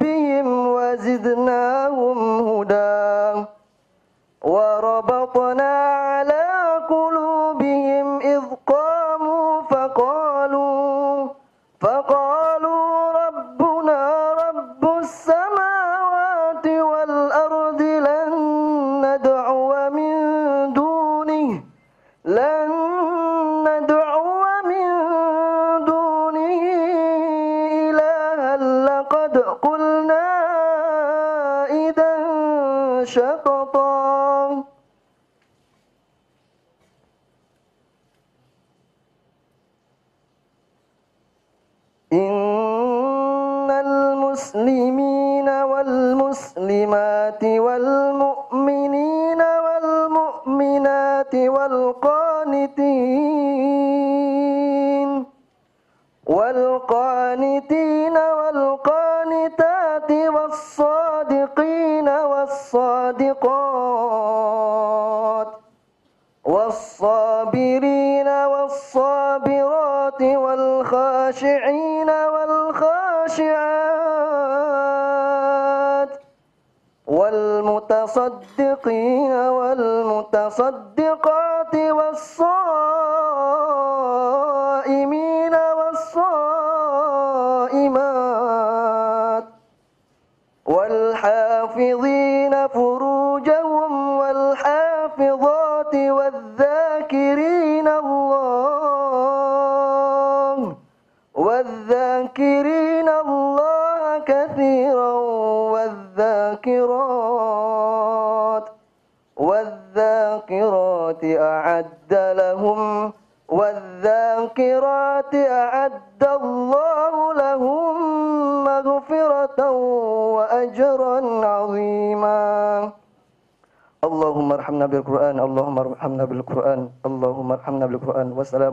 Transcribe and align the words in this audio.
ربهم 0.00 0.46
وزدناهم 0.76 2.21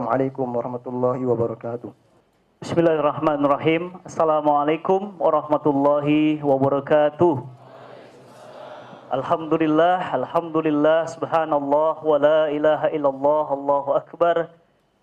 Assalamualaikum 0.10 0.50
warahmatullahi 0.58 1.22
wabarakatuh. 1.22 1.94
Bismillahirrahmanirrahim. 2.66 3.94
Assalamualaikum 4.02 5.14
warahmatullahi 5.22 6.42
wabarakatuh. 6.42 7.46
Alhamdulillah, 9.14 10.02
Alhamdulillah, 10.10 11.14
Subhanallah, 11.14 12.02
wa 12.02 12.18
la 12.18 12.50
ilaha 12.50 12.90
illallah, 12.90 13.46
Allahu 13.54 13.90
Akbar. 14.02 14.50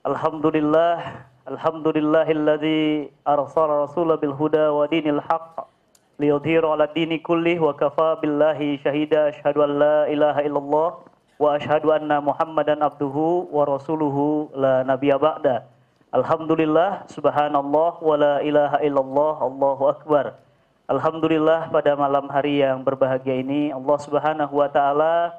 Alhamdulillah, 0.03 1.23
Alhamdulillahilladzi 1.55 3.15
arsala 3.23 3.87
rasulah 3.87 4.19
bil 4.19 4.35
huda 4.35 4.75
wa 4.75 4.91
dinil 4.91 5.23
haq. 5.23 5.71
Liyudhiru 6.19 6.75
ala 6.75 6.91
dini 6.91 7.23
kulli 7.23 7.63
wa 7.63 7.79
kafa 7.79 8.19
billahi 8.19 8.83
syahida 8.83 9.31
ashhadu 9.31 9.71
an 9.71 9.71
la 9.79 10.11
ilaha 10.11 10.43
illallah 10.43 10.99
wa 11.37 11.57
asyhadu 11.57 11.93
anna 11.93 12.21
muhammadan 12.25 12.81
abduhu 12.81 13.49
wa 13.53 13.69
rasuluhu 13.69 14.49
la 14.57 14.81
nabiyya 14.85 15.21
ba'da. 15.21 15.69
Alhamdulillah, 16.17 17.05
subhanallah, 17.13 18.01
wa 18.01 18.15
la 18.17 18.35
ilaha 18.41 18.81
illallah, 18.81 19.35
Allahu 19.45 19.85
Akbar. 19.93 20.41
Alhamdulillah 20.87 21.69
pada 21.75 21.99
malam 21.99 22.31
hari 22.31 22.63
yang 22.63 22.87
berbahagia 22.87 23.43
ini 23.43 23.75
Allah 23.75 23.99
subhanahu 23.99 24.55
wa 24.55 24.71
ta'ala 24.71 25.35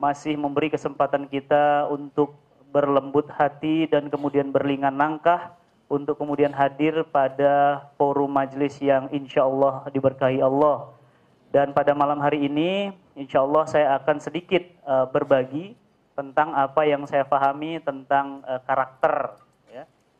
masih 0.00 0.32
memberi 0.34 0.72
kesempatan 0.72 1.28
kita 1.28 1.84
untuk 1.92 2.40
berlembut 2.72 3.28
hati 3.28 3.84
dan 3.84 4.08
kemudian 4.08 4.48
berlingan 4.48 4.96
langkah 4.96 5.52
untuk 5.92 6.16
kemudian 6.20 6.56
hadir 6.56 7.04
pada 7.08 7.84
forum 8.00 8.32
majelis 8.32 8.80
yang 8.80 9.12
insya 9.12 9.44
Allah 9.44 9.84
diberkahi 9.92 10.40
Allah. 10.40 10.92
Dan 11.48 11.72
pada 11.72 11.96
malam 11.96 12.20
hari 12.20 12.44
ini 12.44 12.92
insya 13.16 13.40
Allah 13.40 13.64
saya 13.64 13.86
akan 13.96 14.20
sedikit 14.20 14.60
uh, 14.84 15.08
berbagi 15.08 15.72
tentang 16.12 16.52
apa 16.52 16.84
yang 16.84 17.08
saya 17.08 17.24
pahami 17.24 17.80
tentang 17.80 18.44
uh, 18.44 18.60
karakter 18.68 19.38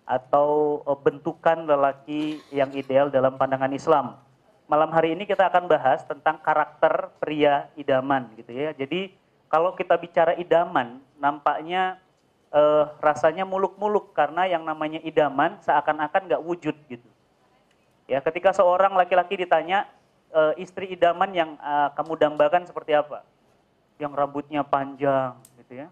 atau 0.09 0.81
eh, 0.89 0.99
bentukan 1.05 1.69
lelaki 1.69 2.41
yang 2.49 2.73
ideal 2.73 3.13
dalam 3.13 3.37
pandangan 3.37 3.69
Islam. 3.77 4.17
Malam 4.65 4.89
hari 4.89 5.13
ini 5.13 5.29
kita 5.29 5.53
akan 5.53 5.69
bahas 5.69 6.01
tentang 6.09 6.41
karakter 6.41 7.13
pria 7.21 7.69
idaman 7.77 8.33
gitu 8.41 8.57
ya. 8.57 8.73
Jadi 8.73 9.13
kalau 9.53 9.77
kita 9.77 10.01
bicara 10.01 10.33
idaman, 10.41 11.05
nampaknya 11.21 12.01
eh, 12.49 12.85
rasanya 13.05 13.45
muluk-muluk 13.45 14.17
karena 14.17 14.49
yang 14.49 14.65
namanya 14.65 15.05
idaman 15.05 15.61
seakan-akan 15.61 16.25
nggak 16.25 16.45
wujud 16.45 16.77
gitu. 16.89 17.09
Ya, 18.09 18.25
ketika 18.25 18.57
seorang 18.57 18.97
laki-laki 18.97 19.37
ditanya 19.37 19.85
e, 20.29 20.41
istri 20.63 20.93
idaman 20.93 21.31
yang 21.33 21.51
e, 21.59 21.75
kamu 21.97 22.13
dambakan 22.17 22.65
seperti 22.69 22.97
apa? 22.97 23.25
Yang 24.01 24.13
rambutnya 24.15 24.63
panjang 24.63 25.37
gitu 25.61 25.85
ya. 25.85 25.89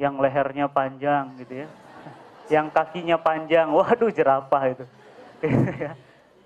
Yang 0.00 0.14
lehernya 0.22 0.66
panjang 0.70 1.36
gitu 1.40 1.66
ya 1.66 1.68
yang 2.54 2.66
kakinya 2.68 3.16
panjang, 3.16 3.70
waduh 3.70 4.10
jerapah 4.10 4.74
itu. 4.74 4.84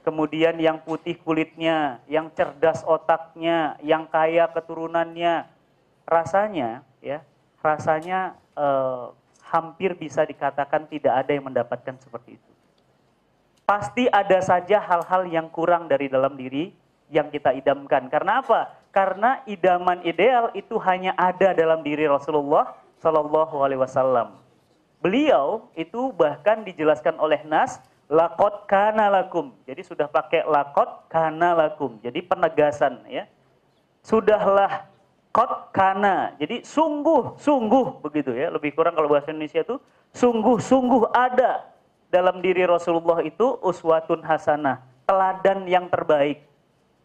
Kemudian 0.05 0.61
yang 0.61 0.85
putih 0.85 1.17
kulitnya, 1.17 2.05
yang 2.05 2.29
cerdas 2.37 2.85
otaknya, 2.85 3.81
yang 3.81 4.05
kaya 4.05 4.45
keturunannya, 4.53 5.49
rasanya 6.05 6.85
ya, 7.01 7.25
rasanya 7.65 8.37
eh, 8.53 9.05
hampir 9.49 9.97
bisa 9.97 10.29
dikatakan 10.29 10.85
tidak 10.93 11.25
ada 11.25 11.31
yang 11.33 11.49
mendapatkan 11.49 11.97
seperti 12.05 12.37
itu. 12.37 12.51
Pasti 13.65 14.05
ada 14.13 14.45
saja 14.45 14.77
hal-hal 14.77 15.25
yang 15.25 15.49
kurang 15.49 15.89
dari 15.89 16.13
dalam 16.13 16.37
diri 16.37 16.69
yang 17.13 17.29
kita 17.29 17.53
idamkan. 17.53 18.09
Karena 18.09 18.41
apa? 18.41 18.73
Karena 18.95 19.43
idaman 19.45 20.01
ideal 20.07 20.55
itu 20.55 20.79
hanya 20.81 21.13
ada 21.19 21.53
dalam 21.53 21.83
diri 21.83 22.07
Rasulullah 22.07 22.79
Shallallahu 23.03 23.57
Alaihi 23.61 23.81
Wasallam. 23.83 24.39
Beliau 25.05 25.69
itu 25.77 26.15
bahkan 26.17 26.65
dijelaskan 26.65 27.21
oleh 27.21 27.45
Nas 27.45 27.83
lakot 28.09 28.65
kana 28.65 29.13
lakum. 29.13 29.53
Jadi 29.69 29.85
sudah 29.85 30.09
pakai 30.09 30.47
lakot 30.49 31.09
kana 31.13 31.53
lakum. 31.53 32.01
Jadi 32.01 32.25
penegasan 32.25 33.05
ya. 33.09 33.29
Sudahlah 34.01 34.89
kot 35.35 35.75
kana. 35.75 36.33
Jadi 36.41 36.65
sungguh 36.65 37.37
sungguh 37.37 38.01
begitu 38.01 38.33
ya. 38.33 38.49
Lebih 38.53 38.73
kurang 38.73 38.97
kalau 38.97 39.11
bahasa 39.11 39.35
Indonesia 39.35 39.61
itu 39.61 39.77
sungguh 40.15 40.63
sungguh 40.63 41.11
ada 41.13 41.69
dalam 42.15 42.39
diri 42.39 42.63
Rasulullah 42.63 43.27
itu 43.27 43.59
uswatun 43.59 44.23
hasanah, 44.23 44.87
teladan 45.03 45.67
yang 45.67 45.91
terbaik. 45.91 46.47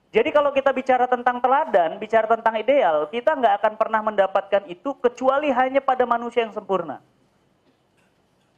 Jadi 0.10 0.34
kalau 0.34 0.50
kita 0.50 0.74
bicara 0.74 1.06
tentang 1.06 1.38
teladan, 1.38 2.02
bicara 2.02 2.26
tentang 2.26 2.58
ideal, 2.58 3.06
kita 3.14 3.38
nggak 3.38 3.62
akan 3.62 3.74
pernah 3.78 4.02
mendapatkan 4.02 4.66
itu 4.66 4.98
kecuali 4.98 5.54
hanya 5.54 5.86
pada 5.86 6.02
manusia 6.10 6.42
yang 6.42 6.54
sempurna. 6.54 6.98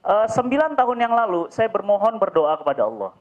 Uh, 0.02 0.26
sembilan 0.32 0.80
tahun 0.80 0.98
yang 0.98 1.14
lalu 1.14 1.52
saya 1.52 1.68
bermohon 1.68 2.16
berdoa 2.24 2.56
kepada 2.56 2.88
Allah. 2.88 3.12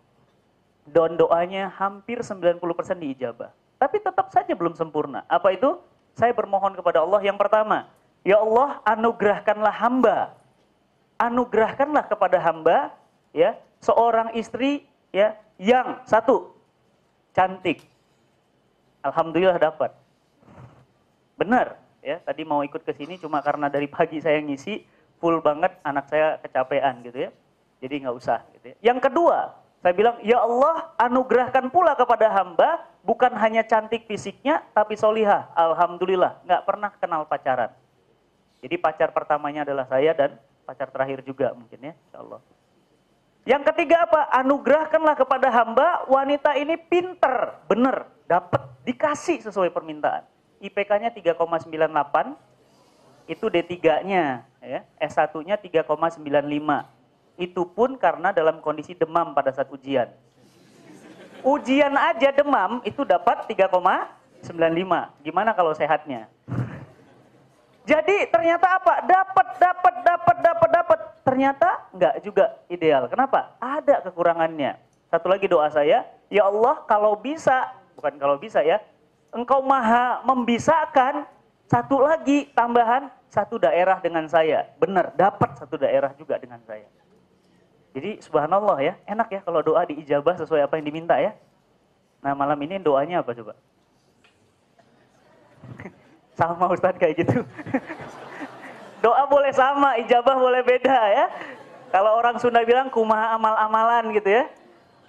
Dan 0.87 1.19
doanya 1.19 1.75
hampir 1.75 2.23
90% 2.23 2.63
diijabah. 3.03 3.51
Tapi 3.83 3.97
tetap 3.99 4.31
saja 4.31 4.55
belum 4.55 4.79
sempurna. 4.79 5.27
Apa 5.27 5.51
itu? 5.51 5.77
Saya 6.15 6.31
bermohon 6.31 6.79
kepada 6.79 7.03
Allah 7.03 7.21
yang 7.27 7.35
pertama. 7.35 7.91
Ya 8.23 8.39
Allah 8.39 8.79
anugerahkanlah 8.87 9.75
hamba. 9.75 10.39
Anugerahkanlah 11.19 12.07
kepada 12.07 12.39
hamba 12.39 12.95
ya 13.35 13.59
seorang 13.83 14.33
istri 14.39 14.87
ya 15.11 15.35
yang 15.59 15.99
satu 16.07 16.55
cantik. 17.35 17.90
Alhamdulillah 19.01 19.59
dapat. 19.61 19.93
Benar 21.41 21.81
ya 22.01 22.21
tadi 22.25 22.45
mau 22.49 22.65
ikut 22.65 22.81
ke 22.81 22.93
sini 22.97 23.21
cuma 23.21 23.45
karena 23.45 23.69
dari 23.69 23.89
pagi 23.89 24.21
saya 24.21 24.41
ngisi 24.41 24.81
full 25.21 25.45
banget 25.45 25.77
anak 25.85 26.09
saya 26.09 26.41
kecapean 26.41 27.05
gitu 27.05 27.29
ya. 27.29 27.31
Jadi 27.81 27.95
nggak 28.05 28.17
usah 28.17 28.45
gitu 28.57 28.73
ya. 28.73 28.93
Yang 28.93 29.09
kedua, 29.09 29.57
saya 29.81 29.97
bilang, 29.97 30.21
ya 30.21 30.37
Allah 30.45 30.93
anugerahkan 31.01 31.73
pula 31.73 31.97
kepada 31.97 32.29
hamba 32.29 32.85
bukan 33.01 33.33
hanya 33.41 33.65
cantik 33.65 34.05
fisiknya 34.05 34.61
tapi 34.77 34.93
solihah. 34.93 35.49
Alhamdulillah, 35.57 36.45
nggak 36.45 36.63
pernah 36.69 36.93
kenal 37.01 37.25
pacaran. 37.25 37.73
Jadi 38.61 38.77
pacar 38.77 39.09
pertamanya 39.17 39.65
adalah 39.65 39.89
saya 39.89 40.13
dan 40.13 40.37
pacar 40.69 40.93
terakhir 40.93 41.25
juga 41.25 41.57
mungkin 41.57 41.81
ya, 41.81 41.93
insya 41.97 42.21
Allah. 42.21 42.41
Yang 43.51 43.75
ketiga 43.75 44.07
apa? 44.07 44.31
Anugerahkanlah 44.31 45.19
kepada 45.19 45.51
hamba 45.51 46.07
wanita 46.07 46.55
ini 46.55 46.79
pinter, 46.79 47.59
bener, 47.67 48.07
dapat, 48.31 48.63
dikasih 48.87 49.43
sesuai 49.43 49.75
permintaan. 49.75 50.23
IPK-nya 50.63 51.11
3,98, 51.11 52.31
itu 53.27 53.51
D3-nya, 53.51 54.47
ya. 54.63 54.81
S1-nya 55.03 55.59
3,95. 55.59 56.23
Itu 57.43 57.67
pun 57.67 57.99
karena 57.99 58.31
dalam 58.31 58.63
kondisi 58.63 58.95
demam 58.95 59.35
pada 59.35 59.51
saat 59.51 59.67
ujian. 59.67 60.07
Ujian 61.43 61.91
aja 61.99 62.31
demam 62.31 62.79
itu 62.87 63.03
dapat 63.03 63.51
3,95. 63.51 64.47
Gimana 65.27 65.51
kalau 65.59 65.75
sehatnya? 65.75 66.31
Jadi 67.83 68.31
ternyata 68.31 68.79
apa? 68.79 69.03
Dapat, 69.03 69.47
dapat, 69.59 69.95
dapat, 70.07 70.37
dapat, 70.39 70.71
dapat. 70.71 71.01
Ternyata 71.31 71.69
enggak 71.95 72.15
juga 72.27 72.59
ideal. 72.67 73.07
Kenapa? 73.07 73.55
Ada 73.63 74.03
kekurangannya. 74.11 74.75
Satu 75.07 75.31
lagi 75.31 75.47
doa 75.47 75.71
saya, 75.71 76.03
ya 76.27 76.43
Allah 76.43 76.83
kalau 76.91 77.15
bisa, 77.15 77.71
bukan 77.95 78.19
kalau 78.19 78.35
bisa 78.35 78.59
ya, 78.67 78.83
Engkau 79.31 79.63
maha 79.63 80.27
membisakan 80.27 81.23
satu 81.71 82.03
lagi 82.03 82.51
tambahan 82.51 83.07
satu 83.31 83.63
daerah 83.63 84.03
dengan 84.03 84.27
saya. 84.27 84.67
Benar, 84.83 85.15
dapat 85.15 85.55
satu 85.55 85.79
daerah 85.79 86.11
juga 86.19 86.35
dengan 86.35 86.59
saya. 86.67 86.91
Jadi 87.95 88.19
subhanallah 88.27 88.83
ya, 88.83 88.99
enak 89.07 89.31
ya 89.31 89.41
kalau 89.47 89.63
doa 89.63 89.87
diijabah 89.87 90.35
sesuai 90.35 90.67
apa 90.67 90.83
yang 90.83 90.87
diminta 90.91 91.15
ya. 91.15 91.31
Nah 92.27 92.35
malam 92.35 92.59
ini 92.59 92.83
doanya 92.83 93.23
apa 93.23 93.31
coba? 93.39 93.55
sama 96.39 96.75
Ustadz 96.75 96.99
kayak 96.99 97.23
gitu. 97.23 97.39
doa 99.01 99.25
boleh 99.27 99.53
sama, 99.53 99.97
ijabah 100.01 100.37
boleh 100.37 100.63
beda 100.65 100.99
ya. 101.11 101.27
Kalau 101.91 102.15
orang 102.17 102.39
Sunda 102.39 102.63
bilang 102.63 102.87
kumaha 102.89 103.35
amal-amalan 103.35 104.15
gitu 104.15 104.31
ya. 104.31 104.45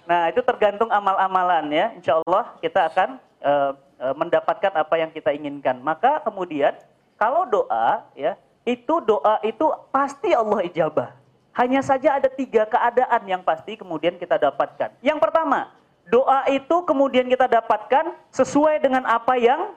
Nah 0.08 0.28
itu 0.28 0.42
tergantung 0.42 0.90
amal-amalan 0.90 1.70
ya. 1.70 1.86
Insya 1.94 2.18
Allah 2.18 2.58
kita 2.58 2.90
akan 2.90 3.08
uh, 3.38 3.72
mendapatkan 4.18 4.72
apa 4.74 4.94
yang 4.98 5.14
kita 5.14 5.30
inginkan. 5.30 5.78
Maka 5.78 6.18
kemudian 6.26 6.74
kalau 7.14 7.46
doa 7.46 8.02
ya, 8.18 8.34
itu 8.66 8.98
doa 9.06 9.38
itu 9.46 9.62
pasti 9.94 10.34
Allah 10.34 10.66
ijabah. 10.66 11.14
Hanya 11.54 11.84
saja 11.84 12.18
ada 12.18 12.26
tiga 12.26 12.66
keadaan 12.66 13.22
yang 13.30 13.46
pasti 13.46 13.78
kemudian 13.78 14.18
kita 14.18 14.40
dapatkan. 14.40 14.90
Yang 15.04 15.18
pertama, 15.22 15.70
doa 16.08 16.48
itu 16.50 16.82
kemudian 16.82 17.30
kita 17.30 17.46
dapatkan 17.46 18.10
sesuai 18.34 18.82
dengan 18.82 19.06
apa 19.06 19.38
yang 19.38 19.76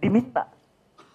diminta. 0.00 0.48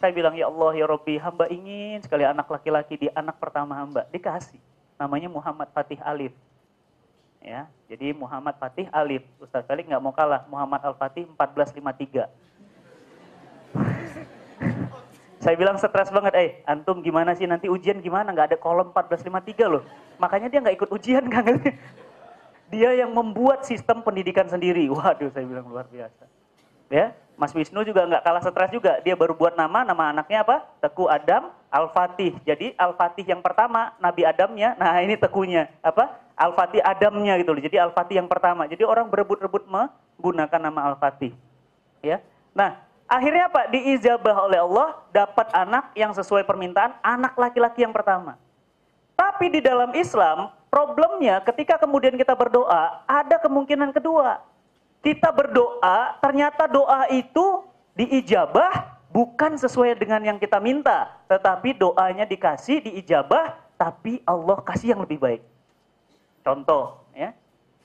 Saya 0.04 0.12
bilang, 0.12 0.36
ya 0.36 0.52
Allah, 0.52 0.76
ya 0.76 0.84
Robbi, 0.84 1.16
hamba 1.16 1.48
ingin 1.48 2.04
sekali 2.04 2.28
anak 2.28 2.44
laki-laki 2.52 3.00
di 3.00 3.08
anak 3.16 3.40
pertama 3.40 3.72
hamba. 3.80 4.04
Dikasih. 4.12 4.60
Namanya 5.00 5.32
Muhammad 5.32 5.72
Fatih 5.72 5.96
Alif. 6.04 6.36
Ya, 7.40 7.72
jadi 7.88 8.12
Muhammad 8.12 8.60
Fatih 8.60 8.92
Alif. 8.92 9.24
Ustaz 9.40 9.64
Felix 9.64 9.88
nggak 9.88 10.04
mau 10.04 10.12
kalah. 10.12 10.44
Muhammad 10.52 10.84
Al-Fatih 10.84 11.24
1453. 11.40 12.28
Saya 15.48 15.56
bilang 15.56 15.80
stres 15.80 16.12
banget, 16.12 16.36
eh 16.36 16.60
antum 16.68 17.00
gimana 17.00 17.32
sih 17.32 17.48
nanti 17.48 17.72
ujian 17.72 18.04
gimana? 18.04 18.36
Nggak 18.36 18.52
ada 18.52 18.58
kolom 18.60 18.92
1453 18.92 19.72
loh. 19.72 19.88
Makanya 20.20 20.52
dia 20.52 20.60
nggak 20.68 20.84
ikut 20.84 20.92
ujian 21.00 21.24
kan? 21.32 21.48
Dia 22.68 22.92
yang 22.92 23.16
membuat 23.16 23.64
sistem 23.64 24.04
pendidikan 24.04 24.52
sendiri. 24.52 24.84
Waduh, 24.92 25.32
saya 25.32 25.48
bilang 25.48 25.72
luar 25.72 25.88
biasa. 25.88 26.28
Ya, 26.92 27.16
Mas 27.44 27.52
Wisnu 27.52 27.84
juga 27.84 28.08
nggak 28.08 28.24
kalah 28.24 28.40
stres 28.40 28.72
juga. 28.72 29.04
Dia 29.04 29.20
baru 29.20 29.36
buat 29.36 29.60
nama, 29.60 29.84
nama 29.84 30.16
anaknya 30.16 30.48
apa? 30.48 30.64
Teku 30.80 31.12
Adam 31.12 31.52
Al-Fatih. 31.68 32.40
Jadi 32.48 32.72
Al-Fatih 32.80 33.28
yang 33.28 33.44
pertama, 33.44 33.92
Nabi 34.00 34.24
Adamnya. 34.24 34.80
Nah 34.80 34.96
ini 35.04 35.20
tekunya. 35.20 35.68
Apa? 35.84 36.24
Al-Fatih 36.40 36.80
Adamnya 36.80 37.36
gitu 37.44 37.52
loh. 37.52 37.60
Jadi 37.60 37.76
Al-Fatih 37.76 38.16
yang 38.24 38.32
pertama. 38.32 38.64
Jadi 38.64 38.88
orang 38.88 39.12
berebut-rebut 39.12 39.68
menggunakan 39.68 40.62
nama 40.64 40.96
Al-Fatih. 40.96 41.36
Ya. 42.00 42.24
Nah, 42.56 42.80
Akhirnya 43.04 43.52
apa? 43.52 43.70
Diijabah 43.70 44.48
oleh 44.48 44.58
Allah, 44.64 44.98
dapat 45.14 45.46
anak 45.54 45.92
yang 45.94 46.16
sesuai 46.16 46.48
permintaan, 46.48 46.98
anak 47.04 47.38
laki-laki 47.38 47.84
yang 47.86 47.94
pertama. 47.94 48.40
Tapi 49.14 49.54
di 49.54 49.62
dalam 49.62 49.94
Islam, 49.94 50.50
problemnya 50.72 51.38
ketika 51.46 51.78
kemudian 51.78 52.18
kita 52.18 52.34
berdoa, 52.34 53.06
ada 53.06 53.38
kemungkinan 53.38 53.94
kedua. 53.94 54.42
Kita 55.04 55.36
berdoa, 55.36 56.16
ternyata 56.24 56.64
doa 56.64 57.12
itu 57.12 57.68
diijabah 57.92 59.04
bukan 59.12 59.60
sesuai 59.60 60.00
dengan 60.00 60.24
yang 60.24 60.40
kita 60.40 60.64
minta, 60.64 61.12
tetapi 61.28 61.76
doanya 61.76 62.24
dikasih, 62.24 62.80
diijabah, 62.82 63.60
tapi 63.76 64.24
Allah 64.24 64.58
kasih 64.64 64.96
yang 64.96 65.04
lebih 65.04 65.20
baik. 65.20 65.44
Contoh, 66.40 67.04
ya, 67.12 67.36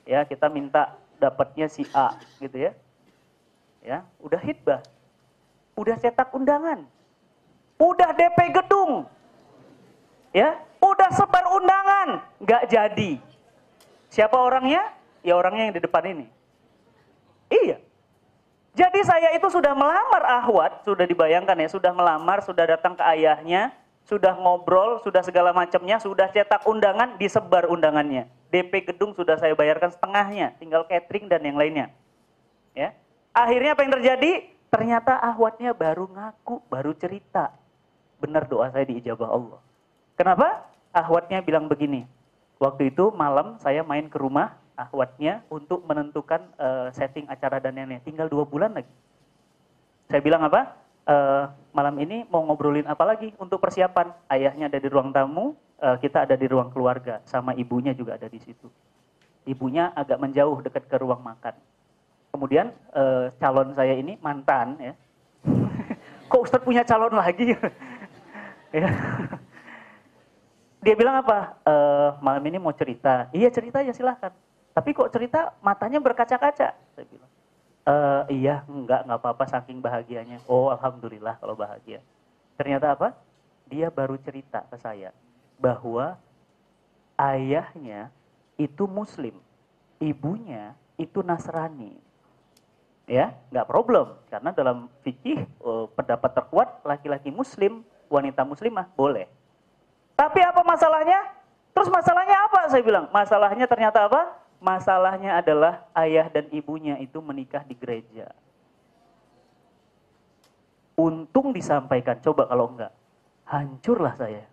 ya 0.07 0.23
kita 0.25 0.47
minta 0.47 0.95
dapatnya 1.19 1.67
si 1.67 1.83
A, 1.91 2.15
gitu 2.39 2.55
ya, 2.55 2.73
ya, 3.83 4.07
udah 4.23 4.39
hitbah, 4.39 4.81
udah 5.75 5.99
cetak 5.99 6.31
undangan, 6.31 6.87
udah 7.83 8.15
DP 8.15 8.39
gedung, 8.55 9.11
ya, 10.31 10.55
udah 10.79 11.11
sebar 11.19 11.51
undangan, 11.51 12.23
nggak 12.39 12.63
jadi. 12.71 13.19
Siapa 14.07 14.39
orangnya? 14.39 14.87
Ya 15.27 15.35
orangnya 15.35 15.69
yang 15.69 15.77
di 15.77 15.83
depan 15.83 16.07
ini. 16.09 16.38
Iya. 17.49 17.77
Jadi 18.79 19.01
saya 19.03 19.35
itu 19.35 19.49
sudah 19.51 19.75
melamar 19.75 20.23
Ahwat, 20.23 20.87
sudah 20.87 21.03
dibayangkan 21.03 21.59
ya, 21.59 21.69
sudah 21.69 21.91
melamar, 21.91 22.45
sudah 22.47 22.63
datang 22.63 22.95
ke 22.95 23.03
ayahnya, 23.03 23.75
sudah 24.07 24.39
ngobrol, 24.39 25.03
sudah 25.03 25.21
segala 25.27 25.51
macamnya, 25.51 25.99
sudah 25.99 26.31
cetak 26.31 26.63
undangan, 26.63 27.19
disebar 27.19 27.67
undangannya. 27.67 28.31
DP 28.49 28.89
gedung 28.93 29.13
sudah 29.13 29.37
saya 29.37 29.53
bayarkan 29.59 29.93
setengahnya, 29.93 30.55
tinggal 30.63 30.87
catering 30.87 31.27
dan 31.27 31.43
yang 31.43 31.59
lainnya. 31.59 31.91
Ya. 32.73 32.95
Akhirnya 33.35 33.75
apa 33.75 33.83
yang 33.85 33.93
terjadi? 33.99 34.33
Ternyata 34.69 35.17
ahwatnya 35.17 35.75
baru 35.75 36.09
ngaku, 36.09 36.63
baru 36.71 36.93
cerita. 36.95 37.53
Benar 38.23 38.47
doa 38.47 38.71
saya 38.71 38.87
diijabah 38.87 39.29
Allah. 39.29 39.61
Kenapa? 40.15 40.71
Ahwatnya 40.95 41.45
bilang 41.45 41.67
begini. 41.67 42.09
Waktu 42.59 42.91
itu 42.95 43.11
malam 43.15 43.61
saya 43.61 43.83
main 43.83 44.11
ke 44.11 44.19
rumah 44.19 44.55
ahwatnya 44.79 45.43
untuk 45.51 45.83
menentukan 45.83 46.47
uh, 46.55 46.89
setting 46.95 47.27
acara 47.27 47.59
dan 47.59 47.75
lainnya. 47.75 47.99
Tinggal 48.07 48.31
dua 48.31 48.47
bulan 48.47 48.79
lagi. 48.79 48.95
Saya 50.07 50.23
bilang 50.23 50.47
apa? 50.47 50.79
Uh, 51.09 51.51
malam 51.75 51.97
ini 51.99 52.23
mau 52.29 52.45
ngobrolin 52.47 52.87
apa 52.87 53.03
lagi 53.03 53.35
untuk 53.43 53.59
persiapan? 53.59 54.15
Ayahnya 54.31 54.71
ada 54.71 54.79
di 54.79 54.87
ruang 54.87 55.11
tamu, 55.11 55.59
uh, 55.83 55.97
kita 55.99 56.29
ada 56.29 56.39
di 56.39 56.47
ruang 56.47 56.71
keluarga, 56.71 57.19
sama 57.27 57.57
ibunya 57.59 57.91
juga 57.97 58.15
ada 58.15 58.31
di 58.31 58.39
situ. 58.39 58.71
Ibunya 59.49 59.91
agak 59.97 60.21
menjauh 60.21 60.63
dekat 60.63 60.87
ke 60.87 60.97
ruang 61.01 61.25
makan 61.25 61.57
kemudian 62.39 62.71
uh, 62.95 63.35
calon 63.43 63.75
saya 63.75 63.99
ini 63.99 64.15
mantan 64.23 64.79
ya. 64.79 64.95
Kok 66.31 66.45
Ustadz 66.45 66.63
punya 66.63 66.87
calon 66.87 67.19
lagi? 67.19 67.51
ya. 68.79 68.89
Dia 70.79 70.95
bilang 70.95 71.19
apa? 71.25 71.59
E, 71.67 71.75
malam 72.23 72.45
ini 72.47 72.61
mau 72.61 72.71
cerita. 72.77 73.27
Iya 73.33 73.49
cerita 73.51 73.81
ya 73.81 73.91
silahkan. 73.97 74.31
Tapi 74.75 74.91
kok 74.95 75.11
cerita 75.11 75.55
matanya 75.65 75.99
berkaca-kaca? 75.99 76.69
Saya 76.75 77.07
bilang. 77.09 77.31
E, 77.89 77.95
iya 78.43 78.63
enggak 78.69 79.09
enggak 79.09 79.19
apa-apa 79.21 79.45
saking 79.49 79.79
bahagianya. 79.83 80.39
Oh 80.47 80.71
alhamdulillah 80.71 81.41
kalau 81.41 81.59
bahagia. 81.59 82.05
Ternyata 82.59 82.95
apa? 82.95 83.09
Dia 83.69 83.93
baru 83.93 84.17
cerita 84.21 84.65
ke 84.69 84.77
saya 84.81 85.13
bahwa 85.59 86.17
ayahnya 87.19 88.09
itu 88.57 88.89
muslim, 88.89 89.37
ibunya 90.01 90.73
itu 90.99 91.23
Nasrani 91.23 92.09
ya 93.09 93.33
nggak 93.49 93.67
problem 93.67 94.21
karena 94.29 94.53
dalam 94.53 94.93
fikih 95.01 95.49
uh, 95.65 95.89
pendapat 95.97 96.31
terkuat 96.37 96.69
laki-laki 96.85 97.33
muslim 97.33 97.81
wanita 98.13 98.45
muslimah 98.45 98.85
boleh 98.93 99.25
tapi 100.13 100.45
apa 100.45 100.61
masalahnya 100.61 101.33
terus 101.73 101.89
masalahnya 101.89 102.37
apa 102.37 102.69
saya 102.69 102.85
bilang 102.85 103.09
masalahnya 103.09 103.65
ternyata 103.65 104.05
apa 104.05 104.37
masalahnya 104.59 105.39
adalah 105.39 105.87
ayah 105.95 106.27
dan 106.31 106.47
ibunya 106.51 106.99
itu 106.99 107.19
menikah 107.23 107.63
di 107.67 107.75
gereja. 107.75 108.31
Untung 110.99 111.55
disampaikan. 111.55 112.19
Coba 112.19 112.51
kalau 112.51 112.75
enggak 112.75 112.93
hancurlah 113.47 114.15
saya. 114.19 114.45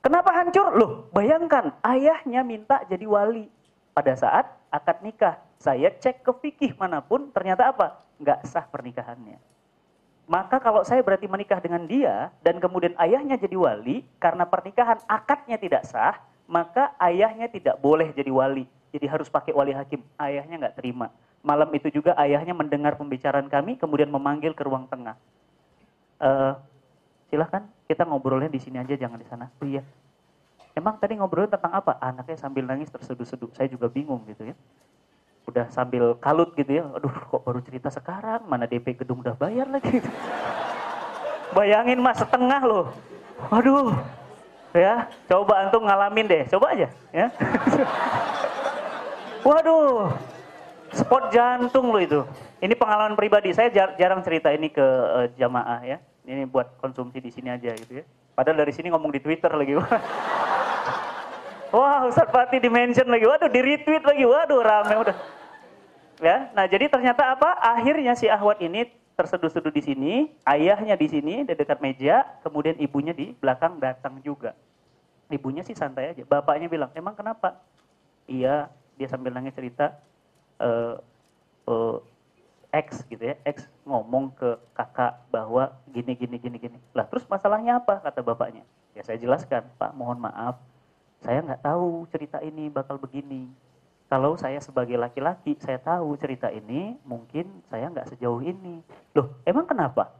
Kenapa 0.00 0.30
hancur? 0.32 0.72
Loh 0.76 0.92
bayangkan 1.12 1.76
ayahnya 1.84 2.40
minta 2.46 2.82
jadi 2.88 3.04
wali. 3.04 3.50
Pada 3.96 4.12
saat 4.12 4.44
akad 4.68 5.00
nikah 5.00 5.40
saya 5.56 5.88
cek 5.88 6.20
ke 6.20 6.32
fikih 6.44 6.72
mana 6.76 7.00
pun, 7.00 7.32
ternyata 7.32 7.72
apa? 7.72 8.04
Nggak 8.20 8.44
sah 8.44 8.64
pernikahannya. 8.68 9.40
Maka 10.26 10.58
kalau 10.58 10.82
saya 10.82 11.00
berarti 11.06 11.30
menikah 11.30 11.62
dengan 11.62 11.86
dia, 11.86 12.34
dan 12.42 12.58
kemudian 12.58 12.92
ayahnya 12.98 13.38
jadi 13.38 13.56
wali, 13.56 14.02
karena 14.18 14.42
pernikahan 14.44 14.98
akadnya 15.06 15.56
tidak 15.56 15.86
sah, 15.86 16.18
maka 16.46 16.94
ayahnya 17.02 17.50
tidak 17.50 17.78
boleh 17.78 18.10
jadi 18.14 18.30
wali. 18.30 18.64
Jadi 18.94 19.06
harus 19.06 19.28
pakai 19.28 19.52
wali 19.52 19.74
hakim. 19.74 20.00
Ayahnya 20.16 20.66
nggak 20.66 20.76
terima. 20.78 21.12
Malam 21.46 21.70
itu 21.74 21.92
juga 21.92 22.16
ayahnya 22.18 22.56
mendengar 22.56 22.98
pembicaraan 22.98 23.46
kami, 23.46 23.78
kemudian 23.78 24.10
memanggil 24.10 24.54
ke 24.56 24.62
ruang 24.66 24.90
tengah. 24.90 25.14
Uh, 26.16 26.56
silahkan 27.28 27.66
kita 27.86 28.02
ngobrolnya 28.08 28.50
di 28.50 28.58
sini 28.58 28.80
aja, 28.80 28.96
jangan 28.96 29.18
di 29.20 29.26
sana. 29.28 29.46
Iya. 29.62 29.84
Emang 30.74 30.98
tadi 30.98 31.14
ngobrolin 31.18 31.50
tentang 31.50 31.72
apa? 31.76 31.98
Anaknya 32.02 32.36
sambil 32.40 32.66
nangis 32.66 32.90
terseduh-seduh. 32.90 33.52
Saya 33.54 33.70
juga 33.70 33.86
bingung 33.86 34.24
gitu 34.26 34.48
ya 34.50 34.56
udah 35.46 35.70
sambil 35.70 36.18
kalut 36.18 36.50
gitu 36.58 36.82
ya, 36.82 36.84
aduh 36.90 37.10
kok 37.10 37.42
baru 37.46 37.62
cerita 37.62 37.86
sekarang, 37.86 38.42
mana 38.50 38.66
DP 38.66 38.98
gedung 38.98 39.22
udah 39.22 39.38
bayar 39.38 39.70
lagi. 39.70 40.02
Bayangin 41.56 42.02
mas 42.02 42.18
setengah 42.18 42.60
loh, 42.66 42.90
aduh, 43.48 43.94
ya 44.76 45.08
coba 45.26 45.66
antum 45.66 45.82
ngalamin 45.84 46.28
deh, 46.28 46.42
coba 46.52 46.76
aja, 46.76 46.88
ya. 47.10 47.26
Waduh, 49.46 50.10
spot 50.92 51.24
jantung 51.30 51.94
loh 51.94 52.02
itu. 52.02 52.20
Ini 52.58 52.74
pengalaman 52.74 53.14
pribadi, 53.14 53.54
saya 53.54 53.70
jarang 53.72 54.24
cerita 54.24 54.50
ini 54.50 54.72
ke 54.72 54.82
uh, 54.82 55.26
jamaah 55.38 55.80
ya. 55.86 55.98
Ini 56.26 56.50
buat 56.50 56.82
konsumsi 56.82 57.22
di 57.22 57.30
sini 57.30 57.54
aja 57.54 57.70
gitu 57.78 58.02
ya. 58.02 58.04
Padahal 58.34 58.66
dari 58.66 58.72
sini 58.74 58.90
ngomong 58.90 59.14
di 59.14 59.22
Twitter 59.22 59.48
lagi. 59.54 59.78
Wah, 61.76 62.08
Ustadz 62.08 62.32
Fatih 62.34 62.58
di-mention 62.58 63.06
lagi. 63.06 63.24
Waduh, 63.28 63.50
di-retweet 63.52 64.02
lagi. 64.02 64.24
Waduh, 64.26 64.60
rame 64.60 64.94
udah. 64.98 65.16
Ya, 66.16 66.48
nah 66.56 66.64
jadi 66.64 66.88
ternyata 66.88 67.36
apa? 67.36 67.60
Akhirnya 67.60 68.16
si 68.16 68.26
Ahwat 68.26 68.64
ini 68.64 68.88
terseduh-seduh 69.16 69.72
di 69.72 69.82
sini, 69.82 70.12
ayahnya 70.44 70.92
di 70.94 71.08
sini 71.08 71.42
di 71.42 71.52
dekat 71.56 71.80
meja, 71.80 72.22
kemudian 72.44 72.76
ibunya 72.76 73.16
di 73.16 73.32
belakang 73.32 73.80
datang 73.80 74.20
juga. 74.20 74.52
Ibunya 75.32 75.64
sih 75.64 75.74
santai 75.74 76.12
aja. 76.12 76.22
Bapaknya 76.22 76.68
bilang, 76.68 76.92
"Emang 76.92 77.16
kenapa?" 77.16 77.56
Iya, 78.28 78.68
dia 79.00 79.08
sambil 79.08 79.32
nangis 79.32 79.56
cerita 79.56 79.96
uh, 80.60 81.00
uh, 81.66 81.98
X 82.70 83.08
gitu 83.08 83.24
ya, 83.32 83.34
X 83.48 83.64
ngomong 83.88 84.36
ke 84.36 84.60
kakak 84.76 85.16
bahwa 85.32 85.72
gini 85.88 86.12
gini 86.12 86.36
gini 86.36 86.56
gini. 86.60 86.78
Lah 86.92 87.08
terus 87.08 87.24
masalahnya 87.26 87.80
apa? 87.80 88.04
Kata 88.04 88.20
bapaknya. 88.20 88.62
Ya 88.92 89.00
saya 89.00 89.16
jelaskan, 89.16 89.64
Pak 89.80 89.96
mohon 89.96 90.20
maaf, 90.20 90.60
saya 91.24 91.40
nggak 91.40 91.64
tahu 91.64 92.04
cerita 92.12 92.38
ini 92.44 92.68
bakal 92.68 93.00
begini 93.00 93.48
kalau 94.06 94.38
saya 94.38 94.62
sebagai 94.62 94.94
laki-laki, 94.94 95.58
saya 95.58 95.82
tahu 95.82 96.14
cerita 96.14 96.46
ini, 96.46 96.94
mungkin 97.02 97.62
saya 97.66 97.90
nggak 97.90 98.14
sejauh 98.14 98.38
ini. 98.38 98.78
Loh, 99.18 99.34
emang 99.42 99.66
kenapa? 99.66 100.14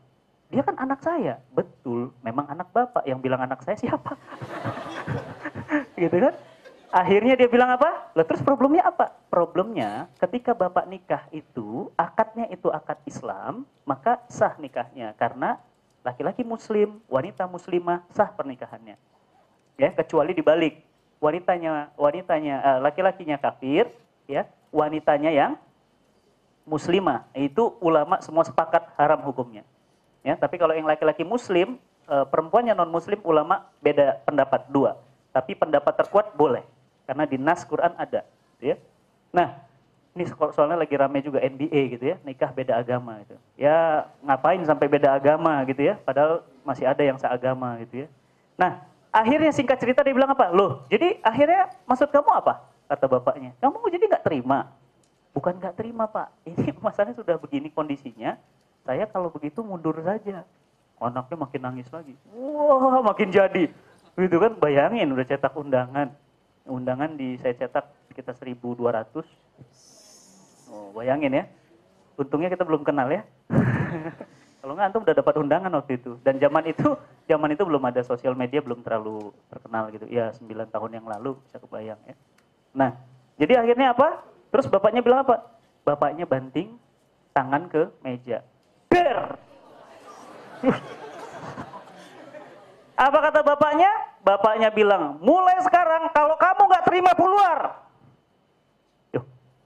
Dia 0.50 0.66
kan 0.66 0.74
anak 0.78 1.06
saya. 1.06 1.38
Betul, 1.54 2.10
memang 2.18 2.50
anak 2.50 2.70
bapak. 2.74 3.06
Yang 3.06 3.18
bilang 3.22 3.46
anak 3.46 3.62
saya 3.62 3.78
siapa? 3.78 4.18
gitu 6.02 6.18
kan? 6.18 6.34
Akhirnya 6.90 7.34
dia 7.38 7.46
bilang 7.50 7.70
apa? 7.74 8.10
Loh, 8.14 8.26
terus 8.26 8.42
problemnya 8.42 8.86
apa? 8.86 9.10
Problemnya 9.30 10.10
ketika 10.18 10.54
bapak 10.54 10.86
nikah 10.86 11.22
itu, 11.34 11.90
akadnya 11.98 12.46
itu 12.50 12.70
akad 12.70 12.98
Islam, 13.06 13.66
maka 13.86 14.22
sah 14.26 14.54
nikahnya. 14.58 15.14
Karena 15.18 15.62
laki-laki 16.06 16.46
muslim, 16.46 17.02
wanita 17.10 17.46
muslimah 17.50 18.06
sah 18.14 18.30
pernikahannya. 18.30 18.98
Ya, 19.78 19.90
kecuali 19.94 20.34
dibalik. 20.34 20.85
Wanitanya 21.18 21.90
wanitanya 21.96 22.54
eh, 22.60 22.78
laki-lakinya 22.84 23.36
kafir, 23.40 23.88
ya, 24.28 24.44
wanitanya 24.68 25.32
yang 25.32 25.52
muslimah. 26.68 27.24
Itu 27.32 27.78
ulama 27.80 28.20
semua 28.20 28.44
sepakat 28.44 28.92
haram 29.00 29.22
hukumnya. 29.24 29.64
Ya, 30.26 30.34
tapi 30.34 30.58
kalau 30.58 30.74
yang 30.74 30.84
laki-laki 30.84 31.22
muslim, 31.22 31.78
eh, 32.10 32.26
perempuannya 32.26 32.74
non 32.74 32.90
muslim 32.90 33.22
ulama 33.22 33.64
beda 33.80 34.20
pendapat 34.26 34.68
dua. 34.68 34.98
Tapi 35.32 35.56
pendapat 35.56 35.94
terkuat 35.94 36.34
boleh 36.34 36.64
karena 37.06 37.24
di 37.24 37.38
nas 37.38 37.62
Quran 37.62 37.94
ada, 37.94 38.26
ya. 38.58 38.74
Nah, 39.30 39.62
ini 40.16 40.24
soalnya 40.32 40.80
lagi 40.80 40.96
rame 40.96 41.20
juga 41.20 41.44
NBA 41.44 41.80
gitu 41.92 42.04
ya, 42.08 42.16
nikah 42.24 42.50
beda 42.50 42.80
agama 42.80 43.20
gitu. 43.22 43.36
Ya 43.54 44.08
ngapain 44.24 44.64
sampai 44.64 44.88
beda 44.88 45.12
agama 45.12 45.60
gitu 45.68 45.84
ya, 45.84 46.00
padahal 46.02 46.40
masih 46.64 46.88
ada 46.88 47.02
yang 47.04 47.20
seagama 47.20 47.76
gitu 47.84 48.04
ya. 48.04 48.08
Nah, 48.56 48.80
akhirnya 49.16 49.50
singkat 49.52 49.80
cerita 49.80 50.04
dia 50.04 50.12
bilang 50.12 50.36
apa? 50.36 50.52
Loh, 50.52 50.84
jadi 50.92 51.16
akhirnya 51.24 51.72
maksud 51.88 52.12
kamu 52.12 52.30
apa? 52.36 52.68
Kata 52.86 53.08
bapaknya, 53.08 53.56
kamu 53.58 53.76
jadi 53.88 54.04
nggak 54.12 54.24
terima? 54.24 54.68
Bukan 55.32 55.56
nggak 55.56 55.74
terima 55.76 56.04
pak, 56.08 56.32
ini 56.48 56.72
masalahnya 56.80 57.16
sudah 57.16 57.36
begini 57.40 57.72
kondisinya, 57.72 58.36
saya 58.84 59.08
kalau 59.08 59.32
begitu 59.32 59.64
mundur 59.64 59.96
saja. 60.04 60.44
Anaknya 60.96 61.36
makin 61.36 61.60
nangis 61.60 61.88
lagi, 61.92 62.16
wah 62.32 63.04
makin 63.04 63.28
jadi. 63.28 63.68
Gitu 64.16 64.36
kan, 64.40 64.56
bayangin 64.56 65.12
udah 65.12 65.28
cetak 65.28 65.52
undangan. 65.52 66.08
Undangan 66.64 67.20
di 67.20 67.36
saya 67.36 67.52
cetak 67.52 67.84
sekitar 68.08 68.32
1200 68.32 69.28
Oh, 70.72 70.90
bayangin 70.96 71.36
ya. 71.36 71.44
Untungnya 72.16 72.48
kita 72.48 72.64
belum 72.64 72.82
kenal 72.82 73.12
ya. 73.12 73.22
Kalau 74.66 74.74
nggak 74.74 74.90
antum 74.90 75.06
udah 75.06 75.14
dapat 75.14 75.34
undangan 75.38 75.70
waktu 75.78 75.94
itu. 75.94 76.18
Dan 76.26 76.42
zaman 76.42 76.66
itu, 76.66 76.98
zaman 77.30 77.54
itu 77.54 77.62
belum 77.62 77.86
ada 77.86 78.02
sosial 78.02 78.34
media, 78.34 78.58
belum 78.58 78.82
terlalu 78.82 79.30
terkenal 79.46 79.94
gitu. 79.94 80.10
Ya 80.10 80.34
9 80.34 80.42
tahun 80.74 80.90
yang 80.90 81.06
lalu 81.06 81.38
bisa 81.46 81.62
kebayang 81.62 82.02
ya. 82.02 82.18
Nah, 82.74 82.90
jadi 83.38 83.62
akhirnya 83.62 83.94
apa? 83.94 84.26
Terus 84.50 84.66
bapaknya 84.66 85.06
bilang 85.06 85.22
apa? 85.22 85.54
Bapaknya 85.86 86.26
banting 86.26 86.74
tangan 87.30 87.70
ke 87.70 87.94
meja. 88.02 88.42
Ber. 88.90 89.38
apa 93.06 93.18
kata 93.22 93.46
bapaknya? 93.46 93.90
Bapaknya 94.26 94.74
bilang, 94.74 95.22
mulai 95.22 95.62
sekarang 95.62 96.10
kalau 96.10 96.34
kamu 96.34 96.62
nggak 96.66 96.84
terima 96.90 97.14
keluar, 97.14 97.85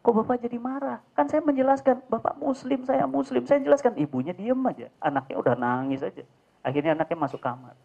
Kok 0.00 0.24
bapak 0.24 0.40
jadi 0.40 0.56
marah? 0.56 1.04
Kan 1.12 1.28
saya 1.28 1.44
menjelaskan, 1.44 2.00
bapak 2.08 2.40
muslim, 2.40 2.80
saya 2.88 3.04
muslim. 3.04 3.44
Saya 3.44 3.60
jelaskan, 3.60 4.00
ibunya 4.00 4.32
diem 4.32 4.56
aja. 4.64 4.88
Anaknya 4.96 5.36
udah 5.36 5.54
nangis 5.60 6.00
aja. 6.00 6.24
Akhirnya 6.64 6.96
anaknya 6.96 7.20
masuk 7.20 7.40
kamar. 7.40 7.76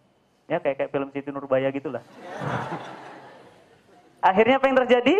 Ya 0.47 0.63
kayak 0.63 0.79
kayak 0.79 0.91
film 0.95 1.09
Siti 1.11 1.27
Nurbaya 1.33 1.67
gitulah. 1.75 1.99
Akhirnya 4.29 4.61
apa 4.61 4.65
yang 4.71 4.77
terjadi? 4.85 5.15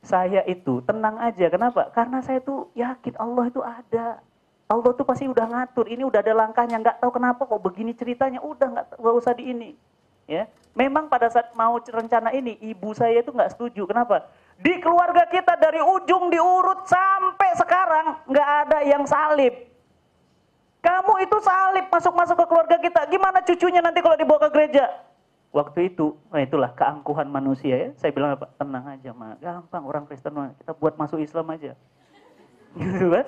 Saya 0.00 0.40
itu 0.48 0.82
tenang 0.82 1.22
aja. 1.22 1.46
Kenapa? 1.52 1.92
Karena 1.94 2.18
saya 2.24 2.42
tuh 2.42 2.72
yakin 2.74 3.14
Allah 3.20 3.46
itu 3.46 3.60
ada. 3.62 4.18
Allah 4.66 4.90
tuh 4.96 5.06
pasti 5.06 5.28
udah 5.28 5.46
ngatur. 5.46 5.86
Ini 5.86 6.02
udah 6.02 6.18
ada 6.18 6.34
langkahnya. 6.34 6.80
Nggak 6.80 6.98
tahu 6.98 7.10
kenapa 7.14 7.46
kok 7.46 7.62
begini 7.62 7.92
ceritanya. 7.94 8.42
Udah 8.42 8.68
nggak, 8.74 8.86
nggak 8.98 9.14
usah 9.14 9.32
di 9.36 9.44
ini. 9.52 9.70
Ya, 10.30 10.46
memang 10.78 11.10
pada 11.10 11.26
saat 11.26 11.50
mau 11.58 11.74
rencana 11.82 12.30
ini, 12.30 12.54
ibu 12.62 12.94
saya 12.94 13.18
itu 13.18 13.34
nggak 13.34 13.50
setuju. 13.50 13.82
Kenapa? 13.90 14.30
Di 14.60 14.76
keluarga 14.76 15.24
kita 15.24 15.56
dari 15.56 15.80
ujung 15.80 16.28
diurut 16.28 16.84
sampai 16.84 17.50
sekarang 17.56 18.06
nggak 18.28 18.48
ada 18.68 18.78
yang 18.84 19.08
salib. 19.08 19.56
Kamu 20.84 21.12
itu 21.24 21.36
salib 21.40 21.88
masuk-masuk 21.88 22.36
ke 22.36 22.46
keluarga 22.48 22.76
kita. 22.76 23.00
Gimana 23.08 23.40
cucunya 23.40 23.80
nanti 23.80 24.04
kalau 24.04 24.16
dibawa 24.20 24.48
ke 24.48 24.48
gereja? 24.52 24.84
Waktu 25.50 25.92
itu, 25.92 26.14
nah 26.30 26.44
itulah 26.44 26.70
keangkuhan 26.76 27.26
manusia 27.26 27.74
ya. 27.74 27.88
Saya 27.98 28.14
bilang 28.14 28.38
apa? 28.38 28.46
Tenang 28.54 28.86
aja, 28.86 29.10
mah. 29.10 29.34
Gampang 29.42 29.82
orang 29.82 30.04
Kristen 30.06 30.30
mah. 30.36 30.54
Kita 30.54 30.72
buat 30.76 30.94
masuk 30.94 31.18
Islam 31.18 31.46
aja. 31.50 31.72
Gitu 32.78 33.10
kan? 33.10 33.26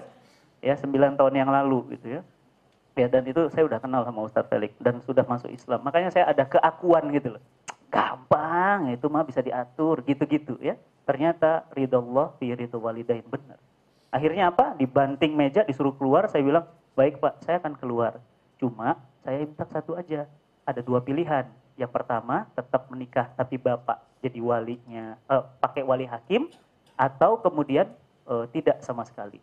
Ya, 0.63 0.79
sembilan 0.79 1.19
tahun 1.19 1.35
yang 1.35 1.51
lalu 1.51 1.99
gitu 1.99 2.07
ya. 2.07 2.23
Ya, 2.95 3.11
dan 3.11 3.27
itu 3.27 3.51
saya 3.51 3.67
udah 3.67 3.83
kenal 3.83 4.07
sama 4.07 4.23
Ustadz 4.23 4.47
Felix 4.47 4.71
dan 4.79 5.03
sudah 5.03 5.27
masuk 5.27 5.51
Islam. 5.51 5.83
Makanya 5.83 6.15
saya 6.15 6.31
ada 6.31 6.47
keakuan 6.47 7.11
gitu 7.11 7.35
loh. 7.35 7.43
Gampang, 7.91 8.95
itu 8.95 9.03
mah 9.11 9.27
bisa 9.27 9.43
diatur 9.43 10.07
gitu-gitu 10.07 10.55
ya. 10.63 10.79
Ternyata 11.03 11.67
ridho 11.75 11.99
Allah 11.99 12.31
fi 12.39 12.55
ridho 12.55 12.79
walidain 12.79 13.25
benar. 13.27 13.59
Akhirnya 14.13 14.53
apa? 14.53 14.77
Dibanting 14.77 15.33
meja, 15.33 15.65
disuruh 15.65 15.97
keluar. 15.97 16.29
Saya 16.29 16.45
bilang, 16.45 16.69
baik 16.93 17.19
pak, 17.19 17.41
saya 17.43 17.59
akan 17.59 17.75
keluar. 17.81 18.21
Cuma 18.61 19.01
saya 19.25 19.43
minta 19.43 19.65
satu 19.67 19.97
aja. 19.97 20.29
Ada 20.63 20.85
dua 20.85 21.01
pilihan. 21.03 21.49
Yang 21.75 21.91
pertama, 21.91 22.47
tetap 22.53 22.87
menikah 22.93 23.33
tapi 23.35 23.57
bapak 23.57 23.99
jadi 24.23 24.39
walinya, 24.39 25.19
eh, 25.19 25.43
pakai 25.59 25.83
wali 25.83 26.07
hakim, 26.07 26.47
atau 26.95 27.41
kemudian 27.41 27.91
eh, 28.29 28.45
tidak 28.55 28.85
sama 28.87 29.03
sekali. 29.03 29.43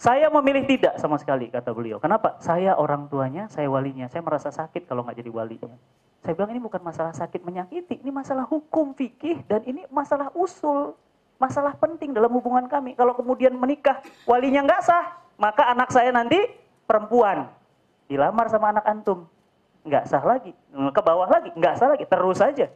Saya 0.00 0.26
memilih 0.32 0.66
tidak 0.66 0.98
sama 0.98 1.14
sekali, 1.20 1.46
kata 1.46 1.70
beliau. 1.70 2.02
Kenapa? 2.02 2.34
Saya 2.42 2.74
orang 2.74 3.06
tuanya, 3.06 3.46
saya 3.46 3.70
walinya. 3.70 4.10
Saya 4.10 4.24
merasa 4.24 4.50
sakit 4.50 4.90
kalau 4.90 5.06
nggak 5.06 5.20
jadi 5.20 5.30
walinya. 5.30 5.76
Saya 6.22 6.38
bilang 6.38 6.54
ini 6.54 6.62
bukan 6.62 6.78
masalah 6.86 7.10
sakit 7.10 7.42
menyakiti, 7.42 7.98
ini 7.98 8.14
masalah 8.14 8.46
hukum 8.46 8.94
fikih 8.94 9.42
dan 9.50 9.66
ini 9.66 9.82
masalah 9.90 10.30
usul, 10.38 10.94
masalah 11.42 11.74
penting 11.74 12.14
dalam 12.14 12.30
hubungan 12.30 12.70
kami. 12.70 12.94
Kalau 12.94 13.10
kemudian 13.18 13.58
menikah 13.58 13.98
walinya 14.22 14.62
nggak 14.62 14.82
sah, 14.86 15.18
maka 15.34 15.66
anak 15.66 15.90
saya 15.90 16.14
nanti 16.14 16.38
perempuan 16.86 17.50
dilamar 18.06 18.46
sama 18.46 18.70
anak 18.70 18.86
antum, 18.86 19.26
nggak 19.82 20.06
sah 20.06 20.22
lagi, 20.22 20.54
ke 20.70 21.00
bawah 21.02 21.26
lagi, 21.26 21.50
nggak 21.58 21.74
sah 21.74 21.90
lagi, 21.90 22.06
terus 22.06 22.38
saja. 22.38 22.70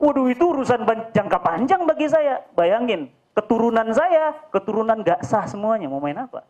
Waduh 0.00 0.32
itu 0.32 0.44
urusan 0.48 0.88
jangka 1.12 1.38
panjang 1.44 1.84
bagi 1.84 2.08
saya. 2.08 2.40
Bayangin, 2.56 3.12
keturunan 3.36 3.92
saya, 3.92 4.32
keturunan 4.48 5.04
nggak 5.04 5.20
sah 5.20 5.44
semuanya, 5.44 5.92
mau 5.92 6.00
main 6.00 6.16
apa? 6.16 6.48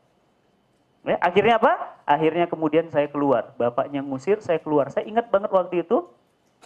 Ya, 1.04 1.20
akhirnya 1.20 1.60
apa? 1.60 1.72
Akhirnya 2.08 2.48
kemudian 2.48 2.88
saya 2.88 3.12
keluar. 3.12 3.52
Bapaknya 3.60 4.00
ngusir, 4.00 4.40
saya 4.40 4.56
keluar. 4.56 4.88
Saya 4.88 5.04
ingat 5.04 5.28
banget 5.28 5.52
waktu 5.52 5.84
itu, 5.84 6.08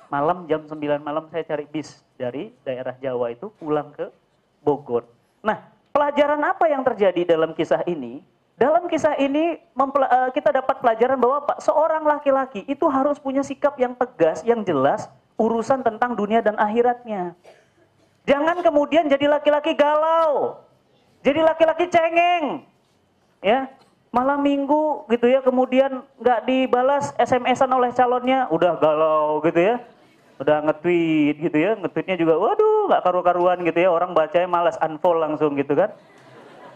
malam 0.06 0.46
jam 0.46 0.62
9 0.62 0.78
malam 1.02 1.26
saya 1.26 1.42
cari 1.42 1.66
bis 1.66 2.06
dari 2.14 2.54
daerah 2.62 2.94
Jawa 3.02 3.34
itu 3.34 3.50
pulang 3.58 3.90
ke 3.90 4.06
Bogor. 4.62 5.10
Nah, 5.42 5.58
pelajaran 5.90 6.38
apa 6.46 6.70
yang 6.70 6.86
terjadi 6.86 7.34
dalam 7.34 7.50
kisah 7.50 7.82
ini? 7.90 8.22
Dalam 8.58 8.90
kisah 8.90 9.18
ini 9.18 9.58
eh, 9.58 10.30
kita 10.34 10.50
dapat 10.50 10.82
pelajaran 10.82 11.18
bahwa 11.18 11.46
Pak, 11.46 11.58
seorang 11.62 12.02
laki-laki 12.06 12.62
itu 12.66 12.86
harus 12.90 13.18
punya 13.18 13.42
sikap 13.42 13.74
yang 13.78 13.94
tegas, 13.94 14.42
yang 14.42 14.62
jelas, 14.62 15.06
urusan 15.38 15.82
tentang 15.82 16.14
dunia 16.14 16.42
dan 16.42 16.58
akhiratnya. 16.58 17.38
Jangan 18.26 18.58
kemudian 18.62 19.06
jadi 19.06 19.30
laki-laki 19.30 19.78
galau, 19.78 20.58
jadi 21.22 21.40
laki-laki 21.42 21.86
cengeng, 21.86 22.66
ya 23.40 23.70
malam 24.18 24.42
minggu 24.42 25.06
gitu 25.14 25.30
ya 25.30 25.38
kemudian 25.38 26.02
nggak 26.18 26.42
dibalas 26.42 27.14
SMS-an 27.14 27.70
oleh 27.70 27.94
calonnya 27.94 28.50
udah 28.50 28.74
galau 28.82 29.38
gitu 29.46 29.62
ya. 29.62 29.78
Udah 30.38 30.62
nge-tweet 30.66 31.38
gitu 31.38 31.58
ya 31.58 31.78
nge-tweetnya 31.78 32.18
juga 32.18 32.34
waduh 32.38 32.90
nggak 32.90 33.02
karu-karuan 33.06 33.62
gitu 33.62 33.78
ya. 33.78 33.94
Orang 33.94 34.18
bacanya 34.18 34.50
malas 34.50 34.74
unfollow 34.82 35.22
langsung 35.22 35.54
gitu 35.54 35.78
kan. 35.78 35.94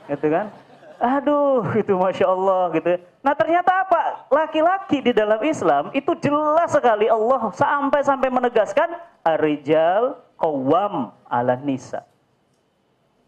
Gitu 0.07 0.31
kan. 0.31 0.55
Aduh 1.03 1.67
itu 1.75 1.99
masya 1.99 2.31
Allah 2.31 2.71
gitu 2.79 2.89
ya. 2.95 2.99
nah 3.27 3.35
ternyata 3.35 3.83
apa? 3.83 4.31
Laki-laki 4.31 5.03
di 5.03 5.11
dalam 5.11 5.43
Islam 5.43 5.91
itu 5.91 6.15
jelas 6.23 6.71
sekali 6.71 7.11
Allah 7.11 7.51
sampai 7.51 8.07
sampai 8.07 8.31
menegaskan 8.31 8.87
arijal 9.27 10.23
kawam 10.39 11.11
ala 11.27 11.59
nisa 11.59 12.07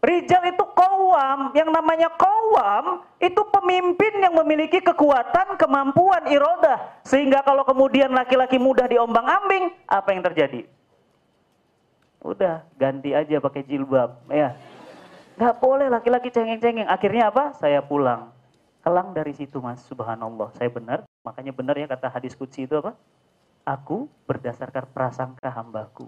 Rijal 0.05 0.53
itu 0.53 0.65
kawam, 0.77 1.49
yang 1.57 1.73
namanya 1.73 2.13
kawam 2.13 3.01
itu 3.17 3.41
pemimpin 3.49 4.21
yang 4.21 4.37
memiliki 4.37 4.77
kekuatan, 4.77 5.57
kemampuan, 5.57 6.29
irodah. 6.29 7.01
Sehingga 7.01 7.41
kalau 7.41 7.65
kemudian 7.65 8.13
laki-laki 8.13 8.61
mudah 8.61 8.85
diombang 8.85 9.25
ambing, 9.25 9.73
apa 9.89 10.13
yang 10.13 10.21
terjadi? 10.21 10.69
Udah, 12.21 12.61
ganti 12.77 13.17
aja 13.17 13.41
pakai 13.41 13.65
jilbab. 13.65 14.29
ya. 14.29 14.53
Gak 15.41 15.57
boleh 15.57 15.89
laki-laki 15.89 16.29
cengeng-cengeng. 16.29 16.85
Akhirnya 16.85 17.33
apa? 17.33 17.57
Saya 17.57 17.81
pulang. 17.81 18.29
Kelang 18.85 19.17
dari 19.17 19.33
situ 19.33 19.57
mas, 19.57 19.81
subhanallah. 19.89 20.53
Saya 20.53 20.69
benar, 20.69 21.01
makanya 21.25 21.49
benar 21.49 21.73
ya 21.81 21.89
kata 21.89 22.13
hadis 22.13 22.37
kudsi 22.37 22.69
itu 22.69 22.77
apa? 22.77 22.93
Aku 23.65 24.05
berdasarkan 24.29 24.85
prasangka 24.93 25.49
hambaku. 25.49 26.05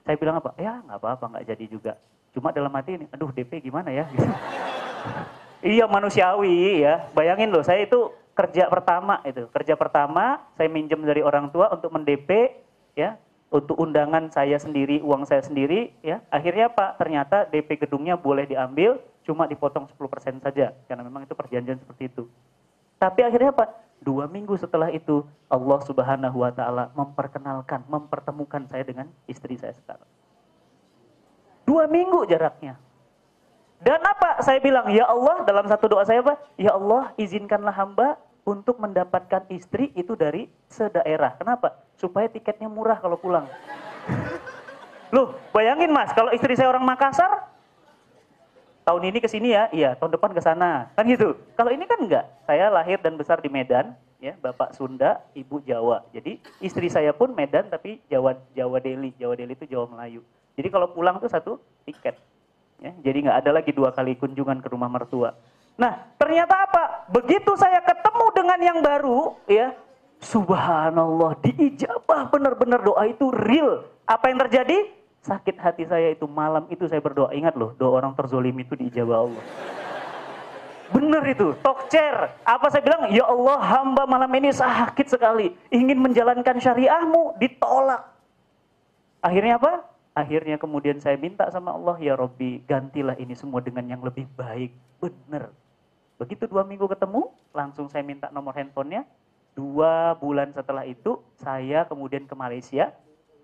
Saya 0.00 0.16
bilang 0.16 0.40
apa? 0.40 0.56
Ya 0.56 0.80
nggak 0.80 0.96
apa-apa, 0.96 1.24
nggak 1.36 1.46
jadi 1.52 1.64
juga. 1.68 1.92
Cuma 2.32 2.50
dalam 2.50 2.72
hati 2.72 2.96
ini, 2.96 3.06
aduh 3.12 3.28
DP 3.28 3.60
gimana 3.60 3.92
ya? 3.92 4.08
iya 5.76 5.84
manusiawi 5.84 6.80
ya. 6.80 7.08
Bayangin 7.12 7.52
loh, 7.52 7.60
saya 7.60 7.84
itu 7.84 8.12
kerja 8.32 8.72
pertama 8.72 9.20
itu. 9.28 9.46
Kerja 9.52 9.76
pertama 9.76 10.40
saya 10.56 10.68
minjem 10.72 11.04
dari 11.04 11.20
orang 11.20 11.52
tua 11.52 11.68
untuk 11.68 11.92
mendp 11.92 12.28
ya, 12.96 13.20
untuk 13.52 13.76
undangan 13.76 14.32
saya 14.32 14.56
sendiri, 14.56 15.04
uang 15.04 15.28
saya 15.28 15.44
sendiri 15.44 15.92
ya. 16.00 16.24
Akhirnya 16.32 16.72
Pak, 16.72 16.96
ternyata 16.96 17.44
DP 17.52 17.84
gedungnya 17.84 18.16
boleh 18.16 18.48
diambil, 18.48 18.96
cuma 19.28 19.44
dipotong 19.44 19.86
10% 19.92 20.40
saja 20.40 20.72
karena 20.88 21.02
memang 21.04 21.28
itu 21.28 21.36
perjanjian 21.36 21.76
seperti 21.76 22.08
itu. 22.08 22.24
Tapi 22.96 23.20
akhirnya 23.28 23.52
Pak, 23.52 23.82
Dua 24.02 24.26
minggu 24.26 24.58
setelah 24.58 24.90
itu 24.90 25.22
Allah 25.46 25.78
Subhanahu 25.86 26.42
wa 26.42 26.50
taala 26.50 26.90
memperkenalkan, 26.90 27.86
mempertemukan 27.86 28.66
saya 28.66 28.82
dengan 28.82 29.06
istri 29.30 29.54
saya 29.54 29.78
sekarang. 29.78 30.10
Dua 31.62 31.86
minggu 31.86 32.26
jaraknya. 32.26 32.78
Dan 33.82 33.98
apa? 33.98 34.38
Saya 34.46 34.62
bilang, 34.62 34.86
ya 34.94 35.10
Allah, 35.10 35.42
dalam 35.42 35.66
satu 35.66 35.90
doa 35.90 36.06
saya 36.06 36.22
apa? 36.22 36.38
Ya 36.54 36.70
Allah, 36.70 37.10
izinkanlah 37.18 37.74
hamba 37.74 38.14
untuk 38.46 38.78
mendapatkan 38.78 39.42
istri 39.50 39.90
itu 39.98 40.14
dari 40.14 40.46
sedaerah. 40.70 41.34
Kenapa? 41.38 41.82
Supaya 41.98 42.30
tiketnya 42.30 42.70
murah 42.70 42.98
kalau 43.02 43.18
pulang. 43.18 43.50
Loh, 45.14 45.34
bayangin 45.50 45.90
mas, 45.90 46.14
kalau 46.14 46.30
istri 46.30 46.54
saya 46.54 46.70
orang 46.70 46.86
Makassar, 46.86 47.50
tahun 48.86 49.02
ini 49.10 49.18
ke 49.18 49.28
sini 49.30 49.50
ya, 49.50 49.66
iya, 49.74 49.90
tahun 49.98 50.14
depan 50.14 50.30
ke 50.30 50.40
sana. 50.42 50.90
Kan 50.94 51.06
gitu. 51.10 51.34
Kalau 51.58 51.70
ini 51.74 51.86
kan 51.86 51.98
enggak. 51.98 52.24
Saya 52.46 52.70
lahir 52.70 53.02
dan 53.02 53.18
besar 53.18 53.42
di 53.42 53.50
Medan, 53.50 53.94
ya, 54.22 54.38
Bapak 54.38 54.78
Sunda, 54.78 55.22
Ibu 55.34 55.62
Jawa. 55.66 56.06
Jadi 56.14 56.38
istri 56.62 56.86
saya 56.86 57.10
pun 57.10 57.34
Medan 57.34 57.66
tapi 57.66 57.98
Jawa 58.06 58.38
Jawa 58.54 58.78
Delhi. 58.78 59.10
Jawa 59.18 59.34
Delhi 59.34 59.54
itu 59.58 59.66
Jawa 59.66 59.90
Melayu. 59.90 60.22
Jadi 60.58 60.68
kalau 60.68 60.92
pulang 60.92 61.18
tuh 61.18 61.30
satu 61.30 61.58
tiket. 61.88 62.18
Ya, 62.82 62.92
jadi 62.98 63.30
nggak 63.30 63.38
ada 63.46 63.50
lagi 63.62 63.70
dua 63.70 63.94
kali 63.94 64.18
kunjungan 64.18 64.58
ke 64.58 64.68
rumah 64.68 64.90
mertua. 64.90 65.38
Nah, 65.78 66.02
ternyata 66.18 66.66
apa? 66.66 67.06
Begitu 67.08 67.54
saya 67.54 67.78
ketemu 67.80 68.26
dengan 68.34 68.58
yang 68.58 68.78
baru, 68.82 69.38
ya, 69.46 69.72
subhanallah, 70.18 71.38
diijabah 71.40 72.28
benar-benar 72.28 72.82
doa 72.82 73.06
itu 73.06 73.30
real. 73.30 73.86
Apa 74.04 74.28
yang 74.34 74.42
terjadi? 74.44 75.02
sakit 75.22 75.54
hati 75.62 75.86
saya 75.86 76.10
itu 76.12 76.26
malam 76.26 76.66
itu 76.68 76.84
saya 76.90 76.98
berdoa. 76.98 77.30
Ingat 77.30 77.54
loh, 77.54 77.72
doa 77.78 78.02
orang 78.02 78.12
terzolim 78.18 78.54
itu 78.58 78.74
diijabah 78.74 79.22
Allah. 79.22 79.44
Benar 80.92 81.24
itu, 81.24 81.56
tokcer. 81.64 82.36
Apa 82.44 82.68
saya 82.68 82.84
bilang? 82.84 83.08
Ya 83.08 83.24
Allah, 83.24 83.56
hamba 83.64 84.04
malam 84.04 84.28
ini 84.36 84.52
sakit 84.52 85.08
sekali. 85.08 85.56
Ingin 85.72 85.96
menjalankan 85.96 86.60
syariahmu, 86.60 87.40
ditolak. 87.40 88.12
Akhirnya 89.24 89.56
apa? 89.56 89.88
Akhirnya 90.12 90.60
kemudian 90.60 91.00
saya 91.00 91.16
minta 91.16 91.48
sama 91.48 91.72
Allah, 91.72 91.96
ya 91.96 92.12
Robbi, 92.12 92.60
gantilah 92.68 93.16
ini 93.16 93.32
semua 93.32 93.64
dengan 93.64 93.88
yang 93.88 94.04
lebih 94.04 94.28
baik. 94.36 94.76
Benar. 95.00 95.48
Begitu 96.20 96.44
dua 96.44 96.68
minggu 96.68 96.84
ketemu, 96.84 97.32
langsung 97.56 97.88
saya 97.88 98.04
minta 98.04 98.28
nomor 98.28 98.52
handphonenya. 98.52 99.08
Dua 99.56 100.12
bulan 100.20 100.52
setelah 100.52 100.84
itu, 100.84 101.16
saya 101.40 101.88
kemudian 101.88 102.28
ke 102.28 102.36
Malaysia 102.36 102.92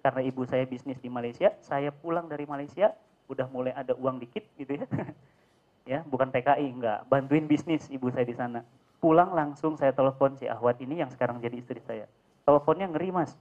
karena 0.05 0.21
ibu 0.25 0.47
saya 0.47 0.65
bisnis 0.65 0.97
di 1.03 1.11
Malaysia, 1.13 1.53
saya 1.61 1.93
pulang 1.93 2.31
dari 2.31 2.49
Malaysia 2.49 2.95
udah 3.29 3.45
mulai 3.53 3.77
ada 3.77 3.93
uang 3.93 4.23
dikit 4.25 4.45
gitu 4.57 4.79
ya. 4.79 4.87
ya, 5.91 5.99
bukan 6.05 6.33
TKI 6.33 6.69
enggak, 6.69 7.05
bantuin 7.09 7.45
bisnis 7.45 7.89
ibu 7.93 8.09
saya 8.09 8.25
di 8.25 8.37
sana. 8.37 8.65
Pulang 8.99 9.33
langsung 9.37 9.77
saya 9.77 9.93
telepon 9.93 10.35
si 10.37 10.49
Ahwat 10.49 10.81
ini 10.83 11.01
yang 11.01 11.11
sekarang 11.13 11.41
jadi 11.41 11.61
istri 11.61 11.79
saya. 11.85 12.09
Teleponnya 12.49 12.89
ngeri 12.89 13.13
mas, 13.13 13.37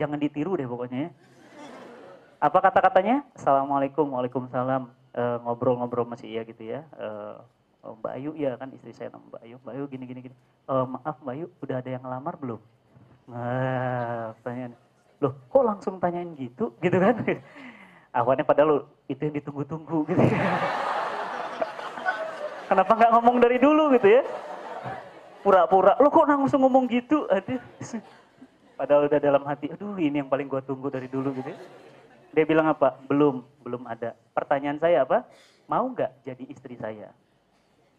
jangan 0.00 0.16
ditiru 0.16 0.56
deh 0.56 0.64
pokoknya 0.64 1.08
ya. 1.08 1.10
Apa 2.44 2.60
kata-katanya? 2.60 3.24
Assalamualaikum, 3.32 4.04
waalaikumsalam. 4.12 4.92
Eh, 5.16 5.36
ngobrol-ngobrol 5.48 6.04
masih 6.04 6.28
iya 6.28 6.44
gitu 6.44 6.60
ya. 6.60 6.84
Uh, 6.92 7.40
Mbak 8.04 8.12
Ayu 8.20 8.30
ya 8.36 8.52
kan 8.60 8.68
istri 8.76 8.92
saya 8.92 9.08
Mbak 9.08 9.40
Ayu. 9.48 9.56
Mbak 9.64 9.72
Ayu 9.72 9.84
gini 9.88 10.04
gini 10.04 10.20
gini. 10.28 10.36
Uh, 10.68 10.84
maaf 10.84 11.16
Mbak 11.24 11.34
Ayu, 11.40 11.46
udah 11.64 11.80
ada 11.80 11.88
yang 11.88 12.04
ngelamar 12.04 12.36
belum? 12.36 12.60
Nah, 13.32 14.36
pertanyaan 14.36 14.76
loh 15.24 15.32
kok 15.48 15.64
langsung 15.64 15.96
tanyain 15.96 16.36
gitu 16.36 16.76
gitu 16.84 17.00
kan 17.00 17.16
awalnya 18.18 18.44
padahal 18.44 18.84
itu 19.08 19.24
yang 19.24 19.40
ditunggu-tunggu 19.40 20.04
gitu 20.12 20.20
ya. 20.20 20.36
kenapa 22.68 22.92
nggak 22.92 23.12
ngomong 23.16 23.36
dari 23.40 23.56
dulu 23.56 23.88
gitu 23.96 24.20
ya 24.20 24.22
pura-pura 25.40 25.96
lo 25.96 26.12
kok 26.12 26.28
langsung 26.28 26.60
ngomong 26.60 26.84
gitu 26.92 27.24
aduh 27.32 27.62
padahal 28.76 29.08
udah 29.08 29.20
dalam 29.22 29.40
hati 29.48 29.72
aduh 29.72 29.96
ini 29.96 30.20
yang 30.20 30.28
paling 30.28 30.44
gue 30.44 30.60
tunggu 30.60 30.92
dari 30.92 31.08
dulu 31.08 31.32
gitu 31.40 31.48
ya 31.48 31.58
dia 32.34 32.44
bilang 32.44 32.66
apa 32.66 32.98
belum 33.06 33.46
belum 33.62 33.82
ada 33.86 34.18
pertanyaan 34.34 34.82
saya 34.82 35.06
apa 35.06 35.22
mau 35.70 35.86
nggak 35.88 36.26
jadi 36.26 36.44
istri 36.50 36.74
saya 36.76 37.14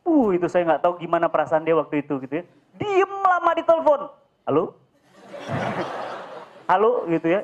uh 0.06 0.28
itu 0.36 0.46
saya 0.52 0.68
nggak 0.68 0.84
tahu 0.84 1.00
gimana 1.02 1.32
perasaan 1.32 1.64
dia 1.64 1.74
waktu 1.74 2.04
itu 2.04 2.20
gitu 2.22 2.34
ya 2.40 2.46
diem 2.78 3.12
lama 3.24 3.52
di 3.56 3.64
telepon 3.64 4.12
halo 4.44 4.76
halo 6.66 7.06
gitu 7.10 7.28
ya. 7.30 7.42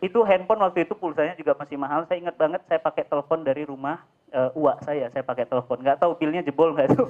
Itu 0.00 0.24
handphone 0.24 0.64
waktu 0.64 0.88
itu 0.88 0.96
pulsanya 0.96 1.36
juga 1.36 1.52
masih 1.58 1.76
mahal. 1.76 2.08
Saya 2.08 2.24
ingat 2.24 2.36
banget 2.40 2.64
saya 2.64 2.80
pakai 2.80 3.04
telepon 3.04 3.44
dari 3.44 3.68
rumah 3.68 4.00
uh, 4.32 4.50
uak 4.56 4.80
saya. 4.86 5.12
Saya 5.12 5.20
pakai 5.20 5.44
telepon. 5.44 5.84
Nggak 5.84 6.00
tahu 6.00 6.16
bilnya 6.16 6.40
jebol 6.40 6.72
nggak 6.72 6.96
itu. 6.96 7.04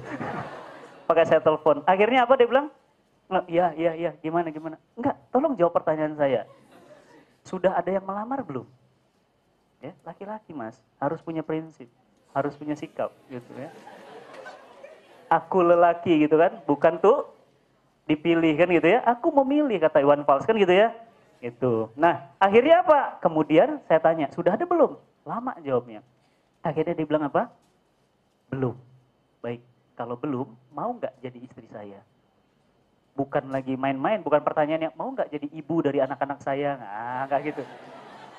pakai 1.09 1.23
saya 1.23 1.39
telepon. 1.39 1.79
Akhirnya 1.87 2.27
apa 2.27 2.35
dia 2.35 2.47
bilang? 2.49 2.67
Iya, 3.47 3.71
iya, 3.79 3.91
iya. 3.95 4.11
Gimana, 4.19 4.51
gimana? 4.51 4.75
Enggak, 4.99 5.15
tolong 5.31 5.55
jawab 5.55 5.71
pertanyaan 5.71 6.19
saya. 6.19 6.43
Sudah 7.47 7.79
ada 7.79 7.87
yang 7.87 8.03
melamar 8.03 8.43
belum? 8.43 8.67
Ya, 9.81 9.97
laki-laki 10.05 10.53
mas 10.53 10.77
harus 11.01 11.17
punya 11.25 11.41
prinsip, 11.41 11.89
harus 12.37 12.53
punya 12.53 12.77
sikap, 12.77 13.09
gitu 13.33 13.49
ya. 13.57 13.73
Aku 15.25 15.65
lelaki 15.65 16.21
gitu 16.21 16.37
kan, 16.37 16.61
bukan 16.69 17.01
tuh 17.01 17.33
dipilih 18.05 18.53
kan 18.61 18.69
gitu 18.69 18.87
ya. 18.93 19.01
Aku 19.09 19.33
memilih 19.41 19.81
kata 19.81 20.05
Iwan 20.05 20.21
Fals 20.21 20.45
kan 20.45 20.53
gitu 20.53 20.69
ya. 20.69 20.93
Itu. 21.41 21.89
Nah, 21.97 22.29
akhirnya 22.37 22.85
apa? 22.85 23.17
Kemudian 23.25 23.81
saya 23.89 23.97
tanya, 23.97 24.29
sudah 24.29 24.53
ada 24.53 24.69
belum? 24.69 25.01
Lama 25.25 25.57
jawabnya. 25.65 26.05
Akhirnya 26.61 26.93
dia 26.93 27.07
bilang 27.09 27.25
apa? 27.25 27.49
Belum. 28.53 28.77
Baik, 29.41 29.65
kalau 29.97 30.13
belum, 30.13 30.53
mau 30.69 30.93
nggak 30.93 31.17
jadi 31.25 31.41
istri 31.41 31.65
saya? 31.73 32.05
Bukan 33.17 33.49
lagi 33.49 33.73
main-main, 33.73 34.21
bukan 34.21 34.45
pertanyaannya, 34.45 34.93
mau 34.93 35.09
nggak 35.09 35.33
jadi 35.33 35.47
ibu 35.57 35.75
dari 35.81 36.05
anak-anak 36.05 36.37
saya? 36.45 36.77
Nah, 36.77 37.25
nggak 37.25 37.41
gitu. 37.49 37.63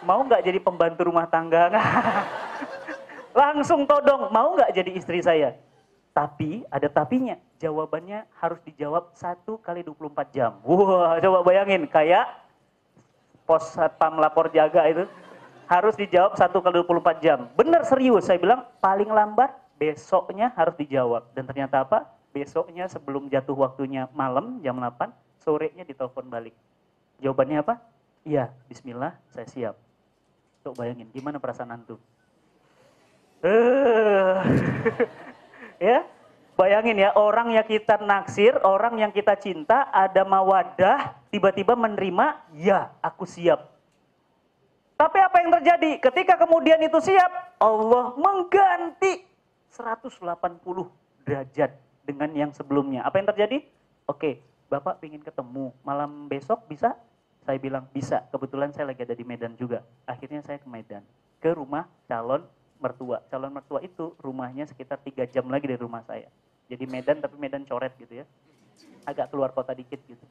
Mau 0.03 0.27
nggak 0.27 0.43
jadi 0.43 0.59
pembantu 0.59 1.07
rumah 1.07 1.31
tangga? 1.31 1.71
Langsung 3.41 3.87
todong, 3.87 4.29
mau 4.35 4.53
nggak 4.59 4.75
jadi 4.75 4.91
istri 4.93 5.23
saya? 5.23 5.57
Tapi 6.13 6.67
ada 6.69 6.91
tapinya, 6.93 7.41
jawabannya 7.57 8.29
harus 8.37 8.61
dijawab 8.69 9.17
satu 9.17 9.57
kali 9.63 9.81
24 9.81 10.35
jam. 10.35 10.61
Wah, 10.61 11.17
coba 11.17 11.41
bayangin, 11.41 11.89
kayak 11.89 12.29
pos 13.49 13.73
satpam 13.73 14.21
lapor 14.21 14.53
jaga 14.53 14.85
itu 14.93 15.09
harus 15.71 15.97
dijawab 15.97 16.37
satu 16.37 16.61
kali 16.61 16.85
24 16.85 17.25
jam. 17.25 17.49
Benar 17.57 17.89
serius, 17.89 18.29
saya 18.29 18.37
bilang 18.37 18.69
paling 18.85 19.09
lambat 19.09 19.57
besoknya 19.81 20.53
harus 20.53 20.77
dijawab. 20.77 21.33
Dan 21.33 21.49
ternyata 21.49 21.89
apa? 21.89 22.05
Besoknya 22.37 22.85
sebelum 22.93 23.33
jatuh 23.33 23.57
waktunya 23.57 24.11
malam 24.13 24.61
jam 24.61 24.77
8, 24.77 25.09
sorenya 25.41 25.89
ditelepon 25.89 26.29
balik. 26.29 26.53
Jawabannya 27.25 27.65
apa? 27.65 27.81
Iya, 28.29 28.53
bismillah, 28.69 29.17
saya 29.33 29.49
siap. 29.49 29.92
Tuh 30.63 30.75
bayangin, 30.79 31.11
gimana 31.11 31.43
perasaan 31.43 31.75
antum? 31.75 31.99
Uh, 33.43 34.39
ya, 35.83 36.07
Bayangin 36.53 37.01
ya, 37.01 37.11
orang 37.17 37.49
yang 37.57 37.65
kita 37.65 37.97
naksir, 37.97 38.55
orang 38.61 39.01
yang 39.01 39.09
kita 39.09 39.33
cinta, 39.41 39.89
ada 39.89 40.21
mawadah, 40.21 41.17
tiba-tiba 41.33 41.73
menerima, 41.73 42.45
ya 42.55 42.93
aku 43.01 43.25
siap. 43.25 43.73
Tapi 45.01 45.19
apa 45.19 45.37
yang 45.43 45.51
terjadi? 45.59 45.99
Ketika 45.99 46.37
kemudian 46.37 46.79
itu 46.79 47.01
siap, 47.01 47.57
Allah 47.57 48.13
mengganti 48.15 49.25
180 49.75 50.23
derajat 51.25 51.75
dengan 52.05 52.31
yang 52.31 52.51
sebelumnya. 52.53 53.03
Apa 53.03 53.19
yang 53.19 53.33
terjadi? 53.33 53.65
Oke, 54.05 54.39
Bapak 54.69 55.01
ingin 55.03 55.25
ketemu, 55.25 55.73
malam 55.83 56.29
besok 56.29 56.69
bisa? 56.69 56.95
Saya 57.43 57.59
bilang 57.59 57.91
bisa, 57.91 58.23
kebetulan 58.31 58.71
saya 58.71 58.95
lagi 58.95 59.03
ada 59.03 59.19
di 59.19 59.27
Medan 59.27 59.59
juga. 59.59 59.83
Akhirnya 60.07 60.43
saya 60.47 60.63
ke 60.63 60.69
Medan, 60.71 61.03
ke 61.43 61.51
rumah 61.51 61.91
calon 62.07 62.47
mertua. 62.79 63.23
Calon 63.31 63.51
mertua 63.51 63.83
itu 63.83 64.15
rumahnya 64.23 64.67
sekitar 64.71 65.03
tiga 65.03 65.27
jam 65.27 65.47
lagi 65.51 65.67
dari 65.67 65.79
rumah 65.79 66.07
saya. 66.07 66.31
Jadi 66.71 66.85
Medan 66.87 67.19
tapi 67.19 67.35
Medan 67.39 67.67
coret 67.67 67.95
gitu 67.99 68.23
ya. 68.23 68.27
Agak 69.07 69.35
keluar 69.35 69.51
kota 69.51 69.75
dikit 69.75 69.99
gitu. 70.07 70.23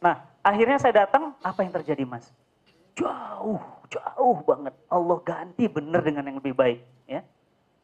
Nah 0.00 0.24
akhirnya 0.40 0.80
saya 0.80 1.04
datang, 1.04 1.36
apa 1.44 1.60
yang 1.60 1.72
terjadi 1.72 2.04
mas? 2.08 2.32
Jauh, 2.96 3.60
jauh 3.92 4.38
banget. 4.44 4.72
Allah 4.88 5.18
ganti 5.20 5.68
bener 5.68 6.00
dengan 6.00 6.24
yang 6.24 6.40
lebih 6.40 6.56
baik. 6.56 6.80
ya. 7.04 7.20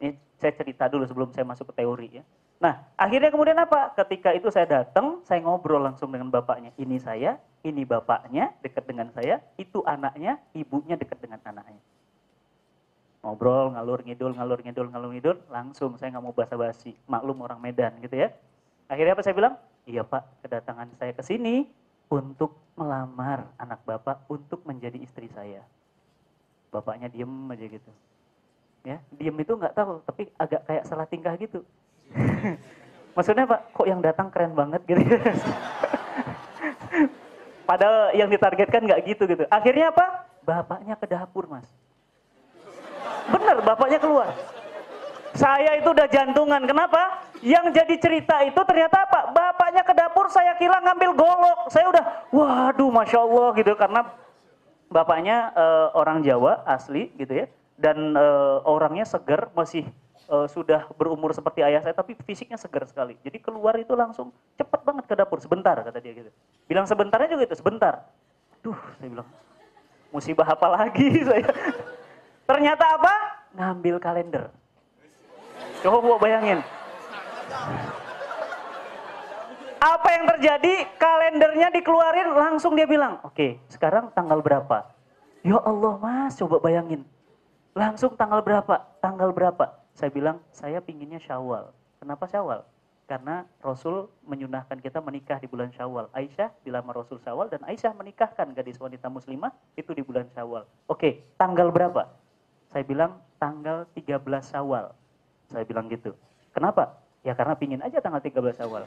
Ini 0.00 0.16
saya 0.40 0.52
cerita 0.56 0.88
dulu 0.88 1.04
sebelum 1.04 1.28
saya 1.36 1.44
masuk 1.44 1.72
ke 1.72 1.84
teori 1.84 2.08
ya. 2.20 2.24
Nah 2.62 2.78
akhirnya 2.94 3.34
kemudian 3.34 3.58
apa? 3.58 3.90
Ketika 3.98 4.30
itu 4.30 4.46
saya 4.54 4.70
datang, 4.70 5.18
saya 5.26 5.42
ngobrol 5.42 5.82
langsung 5.82 6.14
dengan 6.14 6.30
bapaknya. 6.30 6.70
Ini 6.78 6.94
saya, 7.02 7.34
ini 7.66 7.82
bapaknya 7.82 8.54
dekat 8.62 8.86
dengan 8.86 9.10
saya, 9.10 9.42
itu 9.58 9.82
anaknya, 9.82 10.38
ibunya 10.54 10.94
dekat 10.94 11.18
dengan 11.18 11.42
anaknya. 11.42 11.82
Ngobrol 13.26 13.74
ngalur 13.74 14.06
ngidul 14.06 14.38
ngalur 14.38 14.62
ngidul 14.62 14.86
ngalur 14.94 15.10
ngidul 15.10 15.36
langsung 15.50 15.98
saya 15.98 16.14
nggak 16.14 16.22
mau 16.22 16.30
basa-basi. 16.30 16.94
Maklum 17.10 17.42
orang 17.42 17.58
Medan 17.58 17.98
gitu 17.98 18.14
ya. 18.14 18.30
Akhirnya 18.86 19.18
apa 19.18 19.26
saya 19.26 19.34
bilang? 19.34 19.54
Iya 19.82 20.06
pak 20.06 20.46
kedatangan 20.46 20.94
saya 20.94 21.10
ke 21.18 21.26
sini 21.26 21.66
untuk 22.06 22.54
melamar 22.78 23.50
anak 23.58 23.82
bapak 23.82 24.22
untuk 24.30 24.62
menjadi 24.62 25.02
istri 25.02 25.26
saya. 25.34 25.66
Bapaknya 26.70 27.10
diem 27.10 27.50
aja 27.50 27.66
gitu. 27.66 27.90
Ya 28.86 29.02
diem 29.10 29.34
itu 29.34 29.50
nggak 29.50 29.74
tahu 29.74 29.98
tapi 30.06 30.30
agak 30.38 30.62
kayak 30.62 30.86
salah 30.86 31.10
tingkah 31.10 31.34
gitu 31.34 31.66
Maksudnya 33.16 33.44
Pak, 33.44 33.60
kok 33.76 33.86
yang 33.88 34.00
datang 34.00 34.32
keren 34.32 34.56
banget 34.56 34.80
gitu. 34.88 35.00
Padahal 37.68 38.12
yang 38.16 38.28
ditargetkan 38.28 38.84
nggak 38.84 39.00
gitu 39.08 39.24
gitu. 39.28 39.44
Akhirnya 39.48 39.92
apa? 39.92 40.28
Bapaknya 40.42 40.98
ke 40.98 41.06
dapur 41.06 41.46
mas. 41.46 41.68
Bener, 43.30 43.62
bapaknya 43.62 44.02
keluar. 44.02 44.34
Saya 45.32 45.80
itu 45.80 45.88
udah 45.88 46.08
jantungan. 46.10 46.60
Kenapa? 46.66 47.24
Yang 47.40 47.66
jadi 47.80 47.94
cerita 47.96 48.36
itu 48.44 48.60
ternyata 48.66 49.08
apa? 49.08 49.32
Bapaknya 49.32 49.82
ke 49.86 49.94
dapur, 49.96 50.28
saya 50.28 50.52
kira 50.60 50.82
ngambil 50.84 51.16
golok. 51.16 51.72
Saya 51.72 51.88
udah, 51.88 52.04
waduh, 52.28 52.90
masya 52.92 53.18
Allah 53.24 53.48
gitu. 53.56 53.72
Karena 53.78 54.00
bapaknya 54.92 55.54
uh, 55.56 55.88
orang 55.96 56.20
Jawa 56.20 56.60
asli 56.68 57.08
gitu 57.16 57.32
ya, 57.32 57.46
dan 57.80 58.12
uh, 58.12 58.60
orangnya 58.68 59.08
segar, 59.08 59.48
masih 59.56 59.88
uh, 60.32 60.48
sudah 60.48 60.88
berumur 60.96 61.36
seperti 61.36 61.60
ayah 61.60 61.84
saya, 61.84 61.92
tapi 61.92 62.16
fisiknya 62.24 62.56
segar 62.56 62.88
sekali. 62.88 63.20
Jadi 63.20 63.36
keluar 63.44 63.76
itu 63.76 63.92
langsung 63.92 64.32
cepet 64.56 64.80
banget 64.80 65.04
ke 65.04 65.14
dapur, 65.14 65.36
sebentar 65.44 65.76
kata 65.76 66.00
dia 66.00 66.16
gitu. 66.16 66.30
Bilang 66.64 66.88
sebentarnya 66.88 67.28
juga 67.28 67.44
itu 67.44 67.56
sebentar. 67.60 68.08
Duh, 68.64 68.78
saya 68.96 69.08
bilang 69.12 69.28
musibah 70.08 70.48
apa 70.48 70.66
lagi 70.72 71.20
saya? 71.28 71.52
Ternyata 72.48 72.84
apa? 72.96 73.14
Ngambil 73.52 73.96
kalender. 74.00 74.48
Coba 75.84 76.16
bayangin. 76.16 76.64
Apa 79.82 80.08
yang 80.14 80.24
terjadi? 80.30 80.74
Kalendernya 80.94 81.68
dikeluarin, 81.74 82.38
langsung 82.38 82.78
dia 82.78 82.86
bilang, 82.86 83.18
oke, 83.26 83.34
okay, 83.34 83.50
sekarang 83.66 84.14
tanggal 84.14 84.38
berapa? 84.38 84.86
Ya 85.42 85.58
Allah 85.58 85.98
mas, 85.98 86.38
coba 86.38 86.62
bayangin. 86.62 87.02
Langsung 87.74 88.14
tanggal 88.14 88.46
berapa? 88.46 88.78
Tanggal 89.02 89.34
berapa? 89.34 89.81
Saya 89.92 90.10
bilang, 90.10 90.40
saya 90.52 90.80
pinginnya 90.80 91.20
syawal. 91.20 91.72
Kenapa 92.00 92.24
syawal? 92.28 92.64
Karena 93.06 93.44
Rasul 93.60 94.08
menyunahkan 94.24 94.80
kita 94.80 95.04
menikah 95.04 95.36
di 95.36 95.50
bulan 95.50 95.68
syawal. 95.74 96.08
Aisyah 96.16 96.48
dilamar 96.64 97.04
Rasul 97.04 97.20
syawal 97.20 97.52
dan 97.52 97.60
Aisyah 97.68 97.92
menikahkan 97.92 98.56
gadis 98.56 98.80
wanita 98.80 99.12
muslimah 99.12 99.52
itu 99.76 99.92
di 99.92 100.00
bulan 100.00 100.24
syawal. 100.32 100.64
Oke, 100.88 101.20
tanggal 101.36 101.68
berapa? 101.68 102.08
Saya 102.72 102.88
bilang 102.88 103.20
tanggal 103.36 103.84
13 103.92 104.16
syawal. 104.48 104.96
Saya 105.52 105.68
bilang 105.68 105.92
gitu. 105.92 106.16
Kenapa? 106.56 106.96
Ya 107.22 107.38
karena 107.38 107.54
pingin 107.54 107.84
aja 107.84 108.02
tanggal 108.02 108.18
13 108.18 108.58
awal. 108.66 108.82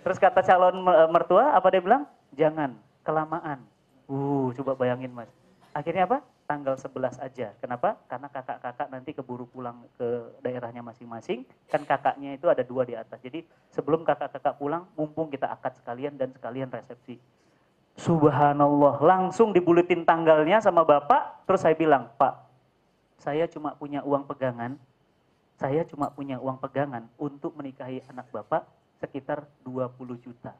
Terus 0.00 0.16
kata 0.16 0.40
calon 0.40 0.80
mertua, 1.12 1.52
apa 1.52 1.68
dia 1.68 1.84
bilang? 1.84 2.08
Jangan, 2.32 2.72
kelamaan. 3.04 3.60
Uh, 4.08 4.48
coba 4.56 4.72
bayangin 4.72 5.12
mas. 5.12 5.28
Akhirnya 5.76 6.08
apa? 6.08 6.24
Tanggal 6.50 6.74
11 6.74 7.22
aja. 7.22 7.54
Kenapa? 7.62 7.94
Karena 8.10 8.26
kakak-kakak 8.26 8.90
nanti 8.90 9.14
keburu 9.14 9.46
pulang 9.46 9.86
ke 9.94 10.34
daerahnya 10.42 10.82
masing-masing. 10.82 11.46
Kan 11.70 11.86
kakaknya 11.86 12.34
itu 12.34 12.50
ada 12.50 12.66
dua 12.66 12.82
di 12.82 12.98
atas. 12.98 13.22
Jadi 13.22 13.46
sebelum 13.70 14.02
kakak-kakak 14.02 14.58
pulang, 14.58 14.90
mumpung 14.98 15.30
kita 15.30 15.46
akad 15.46 15.78
sekalian 15.78 16.18
dan 16.18 16.34
sekalian 16.34 16.66
resepsi. 16.66 17.22
Subhanallah, 17.94 18.98
langsung 18.98 19.54
dibuletin 19.54 20.02
tanggalnya 20.02 20.58
sama 20.58 20.82
bapak. 20.82 21.46
Terus 21.46 21.62
saya 21.62 21.78
bilang, 21.78 22.10
Pak, 22.18 22.34
saya 23.22 23.46
cuma 23.46 23.78
punya 23.78 24.02
uang 24.02 24.26
pegangan 24.26 24.74
saya 25.60 25.84
cuma 25.84 26.08
punya 26.08 26.40
uang 26.40 26.56
pegangan 26.56 27.04
untuk 27.20 27.52
menikahi 27.52 28.00
anak 28.08 28.32
bapak 28.32 28.64
sekitar 28.96 29.44
20 29.60 29.92
juta. 30.16 30.56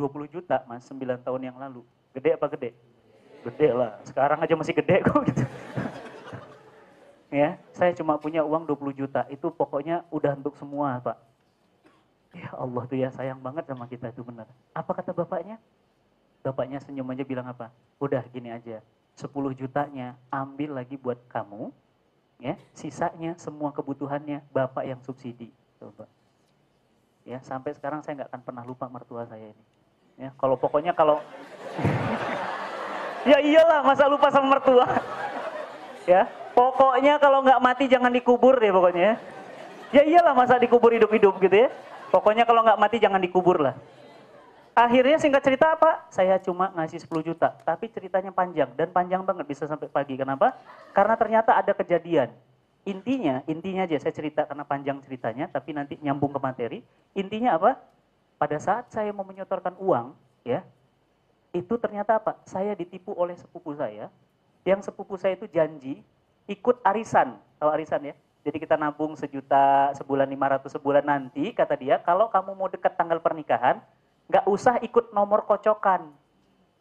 20 0.00 0.32
juta 0.32 0.64
mas, 0.64 0.88
9 0.88 1.20
tahun 1.20 1.52
yang 1.52 1.56
lalu. 1.60 1.84
Gede 2.16 2.32
apa 2.32 2.48
gede? 2.48 2.72
Gede 3.46 3.68
lah, 3.70 3.94
sekarang 4.02 4.38
aja 4.42 4.54
masih 4.58 4.74
gede 4.74 5.06
kok 5.06 5.22
gitu. 5.30 5.44
ya, 7.30 7.54
saya 7.70 7.94
cuma 7.94 8.18
punya 8.18 8.42
uang 8.42 8.66
20 8.66 9.06
juta, 9.06 9.22
itu 9.30 9.46
pokoknya 9.54 10.02
udah 10.10 10.34
untuk 10.34 10.58
semua 10.58 10.98
pak. 10.98 11.18
Ya 12.34 12.50
Allah 12.52 12.82
tuh 12.84 12.98
ya 12.98 13.08
sayang 13.14 13.38
banget 13.40 13.64
sama 13.70 13.86
kita 13.86 14.10
itu 14.10 14.20
benar. 14.26 14.50
Apa 14.74 14.92
kata 14.92 15.14
bapaknya? 15.14 15.56
Bapaknya 16.42 16.82
senyum 16.82 17.06
aja 17.14 17.22
bilang 17.22 17.46
apa? 17.46 17.70
Udah 18.02 18.20
gini 18.28 18.50
aja, 18.50 18.82
10 19.14 19.30
jutanya 19.54 20.18
ambil 20.28 20.76
lagi 20.76 20.98
buat 20.98 21.16
kamu, 21.30 21.70
ya 22.40 22.54
sisanya 22.76 23.32
semua 23.40 23.72
kebutuhannya 23.72 24.44
bapak 24.52 24.84
yang 24.84 25.00
subsidi 25.00 25.48
coba 25.80 26.04
ya 27.24 27.40
sampai 27.40 27.72
sekarang 27.72 28.04
saya 28.04 28.22
nggak 28.22 28.30
akan 28.32 28.42
pernah 28.44 28.64
lupa 28.64 28.86
mertua 28.92 29.24
saya 29.24 29.52
ini 29.52 29.64
ya 30.20 30.30
kalau 30.36 30.56
pokoknya 30.56 30.92
kalau 30.92 31.20
ya 33.26 33.38
iyalah 33.42 33.82
masa 33.82 34.06
lupa 34.06 34.30
sama 34.30 34.56
mertua 34.56 34.86
ya 36.06 36.30
pokoknya 36.54 37.18
kalau 37.18 37.42
nggak 37.42 37.60
mati 37.60 37.84
jangan 37.90 38.14
dikubur 38.14 38.56
deh 38.56 38.70
pokoknya 38.70 39.18
ya 39.90 40.02
iyalah 40.06 40.32
masa 40.32 40.56
dikubur 40.56 40.94
hidup-hidup 40.94 41.34
gitu 41.42 41.66
ya 41.66 41.68
pokoknya 42.14 42.46
kalau 42.46 42.62
nggak 42.62 42.78
mati 42.78 42.96
jangan 43.02 43.18
dikubur 43.18 43.58
lah 43.58 43.74
Akhirnya 44.76 45.16
singkat 45.16 45.40
cerita 45.40 45.72
apa? 45.72 46.04
Saya 46.12 46.36
cuma 46.36 46.68
ngasih 46.76 47.00
10 47.00 47.24
juta, 47.24 47.48
tapi 47.64 47.88
ceritanya 47.88 48.28
panjang 48.28 48.68
dan 48.76 48.92
panjang 48.92 49.24
banget 49.24 49.48
bisa 49.48 49.64
sampai 49.64 49.88
pagi. 49.88 50.20
Kenapa? 50.20 50.52
Karena 50.92 51.16
ternyata 51.16 51.56
ada 51.56 51.72
kejadian. 51.72 52.28
Intinya, 52.84 53.40
intinya 53.48 53.88
aja 53.88 53.96
saya 53.96 54.12
cerita 54.12 54.44
karena 54.44 54.68
panjang 54.68 55.00
ceritanya, 55.00 55.48
tapi 55.48 55.72
nanti 55.72 55.96
nyambung 56.04 56.28
ke 56.36 56.40
materi. 56.44 56.78
Intinya 57.16 57.56
apa? 57.56 57.80
Pada 58.36 58.60
saat 58.60 58.92
saya 58.92 59.16
mau 59.16 59.24
menyetorkan 59.24 59.80
uang, 59.80 60.12
ya, 60.44 60.60
itu 61.56 61.74
ternyata 61.80 62.20
apa? 62.20 62.36
Saya 62.44 62.76
ditipu 62.76 63.16
oleh 63.16 63.34
sepupu 63.40 63.72
saya. 63.72 64.12
Yang 64.66 64.92
sepupu 64.92 65.16
saya 65.16 65.38
itu 65.38 65.48
janji 65.48 66.04
ikut 66.44 66.84
arisan. 66.84 67.40
Tahu 67.56 67.70
arisan 67.72 68.12
ya? 68.12 68.14
Jadi 68.46 68.62
kita 68.62 68.78
nabung 68.78 69.18
sejuta 69.18 69.90
sebulan 69.98 70.30
500 70.30 70.78
sebulan 70.78 71.02
nanti, 71.02 71.50
kata 71.50 71.74
dia, 71.74 71.98
kalau 71.98 72.30
kamu 72.30 72.54
mau 72.54 72.70
dekat 72.70 72.94
tanggal 72.94 73.18
pernikahan, 73.18 73.82
nggak 74.30 74.46
usah 74.46 74.78
ikut 74.86 75.10
nomor 75.10 75.42
kocokan. 75.50 76.14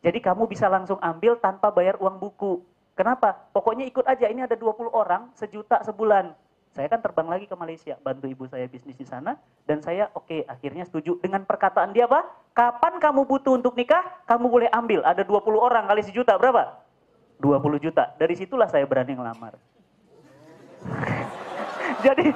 Jadi 0.05 0.21
kamu 0.21 0.45
bisa 0.45 0.69
langsung 0.69 1.01
ambil 1.01 1.41
tanpa 1.41 1.73
bayar 1.73 1.97
uang 1.97 2.21
buku. 2.21 2.61
Kenapa? 2.93 3.33
Pokoknya 3.49 3.89
ikut 3.89 4.05
aja, 4.05 4.29
ini 4.29 4.45
ada 4.45 4.53
20 4.53 4.93
orang, 4.93 5.33
sejuta 5.33 5.81
sebulan. 5.81 6.37
Saya 6.75 6.91
kan 6.91 6.99
terbang 6.99 7.31
lagi 7.31 7.47
ke 7.47 7.55
Malaysia, 7.55 7.95
bantu 8.03 8.27
ibu 8.27 8.43
saya 8.51 8.67
bisnis 8.67 8.99
di 8.99 9.07
sana, 9.07 9.39
dan 9.63 9.79
saya 9.79 10.11
oke, 10.11 10.27
okay, 10.27 10.43
akhirnya 10.43 10.83
setuju 10.83 11.15
dengan 11.23 11.47
perkataan 11.47 11.95
dia 11.95 12.03
apa? 12.03 12.27
Kapan 12.51 12.99
kamu 12.99 13.23
butuh 13.23 13.55
untuk 13.55 13.79
nikah, 13.79 14.03
kamu 14.27 14.51
boleh 14.51 14.69
ambil, 14.75 14.99
ada 15.07 15.23
20 15.23 15.55
orang 15.55 15.87
kali 15.87 16.03
sejuta, 16.03 16.35
berapa? 16.35 16.83
20 17.39 17.79
juta. 17.79 18.11
Dari 18.19 18.35
situlah 18.35 18.67
saya 18.67 18.83
berani 18.83 19.15
ngelamar. 19.15 19.55
jadi 22.05 22.27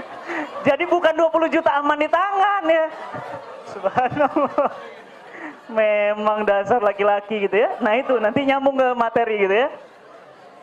jadi 0.72 0.84
bukan 0.88 1.12
20 1.12 1.54
juta 1.60 1.70
aman 1.76 2.00
di 2.00 2.08
tangan 2.08 2.62
ya. 2.64 2.86
Subhanallah. 3.76 4.72
Memang 5.76 6.48
dasar 6.48 6.80
laki-laki 6.80 7.44
gitu 7.44 7.60
ya. 7.60 7.76
Nah 7.84 7.92
itu 8.00 8.16
nanti 8.24 8.40
nyambung 8.40 8.80
ke 8.80 8.88
materi 8.96 9.44
gitu 9.44 9.52
ya. 9.52 9.68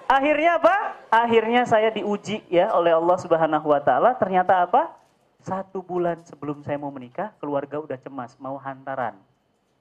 Akhirnya 0.09 0.59
apa? 0.61 0.75
Akhirnya 1.09 1.61
saya 1.67 1.89
diuji 1.89 2.43
ya 2.51 2.71
oleh 2.75 2.93
Allah 2.93 3.17
Subhanahu 3.19 3.67
wa 3.69 3.81
taala. 3.81 4.15
Ternyata 4.17 4.67
apa? 4.67 4.93
Satu 5.43 5.83
bulan 5.83 6.23
sebelum 6.23 6.63
saya 6.63 6.79
mau 6.79 6.91
menikah, 6.91 7.35
keluarga 7.43 7.79
udah 7.79 7.99
cemas, 7.99 8.39
mau 8.39 8.55
hantaran. 8.55 9.19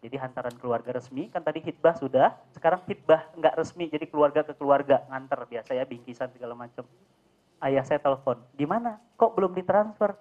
Jadi 0.02 0.18
hantaran 0.18 0.58
keluarga 0.58 0.98
resmi, 0.98 1.30
kan 1.30 1.38
tadi 1.38 1.62
hitbah 1.62 1.94
sudah, 1.94 2.34
sekarang 2.50 2.82
hitbah 2.90 3.30
nggak 3.38 3.54
resmi, 3.54 3.86
jadi 3.86 4.10
keluarga 4.10 4.42
ke 4.42 4.58
keluarga, 4.58 5.06
nganter 5.06 5.46
biasa 5.46 5.78
ya, 5.78 5.86
bingkisan 5.86 6.26
segala 6.34 6.58
macam. 6.58 6.82
Ayah 7.62 7.86
saya 7.86 8.02
telepon, 8.02 8.42
gimana? 8.58 8.98
Kok 9.14 9.38
belum 9.38 9.54
ditransfer? 9.54 10.18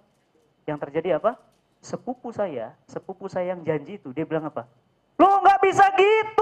Yang 0.69 0.77
terjadi 0.85 1.17
apa? 1.17 1.41
sepupu 1.81 2.29
saya, 2.29 2.77
sepupu 2.85 3.25
saya 3.25 3.57
yang 3.57 3.65
janji 3.65 3.97
itu, 3.97 4.13
dia 4.13 4.23
bilang 4.23 4.47
apa? 4.47 4.69
Lo 5.17 5.41
nggak 5.41 5.59
bisa 5.65 5.85
gitu, 5.97 6.40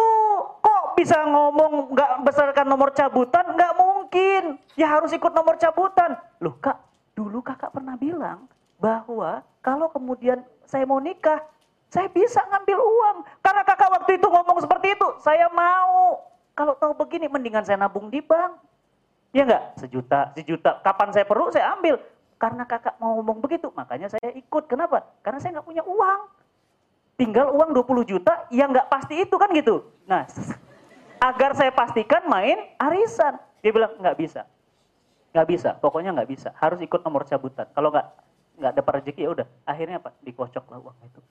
bisa 1.00 1.16
ngomong 1.24 1.96
nggak 1.96 2.12
besarkan 2.28 2.68
nomor 2.68 2.92
cabutan? 2.92 3.56
Nggak 3.56 3.74
mungkin, 3.80 4.44
ya 4.76 5.00
harus 5.00 5.16
ikut 5.16 5.32
nomor 5.32 5.56
cabutan. 5.56 6.20
Loh 6.44 6.60
kak, 6.60 6.76
dulu 7.16 7.40
kakak 7.40 7.72
pernah 7.72 7.96
bilang 7.96 8.52
bahwa 8.76 9.40
kalau 9.64 9.88
kemudian 9.88 10.44
saya 10.68 10.84
mau 10.84 11.00
nikah, 11.00 11.40
saya 11.88 12.12
bisa 12.12 12.44
ngambil 12.52 12.84
uang. 12.84 13.18
Karena 13.40 13.64
kakak 13.64 13.90
waktu 13.96 14.20
itu 14.20 14.28
ngomong 14.28 14.60
seperti 14.60 14.92
itu, 14.92 15.08
saya 15.24 15.48
mau. 15.56 16.20
Kalau 16.52 16.76
tahu 16.76 16.92
begini, 16.92 17.32
mendingan 17.32 17.64
saya 17.64 17.80
nabung 17.80 18.12
di 18.12 18.20
bank. 18.20 18.60
Ya 19.32 19.48
enggak? 19.48 19.80
Sejuta, 19.80 20.36
sejuta. 20.36 20.84
Kapan 20.84 21.16
saya 21.16 21.24
perlu, 21.24 21.48
saya 21.48 21.80
ambil. 21.80 21.96
Karena 22.36 22.68
kakak 22.68 23.00
mau 23.00 23.16
ngomong 23.16 23.40
begitu, 23.40 23.72
makanya 23.72 24.12
saya 24.12 24.36
ikut. 24.36 24.68
Kenapa? 24.68 25.08
Karena 25.24 25.40
saya 25.40 25.56
nggak 25.60 25.68
punya 25.68 25.84
uang. 25.88 26.20
Tinggal 27.16 27.56
uang 27.56 27.72
20 27.72 28.04
juta 28.04 28.48
yang 28.52 28.76
nggak 28.76 28.92
pasti 28.92 29.24
itu 29.24 29.36
kan 29.40 29.48
gitu. 29.56 29.84
Nah, 30.08 30.24
agar 31.20 31.52
saya 31.54 31.72
pastikan 31.76 32.26
main 32.26 32.58
arisan. 32.80 33.38
Dia 33.60 33.72
bilang 33.76 33.96
nggak 34.00 34.18
bisa. 34.18 34.48
Nggak 35.36 35.48
bisa, 35.48 35.70
pokoknya 35.78 36.16
nggak 36.16 36.30
bisa. 36.32 36.50
Harus 36.58 36.80
ikut 36.82 37.04
nomor 37.06 37.28
cabutan. 37.28 37.68
Kalau 37.76 37.94
nggak 37.94 38.08
nggak 38.60 38.74
dapat 38.76 38.94
rezeki 39.04 39.22
ya 39.24 39.30
udah. 39.36 39.48
Akhirnya 39.68 39.98
apa? 40.02 40.16
Dikocok 40.24 40.66
lah 40.72 40.80
uang 40.82 40.98
itu. 41.06 41.22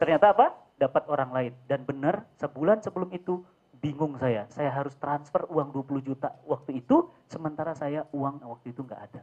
Ternyata 0.00 0.26
apa? 0.34 0.46
Dapat 0.80 1.02
orang 1.06 1.30
lain. 1.30 1.52
Dan 1.68 1.84
benar 1.84 2.26
sebulan 2.40 2.82
sebelum 2.82 3.12
itu 3.14 3.44
bingung 3.78 4.18
saya. 4.18 4.46
Saya 4.50 4.74
harus 4.74 4.94
transfer 4.98 5.46
uang 5.46 5.70
20 5.70 6.02
juta 6.02 6.34
waktu 6.46 6.82
itu, 6.82 7.06
sementara 7.30 7.72
saya 7.78 8.04
uang 8.10 8.42
waktu 8.42 8.74
itu 8.74 8.82
nggak 8.82 9.02
ada. 9.10 9.22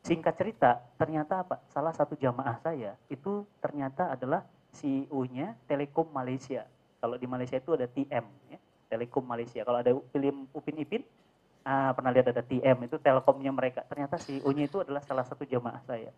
Singkat 0.00 0.34
cerita, 0.34 0.70
ternyata 0.96 1.44
apa? 1.44 1.60
Salah 1.68 1.92
satu 1.92 2.16
jamaah 2.16 2.56
saya 2.64 2.96
itu 3.12 3.44
ternyata 3.60 4.10
adalah 4.10 4.42
CEO-nya 4.72 5.54
Telekom 5.68 6.08
Malaysia. 6.10 6.64
Kalau 7.00 7.16
di 7.20 7.26
Malaysia 7.28 7.56
itu 7.60 7.76
ada 7.76 7.84
TM, 7.88 8.24
ya. 8.48 8.58
Telekom 8.90 9.22
Malaysia. 9.22 9.62
Kalau 9.62 9.78
ada 9.78 9.94
film 10.10 10.50
Upin 10.50 10.74
Ipin, 10.82 11.06
ah, 11.62 11.94
pernah 11.94 12.10
lihat 12.10 12.34
ada 12.34 12.42
TM 12.42 12.90
itu 12.90 12.98
telekomnya 12.98 13.54
mereka. 13.54 13.86
Ternyata 13.86 14.18
CEO-nya 14.18 14.66
itu 14.66 14.82
adalah 14.82 14.98
salah 15.06 15.22
satu 15.22 15.46
jamaah 15.46 15.78
saya. 15.86 16.10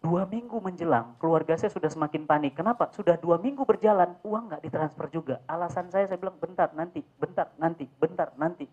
Dua 0.00 0.22
minggu 0.28 0.62
menjelang, 0.62 1.18
keluarga 1.18 1.58
saya 1.58 1.72
sudah 1.72 1.90
semakin 1.90 2.24
panik. 2.24 2.54
Kenapa? 2.54 2.88
Sudah 2.94 3.18
dua 3.18 3.42
minggu 3.42 3.66
berjalan, 3.66 4.14
uang 4.22 4.54
nggak 4.54 4.62
ditransfer 4.62 5.10
juga. 5.10 5.42
Alasan 5.50 5.90
saya, 5.90 6.06
saya 6.06 6.20
bilang, 6.20 6.38
bentar, 6.38 6.70
nanti, 6.72 7.02
bentar, 7.18 7.50
nanti, 7.58 7.84
bentar, 7.98 8.30
nanti. 8.38 8.70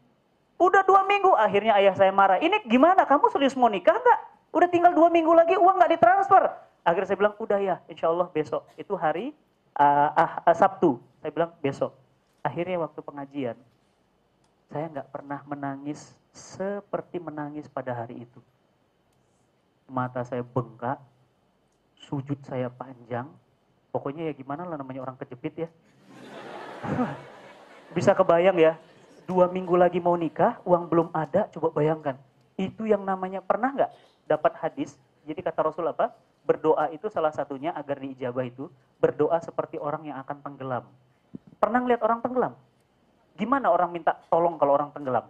Udah 0.62 0.86
dua 0.86 1.02
minggu, 1.10 1.34
akhirnya 1.34 1.74
ayah 1.82 1.96
saya 1.98 2.14
marah. 2.14 2.38
Ini 2.38 2.68
gimana, 2.70 3.10
kamu 3.10 3.34
serius 3.34 3.58
mau 3.58 3.72
nikah 3.72 3.98
nggak? 3.98 4.20
Udah 4.54 4.68
tinggal 4.70 4.94
dua 4.94 5.10
minggu 5.10 5.34
lagi, 5.34 5.58
uang 5.58 5.82
nggak 5.82 5.92
ditransfer. 5.98 6.44
Akhirnya 6.86 7.08
saya 7.10 7.18
bilang, 7.18 7.36
udah 7.40 7.60
ya, 7.60 7.76
insya 7.90 8.12
Allah 8.12 8.28
besok. 8.30 8.70
Itu 8.78 8.94
hari 8.94 9.34
uh, 9.80 10.10
ah, 10.14 10.32
uh, 10.46 10.54
Sabtu. 10.54 11.02
Saya 11.24 11.32
bilang, 11.34 11.56
besok. 11.64 12.03
Akhirnya 12.44 12.76
waktu 12.84 13.00
pengajian, 13.00 13.58
saya 14.68 14.86
nggak 14.92 15.10
pernah 15.16 15.40
menangis 15.48 16.12
seperti 16.36 17.24
menangis 17.24 17.72
pada 17.72 17.96
hari 17.96 18.28
itu. 18.28 18.40
Mata 19.88 20.28
saya 20.28 20.44
bengkak, 20.44 21.00
sujud 21.96 22.36
saya 22.44 22.68
panjang, 22.68 23.32
pokoknya 23.96 24.28
ya 24.28 24.34
gimana 24.36 24.68
lah 24.68 24.76
namanya 24.76 25.08
orang 25.08 25.16
kejepit 25.16 25.68
ya. 25.68 25.70
Bisa 27.96 28.12
kebayang 28.12 28.60
ya, 28.60 28.76
dua 29.24 29.48
minggu 29.48 29.80
lagi 29.80 30.04
mau 30.04 30.20
nikah, 30.20 30.60
uang 30.68 30.92
belum 30.92 31.08
ada, 31.16 31.48
coba 31.48 31.72
bayangkan. 31.72 32.20
Itu 32.60 32.84
yang 32.84 33.08
namanya, 33.08 33.40
pernah 33.40 33.72
nggak 33.72 33.92
dapat 34.28 34.54
hadis, 34.60 35.00
jadi 35.24 35.40
kata 35.40 35.72
Rasul 35.72 35.88
apa? 35.88 36.12
Berdoa 36.44 36.92
itu 36.92 37.08
salah 37.08 37.32
satunya 37.32 37.72
agar 37.72 38.04
diijabah 38.04 38.44
itu, 38.44 38.68
berdoa 39.00 39.40
seperti 39.40 39.80
orang 39.80 40.12
yang 40.12 40.20
akan 40.20 40.44
tenggelam. 40.44 40.84
Pernah 41.64 41.80
ngeliat 41.80 42.04
orang 42.04 42.20
tenggelam? 42.20 42.54
Gimana 43.40 43.72
orang 43.72 43.88
minta 43.96 44.20
tolong 44.28 44.60
kalau 44.60 44.76
orang 44.76 44.92
tenggelam? 44.92 45.24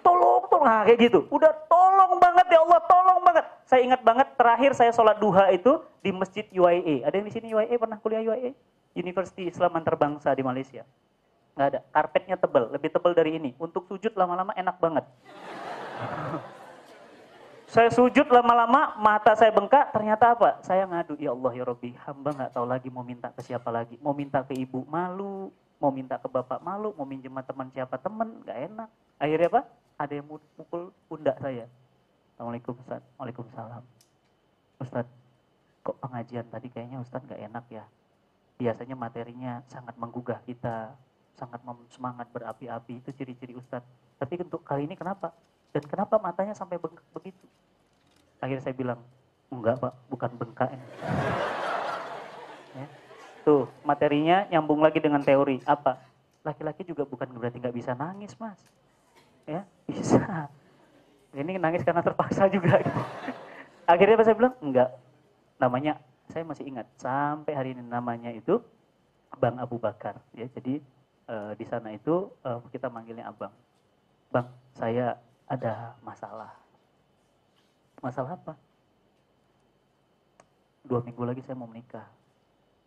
Tolong, 0.00 0.40
tolong, 0.48 0.64
nah, 0.64 0.88
kayak 0.88 1.12
gitu. 1.12 1.28
Udah 1.28 1.52
tolong 1.68 2.16
banget 2.16 2.48
ya 2.48 2.64
Allah, 2.64 2.80
tolong 2.88 3.20
banget. 3.20 3.44
Saya 3.68 3.84
ingat 3.84 4.00
banget 4.00 4.32
terakhir 4.40 4.72
saya 4.72 4.96
sholat 4.96 5.20
duha 5.20 5.52
itu 5.52 5.76
di 6.00 6.08
masjid 6.08 6.48
UIA. 6.48 7.04
Ada 7.04 7.20
yang 7.20 7.28
di 7.28 7.34
sini 7.36 7.52
UIA 7.52 7.76
pernah 7.76 8.00
kuliah 8.00 8.24
UIA? 8.24 8.56
University 8.96 9.52
Islam 9.52 9.76
Antarabangsa 9.76 10.32
di 10.32 10.40
Malaysia. 10.40 10.88
Nggak 11.52 11.66
ada. 11.68 11.80
Karpetnya 11.92 12.36
tebal, 12.40 12.72
lebih 12.72 12.88
tebal 12.88 13.12
dari 13.12 13.36
ini. 13.36 13.52
Untuk 13.60 13.84
sujud 13.92 14.16
lama-lama 14.16 14.56
enak 14.56 14.80
banget. 14.80 15.04
Saya 17.72 17.88
sujud 17.88 18.28
lama-lama, 18.28 18.92
mata 19.00 19.32
saya 19.32 19.48
bengkak, 19.48 19.96
ternyata 19.96 20.36
apa? 20.36 20.60
Saya 20.60 20.84
ngadu, 20.84 21.16
ya 21.16 21.32
Allah 21.32 21.52
ya 21.56 21.64
Rabbi, 21.64 21.96
hamba 22.04 22.36
nggak 22.36 22.52
tahu 22.52 22.68
lagi 22.68 22.92
mau 22.92 23.00
minta 23.00 23.32
ke 23.32 23.40
siapa 23.40 23.72
lagi. 23.72 23.96
Mau 24.04 24.12
minta 24.12 24.44
ke 24.44 24.52
ibu 24.52 24.84
malu, 24.84 25.48
mau 25.80 25.88
minta 25.88 26.20
ke 26.20 26.28
bapak 26.28 26.60
malu, 26.60 26.92
mau 26.92 27.08
minjem 27.08 27.32
teman 27.32 27.72
siapa 27.72 27.96
teman, 27.96 28.44
nggak 28.44 28.58
enak. 28.68 28.88
Akhirnya 29.16 29.48
apa? 29.56 29.62
Ada 29.96 30.12
yang 30.20 30.28
mukul 30.28 30.92
pundak 31.08 31.40
saya. 31.40 31.64
Assalamualaikum 32.36 32.76
Ustaz. 32.76 33.00
Waalaikumsalam. 33.16 33.82
Ustaz, 34.76 35.08
kok 35.80 35.96
pengajian 35.96 36.44
tadi 36.52 36.68
kayaknya 36.68 37.00
Ustaz 37.00 37.24
nggak 37.24 37.40
enak 37.40 37.64
ya? 37.72 37.84
Biasanya 38.60 39.00
materinya 39.00 39.64
sangat 39.72 39.96
menggugah 39.96 40.44
kita, 40.44 40.92
sangat 41.40 41.64
semangat 41.88 42.28
berapi-api, 42.36 43.00
itu 43.00 43.16
ciri-ciri 43.16 43.56
Ustadz. 43.56 43.88
Tapi 44.20 44.44
untuk 44.44 44.60
kali 44.60 44.84
ini 44.84 44.92
kenapa? 44.92 45.32
Dan 45.72 45.82
kenapa 45.88 46.20
matanya 46.20 46.52
sampai 46.52 46.76
bengkak 46.76 47.04
begitu? 47.16 47.44
Akhirnya 48.44 48.60
saya 48.60 48.76
bilang, 48.76 49.00
enggak 49.48 49.80
pak, 49.80 49.92
bukan 50.12 50.30
bengkak 50.36 50.68
ini. 50.76 50.86
ya. 52.76 52.86
Tuh, 53.42 53.64
materinya 53.82 54.44
nyambung 54.52 54.84
lagi 54.84 55.00
dengan 55.00 55.24
teori. 55.24 55.64
Apa? 55.64 55.96
Laki-laki 56.44 56.84
juga 56.84 57.08
bukan 57.08 57.32
berarti 57.32 57.56
nggak 57.56 57.76
bisa 57.76 57.96
nangis, 57.96 58.36
mas. 58.36 58.60
Ya, 59.48 59.64
bisa. 59.88 60.52
Ini 61.32 61.56
nangis 61.56 61.80
karena 61.80 62.04
terpaksa 62.04 62.52
juga. 62.52 62.76
Akhirnya 63.92 64.20
saya 64.20 64.36
bilang, 64.36 64.54
enggak. 64.60 64.92
Namanya, 65.56 65.96
saya 66.28 66.44
masih 66.44 66.68
ingat, 66.68 66.86
sampai 67.00 67.52
hari 67.56 67.72
ini 67.72 67.82
namanya 67.84 68.28
itu 68.32 68.60
Bang 69.40 69.56
Abu 69.56 69.80
Bakar. 69.80 70.20
Ya, 70.36 70.48
jadi 70.52 70.80
uh, 71.28 71.52
di 71.56 71.64
sana 71.64 71.92
itu 71.96 72.28
uh, 72.44 72.60
kita 72.68 72.92
manggilnya 72.92 73.28
abang. 73.28 73.52
Bang, 74.32 74.48
saya 74.76 75.16
ada 75.52 75.92
masalah. 76.00 76.56
Masalah 78.00 78.40
apa? 78.40 78.56
Dua 80.80 81.04
minggu 81.04 81.22
lagi 81.28 81.44
saya 81.44 81.60
mau 81.60 81.68
menikah. 81.68 82.08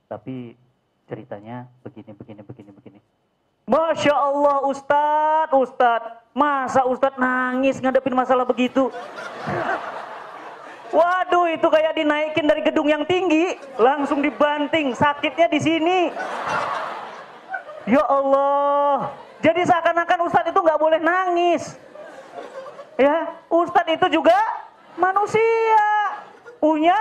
Tapi 0.10 0.58
ceritanya 1.06 1.69
begini, 1.86 2.12
begini, 2.17 2.41
begini, 2.41 2.71
begini. 2.73 2.99
Masya 3.69 4.13
Allah 4.13 4.65
Ustadz, 4.65 5.54
Ustadz. 5.54 6.34
Masa 6.34 6.84
Ustadz 6.89 7.21
nangis 7.21 7.78
ngadepin 7.78 8.17
masalah 8.17 8.43
begitu? 8.43 8.89
Waduh, 10.97 11.49
itu 11.54 11.67
kayak 11.69 11.97
dinaikin 11.97 12.45
dari 12.45 12.62
gedung 12.65 12.89
yang 12.89 13.06
tinggi, 13.06 13.58
langsung 13.78 14.21
dibanting, 14.21 14.93
sakitnya 14.93 15.47
di 15.49 15.60
sini. 15.62 15.99
Ya 17.86 18.04
Allah. 18.06 19.13
Jadi 19.41 19.62
seakan-akan 19.65 20.19
Ustadz 20.25 20.49
itu 20.49 20.60
nggak 20.62 20.82
boleh 20.82 20.99
nangis. 21.01 21.84
Ya, 22.95 23.36
Ustadz 23.51 23.91
itu 23.91 24.08
juga 24.19 24.36
manusia. 24.95 25.88
Punya 26.63 26.95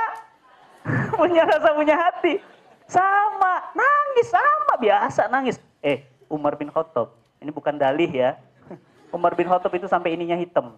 punya 1.19 1.43
rasa, 1.47 1.71
punya 1.73 1.97
hati. 1.97 2.43
Sama, 2.85 3.73
nangis 3.73 4.29
sama 4.29 4.75
biasa 4.77 5.31
nangis. 5.33 5.57
Eh, 5.81 6.05
Umar 6.29 6.59
bin 6.59 6.69
Khattab, 6.69 7.15
ini 7.41 7.49
bukan 7.49 7.79
dalih 7.79 8.11
ya. 8.11 8.37
Umar 9.17 9.33
bin 9.33 9.49
Khattab 9.49 9.73
itu 9.73 9.89
sampai 9.89 10.13
ininya 10.19 10.37
hitam. 10.37 10.77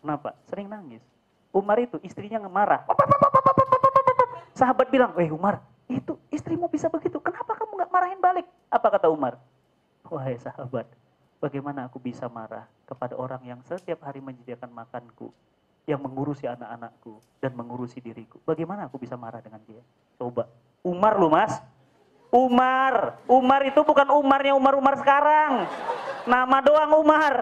Kenapa? 0.00 0.32
Sering 0.48 0.70
nangis. 0.70 1.02
Umar 1.50 1.76
itu 1.82 1.98
istrinya 2.04 2.40
ngemarah. 2.40 2.86
Sahabat 4.56 4.88
bilang, 4.88 5.12
"Eh 5.20 5.28
Umar, 5.28 5.60
itu 5.88 6.16
istrimu 6.32 6.68
bisa 6.68 6.88
begitu. 6.88 7.20
Kenapa 7.20 7.56
kamu 7.56 7.72
nggak 7.82 7.92
marahin 7.92 8.20
balik?" 8.20 8.46
Apa 8.72 8.88
kata 8.92 9.08
Umar? 9.12 9.36
Wahai 10.06 10.38
sahabat, 10.38 10.86
bagaimana 11.40 11.86
aku 11.88 12.00
bisa 12.00 12.26
marah 12.26 12.64
kepada 12.88 13.14
orang 13.16 13.42
yang 13.44 13.60
setiap 13.66 14.04
hari 14.04 14.24
menyediakan 14.24 14.72
makanku, 14.72 15.30
yang 15.86 16.02
mengurusi 16.02 16.48
anak-anakku 16.50 17.20
dan 17.38 17.52
mengurusi 17.54 18.02
diriku. 18.02 18.42
Bagaimana 18.42 18.90
aku 18.90 18.98
bisa 18.98 19.14
marah 19.14 19.38
dengan 19.38 19.62
dia? 19.64 19.82
Coba. 20.18 20.48
Umar 20.82 21.18
lu 21.18 21.30
mas. 21.30 21.62
Umar. 22.34 23.22
Umar 23.30 23.60
itu 23.64 23.80
bukan 23.86 24.06
Umarnya 24.12 24.52
Umar-Umar 24.58 24.98
sekarang. 24.98 25.66
Nama 26.26 26.56
doang 26.62 26.92
Umar. 27.00 27.34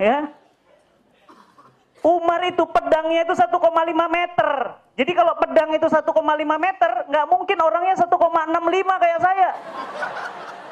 Ya. 0.00 0.32
Umar 2.06 2.40
itu 2.46 2.62
pedangnya 2.70 3.26
itu 3.26 3.34
1,5 3.34 3.50
meter. 4.06 4.48
Jadi 4.96 5.12
kalau 5.12 5.34
pedang 5.36 5.74
itu 5.74 5.90
1,5 5.90 6.06
meter, 6.56 6.90
nggak 7.10 7.26
mungkin 7.28 7.58
orangnya 7.60 7.94
1,65 7.98 9.02
kayak 9.02 9.20
saya. 9.20 9.50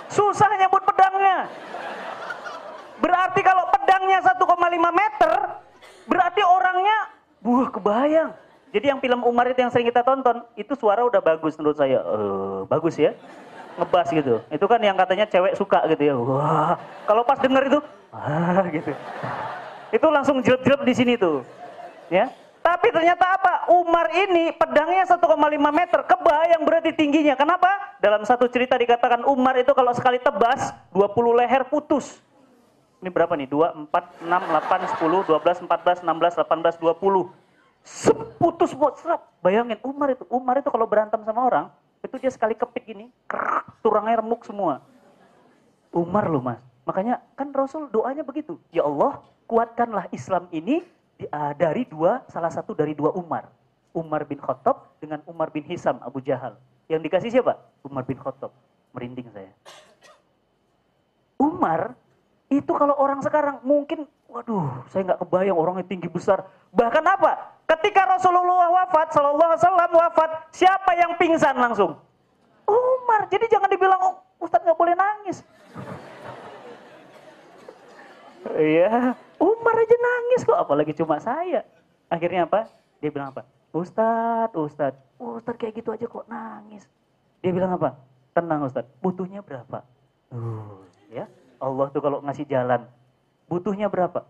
Susah 0.09 0.49
nyebut 0.57 0.81
pedangnya. 0.87 1.51
Berarti 3.05 3.41
kalau 3.45 3.69
pedangnya 3.69 4.19
1,5 4.25 4.41
meter, 4.97 5.33
berarti 6.09 6.41
orangnya, 6.41 6.99
buah 7.45 7.69
kebayang. 7.69 8.31
Jadi 8.73 8.87
yang 8.89 8.99
film 9.05 9.21
Umar 9.29 9.45
itu 9.53 9.61
yang 9.61 9.69
sering 9.69 9.93
kita 9.93 10.01
tonton, 10.01 10.41
itu 10.57 10.73
suara 10.73 11.05
udah 11.05 11.21
bagus 11.21 11.53
menurut 11.61 11.77
saya. 11.77 12.01
Uh, 12.01 12.65
bagus 12.65 12.97
ya, 12.97 13.13
ngebas 13.77 14.09
gitu. 14.09 14.41
Itu 14.49 14.65
kan 14.65 14.81
yang 14.81 14.97
katanya 14.97 15.29
cewek 15.29 15.53
suka 15.53 15.85
gitu 15.93 16.03
ya. 16.03 16.15
Wah, 16.17 16.81
kalau 17.05 17.23
pas 17.29 17.37
denger 17.37 17.69
itu, 17.69 17.81
ah 18.09 18.65
gitu. 18.73 18.97
Itu 19.93 20.07
langsung 20.09 20.41
jelek-jelek 20.41 20.83
di 20.89 20.95
sini 20.97 21.15
tuh. 21.21 21.45
Ya, 22.09 22.33
tapi 22.65 22.89
ternyata 22.89 23.37
apa? 23.37 23.69
Umar 23.69 24.09
ini 24.17 24.49
pedangnya 24.57 25.05
1,5 25.05 25.21
meter, 25.69 26.01
kebayang 26.09 26.63
berarti 26.65 26.91
tingginya. 26.97 27.37
Kenapa? 27.37 27.69
Dalam 28.01 28.25
satu 28.25 28.49
cerita 28.49 28.81
dikatakan 28.81 29.29
Umar 29.29 29.61
itu 29.61 29.77
kalau 29.77 29.93
sekali 29.93 30.17
tebas, 30.17 30.73
20 30.97 31.45
leher 31.45 31.69
putus. 31.69 32.25
Ini 33.05 33.13
berapa 33.13 33.37
nih? 33.37 33.45
2, 33.53 33.93
4, 33.93 34.25
6, 34.25 34.33
8, 34.33 34.97
10, 34.97 35.29
12, 35.29 35.69
14, 35.69 36.01
16, 36.01 36.41
18, 36.41 36.81
20. 36.81 37.29
Seputus 37.85 38.73
serap. 38.97 39.29
Bayangin 39.45 39.77
Umar 39.85 40.17
itu. 40.17 40.25
Umar 40.33 40.57
itu 40.57 40.73
kalau 40.73 40.89
berantem 40.89 41.21
sama 41.21 41.45
orang, 41.45 41.69
itu 42.01 42.17
dia 42.17 42.33
sekali 42.33 42.57
kepik 42.57 42.89
gini, 42.89 43.13
kerak, 43.29 43.69
turangnya 43.85 44.25
remuk 44.25 44.41
semua. 44.49 44.81
Umar 45.93 46.33
loh 46.33 46.41
mas. 46.41 46.65
Makanya 46.89 47.21
kan 47.37 47.53
Rasul 47.53 47.93
doanya 47.93 48.25
begitu. 48.25 48.57
Ya 48.73 48.89
Allah, 48.89 49.21
kuatkanlah 49.45 50.09
Islam 50.09 50.49
ini 50.49 50.81
dari 51.61 51.85
dua, 51.85 52.25
salah 52.33 52.49
satu 52.49 52.73
dari 52.73 52.97
dua 52.97 53.13
Umar. 53.13 53.53
Umar 53.93 54.25
bin 54.25 54.41
Khattab 54.41 54.97
dengan 54.97 55.21
Umar 55.29 55.53
bin 55.53 55.61
Hisam 55.69 56.01
Abu 56.01 56.25
Jahal. 56.25 56.57
Yang 56.89 57.01
dikasih 57.05 57.31
siapa? 57.37 57.61
Umar 57.85 58.09
bin 58.09 58.17
Khattab. 58.17 58.49
Merinding 58.97 59.29
saya. 59.29 59.53
Umar 61.37 61.93
Itu 62.55 62.71
kalau 62.79 62.95
orang 62.95 63.19
sekarang 63.19 63.59
mungkin, 63.67 64.07
waduh, 64.31 64.87
saya 64.87 65.11
nggak 65.11 65.27
kebayang 65.27 65.59
orangnya 65.59 65.83
tinggi 65.91 66.07
besar. 66.07 66.47
Bahkan 66.71 67.03
apa? 67.03 67.59
Ketika 67.67 68.07
Rasulullah 68.07 68.71
wafat, 68.71 69.11
Shallallahu 69.11 69.59
Alaihi 69.59 69.99
wafat, 69.99 70.31
siapa 70.55 70.95
yang 70.95 71.19
pingsan 71.19 71.59
langsung? 71.59 71.99
Umar. 72.71 73.27
Jadi 73.27 73.51
jangan 73.51 73.67
dibilang 73.67 73.99
oh, 73.99 74.15
Ustadz 74.39 74.63
nggak 74.63 74.79
boleh 74.79 74.95
nangis. 74.95 75.43
Iya, 78.55 79.17
Umar 79.41 79.75
aja 79.75 79.97
nangis 79.99 80.47
kok, 80.47 80.61
apalagi 80.61 80.93
cuma 80.95 81.19
saya. 81.19 81.67
Akhirnya 82.07 82.47
apa? 82.47 82.71
Dia 83.03 83.11
bilang 83.11 83.35
apa? 83.35 83.43
Ustadz, 83.75 84.55
Ustadz, 84.55 85.01
Ustadz 85.19 85.59
kayak 85.59 85.83
gitu 85.83 85.91
aja 85.91 86.07
kok 86.07 86.29
nangis. 86.31 86.87
Dia 87.43 87.51
bilang 87.51 87.75
apa? 87.75 87.99
Tenang 88.31 88.63
Ustadz, 88.69 88.93
butuhnya 89.03 89.43
berapa? 89.43 89.83
Uh, 90.31 90.85
ya, 91.11 91.27
Allah 91.65 91.89
tuh 91.89 92.05
kalau 92.05 92.21
ngasih 92.21 92.45
jalan, 92.45 92.85
butuhnya 93.49 93.89
berapa? 93.89 94.29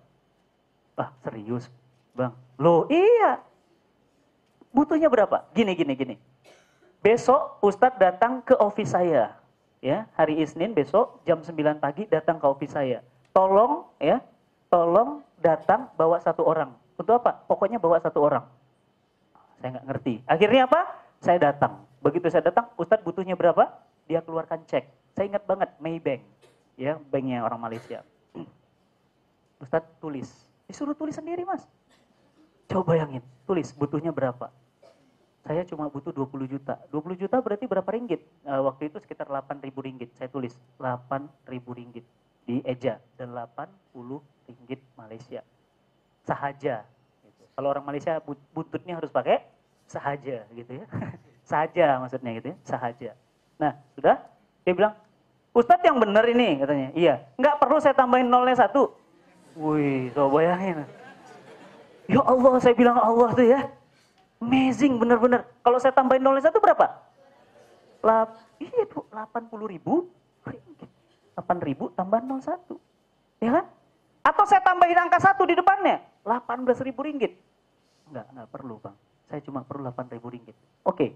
Ah, 0.95 1.11
serius, 1.27 1.67
Bang. 2.15 2.39
Loh, 2.55 2.87
iya. 2.87 3.43
Butuhnya 4.71 5.11
berapa? 5.11 5.47
Gini, 5.51 5.75
gini, 5.75 5.95
gini. 5.99 6.15
Besok 7.03 7.61
Ustadz 7.61 7.99
datang 7.99 8.41
ke 8.41 8.55
office 8.57 8.95
saya. 8.95 9.37
Ya, 9.85 10.09
hari 10.17 10.41
Isnin 10.41 10.73
besok 10.73 11.21
jam 11.29 11.45
9 11.45 11.53
pagi 11.77 12.09
datang 12.09 12.41
ke 12.41 12.47
office 12.49 12.73
saya. 12.73 13.05
Tolong 13.37 13.85
ya, 14.01 14.25
tolong 14.73 15.21
datang 15.45 15.93
bawa 16.01 16.17
satu 16.25 16.41
orang. 16.41 16.73
Untuk 16.97 17.21
apa? 17.21 17.45
Pokoknya 17.45 17.77
bawa 17.77 18.01
satu 18.01 18.25
orang. 18.25 18.49
Saya 19.61 19.77
nggak 19.77 19.87
ngerti. 19.93 20.15
Akhirnya 20.25 20.65
apa? 20.65 20.81
Saya 21.21 21.37
datang. 21.53 21.85
Begitu 22.01 22.33
saya 22.33 22.49
datang, 22.49 22.73
Ustadz 22.81 23.05
butuhnya 23.05 23.37
berapa? 23.37 23.69
Dia 24.09 24.25
keluarkan 24.25 24.65
cek. 24.65 24.89
Saya 25.13 25.29
ingat 25.29 25.45
banget 25.45 25.71
Maybank, 25.79 26.25
ya 26.75 26.99
banknya 27.11 27.43
orang 27.45 27.61
Malaysia. 27.61 28.03
Ustadz 29.63 29.97
tulis, 30.03 30.29
disuruh 30.69 30.93
tulis 30.93 31.15
sendiri 31.17 31.47
mas. 31.47 31.65
Coba 32.69 32.97
bayangin, 32.97 33.23
tulis 33.47 33.71
butuhnya 33.73 34.11
berapa? 34.11 34.51
Saya 35.45 35.61
cuma 35.69 35.93
butuh 35.93 36.09
20 36.09 36.49
juta. 36.49 36.81
20 36.89 37.21
juta 37.21 37.37
berarti 37.37 37.69
berapa 37.69 37.85
ringgit? 37.93 38.25
Uh, 38.49 38.65
waktu 38.65 38.89
itu 38.89 38.97
sekitar 38.97 39.29
8 39.29 39.61
ribu 39.61 39.85
ringgit. 39.85 40.09
Saya 40.17 40.33
tulis 40.33 40.57
8 40.81 41.29
ribu 41.53 41.77
ringgit 41.77 42.01
di 42.49 42.65
Eja. 42.65 42.97
80 43.21 43.29
ringgit 44.49 44.81
Malaysia. 44.97 45.45
Sahaja. 46.25 46.89
Gitu. 47.21 47.43
Kalau 47.53 47.69
orang 47.69 47.85
Malaysia 47.85 48.17
buntutnya 48.57 48.97
harus 48.97 49.13
pakai 49.13 49.45
sahaja 49.85 50.49
gitu 50.49 50.73
ya. 50.81 50.89
saja 51.45 52.01
maksudnya 52.01 52.31
gitu 52.41 52.49
ya, 52.53 52.57
sahaja. 52.65 53.11
Nah, 53.61 53.77
sudah? 53.93 54.17
Dia 54.65 54.73
bilang, 54.73 54.97
Ustadz 55.55 55.87
yang 55.87 56.03
benar 56.03 56.27
ini 56.27 56.59
katanya. 56.59 56.89
Iya. 56.99 57.15
Nggak 57.39 57.57
perlu 57.63 57.79
saya 57.79 57.95
tambahin 57.95 58.27
nolnya 58.27 58.59
satu. 58.59 58.91
Wih, 59.55 60.11
coba 60.11 60.43
bayangin. 60.43 60.83
Ya 62.11 62.21
Allah, 62.27 62.59
saya 62.59 62.75
bilang 62.75 62.99
Allah 62.99 63.31
tuh 63.31 63.47
ya. 63.47 63.71
Amazing, 64.43 64.99
bener-bener. 64.99 65.47
Kalau 65.63 65.79
saya 65.79 65.95
tambahin 65.95 66.27
nolnya 66.27 66.51
satu 66.51 66.59
berapa? 66.59 66.91
Lap, 68.03 68.35
iya 68.59 68.83
tuh, 68.91 69.07
80 69.09 69.71
ribu. 69.71 70.11
8 71.39 71.67
ribu 71.67 71.91
tambah 71.95 72.19
01. 72.19 72.79
Ya 73.43 73.51
kan? 73.61 73.65
Atau 74.25 74.45
saya 74.47 74.63
tambahin 74.63 74.99
angka 74.99 75.19
satu 75.23 75.47
di 75.47 75.55
depannya. 75.55 76.03
18 76.27 76.87
ribu 76.87 77.05
ringgit. 77.05 77.37
Enggak, 78.11 78.27
enggak 78.33 78.49
perlu 78.51 78.75
bang. 78.81 78.97
Saya 79.29 79.41
cuma 79.43 79.61
perlu 79.67 79.87
8 79.87 80.15
ribu 80.15 80.29
ringgit. 80.31 80.57
Oke, 80.87 81.15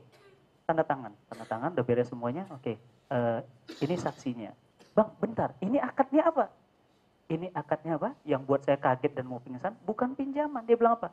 tanda 0.69 0.85
tangan. 0.85 1.13
Tanda 1.33 1.45
tangan, 1.49 1.71
udah 1.73 1.87
beres 1.89 2.13
semuanya. 2.13 2.45
Oke, 2.53 2.77
uh, 3.09 3.41
ini 3.81 3.97
saksinya. 3.97 4.53
Bang, 4.93 5.17
bentar, 5.17 5.57
ini 5.65 5.81
akadnya 5.81 6.29
apa? 6.29 6.53
Ini 7.33 7.49
akadnya 7.57 7.97
apa? 7.97 8.13
Yang 8.29 8.43
buat 8.45 8.61
saya 8.69 8.77
kaget 8.77 9.17
dan 9.17 9.25
mau 9.25 9.41
pingsan, 9.41 9.73
bukan 9.89 10.13
pinjaman. 10.13 10.69
Dia 10.69 10.77
bilang 10.77 11.01
apa? 11.01 11.09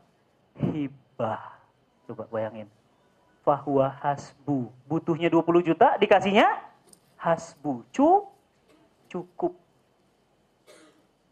Hibah. 0.60 1.56
Coba 2.04 2.28
bayangin. 2.28 2.68
Fahuwa 3.48 3.96
hasbu. 4.04 4.68
Butuhnya 4.92 5.32
20 5.32 5.64
juta, 5.64 5.96
dikasihnya 5.96 6.52
hasbu. 7.16 7.88
Cu, 7.96 8.28
cukup. 9.08 9.56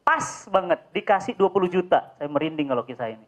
Pas 0.03 0.47
banget, 0.47 0.79
dikasih 0.95 1.35
20 1.35 1.67
juta. 1.67 2.11
Saya 2.15 2.27
merinding 2.31 2.71
kalau 2.71 2.83
kisah 2.87 3.11
ini. 3.11 3.27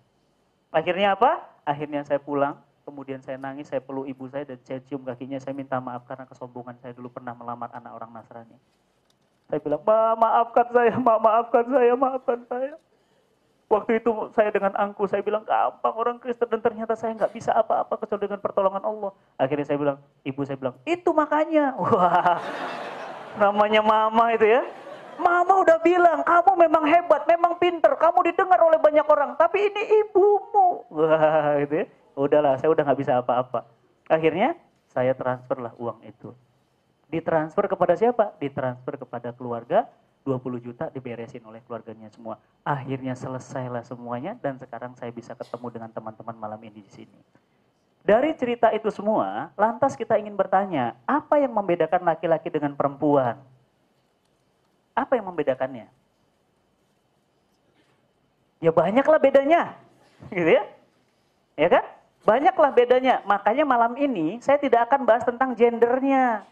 Akhirnya 0.71 1.15
apa? 1.15 1.39
Akhirnya 1.63 2.03
saya 2.03 2.19
pulang, 2.19 2.59
kemudian 2.85 3.19
saya 3.19 3.41
nangis, 3.41 3.67
saya 3.67 3.81
peluk 3.81 4.05
ibu 4.05 4.29
saya 4.29 4.45
dan 4.45 4.61
saya 4.61 4.79
cium 4.85 5.01
kakinya, 5.01 5.41
saya 5.41 5.57
minta 5.57 5.81
maaf 5.81 6.05
karena 6.05 6.29
kesombongan 6.29 6.77
saya 6.77 6.93
dulu 6.93 7.09
pernah 7.09 7.33
melamar 7.33 7.73
anak 7.73 7.91
orang 7.97 8.13
Nasrani. 8.13 8.55
Saya 9.49 9.59
bilang, 9.61 9.81
ma 9.81 10.13
maafkan 10.13 10.67
saya, 10.69 10.93
ma 11.01 11.17
maafkan 11.17 11.65
saya, 11.65 11.93
maafkan 11.97 12.39
saya. 12.45 12.73
Waktu 13.65 13.97
itu 13.97 14.09
saya 14.37 14.53
dengan 14.53 14.77
angku, 14.77 15.09
saya 15.09 15.25
bilang 15.25 15.41
gampang 15.41 15.95
orang 15.97 16.21
Kristen 16.21 16.45
dan 16.45 16.61
ternyata 16.61 16.93
saya 16.93 17.17
nggak 17.17 17.33
bisa 17.33 17.49
apa-apa 17.57 17.97
kecuali 17.97 18.29
dengan 18.29 18.41
pertolongan 18.41 18.85
Allah. 18.85 19.11
Akhirnya 19.41 19.65
saya 19.65 19.81
bilang, 19.81 19.97
ibu 20.21 20.41
saya 20.45 20.57
bilang, 20.61 20.77
itu 20.85 21.09
makanya. 21.09 21.73
Wah, 21.81 22.37
namanya 23.41 23.81
mama 23.81 24.37
itu 24.37 24.45
ya. 24.45 24.61
Mama 25.17 25.65
udah 25.65 25.81
bilang, 25.81 26.21
kamu 26.21 26.51
memang 26.69 26.83
hebat, 26.85 27.25
memang 27.25 27.57
pinter, 27.57 27.89
kamu 27.97 28.29
didengar 28.29 28.61
oleh 28.61 28.77
banyak 28.77 29.05
orang, 29.09 29.33
tapi 29.33 29.73
ini 29.73 29.81
ibumu. 30.05 30.85
Wah, 30.93 31.57
gitu 31.65 31.81
ya. 31.81 31.85
Udahlah, 32.15 32.55
saya 32.57 32.71
udah 32.71 32.83
nggak 32.87 32.99
bisa 32.99 33.19
apa-apa. 33.19 33.67
Akhirnya 34.07 34.55
saya 34.87 35.11
transferlah 35.11 35.75
uang 35.75 35.99
itu. 36.07 36.31
Ditransfer 37.11 37.67
kepada 37.67 37.93
siapa? 37.93 38.33
Ditransfer 38.39 38.95
kepada 38.97 39.35
keluarga 39.35 39.85
20 40.25 40.57
juta 40.65 40.89
diberesin 40.89 41.45
oleh 41.45 41.61
keluarganya 41.67 42.09
semua. 42.09 42.41
Akhirnya 42.65 43.13
selesailah 43.13 43.85
semuanya 43.85 44.33
dan 44.41 44.57
sekarang 44.57 44.97
saya 44.97 45.13
bisa 45.13 45.37
ketemu 45.37 45.67
dengan 45.69 45.89
teman-teman 45.93 46.33
malam 46.33 46.59
ini 46.65 46.81
di 46.81 46.91
sini. 46.91 47.19
Dari 48.05 48.33
cerita 48.37 48.69
itu 48.73 48.89
semua, 48.89 49.49
lantas 49.57 49.97
kita 49.97 50.17
ingin 50.17 50.37
bertanya, 50.37 50.93
apa 51.09 51.41
yang 51.41 51.53
membedakan 51.53 52.05
laki-laki 52.05 52.53
dengan 52.53 52.77
perempuan? 52.77 53.37
Apa 54.93 55.17
yang 55.17 55.25
membedakannya? 55.29 55.89
Ya 58.61 58.71
banyaklah 58.73 59.17
bedanya, 59.17 59.73
gitu 60.37 60.53
ya. 60.53 60.63
Ya 61.57 61.69
kan? 61.69 61.85
Banyaklah 62.25 62.73
bedanya. 62.73 63.21
Makanya 63.23 63.63
malam 63.63 63.93
ini 63.95 64.41
saya 64.41 64.57
tidak 64.57 64.89
akan 64.89 65.05
bahas 65.05 65.23
tentang 65.23 65.53
gendernya 65.53 66.43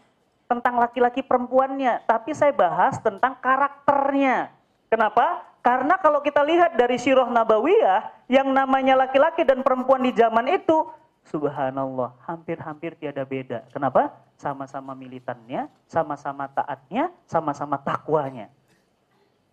tentang 0.44 0.76
laki-laki 0.76 1.24
perempuannya, 1.24 2.04
tapi 2.04 2.36
saya 2.36 2.52
bahas 2.52 3.00
tentang 3.00 3.36
karakternya. 3.40 4.52
Kenapa? 4.92 5.42
Karena 5.64 5.96
kalau 5.96 6.20
kita 6.20 6.44
lihat 6.44 6.76
dari 6.76 7.00
Sirah 7.00 7.26
Nabawiyah, 7.26 8.28
yang 8.28 8.52
namanya 8.52 8.94
laki-laki 8.94 9.42
dan 9.42 9.64
perempuan 9.64 10.04
di 10.04 10.12
zaman 10.12 10.44
itu, 10.52 10.86
subhanallah, 11.24 12.12
hampir-hampir 12.28 12.94
tiada 13.00 13.24
beda. 13.24 13.64
Kenapa? 13.72 14.12
Sama-sama 14.36 14.92
militannya, 14.92 15.72
sama-sama 15.88 16.44
taatnya, 16.52 17.08
sama-sama 17.24 17.80
takwanya. 17.80 18.52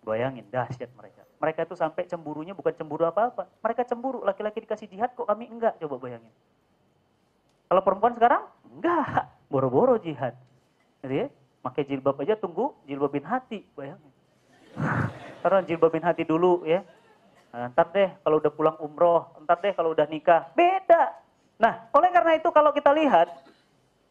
Bayangin, 0.04 0.44
dahsyat 0.52 0.92
mereka. 0.92 1.21
Mereka 1.42 1.66
itu 1.66 1.74
sampai 1.74 2.06
cemburunya 2.06 2.54
bukan 2.54 2.70
cemburu 2.70 3.02
apa-apa. 3.02 3.50
Mereka 3.66 3.82
cemburu, 3.82 4.22
laki-laki 4.22 4.62
dikasih 4.62 4.86
jihad 4.86 5.10
kok 5.10 5.26
kami 5.26 5.50
enggak, 5.50 5.74
coba 5.82 5.98
bayangin. 5.98 6.30
Kalau 7.66 7.82
perempuan 7.82 8.14
sekarang, 8.14 8.46
enggak, 8.70 9.26
boro-boro 9.50 9.98
jihad 9.98 10.38
gitu 11.02 11.26
ya. 11.26 11.28
Pakai 11.66 11.82
jilbab 11.82 12.22
aja 12.22 12.38
tunggu 12.38 12.78
jilbabin 12.86 13.26
hati, 13.26 13.66
bayangin. 13.74 14.12
Karena 15.42 15.58
jilbabin 15.66 16.06
hati 16.06 16.22
dulu 16.22 16.62
ya. 16.62 16.86
Nah, 17.50 17.68
ntar 17.74 17.90
deh 17.90 18.08
kalau 18.22 18.38
udah 18.38 18.52
pulang 18.54 18.76
umroh, 18.78 19.34
ntar 19.42 19.58
deh 19.60 19.74
kalau 19.74 19.92
udah 19.92 20.06
nikah, 20.06 20.48
beda. 20.54 21.12
Nah, 21.60 21.90
oleh 21.92 22.08
karena 22.08 22.40
itu 22.40 22.48
kalau 22.48 22.72
kita 22.72 22.88
lihat, 22.96 23.28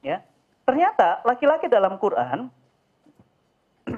ya, 0.05 0.21
ternyata 0.61 1.25
laki-laki 1.25 1.65
dalam 1.65 1.97
Quran, 1.97 2.53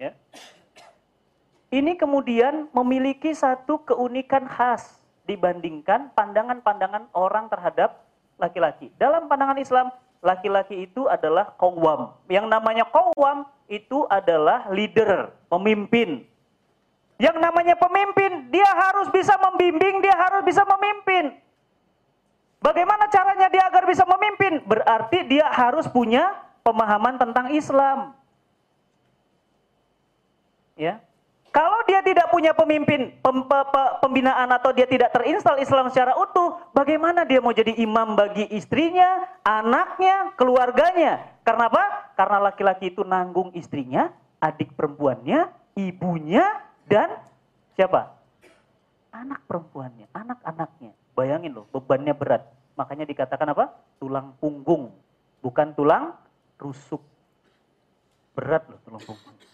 ya, 0.00 0.16
ini 1.70 1.94
kemudian 1.94 2.66
memiliki 2.74 3.30
satu 3.30 3.78
keunikan 3.86 4.50
khas 4.50 4.98
dibandingkan 5.22 6.10
pandangan-pandangan 6.18 7.06
orang 7.14 7.46
terhadap 7.46 8.02
laki-laki. 8.42 8.90
Dalam 8.98 9.30
pandangan 9.30 9.54
Islam, 9.62 9.94
laki-laki 10.18 10.90
itu 10.90 11.06
adalah 11.06 11.54
kawam. 11.54 12.10
Yang 12.26 12.46
namanya 12.50 12.84
kawam 12.90 13.46
itu 13.70 14.02
adalah 14.10 14.66
leader, 14.74 15.30
pemimpin. 15.46 16.26
Yang 17.22 17.36
namanya 17.38 17.78
pemimpin, 17.78 18.50
dia 18.50 18.66
harus 18.66 19.06
bisa 19.14 19.38
membimbing, 19.38 20.02
dia 20.02 20.16
harus 20.18 20.42
bisa 20.42 20.66
memimpin. 20.66 21.38
Bagaimana 22.58 23.06
caranya 23.06 23.46
dia 23.46 23.62
agar 23.70 23.86
bisa 23.86 24.02
memimpin? 24.04 24.60
Berarti 24.66 25.24
dia 25.30 25.46
harus 25.48 25.86
punya 25.86 26.34
pemahaman 26.66 27.14
tentang 27.16 27.54
Islam. 27.54 28.12
Ya, 30.80 31.00
kalau 31.50 31.82
dia 31.82 31.98
tidak 31.98 32.30
punya 32.30 32.54
pemimpin, 32.54 33.10
pem, 33.18 33.38
pembinaan 33.98 34.46
atau 34.54 34.70
dia 34.70 34.86
tidak 34.86 35.10
terinstal 35.10 35.58
Islam 35.58 35.90
secara 35.90 36.14
utuh, 36.14 36.62
bagaimana 36.70 37.26
dia 37.26 37.42
mau 37.42 37.50
jadi 37.50 37.74
imam 37.74 38.14
bagi 38.14 38.46
istrinya, 38.54 39.26
anaknya, 39.42 40.30
keluarganya? 40.38 41.42
Karena 41.42 41.66
apa? 41.66 42.14
Karena 42.14 42.38
laki-laki 42.38 42.94
itu 42.94 43.02
nanggung 43.02 43.50
istrinya, 43.58 44.14
adik 44.38 44.78
perempuannya, 44.78 45.50
ibunya, 45.74 46.46
dan 46.86 47.18
siapa? 47.74 48.14
Anak 49.10 49.42
perempuannya, 49.50 50.06
anak-anaknya. 50.14 50.94
Bayangin 51.18 51.50
loh, 51.50 51.66
bebannya 51.74 52.14
berat. 52.14 52.46
Makanya 52.78 53.02
dikatakan 53.02 53.50
apa? 53.50 53.74
Tulang 53.98 54.38
punggung, 54.38 54.94
bukan 55.42 55.74
tulang 55.74 56.14
rusuk. 56.62 57.02
Berat 58.38 58.70
loh 58.70 58.78
tulang 58.86 59.02
punggung. 59.02 59.49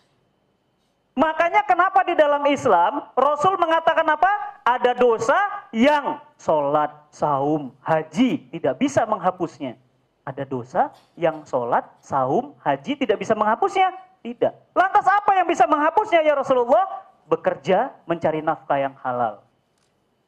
Makanya 1.16 1.64
kenapa 1.64 2.04
di 2.04 2.12
dalam 2.12 2.44
Islam 2.44 3.00
Rasul 3.16 3.56
mengatakan 3.56 4.04
apa? 4.04 4.60
Ada 4.68 4.92
dosa 4.92 5.36
yang 5.72 6.20
sholat, 6.36 6.92
saum, 7.08 7.72
haji 7.80 8.52
tidak 8.52 8.76
bisa 8.76 9.08
menghapusnya. 9.08 9.80
Ada 10.28 10.44
dosa 10.44 10.92
yang 11.16 11.40
sholat, 11.48 11.88
saum, 12.04 12.52
haji 12.60 13.00
tidak 13.00 13.16
bisa 13.16 13.32
menghapusnya? 13.32 13.96
Tidak. 14.20 14.76
Lantas 14.76 15.08
apa 15.08 15.40
yang 15.40 15.48
bisa 15.48 15.64
menghapusnya 15.64 16.20
ya 16.20 16.36
Rasulullah? 16.36 16.84
Bekerja 17.32 17.96
mencari 18.04 18.44
nafkah 18.44 18.76
yang 18.76 18.92
halal. 19.00 19.40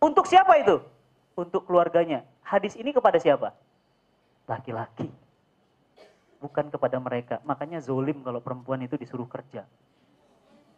Untuk 0.00 0.24
siapa 0.24 0.56
itu? 0.56 0.80
Untuk 1.36 1.68
keluarganya. 1.68 2.24
Hadis 2.40 2.72
ini 2.80 2.96
kepada 2.96 3.20
siapa? 3.20 3.52
Laki-laki. 4.48 5.12
Bukan 6.40 6.72
kepada 6.72 6.96
mereka. 6.96 7.44
Makanya 7.44 7.84
zolim 7.84 8.24
kalau 8.24 8.40
perempuan 8.40 8.80
itu 8.80 8.96
disuruh 8.96 9.28
kerja. 9.28 9.68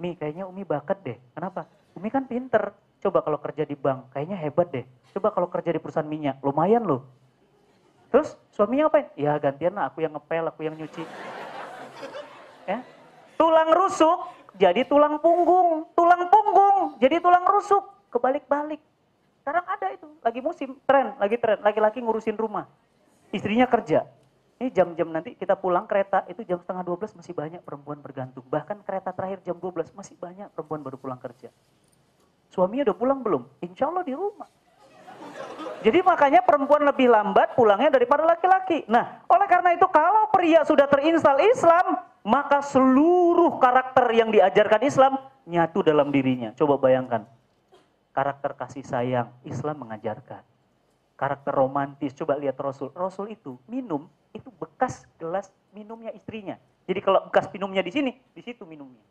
Mi, 0.01 0.17
kayaknya 0.17 0.49
Umi 0.49 0.65
bakat 0.65 1.05
deh. 1.05 1.21
Kenapa? 1.37 1.69
Umi 1.93 2.09
kan 2.09 2.25
pinter. 2.25 2.73
Coba 3.01 3.21
kalau 3.21 3.37
kerja 3.41 3.65
di 3.65 3.77
bank, 3.77 4.13
kayaknya 4.17 4.37
hebat 4.37 4.69
deh. 4.73 4.85
Coba 5.13 5.33
kalau 5.33 5.49
kerja 5.49 5.73
di 5.73 5.81
perusahaan 5.81 6.09
minyak, 6.09 6.41
lumayan 6.41 6.85
loh. 6.85 7.05
Terus 8.13 8.37
suaminya 8.53 8.91
apa? 8.93 9.13
Ya 9.17 9.37
gantian 9.41 9.73
lah, 9.73 9.89
aku 9.89 10.05
yang 10.05 10.13
ngepel, 10.13 10.45
aku 10.49 10.61
yang 10.67 10.77
nyuci. 10.77 11.05
Ya. 12.69 12.85
Tulang 13.41 13.73
rusuk 13.73 14.19
jadi 14.61 14.85
tulang 14.85 15.17
punggung, 15.23 15.89
tulang 15.97 16.29
punggung 16.29 17.01
jadi 17.01 17.23
tulang 17.25 17.45
rusuk, 17.49 17.89
kebalik-balik. 18.13 18.83
Sekarang 19.41 19.65
ada 19.65 19.87
itu, 19.97 20.05
lagi 20.21 20.41
musim, 20.45 20.77
tren, 20.85 21.17
lagi 21.17 21.41
tren, 21.41 21.57
laki-laki 21.65 22.05
ngurusin 22.05 22.37
rumah. 22.37 22.69
Istrinya 23.33 23.65
kerja, 23.65 24.05
ini 24.61 24.69
jam-jam 24.77 25.09
nanti 25.09 25.33
kita 25.41 25.57
pulang 25.57 25.89
kereta 25.89 26.29
itu 26.29 26.45
jam 26.45 26.61
setengah 26.61 26.85
12 26.85 27.17
masih 27.17 27.33
banyak 27.33 27.65
perempuan 27.65 27.97
bergantung. 28.05 28.45
Bahkan 28.45 28.85
kereta 28.85 29.09
terakhir 29.17 29.41
jam 29.41 29.57
12 29.57 29.97
masih 29.97 30.21
banyak 30.21 30.53
perempuan 30.53 30.85
baru 30.85 31.01
pulang 31.01 31.17
kerja. 31.17 31.49
Suaminya 32.53 32.93
udah 32.93 32.97
pulang 33.01 33.25
belum? 33.25 33.49
Insya 33.65 33.89
Allah 33.89 34.05
di 34.05 34.13
rumah. 34.13 34.45
Jadi 35.81 36.05
makanya 36.05 36.45
perempuan 36.45 36.85
lebih 36.85 37.09
lambat 37.09 37.57
pulangnya 37.57 37.97
daripada 37.97 38.29
laki-laki. 38.29 38.85
Nah, 38.85 39.25
oleh 39.33 39.49
karena 39.49 39.73
itu 39.73 39.89
kalau 39.89 40.29
pria 40.29 40.61
sudah 40.61 40.85
terinstal 40.93 41.41
Islam, 41.41 42.05
maka 42.21 42.61
seluruh 42.61 43.57
karakter 43.57 44.13
yang 44.13 44.29
diajarkan 44.29 44.85
Islam 44.85 45.25
nyatu 45.49 45.81
dalam 45.81 46.13
dirinya. 46.13 46.53
Coba 46.53 46.77
bayangkan. 46.77 47.25
Karakter 48.13 48.53
kasih 48.61 48.85
sayang 48.85 49.33
Islam 49.49 49.89
mengajarkan. 49.89 50.45
Karakter 51.17 51.53
romantis, 51.57 52.13
coba 52.13 52.37
lihat 52.37 52.61
Rasul. 52.61 52.93
Rasul 52.93 53.33
itu 53.33 53.57
minum 53.65 54.05
itu 54.35 54.49
bekas 54.59 55.05
gelas 55.19 55.51
minumnya 55.75 56.15
istrinya. 56.15 56.57
Jadi 56.87 57.01
kalau 57.03 57.27
bekas 57.31 57.47
minumnya 57.55 57.83
di 57.83 57.93
sini, 57.95 58.13
di 58.35 58.43
situ 58.43 58.67
minumnya. 58.67 59.03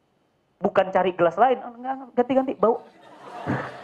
Bukan 0.60 0.92
cari 0.92 1.16
gelas 1.16 1.40
lain, 1.40 1.64
oh, 1.64 1.74
ganti-ganti 2.12 2.52
bau. 2.60 2.84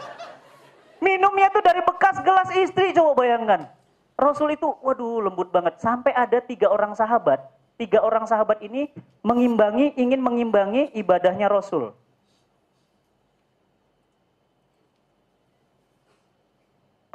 minumnya 1.06 1.48
itu 1.48 1.60
dari 1.64 1.80
bekas 1.80 2.20
gelas 2.20 2.52
istri, 2.52 2.92
coba 2.92 3.24
bayangkan. 3.24 3.64
Rasul 4.16 4.52
itu, 4.56 4.68
waduh 4.84 5.24
lembut 5.24 5.52
banget. 5.52 5.80
Sampai 5.80 6.12
ada 6.12 6.40
tiga 6.40 6.68
orang 6.68 6.92
sahabat, 6.96 7.40
tiga 7.80 8.00
orang 8.00 8.24
sahabat 8.28 8.60
ini 8.64 8.92
mengimbangi, 9.24 9.96
ingin 9.96 10.20
mengimbangi 10.20 10.92
ibadahnya 10.96 11.48
Rasul. 11.48 11.92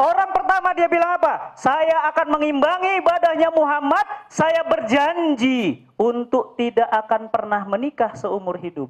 Orang 0.01 0.33
pertama 0.33 0.73
dia 0.73 0.89
bilang 0.89 1.13
apa? 1.21 1.53
Saya 1.53 2.09
akan 2.09 2.33
mengimbangi 2.33 3.05
ibadahnya 3.05 3.53
Muhammad. 3.53 4.01
Saya 4.33 4.65
berjanji 4.65 5.85
untuk 5.93 6.57
tidak 6.57 6.89
akan 6.89 7.29
pernah 7.29 7.61
menikah 7.69 8.17
seumur 8.17 8.57
hidup. 8.57 8.89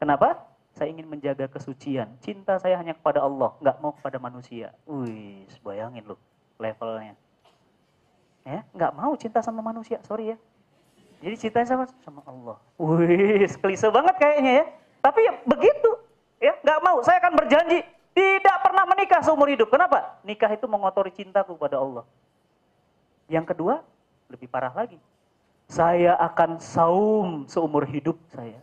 Kenapa? 0.00 0.48
Saya 0.72 0.96
ingin 0.96 1.04
menjaga 1.04 1.44
kesucian. 1.44 2.08
Cinta 2.24 2.56
saya 2.56 2.80
hanya 2.80 2.96
kepada 2.96 3.20
Allah, 3.20 3.52
nggak 3.60 3.76
mau 3.84 3.92
kepada 3.92 4.16
manusia. 4.16 4.72
Wih, 4.88 5.44
bayangin 5.60 6.08
loh 6.08 6.18
levelnya. 6.56 7.12
Ya, 8.48 8.64
nggak 8.72 8.92
mau 8.96 9.12
cinta 9.20 9.44
sama 9.44 9.60
manusia, 9.60 10.00
sorry 10.08 10.32
ya. 10.32 10.36
Jadi 11.20 11.36
cintanya 11.36 11.68
sama 11.68 11.84
sama 12.00 12.24
Allah. 12.24 12.56
Wih, 12.80 13.44
klise 13.60 13.92
banget 13.92 14.16
kayaknya 14.16 14.64
ya. 14.64 14.66
Tapi 15.04 15.20
ya 15.20 15.32
begitu, 15.44 15.90
ya 16.40 16.56
nggak 16.64 16.80
mau. 16.80 17.04
Saya 17.04 17.20
akan 17.20 17.36
berjanji 17.36 17.84
tidak 18.14 18.56
pernah 18.62 18.84
menikah 18.86 19.22
seumur 19.22 19.48
hidup. 19.48 19.70
Kenapa? 19.70 20.18
Nikah 20.26 20.50
itu 20.54 20.66
mengotori 20.66 21.14
cintaku 21.14 21.54
kepada 21.54 21.78
Allah. 21.78 22.04
Yang 23.30 23.54
kedua, 23.54 23.86
lebih 24.26 24.50
parah 24.50 24.74
lagi. 24.74 24.98
Saya 25.70 26.18
akan 26.18 26.58
saum 26.58 27.46
seumur 27.46 27.86
hidup 27.86 28.18
saya. 28.34 28.58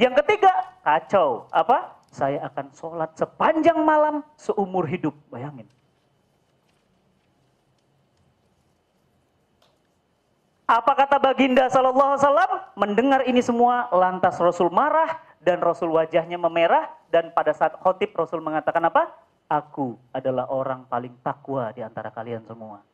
Yang 0.00 0.24
ketiga, 0.24 0.52
kacau. 0.80 1.50
Apa? 1.52 2.00
Saya 2.08 2.48
akan 2.48 2.72
sholat 2.72 3.12
sepanjang 3.12 3.76
malam 3.84 4.24
seumur 4.40 4.88
hidup. 4.88 5.12
Bayangin. 5.28 5.68
Apa 10.68 10.92
kata 10.92 11.16
baginda 11.16 11.64
sallallahu 11.72 12.12
alaihi 12.12 12.20
wasallam? 12.28 12.52
Mendengar 12.76 13.24
ini 13.24 13.40
semua 13.40 13.88
lantas 13.88 14.36
Rasul 14.36 14.68
marah 14.68 15.16
dan 15.40 15.64
Rasul 15.64 15.88
wajahnya 15.96 16.36
memerah 16.36 16.92
dan 17.08 17.32
pada 17.32 17.56
saat 17.56 17.72
khotib 17.80 18.12
Rasul 18.12 18.44
mengatakan 18.44 18.84
apa? 18.84 19.16
Aku 19.48 19.96
adalah 20.12 20.44
orang 20.52 20.84
paling 20.84 21.16
takwa 21.24 21.72
di 21.72 21.80
antara 21.80 22.12
kalian 22.12 22.44
semua. 22.44 22.84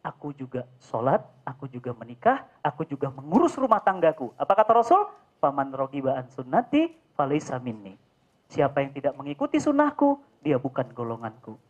Aku 0.00 0.32
juga 0.32 0.64
sholat, 0.80 1.20
aku 1.44 1.68
juga 1.68 1.92
menikah, 1.92 2.40
aku 2.64 2.88
juga 2.88 3.12
mengurus 3.12 3.52
rumah 3.60 3.84
tanggaku. 3.84 4.32
Apa 4.40 4.56
kata 4.56 4.80
Rasul? 4.80 5.04
Paman 5.44 5.76
rogibaan 5.76 6.24
sunnati 6.32 6.88
falaysa 7.20 7.60
minni. 7.60 8.00
Siapa 8.48 8.80
yang 8.80 8.96
tidak 8.96 9.12
mengikuti 9.20 9.60
sunnahku, 9.60 10.16
dia 10.40 10.56
bukan 10.56 10.88
golonganku. 10.96 11.60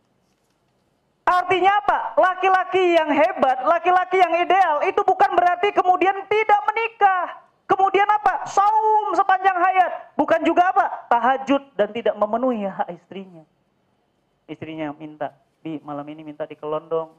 Artinya 1.21 1.71
apa? 1.85 1.97
Laki-laki 2.17 2.97
yang 2.97 3.09
hebat, 3.13 3.61
laki-laki 3.63 4.17
yang 4.17 4.33
ideal 4.41 4.81
itu 4.83 5.01
bukan 5.05 5.31
berarti 5.37 5.69
kemudian 5.71 6.17
tidak 6.25 6.61
menikah. 6.65 7.25
Kemudian 7.69 8.09
apa? 8.09 8.43
Saum 8.49 9.15
sepanjang 9.15 9.55
hayat. 9.55 9.91
Bukan 10.19 10.43
juga 10.43 10.73
apa? 10.75 10.85
Tahajud 11.07 11.63
dan 11.77 11.93
tidak 11.95 12.19
memenuhi 12.19 12.67
hak 12.67 12.89
istrinya. 12.91 13.47
Istrinya 14.49 14.91
minta, 14.91 15.31
di 15.63 15.79
malam 15.85 16.03
ini 16.11 16.25
minta 16.25 16.43
dikelondong. 16.43 17.15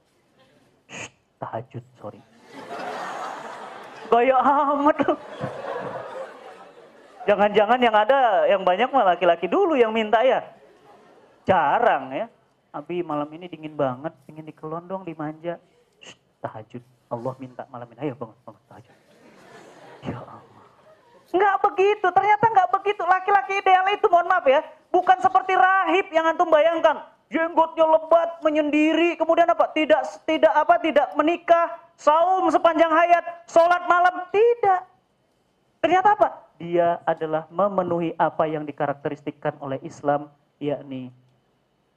Shh, 0.92 1.08
tahajud, 1.40 1.84
sorry. 1.96 2.20
Gaya 4.12 4.36
amat 4.36 4.98
Jangan-jangan 7.22 7.80
yang 7.80 7.96
ada, 7.96 8.50
yang 8.50 8.60
banyak 8.66 8.90
mah 8.90 9.14
laki-laki 9.14 9.46
dulu 9.48 9.78
yang 9.78 9.94
minta 9.94 10.20
ya. 10.26 10.42
Jarang 11.46 12.12
ya. 12.12 12.26
Abi 12.72 13.04
malam 13.04 13.28
ini 13.36 13.52
dingin 13.52 13.76
banget, 13.76 14.16
ingin 14.32 14.48
dikelondong, 14.48 15.04
dimanja. 15.04 15.60
Shh, 16.00 16.16
tahajud. 16.40 16.80
Allah 17.12 17.36
minta 17.36 17.68
malam 17.68 17.84
ini, 17.92 18.08
ayo 18.08 18.16
bangun, 18.16 18.32
bangun 18.48 18.62
tahajud. 18.72 18.96
Ya 20.08 20.16
Allah. 20.24 20.40
Enggak 21.32 21.56
begitu, 21.68 22.06
ternyata 22.08 22.44
enggak 22.48 22.70
begitu. 22.72 23.02
Laki-laki 23.04 23.60
ideal 23.60 23.84
itu, 23.92 24.08
mohon 24.08 24.24
maaf 24.24 24.48
ya, 24.48 24.64
bukan 24.88 25.20
seperti 25.20 25.52
rahib 25.52 26.08
yang 26.16 26.24
antum 26.24 26.48
bayangkan. 26.48 27.04
Jenggotnya 27.28 27.84
lebat, 27.84 28.40
menyendiri, 28.40 29.20
kemudian 29.20 29.48
apa? 29.52 29.68
Tidak 29.72 30.24
tidak 30.24 30.52
apa? 30.56 30.80
Tidak 30.80 31.12
menikah, 31.12 31.76
saum 32.00 32.48
sepanjang 32.48 32.92
hayat, 32.92 33.24
sholat 33.52 33.84
malam, 33.84 34.28
tidak. 34.32 34.88
Ternyata 35.84 36.08
apa? 36.16 36.28
Dia 36.56 37.04
adalah 37.04 37.44
memenuhi 37.52 38.16
apa 38.16 38.48
yang 38.48 38.64
dikarakteristikkan 38.64 39.60
oleh 39.60 39.76
Islam, 39.84 40.32
yakni 40.56 41.12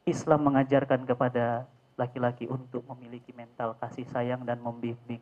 Islam 0.06 0.46
mengajarkan 0.46 1.02
kepada 1.02 1.66
laki-laki 1.98 2.46
untuk 2.46 2.86
memiliki 2.94 3.34
mental 3.34 3.74
kasih 3.82 4.06
sayang 4.14 4.46
dan 4.46 4.62
membimbing. 4.62 5.18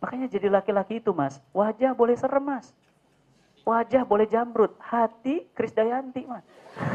Makanya 0.00 0.32
jadi 0.32 0.48
laki-laki 0.48 0.96
itu 0.96 1.12
mas, 1.12 1.36
wajah 1.52 1.92
boleh 1.92 2.16
serem 2.16 2.40
mas. 2.40 2.72
Wajah 3.68 4.08
boleh 4.08 4.24
jamrut, 4.24 4.72
hati 4.80 5.44
Krisdayanti 5.52 6.24
mas. 6.24 6.40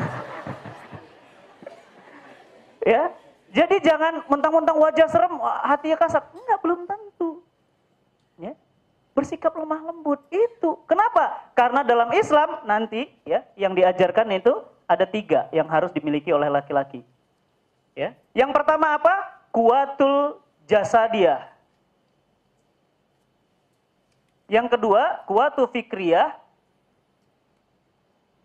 ya, 2.97 3.13
jadi 3.53 3.77
jangan 3.77 4.25
mentang-mentang 4.25 4.81
wajah 4.81 5.05
serem, 5.05 5.37
hatinya 5.37 6.01
kasar. 6.01 6.33
Enggak, 6.33 6.59
belum 6.65 6.89
tentu. 6.89 7.45
Ya, 8.41 8.57
bersikap 9.13 9.53
lemah 9.53 9.85
lembut 9.85 10.25
itu. 10.33 10.81
Kenapa? 10.89 11.53
Karena 11.53 11.85
dalam 11.85 12.09
Islam 12.09 12.65
nanti 12.65 13.05
ya 13.21 13.45
yang 13.53 13.77
diajarkan 13.77 14.33
itu 14.33 14.72
ada 14.87 15.05
tiga 15.07 15.47
yang 15.55 15.67
harus 15.67 15.91
dimiliki 15.91 16.29
oleh 16.31 16.47
laki-laki. 16.51 17.01
Ya. 17.93 18.17
Yang 18.33 18.51
pertama 18.53 18.97
apa? 18.97 19.13
Kuatul 19.53 20.41
jasa 20.65 21.05
dia. 21.09 21.45
Yang 24.49 24.77
kedua, 24.77 25.23
kuatu 25.29 25.65
fikriyah. 25.69 26.35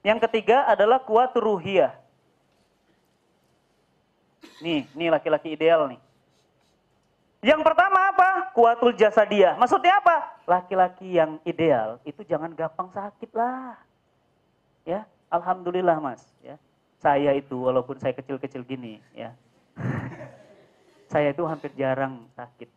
Yang 0.07 0.29
ketiga 0.29 0.65
adalah 0.69 1.03
kuatu 1.03 1.43
ruhiyah. 1.43 1.93
Nih, 4.63 4.87
nih 4.95 5.09
laki-laki 5.11 5.55
ideal 5.55 5.87
nih. 5.91 6.01
Yang 7.39 7.63
pertama 7.63 8.11
apa? 8.11 8.51
Kuatul 8.51 8.99
jasadiyah. 8.99 9.55
Maksudnya 9.55 10.03
apa? 10.03 10.43
Laki-laki 10.43 11.15
yang 11.15 11.39
ideal 11.47 12.03
itu 12.03 12.27
jangan 12.27 12.51
gampang 12.51 12.91
sakit 12.91 13.31
lah. 13.31 13.79
Ya, 14.83 15.07
alhamdulillah 15.29 15.99
Mas, 16.01 16.25
ya. 16.45 16.57
Saya 16.99 17.31
itu 17.39 17.55
walaupun 17.55 17.95
saya 18.03 18.11
kecil-kecil 18.17 18.67
gini, 18.67 18.99
ya. 19.15 19.33
saya 21.13 21.31
itu 21.31 21.47
hampir 21.47 21.71
jarang 21.79 22.27
sakit. 22.35 22.69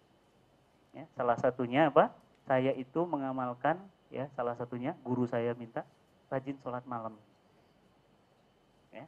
Ya, 0.91 1.07
salah 1.15 1.39
satunya 1.39 1.89
apa? 1.89 2.11
Saya 2.45 2.75
itu 2.75 3.01
mengamalkan 3.07 3.79
ya, 4.11 4.27
salah 4.35 4.53
satunya 4.59 4.93
guru 5.07 5.23
saya 5.23 5.55
minta 5.55 5.87
rajin 6.27 6.59
sholat 6.59 6.83
malam. 6.83 7.15
Ya. 8.91 9.07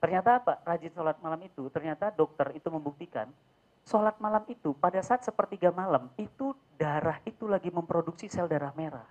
Ternyata 0.00 0.40
apa? 0.40 0.58
Rajin 0.64 0.92
sholat 0.96 1.20
malam 1.20 1.40
itu, 1.44 1.68
ternyata 1.68 2.08
dokter 2.10 2.56
itu 2.56 2.68
membuktikan 2.72 3.28
sholat 3.88 4.20
malam 4.20 4.44
itu 4.52 4.76
pada 4.76 5.00
saat 5.00 5.24
sepertiga 5.24 5.72
malam 5.72 6.12
itu 6.20 6.52
darah 6.76 7.20
itu 7.24 7.48
lagi 7.48 7.72
memproduksi 7.72 8.28
sel 8.28 8.44
darah 8.44 8.72
merah. 8.76 9.08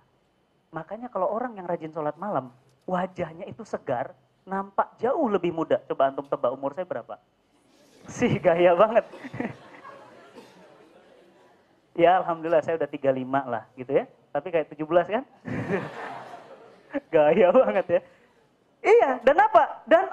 Makanya 0.70 1.10
kalau 1.10 1.26
orang 1.32 1.58
yang 1.58 1.66
rajin 1.66 1.90
sholat 1.90 2.14
malam, 2.14 2.54
wajahnya 2.88 3.44
itu 3.44 3.60
segar, 3.68 4.16
nampak 4.48 4.96
jauh 4.96 5.28
lebih 5.28 5.52
muda. 5.52 5.76
Coba 5.84 6.08
antum 6.08 6.24
tebak 6.24 6.48
umur 6.56 6.72
saya 6.72 6.88
berapa? 6.88 7.20
Sih 8.08 8.40
gaya 8.40 8.72
banget. 8.72 9.04
ya 12.02 12.24
alhamdulillah 12.24 12.64
saya 12.64 12.80
udah 12.80 12.88
35 12.88 13.12
lah 13.44 13.64
gitu 13.76 13.92
ya. 13.92 14.08
Tapi 14.32 14.48
kayak 14.48 14.72
17 14.72 15.14
kan? 15.20 15.24
gaya 17.14 17.48
banget 17.52 17.86
ya. 17.86 18.00
Iya, 18.78 19.10
dan 19.20 19.36
apa? 19.36 19.62
Dan 19.84 20.04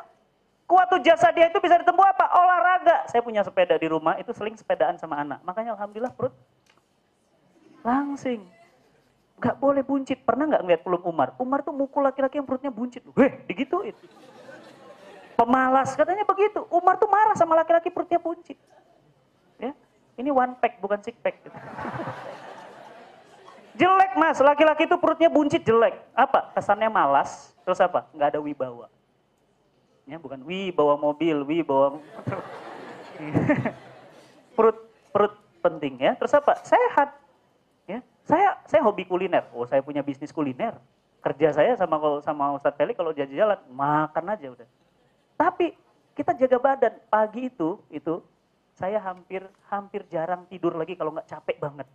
Kuatu 0.66 0.98
jasa 0.98 1.30
dia 1.30 1.46
itu 1.46 1.62
bisa 1.62 1.78
ditempuh 1.78 2.02
apa? 2.02 2.26
Olahraga. 2.34 3.06
Saya 3.06 3.22
punya 3.22 3.46
sepeda 3.46 3.78
di 3.78 3.86
rumah, 3.86 4.18
itu 4.18 4.34
seling 4.34 4.58
sepedaan 4.58 4.98
sama 4.98 5.22
anak. 5.22 5.38
Makanya 5.46 5.78
Alhamdulillah 5.78 6.10
perut 6.10 6.34
langsing. 7.86 8.42
Gak 9.40 9.60
boleh 9.60 9.84
buncit. 9.84 10.24
Pernah 10.24 10.48
gak 10.56 10.64
ngeliat 10.64 10.82
pelum 10.84 11.04
Umar? 11.04 11.36
Umar 11.36 11.60
tuh 11.62 11.76
mukul 11.76 12.08
laki-laki 12.08 12.40
yang 12.40 12.48
perutnya 12.48 12.72
buncit. 12.72 13.04
Weh, 13.16 13.32
digituin. 13.48 13.96
Pemalas, 15.36 15.92
katanya 16.00 16.24
begitu. 16.24 16.64
Umar 16.72 16.96
tuh 16.96 17.12
marah 17.12 17.36
sama 17.36 17.60
laki-laki 17.60 17.92
perutnya 17.92 18.16
buncit. 18.16 18.56
Ya, 19.60 19.76
ini 20.16 20.32
one 20.32 20.56
pack, 20.64 20.80
bukan 20.80 21.04
six 21.04 21.20
pack. 21.20 21.44
Gitu. 21.44 21.52
jelek 23.76 24.16
mas, 24.16 24.40
laki-laki 24.40 24.88
itu 24.88 24.96
perutnya 24.96 25.28
buncit 25.28 25.60
jelek. 25.68 26.00
Apa? 26.16 26.56
Kesannya 26.56 26.88
malas, 26.88 27.52
terus 27.68 27.84
apa? 27.84 28.08
Gak 28.16 28.36
ada 28.36 28.40
wibawa. 28.40 28.88
Ya, 30.08 30.16
bukan 30.22 30.40
wi 30.48 30.72
bawa 30.72 30.96
mobil, 30.96 31.44
wi 31.44 31.60
bawa 31.66 32.00
perut 34.56 34.78
perut 35.12 35.36
penting 35.60 36.00
ya. 36.00 36.16
Terus 36.16 36.32
apa? 36.32 36.62
Sehat. 36.64 37.25
Ya. 38.26 38.30
Saya 38.30 38.50
saya 38.66 38.82
hobi 38.82 39.06
kuliner. 39.06 39.46
Oh, 39.54 39.70
saya 39.70 39.86
punya 39.86 40.02
bisnis 40.02 40.34
kuliner. 40.34 40.76
Kerja 41.22 41.54
saya 41.54 41.74
sama 41.78 41.98
sama 42.22 42.54
Ustadz 42.58 42.78
Feli 42.78 42.94
kalau 42.94 43.14
jalan-jalan 43.14 43.58
makan 43.70 44.26
aja 44.34 44.48
udah. 44.54 44.68
Tapi 45.38 45.78
kita 46.18 46.34
jaga 46.38 46.58
badan. 46.58 46.94
Pagi 47.10 47.50
itu 47.50 47.82
itu 47.94 48.22
saya 48.74 48.98
hampir 49.02 49.46
hampir 49.70 50.06
jarang 50.10 50.46
tidur 50.50 50.74
lagi 50.74 50.98
kalau 50.98 51.14
nggak 51.16 51.30
capek 51.30 51.58
banget 51.62 51.88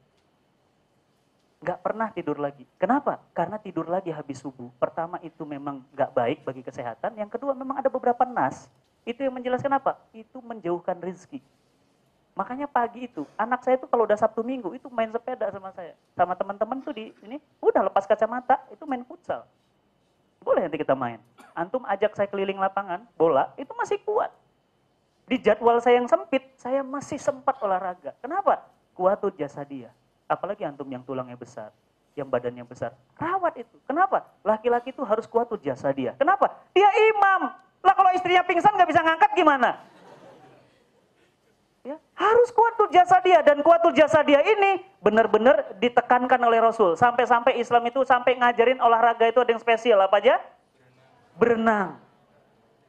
nggak 1.61 1.81
pernah 1.85 2.09
tidur 2.09 2.41
lagi. 2.41 2.65
Kenapa? 2.81 3.21
Karena 3.37 3.61
tidur 3.61 3.85
lagi 3.85 4.09
habis 4.09 4.41
subuh. 4.41 4.73
Pertama 4.81 5.21
itu 5.21 5.45
memang 5.45 5.85
nggak 5.93 6.11
baik 6.17 6.39
bagi 6.41 6.65
kesehatan. 6.65 7.21
Yang 7.21 7.37
kedua 7.37 7.53
memang 7.53 7.77
ada 7.85 7.93
beberapa 7.93 8.25
nas. 8.25 8.73
Itu 9.05 9.21
yang 9.21 9.37
menjelaskan 9.37 9.77
apa? 9.77 10.01
Itu 10.17 10.41
menjauhkan 10.41 10.97
rezeki. 10.97 11.45
Makanya 12.41 12.65
pagi 12.65 13.05
itu, 13.05 13.29
anak 13.37 13.61
saya 13.61 13.77
itu 13.77 13.85
kalau 13.85 14.09
udah 14.09 14.17
Sabtu 14.17 14.41
Minggu 14.41 14.73
itu 14.73 14.89
main 14.89 15.13
sepeda 15.13 15.53
sama 15.53 15.77
saya. 15.77 15.93
Sama 16.17 16.33
teman-teman 16.33 16.81
tuh 16.81 16.97
di 16.97 17.13
ini, 17.21 17.37
udah 17.61 17.93
lepas 17.93 18.09
kacamata, 18.09 18.65
itu 18.73 18.81
main 18.89 19.05
futsal. 19.05 19.45
Boleh 20.41 20.65
nanti 20.65 20.81
kita 20.81 20.97
main. 20.97 21.21
Antum 21.53 21.85
ajak 21.85 22.17
saya 22.17 22.33
keliling 22.33 22.57
lapangan, 22.57 23.05
bola, 23.21 23.53
itu 23.61 23.69
masih 23.77 24.01
kuat. 24.09 24.33
Di 25.29 25.37
jadwal 25.37 25.85
saya 25.85 26.01
yang 26.01 26.09
sempit, 26.09 26.49
saya 26.57 26.81
masih 26.81 27.21
sempat 27.21 27.61
olahraga. 27.61 28.17
Kenapa? 28.25 28.65
Kuat 28.97 29.21
tuh 29.21 29.37
jasa 29.37 29.61
dia 29.61 29.93
Apalagi 30.25 30.65
antum 30.65 30.89
yang 30.89 31.05
tulangnya 31.05 31.37
besar, 31.37 31.69
yang 32.17 32.25
badannya 32.25 32.65
besar. 32.65 32.97
Rawat 33.21 33.61
itu. 33.61 33.77
Kenapa? 33.85 34.25
Laki-laki 34.41 34.97
itu 34.97 35.05
harus 35.05 35.29
kuat 35.29 35.45
tuh 35.45 35.61
jasa 35.61 35.93
dia. 35.93 36.17
Kenapa? 36.17 36.49
Dia 36.73 36.89
imam. 36.89 37.53
Lah 37.85 37.93
kalau 37.93 38.17
istrinya 38.17 38.41
pingsan 38.49 38.73
nggak 38.73 38.89
bisa 38.89 39.05
ngangkat 39.05 39.31
gimana? 39.37 39.77
Ya, 41.81 41.97
harus 42.13 42.53
kuat 42.53 42.77
tuh 42.77 42.93
jasa 42.93 43.17
dia. 43.25 43.41
Dan 43.41 43.65
kuat 43.65 43.81
tuh 43.81 43.93
jasa 43.97 44.21
dia 44.21 44.45
ini 44.45 44.85
benar-benar 45.01 45.65
ditekankan 45.81 46.41
oleh 46.45 46.61
Rasul. 46.61 46.93
Sampai-sampai 46.93 47.57
Islam 47.57 47.89
itu 47.89 48.05
sampai 48.05 48.37
ngajarin 48.37 48.85
olahraga 48.85 49.25
itu 49.25 49.41
ada 49.41 49.51
yang 49.57 49.63
spesial. 49.63 49.97
Apa 50.05 50.21
aja? 50.21 50.37
Berenang. 51.41 51.97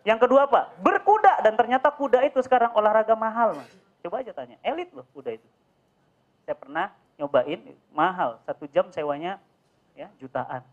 Yang 0.03 0.27
kedua 0.27 0.43
apa? 0.43 0.75
Berkuda. 0.83 1.39
Dan 1.39 1.55
ternyata 1.55 1.87
kuda 1.87 2.19
itu 2.27 2.43
sekarang 2.43 2.75
olahraga 2.75 3.15
mahal 3.15 3.55
mas. 3.55 3.71
Coba 4.01 4.25
aja 4.25 4.33
tanya, 4.33 4.57
elit 4.65 4.89
loh 4.91 5.05
kuda 5.15 5.39
itu. 5.39 5.47
Saya 6.43 6.57
pernah 6.57 6.91
nyobain 7.15 7.61
mahal. 7.95 8.43
Satu 8.43 8.67
jam 8.67 8.91
sewanya 8.91 9.39
ya 9.95 10.11
jutaan 10.19 10.67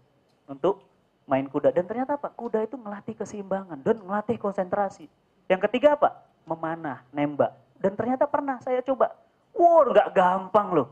untuk 0.51 0.83
main 1.23 1.47
kuda. 1.47 1.71
Dan 1.71 1.87
ternyata 1.87 2.19
apa? 2.19 2.35
Kuda 2.35 2.67
itu 2.67 2.75
melatih 2.75 3.15
keseimbangan 3.15 3.79
dan 3.79 4.03
melatih 4.03 4.41
konsentrasi. 4.43 5.07
Yang 5.47 5.71
ketiga 5.71 5.95
apa? 5.95 6.19
Memanah 6.49 7.05
nembak 7.13 7.53
dan 7.79 7.93
ternyata 7.95 8.25
pernah 8.27 8.59
saya 8.63 8.83
coba 8.83 9.15
wow 9.55 9.87
nggak 9.89 10.09
gampang 10.15 10.69
loh 10.75 10.89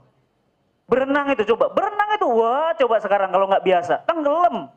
berenang 0.86 1.34
itu 1.34 1.42
coba 1.54 1.70
berenang 1.74 2.10
itu 2.14 2.26
wah 2.30 2.70
coba 2.78 2.96
sekarang 3.02 3.30
kalau 3.30 3.46
nggak 3.50 3.64
biasa 3.66 4.06
tenggelam 4.06 4.70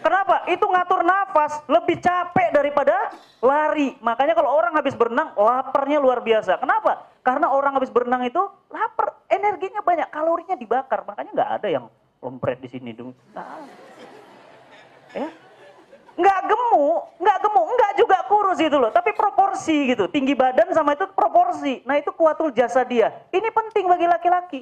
Kenapa? 0.00 0.48
Itu 0.48 0.64
ngatur 0.64 1.04
nafas 1.04 1.60
lebih 1.68 2.00
capek 2.00 2.56
daripada 2.56 3.12
lari. 3.44 4.00
Makanya 4.00 4.32
kalau 4.32 4.56
orang 4.56 4.72
habis 4.72 4.96
berenang, 4.96 5.36
laparnya 5.36 6.00
luar 6.00 6.24
biasa. 6.24 6.56
Kenapa? 6.56 7.04
Karena 7.20 7.52
orang 7.52 7.76
habis 7.76 7.92
berenang 7.92 8.24
itu 8.24 8.40
lapar, 8.72 9.20
energinya 9.28 9.84
banyak, 9.84 10.08
kalorinya 10.08 10.56
dibakar. 10.56 11.04
Makanya 11.04 11.30
nggak 11.36 11.50
ada 11.60 11.68
yang 11.68 11.84
lompret 12.24 12.64
di 12.64 12.68
sini 12.72 12.96
dong. 12.96 13.12
Ya, 15.12 15.28
nggak 16.20 16.40
gemuk, 16.46 17.00
nggak 17.16 17.38
gemuk, 17.40 17.66
nggak 17.72 17.92
juga 17.96 18.18
kurus 18.28 18.58
itu 18.60 18.76
loh, 18.76 18.92
tapi 18.92 19.10
proporsi 19.16 19.96
gitu, 19.96 20.04
tinggi 20.12 20.36
badan 20.36 20.68
sama 20.76 20.92
itu 20.92 21.08
proporsi. 21.10 21.80
Nah 21.88 21.96
itu 21.96 22.12
kuatul 22.12 22.52
jasa 22.52 22.84
dia. 22.84 23.10
Ini 23.32 23.48
penting 23.48 23.88
bagi 23.88 24.06
laki-laki. 24.06 24.60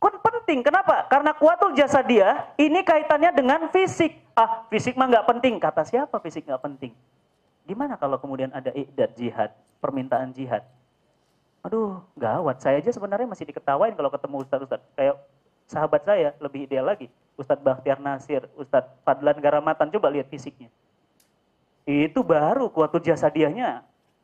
Kun 0.00 0.16
penting, 0.16 0.64
kenapa? 0.64 1.04
Karena 1.12 1.36
kuatul 1.36 1.76
jasa 1.76 2.00
dia, 2.00 2.48
ini 2.56 2.80
kaitannya 2.80 3.36
dengan 3.36 3.60
fisik. 3.68 4.16
Ah, 4.32 4.64
fisik 4.72 4.96
mah 4.96 5.04
nggak 5.12 5.28
penting. 5.28 5.60
Kata 5.60 5.84
siapa 5.84 6.16
fisik 6.24 6.48
nggak 6.48 6.64
penting? 6.64 6.96
Gimana 7.68 8.00
kalau 8.00 8.16
kemudian 8.16 8.48
ada 8.48 8.72
idat 8.72 9.12
jihad, 9.20 9.52
permintaan 9.78 10.32
jihad? 10.32 10.64
Aduh, 11.60 12.00
gawat. 12.16 12.64
Saya 12.64 12.80
aja 12.80 12.88
sebenarnya 12.88 13.28
masih 13.28 13.44
diketawain 13.44 13.92
kalau 13.92 14.08
ketemu 14.08 14.40
ustadz-ustadz. 14.40 14.88
Kayak 14.96 15.20
sahabat 15.68 16.02
saya, 16.08 16.32
lebih 16.40 16.64
ideal 16.64 16.88
lagi. 16.88 17.12
Ustadz 17.40 17.64
Bakhtiar 17.64 17.96
Nasir, 17.96 18.44
Ustadz 18.60 18.92
Fadlan 19.00 19.40
Garamatan, 19.40 19.88
coba 19.88 20.12
lihat 20.12 20.28
fisiknya. 20.28 20.68
Itu 21.88 22.20
baru 22.20 22.68
kuatul 22.68 23.00
jasa 23.00 23.32
dianya. 23.32 23.80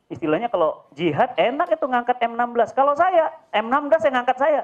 Istilahnya 0.07 0.47
kalau 0.47 0.87
jihad 0.95 1.35
enak 1.35 1.73
itu 1.73 1.83
ngangkat 1.83 2.21
M16. 2.21 2.71
Kalau 2.77 2.93
saya, 2.95 3.33
M16 3.51 4.07
yang 4.07 4.15
ngangkat 4.21 4.37
saya. 4.39 4.61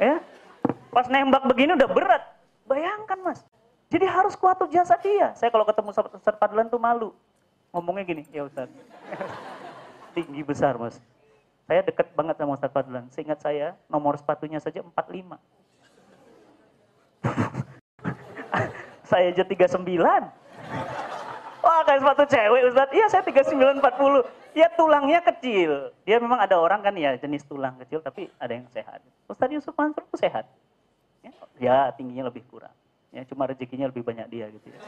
Ya. 0.00 0.16
Pas 0.88 1.04
nembak 1.10 1.44
begini 1.50 1.76
udah 1.76 1.90
berat. 1.90 2.22
Bayangkan 2.64 3.18
mas. 3.20 3.44
Jadi 3.92 4.08
harus 4.08 4.32
kuat 4.38 4.56
jasa 4.72 4.96
dia. 5.02 5.36
Saya 5.36 5.52
kalau 5.52 5.68
ketemu 5.68 5.92
Ustaz 5.92 6.36
Fadlan 6.40 6.72
tuh 6.72 6.80
malu. 6.80 7.12
Ngomongnya 7.76 8.08
gini, 8.08 8.22
ya 8.32 8.48
Ustaz. 8.48 8.72
Tinggi 10.16 10.40
besar 10.40 10.80
mas. 10.80 10.96
Saya 11.68 11.84
deket 11.84 12.08
banget 12.16 12.40
sama 12.40 12.56
Ustaz 12.56 12.72
Fadlan. 12.72 13.04
Seingat 13.12 13.44
saya 13.44 13.76
nomor 13.92 14.16
sepatunya 14.16 14.56
saja 14.64 14.80
45. 14.80 15.36
Saya 19.12 19.28
aja 19.28 19.44
39. 19.44 19.84
Wah 21.62 21.80
kayak 21.84 22.00
sepatu 22.00 22.24
cewek 22.24 22.60
Ustaz. 22.72 22.88
Iya 22.96 23.06
saya 23.12 23.22
39 23.28 23.84
40. 23.84 24.56
Ya 24.56 24.66
tulangnya 24.72 25.20
kecil. 25.20 25.92
Dia 26.08 26.16
memang 26.16 26.40
ada 26.40 26.56
orang 26.56 26.80
kan 26.80 26.96
ya 26.96 27.12
jenis 27.20 27.44
tulang 27.44 27.76
kecil 27.84 28.00
tapi 28.00 28.32
ada 28.40 28.56
yang 28.56 28.64
sehat. 28.72 29.04
Ustaz 29.28 29.52
Yusuf 29.52 29.76
Mansur 29.76 30.02
itu 30.08 30.16
sehat. 30.16 30.48
Ya, 31.20 31.30
ya 31.60 31.76
tingginya 31.92 32.32
lebih 32.32 32.42
kurang. 32.48 32.72
Ya 33.12 33.28
cuma 33.28 33.44
rezekinya 33.44 33.92
lebih 33.92 34.00
banyak 34.00 34.26
dia 34.32 34.48
gitu 34.48 34.72
ya. 34.72 34.80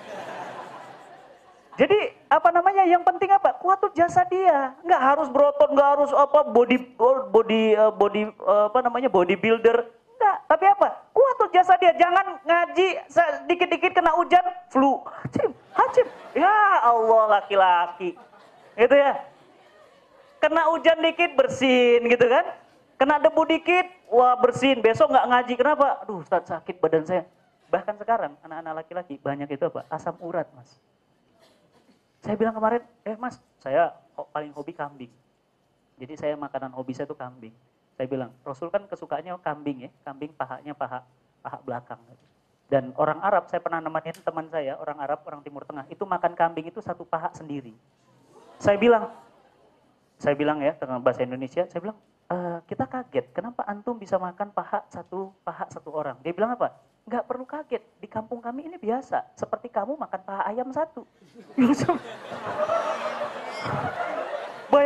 Jadi 1.75 1.99
apa 2.31 2.49
namanya? 2.55 2.87
Yang 2.87 3.03
penting 3.03 3.31
apa? 3.35 3.55
Kuatul 3.59 3.91
jasa 3.95 4.22
dia. 4.31 4.75
Nggak 4.87 5.03
harus 5.03 5.29
berotot, 5.31 5.70
nggak 5.75 5.89
harus 5.99 6.11
apa 6.14 6.47
body 6.47 6.77
body 7.31 7.62
uh, 7.75 7.91
body 7.91 8.22
uh, 8.43 8.70
apa 8.72 8.79
namanya 8.83 9.11
bodybuilder. 9.11 9.85
Tapi 10.45 10.64
apa? 10.68 10.89
Kuatul 11.11 11.49
jasa 11.55 11.75
dia. 11.81 11.93
Jangan 11.97 12.41
ngaji 12.45 12.89
dikit-dikit 13.49 13.93
kena 13.97 14.12
hujan, 14.16 14.45
flu. 14.70 15.01
Hacim, 15.05 15.51
hacim. 15.75 16.07
Ya 16.35 16.59
Allah 16.83 17.41
laki-laki. 17.41 18.16
Gitu 18.75 18.95
ya. 18.95 19.12
Kena 20.43 20.68
hujan 20.72 20.99
dikit 21.01 21.37
bersin 21.39 22.05
gitu 22.05 22.27
kan. 22.29 22.45
Kena 22.95 23.18
debu 23.18 23.43
dikit, 23.49 23.87
wah 24.12 24.37
bersin. 24.39 24.81
Besok 24.81 25.11
nggak 25.11 25.27
ngaji. 25.31 25.55
Kenapa? 25.59 26.05
Aduh 26.05 26.22
Ustaz 26.22 26.47
sakit 26.47 26.79
badan 26.79 27.05
saya. 27.05 27.25
Bahkan 27.72 27.99
sekarang 27.99 28.33
anak-anak 28.45 28.85
laki-laki 28.85 29.18
banyak 29.18 29.49
itu 29.51 29.66
apa? 29.66 29.83
Asam 29.91 30.14
urat 30.22 30.47
mas 30.55 30.79
saya 32.25 32.41
bilang 32.41 32.57
kemarin, 32.57 32.81
eh 33.05 33.16
mas, 33.20 33.37
saya 33.61 33.93
paling 34.33 34.49
hobi 34.57 34.72
kambing. 34.72 35.12
Jadi 36.01 36.16
saya 36.16 36.35
makanan 36.41 36.72
hobi 36.72 36.97
saya 36.97 37.05
itu 37.05 37.12
kambing. 37.12 37.53
Saya 37.95 38.11
bilang, 38.11 38.30
Rasul 38.42 38.68
kan 38.74 38.82
kesukaannya 38.90 39.38
kambing 39.38 39.86
ya, 39.86 39.90
kambing 40.03 40.34
pahanya 40.34 40.74
paha 40.74 41.07
paha 41.40 41.59
belakang. 41.62 42.01
Dan 42.66 42.90
orang 42.99 43.22
Arab, 43.22 43.47
saya 43.47 43.62
pernah 43.62 43.78
nemenin 43.78 44.18
teman 44.24 44.51
saya, 44.51 44.74
orang 44.80 44.99
Arab, 44.99 45.22
orang 45.28 45.45
Timur 45.45 45.62
Tengah, 45.62 45.86
itu 45.92 46.03
makan 46.03 46.32
kambing 46.34 46.66
itu 46.66 46.82
satu 46.82 47.07
paha 47.07 47.30
sendiri. 47.36 47.70
Saya 48.59 48.80
bilang, 48.80 49.12
saya 50.18 50.34
bilang 50.34 50.59
ya, 50.64 50.74
dengan 50.74 50.99
bahasa 50.99 51.22
Indonesia, 51.22 51.68
saya 51.68 51.80
bilang, 51.84 51.99
e, 52.26 52.36
kita 52.66 52.88
kaget, 52.88 53.30
kenapa 53.36 53.62
antum 53.68 54.01
bisa 54.01 54.16
makan 54.16 54.51
paha 54.51 54.82
satu 54.90 55.30
paha 55.45 55.68
satu 55.70 55.92
orang? 55.92 56.18
Dia 56.24 56.34
bilang 56.34 56.57
apa? 56.57 56.72
nggak 57.05 57.24
perlu 57.28 57.45
kaget. 57.45 57.84
Di 58.01 58.09
kampung 58.09 58.40
kami 58.40 58.64
ini 58.64 58.80
biasa. 58.80 59.36
Seperti 59.36 59.68
kamu 59.68 60.01
makan 60.01 60.24
paha 60.24 60.49
ayam 60.49 60.72
satu. 60.72 61.05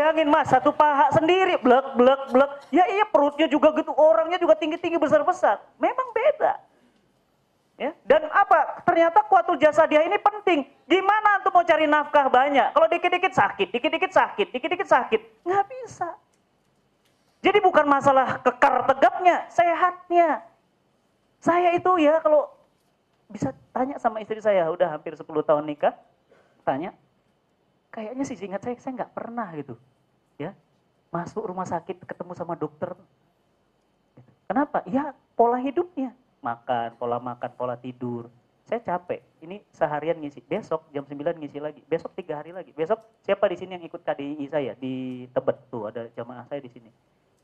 Bayangin 0.08 0.32
mas, 0.32 0.48
satu 0.48 0.72
paha 0.72 1.12
sendiri, 1.12 1.60
blek, 1.60 1.92
blek, 1.92 2.32
blek. 2.32 2.50
Ya 2.72 2.88
iya 2.88 3.04
perutnya 3.04 3.44
juga 3.44 3.76
gitu, 3.76 3.92
orangnya 3.92 4.40
juga 4.40 4.56
tinggi-tinggi 4.56 4.96
besar-besar. 4.96 5.60
Memang 5.76 6.16
beda. 6.16 6.56
Ya, 7.76 7.92
dan 8.08 8.24
apa? 8.32 8.80
Ternyata 8.88 9.20
kuatul 9.28 9.60
jasa 9.60 9.84
dia 9.84 10.00
ini 10.00 10.16
penting. 10.16 10.64
Gimana 10.88 11.44
untuk 11.44 11.52
mau 11.52 11.60
cari 11.60 11.84
nafkah 11.84 12.24
banyak? 12.32 12.72
Kalau 12.72 12.88
dikit-dikit 12.88 13.36
sakit, 13.36 13.68
dikit-dikit 13.68 14.08
sakit, 14.08 14.48
dikit-dikit 14.48 14.88
sakit. 14.88 15.20
Nggak 15.44 15.64
bisa. 15.76 16.08
Jadi 17.44 17.58
bukan 17.60 17.84
masalah 17.84 18.40
kekar 18.40 18.88
tegapnya, 18.88 19.44
sehatnya. 19.52 20.40
Saya 21.36 21.76
itu 21.76 22.00
ya 22.00 22.16
kalau 22.24 22.48
bisa 23.28 23.52
tanya 23.76 24.00
sama 24.00 24.24
istri 24.24 24.40
saya, 24.40 24.72
udah 24.72 24.88
hampir 24.88 25.12
10 25.12 25.28
tahun 25.44 25.68
nikah, 25.68 25.92
tanya, 26.64 26.96
kayaknya 27.92 28.24
sih 28.24 28.40
ingat 28.40 28.64
saya, 28.64 28.80
saya 28.80 29.04
nggak 29.04 29.12
pernah 29.12 29.52
gitu. 29.52 29.76
Ya 30.38 30.54
Masuk 31.08 31.40
rumah 31.48 31.64
sakit, 31.64 32.04
ketemu 32.04 32.36
sama 32.36 32.52
dokter. 32.52 32.92
Kenapa? 34.44 34.84
Ya 34.84 35.16
pola 35.32 35.56
hidupnya. 35.56 36.12
Makan, 36.44 37.00
pola 37.00 37.16
makan, 37.16 37.50
pola 37.56 37.80
tidur. 37.80 38.28
Saya 38.68 38.84
capek, 38.84 39.24
ini 39.40 39.64
seharian 39.72 40.20
ngisi. 40.20 40.44
Besok 40.44 40.84
jam 40.92 41.08
9 41.08 41.40
ngisi 41.40 41.56
lagi. 41.56 41.80
Besok 41.88 42.12
tiga 42.12 42.36
hari 42.36 42.52
lagi. 42.52 42.76
Besok 42.76 43.00
siapa 43.24 43.48
di 43.48 43.56
sini 43.56 43.80
yang 43.80 43.84
ikut 43.88 44.04
KDI 44.04 44.44
saya 44.52 44.76
di 44.76 45.24
Tebet 45.32 45.56
tuh 45.72 45.88
ada 45.88 46.12
jamaah 46.12 46.44
saya 46.44 46.60
di 46.60 46.68
sini. 46.68 46.92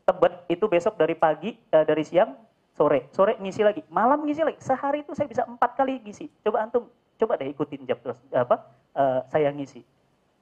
Tebet 0.05 0.45
itu 0.53 0.69
besok 0.69 1.01
dari 1.01 1.17
pagi, 1.17 1.57
eh, 1.57 1.85
dari 1.89 2.05
siang 2.05 2.37
sore, 2.77 3.09
sore 3.17 3.41
ngisi 3.41 3.65
lagi, 3.65 3.81
malam 3.89 4.29
ngisi 4.29 4.45
lagi. 4.45 4.61
Sehari 4.61 5.01
itu 5.01 5.17
saya 5.17 5.25
bisa 5.25 5.49
empat 5.49 5.73
kali 5.73 6.05
ngisi. 6.05 6.29
Coba 6.45 6.69
antum, 6.69 6.93
coba 7.17 7.41
deh 7.41 7.49
ikutin 7.49 7.89
jam 7.89 7.97
terus 8.05 8.21
apa? 8.29 8.69
Uh, 8.95 9.25
saya 9.33 9.51
ngisi 9.51 9.83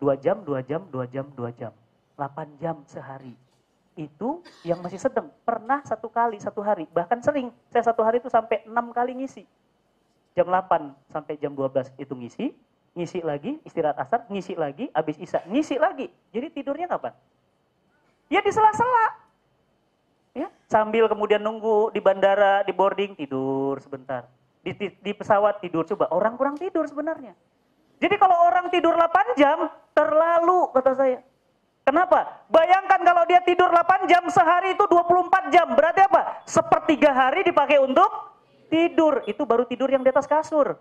dua 0.03 0.19
jam, 0.19 0.43
dua 0.43 0.61
jam, 0.67 0.83
dua 0.91 1.07
jam, 1.07 1.25
dua 1.39 1.55
jam, 1.55 1.71
delapan 2.17 2.49
jam 2.61 2.77
sehari. 2.89 3.35
Itu 3.93 4.41
yang 4.65 4.81
masih 4.81 4.97
sedang. 4.97 5.29
Pernah 5.45 5.85
satu 5.85 6.09
kali 6.09 6.41
satu 6.41 6.65
hari, 6.65 6.89
bahkan 6.91 7.21
sering 7.21 7.53
saya 7.69 7.85
satu 7.85 8.01
hari 8.01 8.21
itu 8.21 8.33
sampai 8.33 8.65
enam 8.65 8.93
kali 8.93 9.13
ngisi. 9.17 9.45
Jam 10.33 10.49
8 10.49 11.13
sampai 11.13 11.37
jam 11.37 11.53
12 11.53 11.93
itu 12.01 12.15
ngisi, 12.17 12.47
ngisi 12.97 13.21
lagi, 13.21 13.61
istirahat 13.69 14.01
asar, 14.01 14.25
ngisi 14.33 14.57
lagi, 14.57 14.89
habis 14.97 15.21
isya, 15.21 15.45
ngisi 15.45 15.77
lagi. 15.77 16.09
Jadi 16.33 16.49
tidurnya 16.57 16.89
kapan? 16.89 17.13
Ya 18.33 18.41
di 18.41 18.49
sela-sela 18.49 19.23
Ya, 20.33 20.49
sambil 20.65 21.05
kemudian 21.13 21.45
nunggu 21.45 21.93
di 21.93 22.01
bandara, 22.01 22.65
di 22.65 22.73
boarding, 22.73 23.13
tidur 23.13 23.77
sebentar. 23.85 24.25
Di, 24.65 24.73
di, 24.73 24.89
di 24.89 25.13
pesawat 25.13 25.61
tidur, 25.61 25.85
coba 25.85 26.09
orang 26.09 26.41
kurang 26.41 26.57
tidur 26.57 26.89
sebenarnya. 26.89 27.37
Jadi 28.01 28.17
kalau 28.17 28.49
orang 28.49 28.73
tidur 28.73 28.97
8 28.97 29.37
jam, 29.37 29.69
terlalu 29.93 30.73
kata 30.73 30.93
saya. 30.97 31.21
Kenapa? 31.83 32.47
Bayangkan 32.47 33.01
kalau 33.03 33.27
dia 33.27 33.43
tidur 33.43 33.67
8 33.67 34.07
jam 34.07 34.23
sehari 34.31 34.79
itu 34.79 34.85
24 34.87 35.51
jam. 35.51 35.67
Berarti 35.75 36.07
apa? 36.07 36.47
Sepertiga 36.47 37.11
hari 37.11 37.43
dipakai 37.43 37.83
untuk 37.83 38.09
tidur. 38.71 39.27
Itu 39.27 39.43
baru 39.43 39.67
tidur 39.67 39.91
yang 39.91 40.07
di 40.07 40.11
atas 40.15 40.31
kasur. 40.31 40.79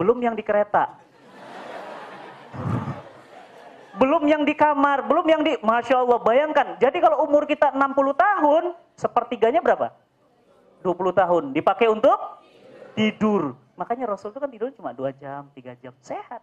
Belum 0.00 0.16
yang 0.24 0.32
di 0.32 0.40
kereta 0.40 0.96
belum 4.00 4.24
yang 4.24 4.42
di 4.48 4.56
kamar, 4.56 5.04
belum 5.04 5.26
yang 5.28 5.42
di, 5.44 5.60
Masya 5.60 6.00
Allah, 6.00 6.16
bayangkan. 6.24 6.80
Jadi 6.80 7.04
kalau 7.04 7.20
umur 7.28 7.44
kita 7.44 7.68
60 7.76 8.16
tahun, 8.16 8.62
sepertiganya 8.96 9.60
berapa? 9.60 9.92
20 10.80 11.12
tahun. 11.12 11.42
Dipakai 11.52 11.92
untuk 11.92 12.16
tidur. 12.96 13.60
Makanya 13.76 14.16
Rasul 14.16 14.32
itu 14.32 14.40
kan 14.40 14.48
tidur 14.48 14.72
cuma 14.72 14.96
2 14.96 15.12
jam, 15.20 15.52
3 15.52 15.76
jam. 15.76 15.92
Sehat. 16.00 16.40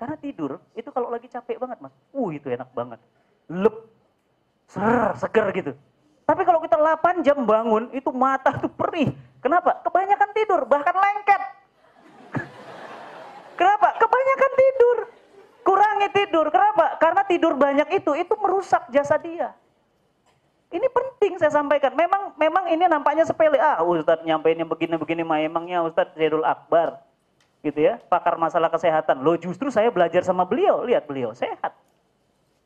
Karena 0.00 0.16
tidur, 0.16 0.56
itu 0.72 0.88
kalau 0.88 1.12
lagi 1.12 1.28
capek 1.28 1.60
banget 1.60 1.76
mas. 1.84 1.92
Uh 2.08 2.32
itu 2.32 2.48
enak 2.48 2.72
banget. 2.72 2.96
Lep, 3.52 3.84
ser, 4.64 5.12
seger 5.20 5.52
gitu. 5.52 5.72
Tapi 6.24 6.40
kalau 6.48 6.64
kita 6.64 6.80
8 6.80 7.20
jam 7.20 7.44
bangun, 7.44 7.92
itu 7.92 8.08
mata 8.08 8.48
tuh 8.56 8.72
perih. 8.72 9.12
Kenapa? 9.44 9.76
Kebanyakan 9.84 10.30
tidur, 10.32 10.64
bahkan 10.64 10.96
lengket. 10.96 11.42
Kenapa? 13.60 13.92
Kebanyakan 14.00 14.52
tidur. 14.56 14.96
Kurangi 15.68 16.08
tidur. 16.16 16.46
Kenapa? 16.48 16.96
Karena 16.96 17.22
tidur 17.28 17.52
banyak 17.60 17.88
itu, 17.92 18.16
itu 18.16 18.34
merusak 18.40 18.88
jasa 18.88 19.20
dia. 19.20 19.52
Ini 20.72 20.86
penting 20.88 21.36
saya 21.36 21.52
sampaikan. 21.52 21.92
Memang 21.92 22.32
memang 22.40 22.72
ini 22.72 22.88
nampaknya 22.88 23.28
sepele. 23.28 23.60
Ah, 23.60 23.84
Ustadz 23.84 24.24
nyampeinnya 24.24 24.64
begini-begini 24.64 25.26
mah 25.26 25.44
emangnya 25.44 25.84
Ustadz 25.84 26.16
Zaidul 26.16 26.46
Akbar. 26.46 27.09
Gitu 27.60 27.76
ya, 27.76 28.00
pakar 28.08 28.40
masalah 28.40 28.72
kesehatan. 28.72 29.20
Loh 29.20 29.36
justru 29.36 29.68
saya 29.68 29.92
belajar 29.92 30.24
sama 30.24 30.48
beliau, 30.48 30.80
lihat 30.84 31.04
beliau 31.04 31.36
sehat. 31.36 31.76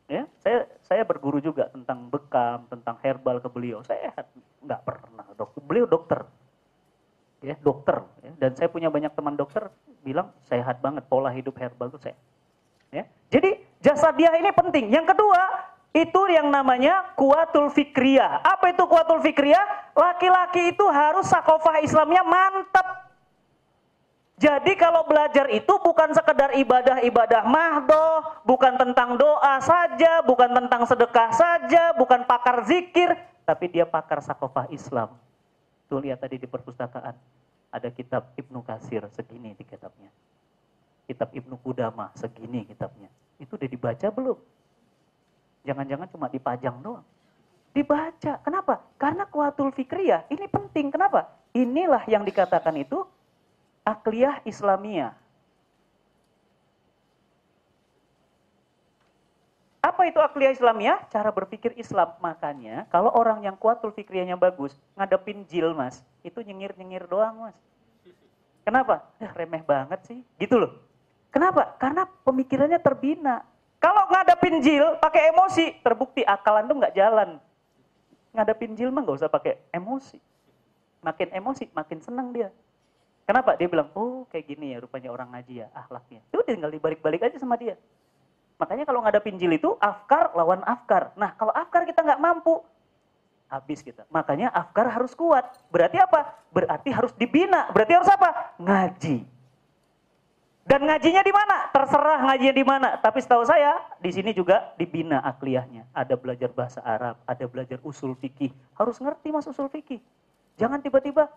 Ya, 0.06 0.28
saya 0.38 0.68
saya 0.84 1.02
berguru 1.02 1.40
juga 1.40 1.72
tentang 1.72 2.12
bekam, 2.12 2.68
tentang 2.68 2.96
herbal 3.02 3.40
ke 3.40 3.48
beliau. 3.48 3.80
Sehat, 3.82 4.28
nggak 4.62 4.80
pernah 4.84 5.26
dok. 5.34 5.56
Beliau 5.64 5.88
dokter, 5.88 6.22
ya 7.42 7.56
dokter. 7.58 8.04
Ya. 8.22 8.32
Dan 8.38 8.54
saya 8.54 8.68
punya 8.68 8.92
banyak 8.92 9.10
teman 9.16 9.34
dokter 9.34 9.72
bilang 10.04 10.30
sehat 10.46 10.78
banget 10.84 11.08
pola 11.08 11.32
hidup 11.32 11.56
herbal 11.56 11.88
itu 11.90 11.98
sehat. 11.98 12.20
Ya. 12.94 13.04
Jadi 13.32 13.58
jasa 13.82 14.14
dia 14.14 14.30
ini 14.38 14.54
penting. 14.54 14.92
Yang 14.92 15.16
kedua, 15.16 15.40
itu 15.94 16.20
yang 16.30 16.50
namanya 16.50 17.14
kuatul 17.14 17.70
fikriyah. 17.70 18.42
Apa 18.42 18.74
itu 18.74 18.82
kuatul 18.86 19.22
fikriyah? 19.22 19.94
Laki-laki 19.94 20.74
itu 20.74 20.84
harus 20.90 21.26
sakofah 21.30 21.78
Islamnya 21.82 22.26
mantap. 22.26 23.03
Jadi 24.34 24.74
kalau 24.74 25.06
belajar 25.06 25.46
itu 25.54 25.70
bukan 25.78 26.10
sekedar 26.10 26.58
ibadah-ibadah 26.58 27.46
mahdoh, 27.46 28.42
bukan 28.42 28.74
tentang 28.74 29.14
doa 29.14 29.62
saja, 29.62 30.26
bukan 30.26 30.50
tentang 30.50 30.82
sedekah 30.90 31.30
saja, 31.30 31.94
bukan 31.94 32.26
pakar 32.26 32.66
zikir, 32.66 33.14
tapi 33.46 33.70
dia 33.70 33.86
pakar 33.86 34.18
sakofah 34.18 34.66
Islam. 34.74 35.14
Tuh 35.86 36.02
lihat 36.02 36.18
tadi 36.18 36.42
di 36.42 36.50
perpustakaan, 36.50 37.14
ada 37.70 37.88
kitab 37.94 38.34
Ibnu 38.34 38.58
Kasir 38.66 39.06
segini 39.14 39.54
di 39.54 39.62
kitabnya 39.62 40.10
kitab 41.04 41.30
Ibnu 41.32 41.60
Qudamah 41.60 42.12
segini 42.16 42.64
kitabnya. 42.64 43.12
Itu 43.36 43.60
udah 43.60 43.68
dibaca 43.68 44.06
belum? 44.08 44.38
Jangan-jangan 45.64 46.08
cuma 46.12 46.26
dipajang 46.28 46.76
doang. 46.80 47.06
Dibaca. 47.74 48.38
Kenapa? 48.44 48.84
Karena 49.00 49.24
kuatul 49.28 49.72
fikriyah 49.74 50.28
ini 50.30 50.46
penting. 50.48 50.92
Kenapa? 50.92 51.28
Inilah 51.56 52.04
yang 52.06 52.22
dikatakan 52.22 52.76
itu 52.78 53.02
akliyah 53.84 54.40
Islamiyah. 54.48 55.12
Apa 59.84 60.08
itu 60.08 60.16
akliyah 60.16 60.56
Islamiyah? 60.56 60.98
Cara 61.12 61.28
berpikir 61.28 61.76
Islam. 61.76 62.16
Makanya 62.16 62.88
kalau 62.88 63.12
orang 63.12 63.44
yang 63.44 63.52
kuatul 63.52 63.92
fikriyahnya 63.92 64.40
bagus, 64.40 64.72
ngadepin 64.96 65.44
jil 65.44 65.76
mas, 65.76 66.00
itu 66.24 66.40
nyengir-nyengir 66.40 67.04
doang 67.04 67.44
mas. 67.44 67.56
Kenapa? 68.64 69.04
Ya, 69.20 69.28
remeh 69.36 69.60
banget 69.60 70.00
sih. 70.08 70.24
Gitu 70.40 70.56
loh. 70.56 70.72
Kenapa? 71.28 71.76
Karena 71.76 72.08
pemikirannya 72.24 72.80
terbina. 72.80 73.44
Kalau 73.76 74.08
ngadapin 74.08 74.64
jil 74.64 74.96
pakai 74.96 75.28
emosi, 75.36 75.84
terbukti 75.84 76.24
akalan 76.24 76.64
tuh 76.64 76.80
nggak 76.80 76.96
jalan. 76.96 77.36
Ngadapin 78.32 78.72
jil 78.72 78.88
mah 78.88 79.04
nggak 79.04 79.20
usah 79.20 79.28
pakai 79.28 79.60
emosi. 79.68 80.16
Makin 81.04 81.28
emosi, 81.36 81.68
makin 81.76 82.00
senang 82.00 82.32
dia. 82.32 82.48
Kenapa? 83.24 83.56
Dia 83.56 83.68
bilang, 83.72 83.88
oh 83.96 84.28
kayak 84.28 84.44
gini 84.44 84.76
ya 84.76 84.84
rupanya 84.84 85.08
orang 85.08 85.32
ngaji 85.32 85.64
ya, 85.64 85.66
akhlaknya. 85.72 86.20
Itu 86.28 86.44
tinggal 86.44 86.68
dibalik-balik 86.68 87.24
aja 87.24 87.36
sama 87.40 87.56
dia. 87.56 87.80
Makanya 88.60 88.84
kalau 88.84 89.00
ngadapin 89.00 89.40
jil 89.40 89.56
itu, 89.56 89.72
afkar 89.80 90.36
lawan 90.36 90.60
afkar. 90.68 91.16
Nah 91.16 91.32
kalau 91.34 91.50
afkar 91.56 91.88
kita 91.88 92.04
nggak 92.04 92.20
mampu, 92.20 92.60
habis 93.48 93.80
kita. 93.80 94.04
Makanya 94.12 94.52
afkar 94.52 94.92
harus 94.92 95.16
kuat. 95.16 95.46
Berarti 95.72 95.96
apa? 95.96 96.36
Berarti 96.52 96.92
harus 96.92 97.16
dibina. 97.16 97.72
Berarti 97.72 97.92
harus 97.96 98.10
apa? 98.12 98.56
Ngaji. 98.60 99.24
Dan 100.64 100.80
ngajinya 100.88 101.20
di 101.20 101.32
mana? 101.32 101.56
Terserah 101.76 102.18
ngajinya 102.24 102.54
di 102.56 102.64
mana. 102.64 102.88
Tapi 102.96 103.20
setahu 103.20 103.44
saya 103.44 103.84
di 104.00 104.08
sini 104.08 104.32
juga 104.32 104.72
dibina 104.80 105.20
akliyahnya. 105.20 105.84
Ada 105.92 106.16
belajar 106.16 106.48
bahasa 106.56 106.80
Arab, 106.80 107.20
ada 107.28 107.44
belajar 107.44 107.76
usul 107.84 108.16
fikih. 108.16 108.48
Harus 108.72 108.96
ngerti 108.96 109.28
mas 109.28 109.44
usul 109.44 109.68
fikih. 109.68 110.00
Jangan 110.56 110.80
tiba-tiba 110.80 111.28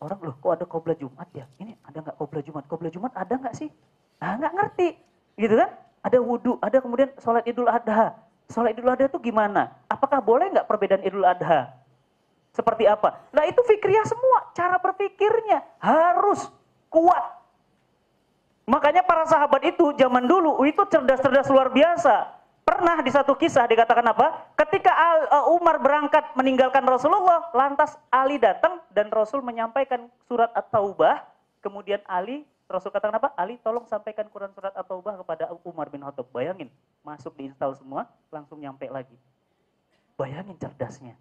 orang 0.00 0.18
loh 0.24 0.34
kok 0.40 0.52
ada 0.56 0.64
kobra 0.64 0.94
Jumat 0.96 1.28
ya? 1.36 1.44
Ini 1.60 1.76
ada 1.84 1.98
nggak 2.00 2.16
kobra 2.16 2.40
Jumat? 2.40 2.64
Kobra 2.66 2.88
Jumat 2.88 3.12
ada 3.14 3.34
nggak 3.36 3.54
sih? 3.54 3.68
Ah 4.20 4.36
nggak 4.36 4.52
ngerti, 4.56 4.88
gitu 5.36 5.54
kan? 5.60 5.70
Ada 6.00 6.18
wudhu, 6.20 6.56
ada 6.64 6.80
kemudian 6.80 7.12
sholat 7.20 7.44
Idul 7.44 7.68
Adha. 7.68 8.16
Sholat 8.48 8.72
Idul 8.72 8.88
Adha 8.88 9.06
itu 9.06 9.20
gimana? 9.20 9.68
Apakah 9.86 10.24
boleh 10.24 10.48
nggak 10.50 10.64
perbedaan 10.64 11.04
Idul 11.04 11.28
Adha? 11.28 11.76
Seperti 12.56 12.88
apa? 12.88 13.20
Nah 13.30 13.44
itu 13.46 13.60
fikriah 13.62 14.04
semua, 14.08 14.50
cara 14.56 14.80
berpikirnya 14.80 15.62
harus 15.78 16.50
kuat 16.90 17.40
Makanya 18.70 19.02
para 19.02 19.26
sahabat 19.26 19.66
itu 19.66 19.90
zaman 19.98 20.30
dulu 20.30 20.62
itu 20.62 20.78
cerdas-cerdas 20.86 21.50
luar 21.50 21.74
biasa. 21.74 22.38
Pernah 22.70 23.02
di 23.02 23.10
satu 23.10 23.34
kisah 23.34 23.66
dikatakan 23.66 24.06
apa? 24.14 24.46
Ketika 24.54 24.94
uh, 25.26 25.50
Umar 25.58 25.82
berangkat 25.82 26.22
meninggalkan 26.38 26.86
Rasulullah, 26.86 27.50
lantas 27.50 27.98
Ali 28.14 28.38
datang 28.38 28.78
dan 28.94 29.10
Rasul 29.10 29.42
menyampaikan 29.42 30.06
surat 30.30 30.54
At-Taubah. 30.54 31.26
Kemudian 31.58 31.98
Ali, 32.06 32.46
Rasul 32.70 32.94
katakan 32.94 33.18
apa? 33.18 33.34
Ali 33.34 33.58
tolong 33.58 33.90
sampaikan 33.90 34.30
Quran 34.30 34.54
surat 34.54 34.70
At-Taubah 34.78 35.18
kepada 35.18 35.50
Umar 35.66 35.90
bin 35.90 36.06
Khattab. 36.06 36.30
Bayangin, 36.30 36.70
masuk 37.02 37.34
diinstal 37.34 37.74
semua, 37.74 38.06
langsung 38.30 38.62
nyampe 38.62 38.86
lagi. 38.86 39.18
Bayangin 40.14 40.54
cerdasnya. 40.54 41.18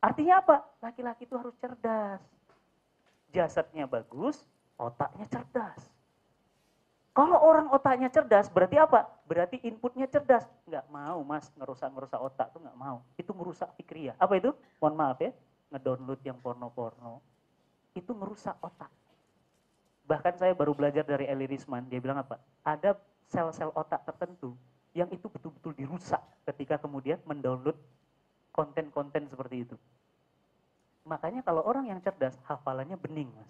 Artinya 0.00 0.40
apa? 0.40 0.64
Laki-laki 0.80 1.28
itu 1.28 1.36
harus 1.36 1.52
cerdas. 1.60 2.24
Jasadnya 3.28 3.84
bagus, 3.84 4.40
otaknya 4.80 5.28
cerdas. 5.28 5.95
Kalau 7.16 7.40
orang 7.40 7.72
otaknya 7.72 8.12
cerdas, 8.12 8.52
berarti 8.52 8.76
apa? 8.76 9.08
Berarti 9.24 9.56
inputnya 9.64 10.04
cerdas. 10.04 10.44
Nggak 10.68 10.84
mau 10.92 11.24
mas, 11.24 11.48
ngerusak-ngerusak 11.56 12.20
otak 12.20 12.52
tuh 12.52 12.60
nggak 12.60 12.76
mau. 12.76 13.00
Itu 13.16 13.32
merusak 13.32 13.72
fikria. 13.80 14.12
Apa 14.20 14.36
itu? 14.36 14.52
Mohon 14.84 14.94
maaf 15.00 15.18
ya, 15.24 15.32
ngedownload 15.72 16.20
yang 16.28 16.36
porno-porno. 16.44 17.24
Itu 17.96 18.12
merusak 18.12 18.60
otak. 18.60 18.92
Bahkan 20.04 20.36
saya 20.36 20.52
baru 20.52 20.76
belajar 20.76 21.08
dari 21.08 21.24
Eli 21.24 21.48
Risman, 21.48 21.88
dia 21.88 22.04
bilang 22.04 22.20
apa? 22.20 22.36
Ada 22.60 23.00
sel-sel 23.32 23.72
otak 23.72 24.04
tertentu 24.04 24.52
yang 24.92 25.08
itu 25.08 25.24
betul-betul 25.32 25.72
dirusak 25.72 26.20
ketika 26.52 26.76
kemudian 26.76 27.16
mendownload 27.24 27.80
konten-konten 28.52 29.24
seperti 29.24 29.64
itu. 29.64 29.76
Makanya 31.08 31.40
kalau 31.40 31.64
orang 31.64 31.88
yang 31.88 32.00
cerdas, 32.04 32.36
hafalannya 32.44 33.00
bening 33.00 33.32
mas. 33.32 33.48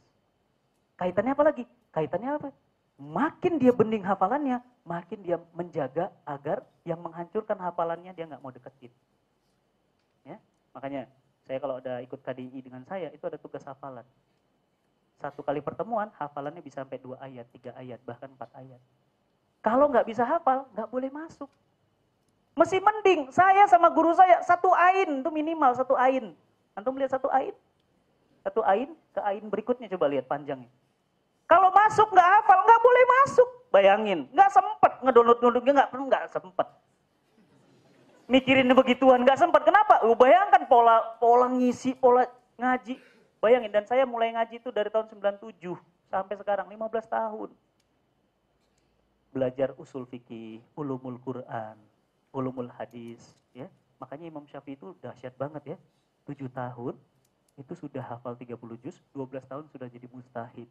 Kaitannya 1.02 1.34
apa 1.34 1.44
lagi? 1.50 1.64
Kaitannya 1.90 2.30
apa? 2.38 2.48
Makin 2.96 3.60
dia 3.60 3.72
bening 3.76 4.04
hafalannya, 4.04 4.64
makin 4.84 5.20
dia 5.20 5.36
menjaga 5.52 6.08
agar 6.24 6.64
yang 6.88 7.00
menghancurkan 7.04 7.60
hafalannya 7.60 8.12
dia 8.16 8.24
nggak 8.24 8.40
mau 8.40 8.52
deketin. 8.52 8.92
Ya, 10.24 10.40
makanya 10.72 11.06
saya 11.44 11.60
kalau 11.60 11.78
ada 11.78 12.00
ikut 12.00 12.20
KDI 12.24 12.58
dengan 12.64 12.82
saya 12.88 13.12
itu 13.12 13.22
ada 13.28 13.36
tugas 13.36 13.62
hafalan. 13.68 14.04
Satu 15.20 15.40
kali 15.40 15.60
pertemuan 15.64 16.12
hafalannya 16.16 16.60
bisa 16.60 16.84
sampai 16.84 17.00
dua 17.00 17.16
ayat, 17.20 17.48
tiga 17.52 17.72
ayat, 17.76 18.00
bahkan 18.04 18.28
empat 18.32 18.52
ayat. 18.56 18.80
Kalau 19.64 19.88
nggak 19.88 20.08
bisa 20.08 20.24
hafal, 20.24 20.68
nggak 20.72 20.88
boleh 20.88 21.08
masuk. 21.12 21.48
Mesti 22.56 22.80
mending 22.80 23.28
saya 23.28 23.68
sama 23.68 23.92
guru 23.92 24.16
saya 24.16 24.40
satu 24.40 24.72
ain 24.72 25.20
itu 25.20 25.28
minimal 25.28 25.76
satu 25.76 25.92
ain. 25.92 26.32
Antum 26.72 26.96
lihat 26.96 27.12
satu 27.12 27.28
ain? 27.28 27.52
Satu 28.40 28.64
ain 28.64 28.96
ke 29.12 29.20
ain 29.20 29.44
berikutnya 29.44 29.92
coba 29.92 30.08
lihat 30.08 30.24
panjangnya. 30.24 30.72
Kalau 31.46 31.70
masuk 31.70 32.10
nggak 32.10 32.28
hafal, 32.38 32.58
nggak 32.66 32.80
boleh 32.82 33.04
masuk. 33.22 33.48
Bayangin, 33.70 34.26
nggak 34.34 34.50
sempet 34.50 34.92
ngedownload-downloadnya 35.02 35.72
nggak 35.78 35.90
perlu 35.94 36.04
nggak 36.10 36.26
sempet. 36.30 36.68
Mikirin 38.26 38.74
begituan 38.74 39.22
nggak 39.22 39.38
sempet. 39.38 39.62
Kenapa? 39.62 40.02
Uh, 40.02 40.18
bayangkan 40.18 40.66
pola 40.66 40.98
pola 41.22 41.46
ngisi, 41.46 41.94
pola 41.94 42.26
ngaji. 42.58 42.98
Bayangin 43.38 43.70
dan 43.70 43.86
saya 43.86 44.02
mulai 44.02 44.34
ngaji 44.34 44.58
itu 44.58 44.74
dari 44.74 44.90
tahun 44.90 45.06
97 45.12 45.54
sampai 46.10 46.34
sekarang 46.34 46.66
15 46.66 47.06
tahun. 47.06 47.50
Belajar 49.30 49.76
usul 49.78 50.08
fikih, 50.08 50.64
ulumul 50.74 51.20
Quran, 51.22 51.76
ulumul 52.32 52.72
hadis, 52.74 53.22
ya. 53.52 53.68
Makanya 54.00 54.26
Imam 54.26 54.48
Syafi'i 54.48 54.74
itu 54.74 54.96
dahsyat 54.98 55.36
banget 55.36 55.76
ya. 55.76 55.78
7 56.26 56.48
tahun 56.50 56.94
itu 57.56 57.72
sudah 57.78 58.02
hafal 58.02 58.34
30 58.34 58.56
juz, 58.82 58.96
12 59.14 59.44
tahun 59.46 59.64
sudah 59.70 59.86
jadi 59.86 60.08
mustahid. 60.10 60.66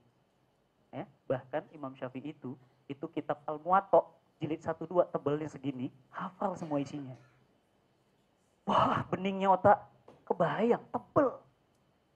Ya, 0.95 1.03
bahkan 1.27 1.67
Imam 1.75 1.91
Syafi'i 1.91 2.31
itu, 2.31 2.55
itu 2.87 3.05
kitab 3.11 3.43
Al-Muwatta, 3.43 4.07
jilid 4.39 4.63
1 4.63 4.79
2 4.79 5.11
tebelnya 5.11 5.51
segini, 5.51 5.91
hafal 6.07 6.55
semua 6.55 6.79
isinya. 6.79 7.19
Wah, 8.63 9.03
beningnya 9.11 9.51
otak 9.51 9.83
kebayang, 10.23 10.79
tebel. 10.95 11.35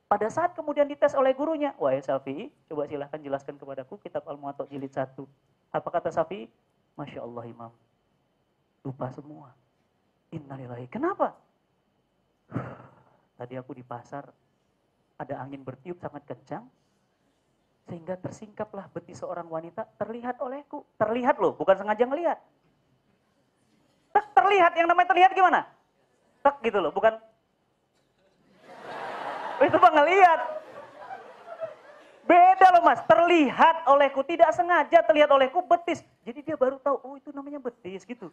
Pada 0.08 0.32
saat 0.32 0.56
kemudian 0.56 0.88
dites 0.88 1.12
oleh 1.12 1.36
gurunya, 1.36 1.76
wah 1.76 1.92
ya 1.92 2.00
Syafi'i, 2.00 2.48
coba 2.72 2.88
silahkan 2.88 3.20
jelaskan 3.20 3.60
kepadaku 3.60 4.00
kitab 4.00 4.24
Al-Muwatta 4.24 4.64
jilid 4.72 4.96
1. 4.96 5.12
Apa 5.76 5.88
kata 5.92 6.16
Syafi'i? 6.16 6.48
Masya 6.96 7.20
Allah 7.20 7.44
Imam, 7.52 7.72
lupa 8.88 9.12
semua. 9.12 9.52
Innalillahi. 10.32 10.88
Kenapa? 10.88 11.36
Tadi 13.40 13.54
aku 13.60 13.76
di 13.76 13.84
pasar, 13.84 14.24
ada 15.20 15.36
angin 15.44 15.68
bertiup 15.68 16.00
sangat 16.00 16.24
kencang, 16.24 16.64
sehingga 17.90 18.14
tersingkaplah 18.22 18.86
betis 18.94 19.26
seorang 19.26 19.50
wanita 19.50 19.90
terlihat 19.98 20.38
olehku. 20.38 20.86
Terlihat 21.02 21.42
loh, 21.42 21.58
bukan 21.58 21.74
sengaja 21.74 22.06
ngelihat. 22.06 22.38
Tak 24.14 24.26
terlihat, 24.38 24.78
yang 24.78 24.86
namanya 24.86 25.10
terlihat 25.10 25.34
gimana? 25.34 25.66
Tak 26.46 26.62
gitu 26.62 26.78
loh, 26.78 26.94
bukan. 26.94 27.18
Itu 29.66 29.78
bang 29.82 29.96
ngelihat. 29.98 30.40
Beda 32.30 32.78
loh 32.78 32.86
mas, 32.86 33.02
terlihat 33.10 33.90
olehku, 33.90 34.22
tidak 34.22 34.54
sengaja 34.54 35.02
terlihat 35.02 35.34
olehku 35.34 35.66
betis. 35.66 36.06
Jadi 36.22 36.46
dia 36.46 36.54
baru 36.54 36.78
tahu, 36.78 37.02
oh 37.02 37.18
itu 37.18 37.34
namanya 37.34 37.58
betis 37.58 38.06
gitu. 38.06 38.30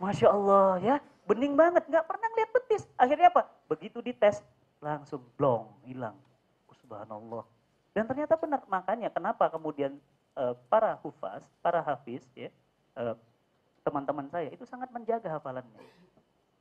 Masya 0.00 0.32
Allah 0.32 0.80
ya, 0.80 0.96
bening 1.28 1.52
banget, 1.52 1.84
nggak 1.84 2.00
pernah 2.08 2.32
lihat 2.32 2.50
betis. 2.56 2.88
Akhirnya 2.96 3.28
apa? 3.28 3.44
Begitu 3.68 4.00
dites, 4.00 4.40
langsung 4.80 5.20
blong, 5.36 5.68
hilang. 5.84 6.16
Subhanallah. 6.80 7.53
Dan 7.94 8.10
ternyata 8.10 8.34
benar, 8.34 8.66
makanya 8.66 9.08
kenapa 9.08 9.46
kemudian 9.54 9.94
uh, 10.34 10.58
para 10.66 10.98
hufaz, 11.00 11.46
para 11.62 11.78
hafiz, 11.78 12.26
ya, 12.34 12.50
uh, 12.98 13.14
teman-teman 13.86 14.26
saya 14.26 14.50
itu 14.50 14.66
sangat 14.66 14.90
menjaga 14.90 15.30
hafalannya. 15.30 15.78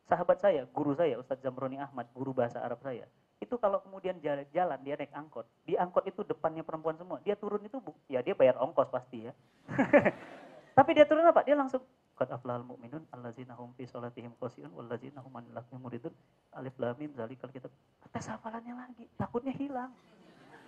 Sahabat 0.06 0.38
saya, 0.38 0.70
guru 0.70 0.94
saya, 0.94 1.18
Ustadz 1.18 1.42
Zamroni 1.42 1.82
Ahmad, 1.82 2.06
guru 2.14 2.38
bahasa 2.38 2.62
Arab 2.62 2.86
saya, 2.86 3.10
itu 3.42 3.58
kalau 3.58 3.82
kemudian 3.82 4.22
jalan, 4.22 4.46
jalan 4.54 4.80
dia 4.86 4.94
naik 4.94 5.10
angkot, 5.10 5.50
di 5.66 5.74
angkot 5.74 6.06
itu 6.06 6.22
depannya 6.22 6.62
perempuan 6.62 6.96
semua, 7.02 7.18
dia 7.26 7.34
turun 7.34 7.66
itu, 7.66 7.82
ya 8.06 8.22
dia 8.22 8.38
bayar 8.38 8.62
ongkos 8.62 8.94
pasti 8.94 9.26
ya. 9.26 9.34
Tapi 10.78 10.90
dia 10.94 11.06
turun 11.06 11.26
apa? 11.26 11.42
Dia 11.46 11.58
langsung 11.58 11.82
qad 12.14 12.30
aflahal 12.30 12.62
mu'minun 12.62 13.10
allazina 13.10 13.58
hum 13.58 13.74
fi 13.74 13.90
salatihim 13.90 14.38
khashi'un 14.38 14.70
wallazina 14.70 15.22
hum 15.22 15.34
'anil 15.34 15.58
muridun 15.82 16.14
alif 16.54 16.78
lam 16.78 16.94
mim 16.98 17.12
zalikal 17.18 17.50
kitab. 17.50 17.74
Tes 18.14 18.26
hafalannya 18.30 18.74
lagi, 18.74 19.06
takutnya 19.18 19.54
hilang. 19.54 19.94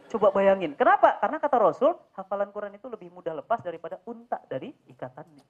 Coba 0.10 0.30
bayangin. 0.30 0.78
Kenapa? 0.78 1.18
Karena 1.18 1.38
kata 1.42 1.58
Rasul, 1.58 1.98
hafalan 2.14 2.54
Quran 2.54 2.78
itu 2.78 2.88
lebih 2.88 3.10
mudah 3.10 3.34
lepas 3.42 3.60
daripada 3.66 3.98
unta 4.06 4.38
dari 4.46 4.70
ikatannya. 4.90 5.46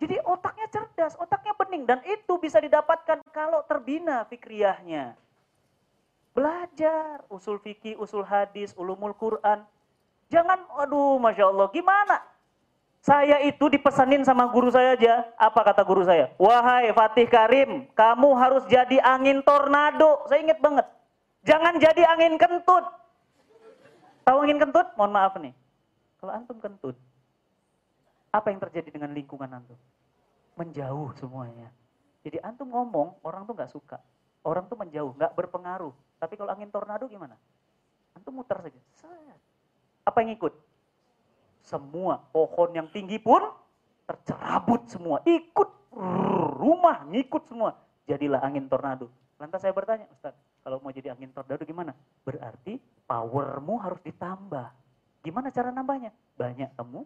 Jadi 0.00 0.16
otaknya 0.24 0.66
cerdas, 0.72 1.12
otaknya 1.20 1.52
bening. 1.58 1.84
Dan 1.84 2.00
itu 2.08 2.40
bisa 2.40 2.56
didapatkan 2.56 3.20
kalau 3.34 3.60
terbina 3.68 4.24
fikriyahnya. 4.30 5.12
Belajar 6.32 7.26
usul 7.28 7.60
fikih, 7.60 7.98
usul 8.00 8.24
hadis, 8.24 8.72
ulumul 8.78 9.12
Quran. 9.12 9.60
Jangan, 10.30 10.62
aduh 10.78 11.18
Masya 11.18 11.50
Allah, 11.50 11.68
gimana? 11.74 12.22
Saya 13.00 13.40
itu 13.44 13.66
dipesanin 13.72 14.22
sama 14.22 14.48
guru 14.52 14.68
saya 14.68 14.92
aja. 14.92 15.24
Apa 15.40 15.64
kata 15.64 15.82
guru 15.84 16.04
saya? 16.04 16.32
Wahai 16.36 16.92
Fatih 16.92 17.28
Karim, 17.28 17.88
kamu 17.96 18.28
harus 18.36 18.62
jadi 18.68 19.00
angin 19.00 19.40
tornado. 19.40 20.24
Saya 20.28 20.44
ingat 20.44 20.60
banget. 20.60 20.86
Jangan 21.48 21.80
jadi 21.80 22.02
angin 22.12 22.36
kentut. 22.36 22.99
Tahu 24.30 24.46
angin 24.46 24.62
kentut? 24.62 24.86
Mohon 24.94 25.10
maaf 25.10 25.34
nih. 25.42 25.50
Kalau 26.22 26.30
antum 26.30 26.62
kentut, 26.62 26.94
apa 28.30 28.46
yang 28.54 28.62
terjadi 28.62 28.94
dengan 28.94 29.10
lingkungan 29.10 29.50
antum? 29.50 29.74
Menjauh 30.54 31.10
semuanya. 31.18 31.74
Jadi 32.22 32.38
antum 32.38 32.70
ngomong, 32.70 33.18
orang 33.26 33.42
tuh 33.42 33.58
nggak 33.58 33.74
suka. 33.74 33.98
Orang 34.46 34.70
tuh 34.70 34.78
menjauh, 34.78 35.18
nggak 35.18 35.34
berpengaruh. 35.34 35.90
Tapi 36.22 36.38
kalau 36.38 36.54
angin 36.54 36.70
tornado 36.70 37.10
gimana? 37.10 37.34
Antum 38.14 38.38
muter 38.38 38.54
saja. 38.62 38.78
Apa 40.06 40.22
yang 40.22 40.38
ikut? 40.38 40.54
Semua 41.66 42.22
pohon 42.30 42.70
yang 42.70 42.86
tinggi 42.94 43.18
pun 43.18 43.42
tercerabut 44.06 44.86
semua. 44.86 45.26
Ikut 45.26 45.90
rumah 46.54 47.02
ngikut 47.02 47.50
semua. 47.50 47.74
Jadilah 48.06 48.46
angin 48.46 48.70
tornado. 48.70 49.10
Lantas 49.42 49.58
saya 49.58 49.74
bertanya, 49.74 50.06
Ustaz, 50.14 50.38
kalau 50.60 50.76
mau 50.84 50.92
jadi 50.92 51.16
angin 51.16 51.32
tornado 51.32 51.64
gimana? 51.64 51.96
Berarti 52.22 52.76
powermu 53.08 53.80
harus 53.80 54.00
ditambah. 54.04 54.68
Gimana 55.24 55.48
cara 55.52 55.72
nambahnya? 55.72 56.12
Banyak 56.36 56.76
kamu 56.76 57.04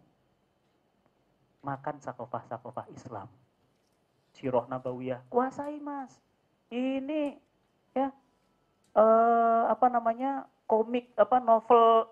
makan 1.63 1.95
sakofah-sakofah 2.03 2.87
Islam. 2.93 3.27
Sirah 4.35 4.67
Nabawiyah, 4.67 5.23
kuasai 5.31 5.79
mas. 5.79 6.19
Ini 6.67 7.39
ya 7.95 8.11
eh, 8.95 9.63
apa 9.71 9.87
namanya 9.87 10.45
komik 10.67 11.15
apa 11.15 11.39
novel 11.39 12.11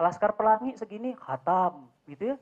Laskar 0.00 0.32
Pelangi 0.32 0.78
segini 0.78 1.12
khatam 1.12 1.90
gitu 2.08 2.32
ya. 2.32 2.36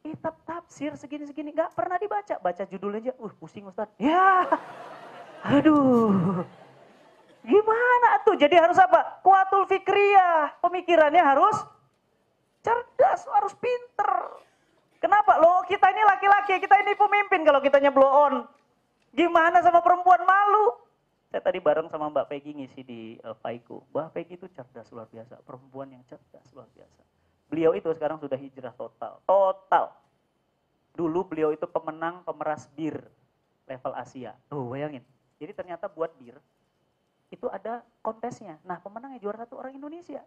Kitab 0.00 0.32
tafsir 0.48 0.96
segini-segini 0.96 1.52
nggak 1.52 1.76
pernah 1.76 2.00
dibaca, 2.00 2.40
baca 2.40 2.64
judulnya 2.64 3.10
aja, 3.10 3.12
uh 3.20 3.32
pusing 3.36 3.68
Ustaz. 3.68 3.92
Ya, 4.00 4.48
aduh. 5.44 6.44
Gimana 7.40 8.08
tuh? 8.28 8.36
Jadi 8.36 8.54
harus 8.60 8.76
apa? 8.76 9.20
Kuatul 9.24 9.64
fikriyah. 9.66 10.60
Pemikirannya 10.60 11.22
harus 11.24 11.56
cerdas, 12.60 13.24
harus 13.40 13.56
pinter. 13.56 14.10
Kenapa? 15.00 15.40
Loh 15.40 15.64
kita 15.64 15.88
ini 15.88 16.02
laki-laki, 16.04 16.60
kita 16.60 16.76
ini 16.84 16.92
pemimpin 16.92 17.40
kalau 17.42 17.64
kitanya 17.64 17.88
blow 17.88 18.08
on. 18.08 18.34
Gimana 19.16 19.64
sama 19.64 19.80
perempuan 19.80 20.22
malu? 20.22 20.76
Saya 21.32 21.40
tadi 21.46 21.62
bareng 21.62 21.88
sama 21.88 22.10
Mbak 22.10 22.26
Peggy 22.26 22.52
ngisi 22.58 22.82
di 22.84 23.00
uh, 23.22 23.32
Faiku. 23.38 23.80
Mbak 23.94 24.08
Peggy 24.12 24.34
itu 24.36 24.46
cerdas 24.52 24.90
luar 24.92 25.06
biasa, 25.08 25.40
perempuan 25.46 25.88
yang 25.94 26.02
cerdas 26.04 26.46
luar 26.52 26.68
biasa. 26.74 27.02
Beliau 27.50 27.72
itu 27.74 27.88
sekarang 27.96 28.18
sudah 28.18 28.38
hijrah 28.38 28.74
total, 28.74 29.22
total. 29.24 29.94
Dulu 30.94 31.26
beliau 31.26 31.50
itu 31.54 31.66
pemenang 31.70 32.26
pemeras 32.26 32.66
bir 32.74 32.98
level 33.66 33.94
Asia. 33.94 34.34
Tuh 34.50 34.68
bayangin. 34.70 35.06
Jadi 35.40 35.52
ternyata 35.56 35.88
buat 35.88 36.12
bir 36.20 36.36
itu 37.32 37.46
ada 37.48 37.80
kontesnya. 38.04 38.60
Nah 38.62 38.76
pemenangnya 38.78 39.18
juara 39.18 39.42
satu 39.42 39.56
orang 39.56 39.72
Indonesia. 39.72 40.20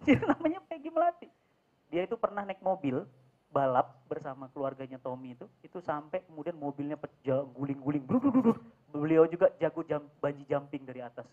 Dia 0.08 0.18
namanya 0.24 0.64
Peggy 0.64 0.88
Melati. 0.88 1.28
Dia 1.92 2.08
itu 2.08 2.16
pernah 2.16 2.42
naik 2.42 2.64
mobil 2.64 3.04
balap 3.52 4.04
bersama 4.10 4.50
keluarganya 4.52 5.00
Tommy 5.00 5.32
itu, 5.32 5.46
itu 5.64 5.78
sampai 5.80 6.20
kemudian 6.28 6.58
mobilnya 6.58 6.98
pecah, 6.98 7.46
guling-guling, 7.56 8.04
beliau 8.92 9.24
juga 9.30 9.48
jago 9.56 9.80
jam, 9.86 10.04
banji 10.20 10.44
jumping 10.44 10.84
dari 10.84 11.00
atas. 11.00 11.24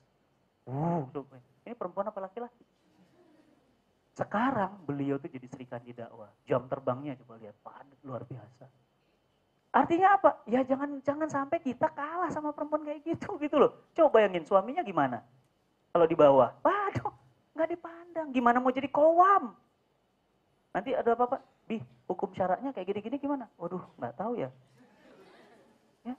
Uh, 0.64 1.04
ini 1.68 1.76
perempuan 1.76 2.08
apa 2.08 2.24
laki-laki? 2.24 2.64
Sekarang 4.16 4.88
beliau 4.88 5.20
tuh 5.20 5.28
jadi 5.28 5.44
Sri 5.50 5.66
Kandi 5.68 5.92
dakwah. 5.92 6.32
Jam 6.48 6.70
terbangnya 6.70 7.18
coba 7.26 7.42
lihat, 7.42 7.58
padat 7.60 8.00
luar 8.06 8.24
biasa. 8.24 8.72
Artinya 9.74 10.22
apa? 10.22 10.38
Ya 10.46 10.62
jangan 10.62 11.02
jangan 11.02 11.26
sampai 11.26 11.58
kita 11.58 11.90
kalah 11.98 12.30
sama 12.30 12.54
perempuan 12.54 12.86
kayak 12.86 13.02
gitu 13.02 13.34
gitu 13.44 13.58
loh. 13.58 13.74
Coba 13.98 14.22
bayangin 14.22 14.46
suaminya 14.46 14.86
gimana? 14.86 15.26
Kalau 15.90 16.06
di 16.06 16.14
bawah, 16.14 16.54
waduh, 16.62 17.14
nggak 17.58 17.70
dipandang. 17.74 18.28
Gimana 18.30 18.62
mau 18.62 18.70
jadi 18.70 18.90
kowam? 18.90 19.54
Nanti 20.74 20.94
ada 20.94 21.18
apa-apa? 21.18 21.42
Bi, 21.66 21.82
hukum 22.10 22.34
syaratnya 22.34 22.74
kayak 22.74 22.86
gini-gini 22.94 23.18
gimana? 23.18 23.50
Waduh, 23.58 23.82
nggak 23.98 24.14
tahu 24.18 24.42
ya. 24.42 24.50
ya. 26.02 26.18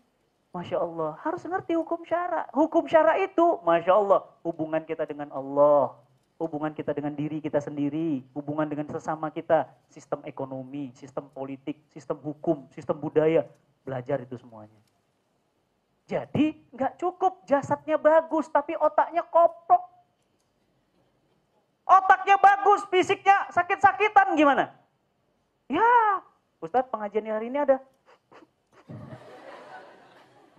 Masya 0.55 0.79
Allah, 0.79 1.19
harus 1.27 1.43
ngerti 1.43 1.75
hukum 1.75 2.07
syarat. 2.07 2.47
Hukum 2.55 2.87
syarat 2.87 3.19
itu, 3.23 3.59
Masya 3.67 3.93
Allah, 3.99 4.23
hubungan 4.47 4.83
kita 4.87 5.07
dengan 5.11 5.31
Allah. 5.35 5.99
Hubungan 6.35 6.75
kita 6.75 6.91
dengan 6.91 7.15
diri 7.15 7.39
kita 7.39 7.63
sendiri, 7.63 8.27
hubungan 8.35 8.67
dengan 8.67 8.91
sesama 8.91 9.31
kita, 9.31 9.71
sistem 9.87 10.19
ekonomi, 10.27 10.91
sistem 10.99 11.31
politik, 11.31 11.79
sistem 11.95 12.19
hukum, 12.19 12.67
sistem 12.75 12.99
budaya, 12.99 13.47
belajar 13.87 14.19
itu 14.19 14.35
semuanya. 14.35 14.77
Jadi 16.05 16.59
nggak 16.75 16.99
cukup 17.01 17.47
jasadnya 17.47 17.97
bagus, 17.97 18.51
tapi 18.51 18.75
otaknya 18.75 19.23
koplok. 19.25 19.83
Otaknya 21.85 22.37
bagus, 22.41 22.83
fisiknya 22.91 23.49
sakit-sakitan 23.53 24.35
gimana? 24.35 24.73
Ya, 25.69 26.21
Ustadz 26.61 26.89
pengajian 26.89 27.29
hari 27.29 27.49
ini 27.53 27.61
ada. 27.61 27.77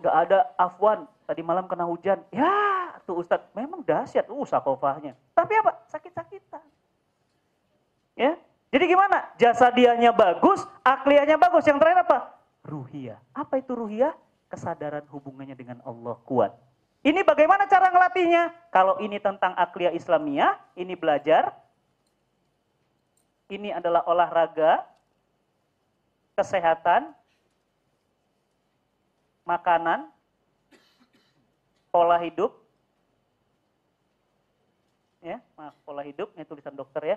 Gak 0.02 0.14
ada 0.28 0.46
afwan, 0.54 1.10
tadi 1.26 1.42
malam 1.42 1.66
kena 1.66 1.84
hujan. 1.84 2.22
Ya, 2.30 2.94
tuh 3.04 3.20
Ustadz 3.20 3.50
memang 3.52 3.82
dahsyat, 3.82 4.30
uh 4.30 4.46
sakofahnya. 4.46 5.18
Tapi 5.34 5.52
apa? 5.58 5.74
Sakit-sakitan. 5.90 6.62
Ya, 8.16 8.38
jadi 8.72 8.84
gimana? 8.88 9.28
Jasa 9.36 9.68
dianya 9.70 10.10
bagus, 10.10 10.64
akliahnya 10.86 11.36
bagus. 11.36 11.66
Yang 11.68 11.78
terakhir 11.82 12.00
apa? 12.08 12.18
Ruhiyah. 12.66 13.18
Apa 13.36 13.60
itu 13.62 13.72
ruhiyah? 13.76 14.14
Kesadaran 14.46 15.04
hubungannya 15.10 15.58
dengan 15.58 15.82
Allah 15.82 16.14
kuat. 16.22 16.54
Ini 17.06 17.22
bagaimana 17.22 17.70
cara 17.70 17.90
ngelatihnya? 17.90 18.70
Kalau 18.74 18.98
ini 18.98 19.22
tentang 19.22 19.54
akliyah 19.54 19.94
Islamiyah, 19.94 20.58
ini 20.78 20.94
belajar. 20.98 21.54
Ini 23.46 23.78
adalah 23.78 24.02
olahraga, 24.10 24.82
kesehatan, 26.34 27.14
makanan, 29.46 30.10
pola 31.96 32.20
hidup, 32.20 32.52
ya, 35.24 35.40
maaf, 35.56 35.72
pola 35.88 36.04
hidup, 36.04 36.28
ini 36.36 36.44
tulisan 36.44 36.76
dokter 36.76 37.16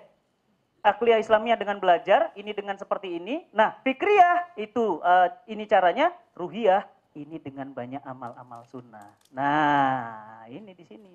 Akliyah 0.80 1.20
Islamiyah 1.20 1.60
dengan 1.60 1.76
belajar, 1.76 2.32
ini 2.32 2.56
dengan 2.56 2.80
seperti 2.80 3.20
ini. 3.20 3.44
Nah, 3.52 3.76
fikriyah 3.84 4.56
itu, 4.56 5.04
uh, 5.04 5.28
ini 5.44 5.68
caranya, 5.68 6.08
ruhiyah, 6.32 6.88
ini 7.12 7.36
dengan 7.36 7.68
banyak 7.76 8.00
amal-amal 8.00 8.64
sunnah. 8.64 9.12
Nah, 9.28 10.48
ini 10.48 10.72
di 10.72 10.84
sini. 10.88 11.14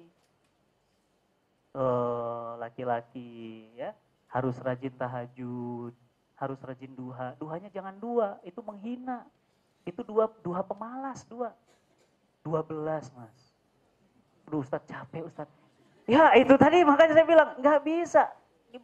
Oh, 1.73 2.55
laki-laki 2.61 3.67
ya 3.75 3.91
harus 4.31 4.55
rajin 4.61 4.93
tahajud, 4.95 5.91
harus 6.37 6.59
rajin 6.61 6.93
duha. 6.93 7.33
Duhanya 7.41 7.73
jangan 7.73 7.97
dua, 7.97 8.37
itu 8.45 8.61
menghina. 8.61 9.25
Itu 9.81 10.05
dua, 10.05 10.29
dua 10.45 10.61
pemalas, 10.61 11.25
dua. 11.25 11.51
Dua 12.45 12.61
belas 12.61 13.09
mas. 13.17 13.33
Aduh 14.47 14.61
Ustaz 14.61 14.81
capek 14.85 15.25
Ustaz. 15.25 15.49
Ya 16.05 16.33
itu 16.37 16.53
tadi 16.55 16.85
makanya 16.85 17.13
saya 17.17 17.27
bilang 17.27 17.49
nggak 17.57 17.79
bisa. 17.81 18.29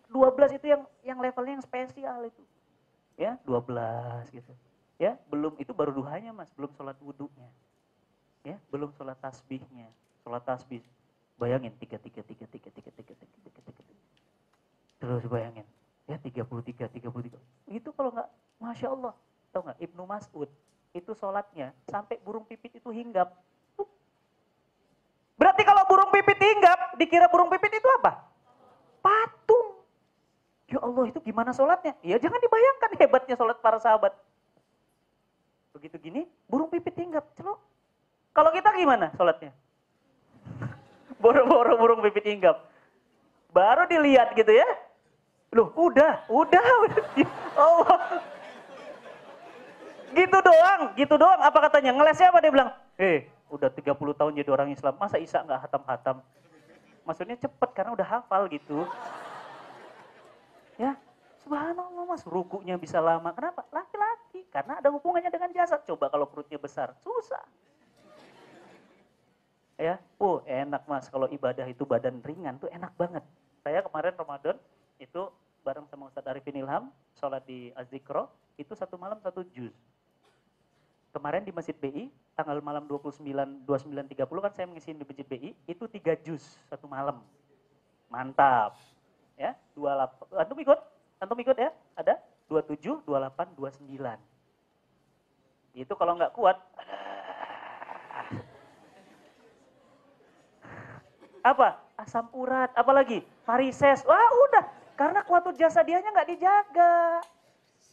Dua 0.08 0.32
belas 0.32 0.56
itu 0.56 0.66
yang 0.66 0.82
yang 1.06 1.20
levelnya 1.20 1.60
yang 1.60 1.66
spesial 1.66 2.20
itu. 2.26 2.44
Ya 3.20 3.38
dua 3.46 3.62
belas 3.62 4.26
gitu. 4.34 4.52
Ya 4.98 5.18
belum 5.30 5.58
itu 5.58 5.74
baru 5.74 5.94
duhanya 5.94 6.34
mas, 6.34 6.50
belum 6.54 6.72
sholat 6.78 6.98
wudhunya. 7.02 7.50
Ya 8.42 8.58
belum 8.74 8.90
sholat 8.98 9.18
tasbihnya, 9.22 9.90
sholat 10.26 10.42
tasbih. 10.46 10.82
Bayangin 11.38 11.74
tiga 11.78 11.98
tiga 12.02 12.22
tiga 12.26 12.46
tiga 12.50 12.70
tiga 12.70 12.90
tiga 12.90 13.14
tiga 13.14 13.50
tiga 13.54 13.72
tiga. 13.74 13.94
Terus 15.02 15.26
bayangin 15.26 15.66
Ya 16.12 16.20
33, 16.20 16.92
33. 16.92 17.40
Itu 17.72 17.96
kalau 17.96 18.12
nggak, 18.12 18.30
Masya 18.60 18.88
Allah. 18.92 19.14
Tahu 19.56 19.62
nggak, 19.64 19.80
Ibnu 19.80 20.04
Mas'ud, 20.04 20.50
itu 20.92 21.12
sholatnya 21.16 21.72
sampai 21.88 22.20
burung 22.20 22.44
pipit 22.44 22.76
itu 22.76 22.92
hinggap. 22.92 23.32
Berarti 25.40 25.62
kalau 25.64 25.84
burung 25.88 26.12
pipit 26.14 26.38
hinggap, 26.38 26.96
dikira 26.96 27.28
burung 27.32 27.50
pipit 27.52 27.74
itu 27.78 27.88
apa? 28.02 28.24
Patung. 29.02 29.84
Ya 30.72 30.80
Allah, 30.80 31.04
itu 31.12 31.20
gimana 31.20 31.52
sholatnya? 31.52 31.98
Ya 32.06 32.16
jangan 32.22 32.40
dibayangkan 32.40 32.92
hebatnya 32.96 33.36
sholat 33.36 33.58
para 33.60 33.78
sahabat. 33.82 34.14
Begitu 35.76 35.98
gini, 36.00 36.22
burung 36.48 36.70
pipit 36.70 36.94
hinggap. 36.96 37.26
Celok. 37.36 37.60
Kalau 38.32 38.52
kita 38.56 38.72
gimana 38.76 39.12
sholatnya? 39.18 39.52
Boro-boro 41.22 41.76
burung 41.76 42.02
pipit 42.06 42.28
hinggap. 42.28 42.64
Baru 43.52 43.84
dilihat 43.90 44.32
gitu 44.32 44.48
ya, 44.56 44.64
Loh, 45.52 45.68
udah, 45.76 46.24
udah, 46.32 46.64
udah. 46.88 47.06
Oh. 47.60 47.84
Gitu 50.16 50.38
doang, 50.40 50.82
gitu 50.96 51.16
doang. 51.20 51.40
Apa 51.44 51.68
katanya? 51.68 51.92
Ngelesnya 51.92 52.32
apa 52.32 52.40
dia 52.40 52.52
bilang? 52.52 52.70
Eh, 52.96 53.28
udah 53.52 53.68
30 53.68 53.94
tahun 54.16 54.32
jadi 54.40 54.50
orang 54.50 54.72
Islam, 54.72 54.96
masa 54.96 55.20
Isa 55.20 55.44
nggak 55.44 55.68
hatam-hatam? 55.68 56.24
Maksudnya 57.04 57.36
cepet 57.36 57.70
karena 57.76 57.92
udah 57.92 58.08
hafal 58.08 58.48
gitu. 58.48 58.88
Ya, 60.80 60.96
subhanallah 61.44 62.08
mas, 62.08 62.24
rukunya 62.24 62.80
bisa 62.80 63.04
lama. 63.04 63.30
Kenapa? 63.36 63.68
Laki-laki, 63.70 64.48
karena 64.50 64.80
ada 64.80 64.90
hubungannya 64.90 65.30
dengan 65.30 65.52
jasad. 65.52 65.84
Coba 65.84 66.08
kalau 66.08 66.26
perutnya 66.26 66.58
besar, 66.58 66.96
susah. 67.04 67.44
Ya, 69.76 69.98
oh 70.22 70.46
enak 70.46 70.86
mas, 70.86 71.10
kalau 71.10 71.26
ibadah 71.28 71.66
itu 71.66 71.84
badan 71.84 72.22
ringan 72.22 72.58
tuh 72.62 72.70
enak 72.70 72.94
banget. 72.96 73.26
Saya 73.66 73.82
kemarin 73.82 74.14
Ramadan 74.14 74.56
itu 75.02 75.30
bareng 75.66 75.86
sama 75.90 76.10
Ustadz 76.10 76.30
Arifin 76.30 76.58
Ilham, 76.58 76.90
sholat 77.18 77.46
di 77.46 77.74
Azikro, 77.74 78.30
itu 78.58 78.74
satu 78.78 78.98
malam 78.98 79.18
satu 79.22 79.42
juz. 79.54 79.74
Kemarin 81.14 81.42
di 81.46 81.52
Masjid 81.54 81.74
BI, 81.74 82.14
tanggal 82.36 82.58
malam 82.64 82.88
29, 82.88 83.22
29.30 83.68 84.44
kan 84.44 84.52
saya 84.56 84.66
mengisi 84.68 84.96
di 84.96 85.24
BI, 85.24 85.54
itu 85.68 85.84
tiga 85.92 86.16
juz 86.20 86.58
satu 86.72 86.88
malam. 86.88 87.22
Mantap. 88.12 88.76
Ya, 89.40 89.56
28. 89.76 90.36
Antum 90.36 90.60
ikut? 90.60 90.80
Antum 91.24 91.40
ikut 91.40 91.58
ya? 91.58 91.72
Ada? 91.96 92.20
27, 92.52 93.04
28, 93.08 93.56
29. 93.56 94.20
Itu 95.72 95.96
kalau 95.96 96.20
nggak 96.20 96.36
kuat, 96.36 96.60
apa? 101.52 101.80
Asam 101.96 102.28
urat, 102.36 102.76
apalagi 102.76 103.24
varises. 103.48 104.04
Wah 104.04 104.32
udah, 104.50 104.68
karena 105.00 105.24
kuatut 105.24 105.56
jasa 105.56 105.80
dianya 105.86 106.12
nggak 106.12 106.30
dijaga. 106.36 107.24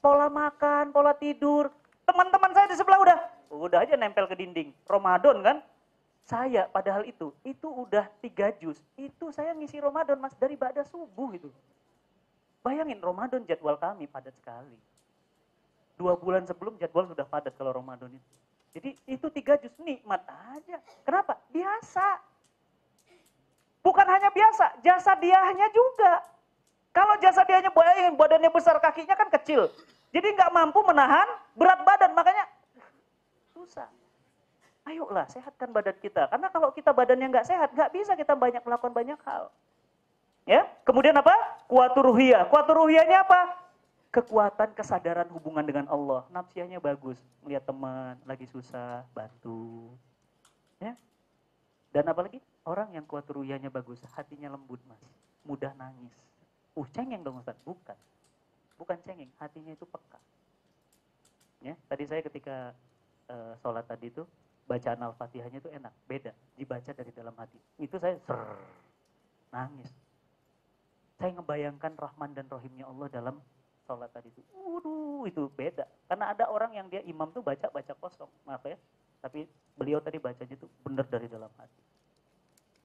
Pola 0.03 0.26
makan, 0.30 0.91
pola 0.91 1.14
tidur. 1.14 1.70
Teman-teman 2.03 2.51
saya 2.57 2.66
di 2.70 2.76
sebelah 2.78 2.99
udah, 3.03 3.18
udah 3.51 3.84
aja 3.84 3.96
nempel 3.96 4.28
ke 4.28 4.36
dinding. 4.36 4.70
Ramadan 4.84 5.40
kan? 5.40 5.57
Saya 6.28 6.68
padahal 6.68 7.09
itu, 7.09 7.32
itu 7.40 7.68
udah 7.68 8.05
tiga 8.20 8.53
jus. 8.61 8.76
Itu 9.01 9.32
saya 9.32 9.57
ngisi 9.57 9.80
Ramadan 9.80 10.20
mas 10.20 10.36
dari 10.36 10.61
pada 10.61 10.84
subuh 10.84 11.32
itu. 11.32 11.49
Bayangin 12.61 13.01
Ramadan 13.01 13.49
jadwal 13.49 13.80
kami 13.80 14.05
padat 14.05 14.36
sekali. 14.36 14.76
Dua 15.96 16.12
bulan 16.20 16.44
sebelum 16.44 16.76
jadwal 16.76 17.09
sudah 17.09 17.24
padat 17.24 17.57
kalau 17.57 17.72
Ramadan 17.72 18.12
itu. 18.12 18.32
Jadi 18.76 18.90
itu 19.09 19.26
tiga 19.32 19.57
jus 19.57 19.72
nikmat 19.80 20.20
aja. 20.28 20.76
Kenapa? 21.03 21.40
Biasa. 21.49 22.20
Bukan 23.80 24.05
hanya 24.05 24.28
biasa, 24.28 24.84
jasa 24.84 25.16
diahnya 25.16 25.72
juga. 25.72 26.20
Kalau 26.92 27.16
jasa 27.24 27.40
diahnya 27.49 27.72
bayangin 27.72 28.20
badannya 28.20 28.51
besar, 28.53 28.76
kakinya 28.84 29.16
kan 29.16 29.32
kecil. 29.32 29.72
Jadi 30.12 30.28
nggak 30.36 30.53
mampu 30.53 30.84
menahan 30.84 31.24
berat 31.57 31.80
badan, 31.88 32.12
makanya 32.12 32.44
susah. 33.59 33.90
Ayolah 34.86 35.26
sehatkan 35.26 35.74
badan 35.74 35.98
kita. 35.98 36.30
Karena 36.30 36.48
kalau 36.48 36.70
kita 36.70 36.94
badannya 36.94 37.26
nggak 37.28 37.48
sehat, 37.50 37.74
nggak 37.74 37.90
bisa 37.92 38.14
kita 38.14 38.32
banyak 38.38 38.62
melakukan 38.62 38.94
banyak 38.94 39.18
hal. 39.26 39.50
Ya, 40.48 40.64
kemudian 40.86 41.12
apa? 41.18 41.34
Kuatur 41.68 42.14
ruhiyah. 42.14 42.48
Kuatur 42.48 42.86
ruhiyahnya 42.86 43.26
apa? 43.26 43.68
Kekuatan 44.09 44.72
kesadaran 44.72 45.28
hubungan 45.28 45.61
dengan 45.66 45.84
Allah. 45.92 46.24
Nafsianya 46.32 46.80
bagus, 46.80 47.20
melihat 47.44 47.68
teman 47.68 48.16
lagi 48.24 48.48
susah, 48.48 49.04
bantu. 49.12 49.92
Ya. 50.80 50.96
Dan 51.92 52.09
apalagi 52.09 52.40
Orang 52.68 52.92
yang 52.92 53.09
kuat 53.09 53.24
ruyanya 53.32 53.72
bagus, 53.72 53.96
hatinya 54.12 54.52
lembut 54.52 54.76
mas, 54.84 55.00
mudah 55.40 55.72
nangis. 55.72 56.12
Uh 56.76 56.84
cengeng 56.92 57.24
dong 57.24 57.40
Ustaz, 57.40 57.56
bukan. 57.64 57.96
Bukan 58.76 59.00
cengeng, 59.09 59.32
hatinya 59.40 59.72
itu 59.72 59.88
peka. 59.88 60.20
Ya, 61.64 61.72
tadi 61.88 62.04
saya 62.04 62.20
ketika 62.20 62.76
uh, 63.28 63.54
sholat 63.60 63.84
tadi 63.88 64.10
itu, 64.10 64.26
bacaan 64.68 65.00
Al-Fatihahnya 65.00 65.58
itu 65.60 65.70
enak, 65.72 65.92
beda. 66.04 66.32
Dibaca 66.56 66.90
dari 66.92 67.12
dalam 67.12 67.34
hati. 67.36 67.58
Itu 67.80 67.96
saya 67.96 68.16
ser, 68.24 68.40
nangis. 69.54 69.92
Saya 71.18 71.34
ngebayangkan 71.38 71.98
Rahman 71.98 72.34
dan 72.36 72.46
Rohimnya 72.50 72.86
Allah 72.86 73.08
dalam 73.10 73.36
sholat 73.86 74.10
tadi 74.12 74.28
itu. 74.30 74.40
Waduh, 74.54 75.26
itu 75.26 75.50
beda. 75.52 75.88
Karena 76.06 76.32
ada 76.36 76.48
orang 76.50 76.74
yang 76.76 76.86
dia 76.88 77.02
imam 77.06 77.30
tuh 77.30 77.42
baca-baca 77.42 77.94
kosong, 77.98 78.30
maaf 78.46 78.62
ya. 78.66 78.78
Tapi 79.18 79.46
beliau 79.74 79.98
tadi 79.98 80.22
bacanya 80.22 80.54
itu 80.54 80.70
benar 80.86 81.06
dari 81.10 81.26
dalam 81.26 81.50
hati 81.58 81.88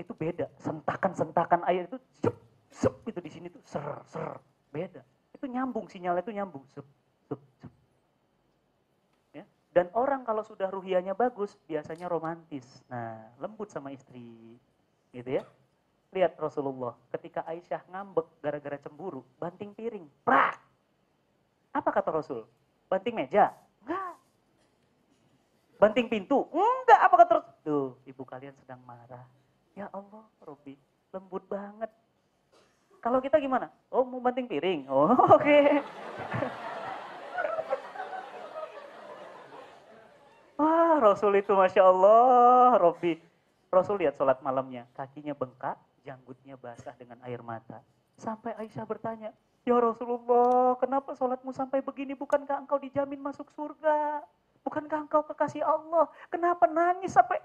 itu 0.03 0.13
beda. 0.13 0.49
Sentakan-sentakan 0.59 1.61
air 1.69 1.85
itu 1.85 1.97
sup, 2.19 2.35
sup 2.69 2.95
itu 3.05 3.19
di 3.21 3.31
sini 3.31 3.47
tuh 3.47 3.61
ser 3.63 4.01
ser 4.09 4.41
beda. 4.73 5.01
Itu 5.33 5.45
nyambung 5.47 5.87
sinyalnya 5.87 6.23
itu 6.25 6.33
nyambung 6.33 6.65
sup 6.73 6.85
sup 7.29 7.39
sup. 7.61 7.71
Dan 9.73 9.89
orang 9.97 10.21
kalau 10.21 10.45
sudah 10.45 10.69
ruhianya 10.69 11.17
bagus 11.17 11.57
biasanya 11.65 12.05
romantis. 12.05 12.85
Nah, 12.85 13.33
lembut 13.41 13.73
sama 13.73 13.89
istri. 13.89 14.61
Gitu 15.09 15.41
ya. 15.41 15.43
Lihat 16.13 16.37
Rasulullah 16.37 16.93
ketika 17.09 17.41
Aisyah 17.49 17.81
ngambek 17.89 18.29
gara-gara 18.37 18.77
cemburu, 18.77 19.25
banting 19.41 19.73
piring. 19.73 20.05
Prak! 20.21 20.61
Apa 21.73 21.89
kata 21.89 22.13
Rasul? 22.13 22.45
Banting 22.85 23.17
meja? 23.17 23.49
Enggak. 23.81 24.13
Banting 25.81 26.05
pintu? 26.05 26.45
Enggak. 26.53 26.99
Apa 27.09 27.15
kata 27.25 27.31
Rasul? 27.41 27.53
Tuh, 27.65 27.89
ibu 28.05 28.21
kalian 28.21 28.53
sedang 28.61 28.77
marah 28.85 29.25
Ya 29.73 29.89
Allah, 29.89 30.21
Robi, 30.45 30.77
lembut 31.09 31.41
banget. 31.49 31.89
Kalau 33.01 33.17
kita 33.17 33.41
gimana? 33.41 33.73
Oh, 33.89 34.05
mau 34.05 34.21
banting 34.21 34.45
piring. 34.45 34.85
Oh, 34.85 35.09
oke. 35.33 35.41
Okay. 35.41 35.81
Wah, 40.57 41.01
Rasul 41.01 41.39
itu 41.41 41.53
Masya 41.53 41.83
Allah, 41.83 42.77
Robi. 42.77 43.17
Rasul 43.73 44.05
lihat 44.05 44.13
sholat 44.13 44.37
malamnya, 44.45 44.85
kakinya 44.93 45.33
bengkak, 45.33 45.77
janggutnya 46.05 46.53
basah 46.61 46.93
dengan 46.93 47.17
air 47.25 47.41
mata. 47.41 47.81
Sampai 48.21 48.53
Aisyah 48.61 48.85
bertanya, 48.85 49.33
Ya 49.63 49.79
Rasulullah, 49.79 50.75
kenapa 50.77 51.15
sholatmu 51.15 51.55
sampai 51.55 51.79
begini? 51.79 52.13
Bukankah 52.13 52.67
engkau 52.67 52.77
dijamin 52.77 53.17
masuk 53.17 53.47
surga? 53.55 54.21
Bukankah 54.61 55.07
engkau 55.07 55.23
kekasih 55.23 55.63
Allah? 55.63 56.11
Kenapa 56.27 56.67
nangis 56.67 57.15
sampai 57.15 57.39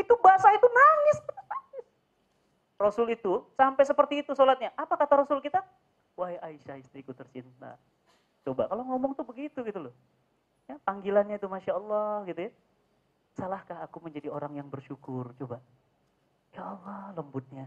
itu 0.00 0.14
basah 0.24 0.52
itu 0.56 0.68
nangis. 0.70 1.18
Rasul 2.80 3.12
itu 3.12 3.44
sampai 3.60 3.84
seperti 3.84 4.24
itu 4.24 4.32
sholatnya. 4.32 4.72
Apa 4.72 4.96
kata 4.96 5.20
Rasul 5.20 5.44
kita? 5.44 5.60
Wahai 6.16 6.40
Aisyah 6.40 6.80
istriku 6.80 7.12
tercinta. 7.12 7.76
Coba 8.40 8.64
kalau 8.72 8.88
ngomong 8.88 9.12
tuh 9.12 9.28
begitu 9.28 9.60
gitu 9.60 9.88
loh. 9.88 9.94
Ya, 10.70 10.78
panggilannya 10.86 11.34
itu 11.34 11.50
Masya 11.50 11.74
Allah 11.74 12.22
gitu 12.30 12.46
ya. 12.46 12.50
Salahkah 13.34 13.82
aku 13.82 13.98
menjadi 14.06 14.30
orang 14.30 14.54
yang 14.54 14.70
bersyukur? 14.70 15.34
Coba. 15.34 15.58
Ya 16.54 16.62
Allah 16.62 17.10
lembutnya. 17.18 17.66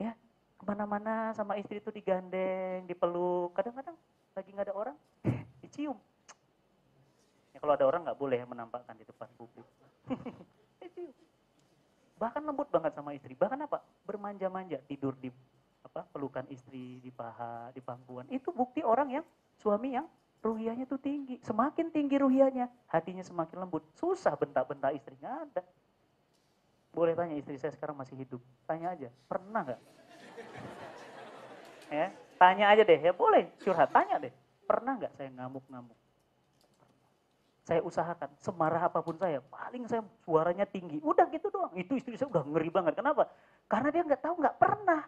Ya, 0.00 0.16
ke 0.56 0.64
mana-mana 0.64 1.36
sama 1.36 1.60
istri 1.60 1.76
itu 1.76 1.92
digandeng, 1.92 2.88
dipeluk. 2.88 3.52
Kadang-kadang 3.52 4.00
lagi 4.32 4.48
nggak 4.48 4.72
ada 4.72 4.76
orang, 4.80 4.96
dicium. 5.60 6.00
Ya, 7.52 7.60
kalau 7.60 7.76
ada 7.76 7.84
orang 7.84 8.08
nggak 8.08 8.16
boleh 8.16 8.40
menampakkan 8.48 8.96
di 8.96 9.04
depan 9.04 9.28
publik. 9.36 9.68
Bahkan 12.20 12.42
lembut 12.48 12.68
banget 12.72 12.96
sama 12.96 13.12
istri. 13.12 13.36
Bahkan 13.36 13.68
apa? 13.68 13.84
Bermanja-manja, 14.08 14.80
tidur 14.88 15.12
di 15.20 15.28
apa 15.84 16.08
pelukan 16.08 16.48
istri 16.48 16.96
di 17.04 17.12
paha, 17.12 17.68
di 17.76 17.84
pangkuan. 17.84 18.24
Itu 18.32 18.56
bukti 18.56 18.80
orang 18.80 19.20
yang 19.20 19.24
suami 19.60 19.96
yang 19.96 20.08
ruhianya 20.40 20.88
tuh 20.88 21.00
tinggi. 21.00 21.40
Tinggi 21.90 22.16
ruhianya, 22.22 22.70
hatinya 22.86 23.22
semakin 23.26 23.66
lembut. 23.66 23.82
Susah 23.98 24.38
bentak-bentak 24.38 24.94
istri, 24.94 25.18
nggak 25.18 25.36
ada. 25.50 25.62
Boleh 26.90 27.14
tanya 27.18 27.34
istri 27.34 27.58
saya 27.58 27.74
sekarang 27.74 27.98
masih 27.98 28.14
hidup. 28.18 28.42
Tanya 28.66 28.94
aja, 28.94 29.08
pernah 29.26 29.60
nggak? 29.66 29.80
ya, 31.90 32.06
tanya 32.38 32.64
aja 32.70 32.82
deh, 32.86 33.00
ya 33.02 33.12
boleh. 33.14 33.50
Curhat, 33.58 33.90
tanya 33.90 34.22
deh. 34.22 34.32
Pernah 34.66 35.02
nggak 35.02 35.12
saya 35.18 35.28
ngamuk-ngamuk? 35.34 35.98
saya 37.70 37.86
usahakan. 37.86 38.34
Semarah 38.42 38.90
apa 38.90 38.98
pun 38.98 39.14
saya 39.14 39.38
paling 39.38 39.86
saya 39.86 40.02
suaranya 40.26 40.66
tinggi. 40.66 40.98
Udah 40.98 41.30
gitu 41.30 41.54
doang. 41.54 41.70
Itu 41.78 41.94
istri 41.94 42.18
saya 42.18 42.26
udah 42.26 42.42
ngeri 42.42 42.66
banget. 42.66 42.98
Kenapa? 42.98 43.30
Karena 43.70 43.94
dia 43.94 44.02
nggak 44.02 44.22
tahu 44.26 44.34
nggak 44.42 44.56
pernah. 44.58 45.06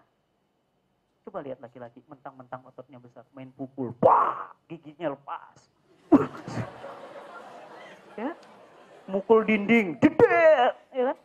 Coba 1.26 1.42
lihat 1.42 1.58
laki-laki 1.58 1.98
mentang-mentang 2.06 2.62
ototnya 2.62 3.02
besar. 3.02 3.26
Main 3.34 3.50
pukul. 3.50 3.90
Wah 3.98 4.54
giginya 4.70 5.10
lepas 5.10 5.71
ya 8.20 8.30
mukul 9.08 9.44
dinding 9.44 9.98
gede 9.98 10.46
ya 10.92 11.04
kan 11.12 11.18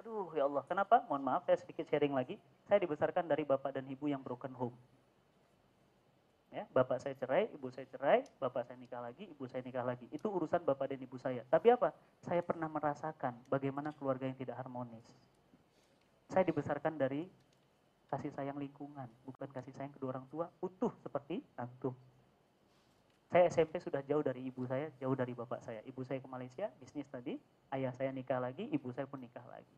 Aduh 0.00 0.32
ya 0.32 0.48
Allah, 0.48 0.64
kenapa? 0.64 1.04
Mohon 1.04 1.22
maaf, 1.28 1.42
saya 1.44 1.60
sedikit 1.60 1.84
sharing 1.92 2.16
lagi. 2.16 2.40
Saya 2.64 2.80
dibesarkan 2.80 3.28
dari 3.28 3.44
bapak 3.44 3.76
dan 3.76 3.84
ibu 3.84 4.08
yang 4.08 4.24
broken 4.24 4.56
home 4.56 4.72
Ya, 6.50 6.66
bapak 6.74 6.98
saya 6.98 7.14
cerai, 7.14 7.46
ibu 7.54 7.70
saya 7.70 7.86
cerai, 7.86 8.26
bapak 8.42 8.66
saya 8.66 8.74
nikah 8.74 8.98
lagi, 8.98 9.22
ibu 9.22 9.46
saya 9.46 9.62
nikah 9.62 9.86
lagi. 9.86 10.10
Itu 10.10 10.34
urusan 10.34 10.66
bapak 10.66 10.90
dan 10.90 10.98
ibu 10.98 11.14
saya. 11.14 11.46
Tapi 11.46 11.70
apa? 11.70 11.94
Saya 12.26 12.42
pernah 12.42 12.66
merasakan 12.66 13.38
bagaimana 13.46 13.94
keluarga 13.94 14.26
yang 14.26 14.34
tidak 14.34 14.58
harmonis. 14.58 15.06
Saya 16.26 16.42
dibesarkan 16.42 16.98
dari 16.98 17.30
kasih 18.10 18.34
sayang 18.34 18.58
lingkungan, 18.58 19.06
bukan 19.22 19.46
kasih 19.54 19.70
sayang 19.78 19.94
kedua 19.94 20.18
orang 20.18 20.26
tua, 20.26 20.50
utuh 20.58 20.90
seperti 20.98 21.38
antum. 21.54 21.94
Saya 23.30 23.46
SMP 23.46 23.78
sudah 23.78 24.02
jauh 24.02 24.26
dari 24.26 24.42
ibu 24.42 24.66
saya, 24.66 24.90
jauh 24.98 25.14
dari 25.14 25.30
bapak 25.30 25.62
saya. 25.62 25.80
Ibu 25.86 26.02
saya 26.02 26.18
ke 26.18 26.26
Malaysia, 26.26 26.66
bisnis 26.82 27.06
tadi, 27.06 27.38
ayah 27.70 27.94
saya 27.94 28.10
nikah 28.10 28.42
lagi, 28.42 28.66
ibu 28.66 28.90
saya 28.90 29.06
pun 29.06 29.22
nikah 29.22 29.46
lagi. 29.46 29.76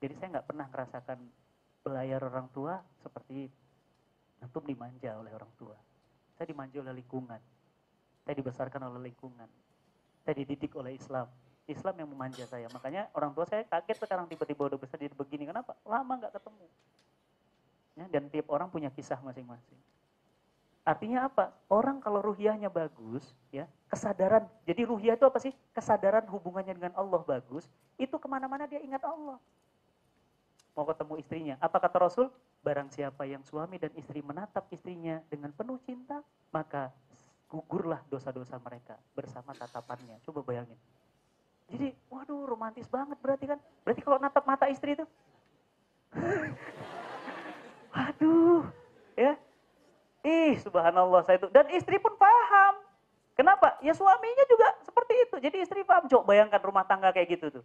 Jadi 0.00 0.16
saya 0.16 0.40
nggak 0.40 0.48
pernah 0.48 0.66
merasakan 0.72 1.20
belayar 1.84 2.24
orang 2.24 2.48
tua 2.48 2.80
seperti 3.04 3.52
Antum 4.44 4.60
dimanja 4.68 5.16
oleh 5.16 5.32
orang 5.32 5.48
tua. 5.56 5.72
Saya 6.36 6.52
dimanja 6.52 6.76
oleh 6.84 7.00
lingkungan. 7.00 7.40
Saya 8.28 8.34
dibesarkan 8.36 8.92
oleh 8.92 9.08
lingkungan. 9.08 9.48
Saya 10.20 10.34
dididik 10.36 10.76
oleh 10.76 11.00
Islam. 11.00 11.32
Islam 11.64 11.96
yang 11.96 12.08
memanja 12.12 12.44
saya. 12.44 12.68
Makanya 12.68 13.08
orang 13.16 13.32
tua 13.32 13.48
saya 13.48 13.64
kaget 13.64 14.04
sekarang 14.04 14.28
tiba-tiba 14.28 14.68
udah 14.68 14.76
besar 14.76 15.00
jadi 15.00 15.16
begini. 15.16 15.48
Kenapa? 15.48 15.72
Lama 15.88 16.12
nggak 16.20 16.36
ketemu. 16.36 16.66
Ya, 17.96 18.04
dan 18.12 18.28
tiap 18.28 18.52
orang 18.52 18.68
punya 18.68 18.92
kisah 18.92 19.16
masing-masing. 19.24 19.80
Artinya 20.84 21.32
apa? 21.32 21.48
Orang 21.72 21.96
kalau 22.04 22.20
ruhiahnya 22.20 22.68
bagus, 22.68 23.24
ya 23.48 23.64
kesadaran. 23.88 24.44
Jadi 24.68 24.82
ruhiah 24.84 25.16
itu 25.16 25.24
apa 25.24 25.40
sih? 25.40 25.56
Kesadaran 25.72 26.28
hubungannya 26.28 26.76
dengan 26.76 26.92
Allah 26.98 27.24
bagus. 27.24 27.64
Itu 27.96 28.20
ke 28.20 28.28
mana-mana 28.28 28.68
dia 28.68 28.82
ingat 28.82 29.00
Allah. 29.06 29.40
mau 30.74 30.82
ketemu 30.90 31.14
istrinya. 31.22 31.54
Apa 31.62 31.78
kata 31.78 32.02
Rasul? 32.02 32.26
Barang 32.58 32.90
siapa 32.90 33.22
yang 33.30 33.46
suami 33.46 33.78
dan 33.78 33.94
istri 33.94 34.18
menatap 34.26 34.66
istrinya 34.74 35.22
dengan 35.30 35.54
penuh 35.54 35.78
cinta, 35.86 36.18
maka 36.50 36.90
gugurlah 37.46 38.02
dosa-dosa 38.10 38.58
mereka 38.58 38.98
bersama 39.14 39.54
tatapannya. 39.54 40.18
Coba 40.26 40.42
bayangin. 40.42 40.74
Jadi, 41.70 41.94
waduh 42.10 42.42
romantis 42.50 42.90
banget 42.90 43.14
berarti 43.22 43.54
kan. 43.54 43.62
Berarti 43.86 44.02
kalau 44.02 44.18
natap 44.18 44.42
mata 44.50 44.66
istri 44.66 44.98
itu, 44.98 45.06
waduh, 47.94 48.66
ya. 49.14 49.38
Ih, 50.24 50.56
subhanallah 50.56 51.20
saya 51.28 51.36
itu. 51.36 51.52
Dan 51.52 51.68
istri 51.76 52.00
pun 52.00 52.16
paham. 52.16 52.80
Kenapa? 53.36 53.76
Ya 53.84 53.92
suaminya 53.92 54.44
juga 54.48 54.72
seperti 54.80 55.14
itu. 55.20 55.36
Jadi 55.36 55.56
istri 55.60 55.84
paham. 55.84 56.08
Coba 56.08 56.32
bayangkan 56.32 56.64
rumah 56.64 56.88
tangga 56.88 57.12
kayak 57.12 57.36
gitu 57.36 57.60
tuh. 57.60 57.64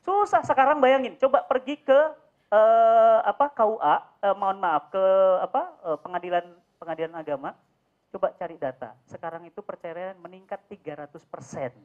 Susah 0.00 0.40
sekarang 0.40 0.80
bayangin. 0.80 1.20
Coba 1.20 1.44
pergi 1.44 1.76
ke 1.76 2.00
eh, 2.48 3.20
apa 3.20 3.52
KUA, 3.52 3.96
eh, 4.24 4.34
mohon 4.40 4.56
maaf 4.56 4.88
ke 4.88 5.04
apa 5.44 5.62
eh, 5.92 5.98
pengadilan 6.00 6.44
pengadilan 6.80 7.14
agama. 7.20 7.50
Coba 8.08 8.32
cari 8.32 8.56
data. 8.56 8.96
Sekarang 9.04 9.44
itu 9.44 9.60
perceraian 9.60 10.16
meningkat 10.16 10.64
300 10.72 11.12
persen. 11.28 11.76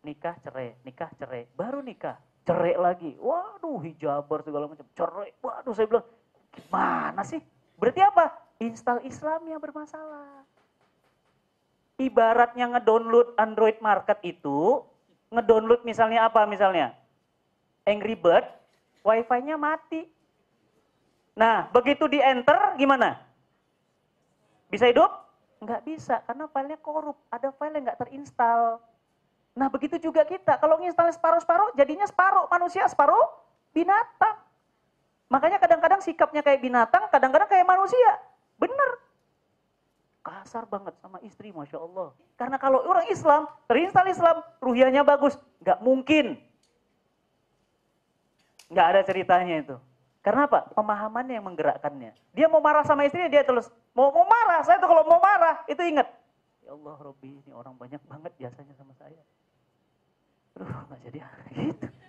Nikah 0.00 0.36
cerai, 0.40 0.72
nikah 0.84 1.12
cerai, 1.20 1.44
baru 1.52 1.84
nikah 1.84 2.16
cerai 2.48 2.76
lagi. 2.80 3.12
Waduh 3.20 3.84
hijabar 3.84 4.40
segala 4.40 4.68
macam, 4.68 4.88
cerai. 4.96 5.32
Waduh 5.44 5.72
saya 5.76 5.88
bilang 5.88 6.06
gimana 6.52 7.20
sih? 7.24 7.40
Berarti 7.78 8.00
apa? 8.00 8.34
Install 8.62 9.02
Islam 9.04 9.40
yang 9.50 9.60
bermasalah. 9.60 10.46
Ibaratnya 11.98 12.74
ngedownload 12.74 13.38
Android 13.38 13.78
Market 13.78 14.18
itu, 14.26 14.82
ngedownload 15.30 15.86
misalnya 15.86 16.26
apa 16.26 16.42
misalnya? 16.46 16.94
Angry 17.86 18.18
Bird, 18.18 18.46
wifi-nya 19.06 19.54
mati. 19.54 20.10
Nah, 21.34 21.70
begitu 21.70 22.06
di 22.10 22.18
enter 22.18 22.78
gimana? 22.78 23.18
Bisa 24.70 24.90
hidup? 24.90 25.10
Enggak 25.62 25.82
bisa, 25.86 26.18
karena 26.26 26.44
filenya 26.50 26.78
korup. 26.82 27.16
Ada 27.30 27.54
file 27.54 27.78
yang 27.78 27.84
nggak 27.88 28.00
terinstall. 28.04 28.82
Nah 29.54 29.70
begitu 29.70 30.02
juga 30.02 30.26
kita, 30.26 30.58
kalau 30.58 30.82
nginstal 30.82 31.14
separuh-separuh, 31.14 31.78
jadinya 31.78 32.04
separuh 32.10 32.50
manusia, 32.50 32.84
separuh 32.90 33.22
binatang. 33.70 34.34
Makanya 35.34 35.58
kadang-kadang 35.58 35.98
sikapnya 35.98 36.46
kayak 36.46 36.62
binatang, 36.62 37.10
kadang-kadang 37.10 37.50
kayak 37.50 37.66
manusia. 37.66 38.22
Bener. 38.54 39.02
Kasar 40.22 40.62
banget 40.70 40.94
sama 41.02 41.18
istri, 41.26 41.50
Masya 41.50 41.74
Allah. 41.82 42.14
Karena 42.38 42.54
kalau 42.54 42.86
orang 42.86 43.10
Islam, 43.10 43.50
terinstal 43.66 44.06
Islam, 44.06 44.46
ruhianya 44.62 45.02
bagus. 45.02 45.34
Nggak 45.58 45.82
mungkin. 45.82 46.38
Nggak 48.70 48.86
ada 48.94 49.00
ceritanya 49.02 49.54
itu. 49.58 49.76
Karena 50.22 50.46
apa? 50.46 50.70
Pemahamannya 50.70 51.34
yang 51.34 51.46
menggerakkannya. 51.50 52.14
Dia 52.30 52.46
mau 52.46 52.62
marah 52.62 52.86
sama 52.86 53.02
istrinya, 53.02 53.26
dia 53.26 53.42
terus 53.42 53.66
mau 53.90 54.14
mau 54.14 54.30
marah. 54.30 54.62
Saya 54.62 54.78
tuh 54.78 54.86
kalau 54.86 55.02
mau 55.02 55.18
marah, 55.18 55.66
itu 55.66 55.82
ingat. 55.82 56.14
Ya 56.62 56.78
Allah, 56.78 56.94
Robi, 57.02 57.42
ini 57.42 57.50
orang 57.50 57.74
banyak 57.74 58.00
banget 58.06 58.32
jasanya 58.38 58.72
sama 58.78 58.94
saya. 58.94 59.18
Aduh, 60.54 60.70
nggak 60.70 61.00
jadi 61.10 61.18
gitu. 61.58 62.03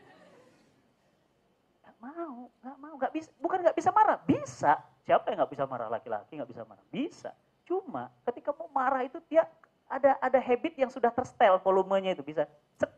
Mau, 2.06 2.54
gak 2.62 2.78
mau, 2.78 2.94
gak 3.02 3.14
bisa. 3.18 3.30
Bukan 3.42 3.66
gak 3.66 3.74
bisa 3.74 3.90
marah, 3.90 4.22
bisa. 4.22 4.78
Siapa 5.02 5.34
yang 5.34 5.42
gak 5.42 5.54
bisa 5.58 5.66
marah? 5.66 5.90
Laki-laki 5.90 6.38
gak 6.38 6.52
bisa 6.54 6.62
marah, 6.62 6.86
bisa. 6.94 7.34
Cuma 7.66 8.14
ketika 8.30 8.54
mau 8.54 8.70
marah 8.70 9.02
itu 9.02 9.18
dia 9.26 9.50
ada 9.90 10.14
ada 10.22 10.38
habit 10.38 10.78
yang 10.78 10.90
sudah 10.94 11.10
terstel 11.10 11.58
volumenya 11.66 12.14
itu 12.14 12.22
bisa 12.22 12.46
set, 12.78 12.90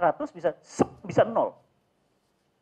100 0.00 0.32
bisa 0.32 0.50
sep, 0.64 0.88
bisa 1.04 1.28
nol. 1.28 1.52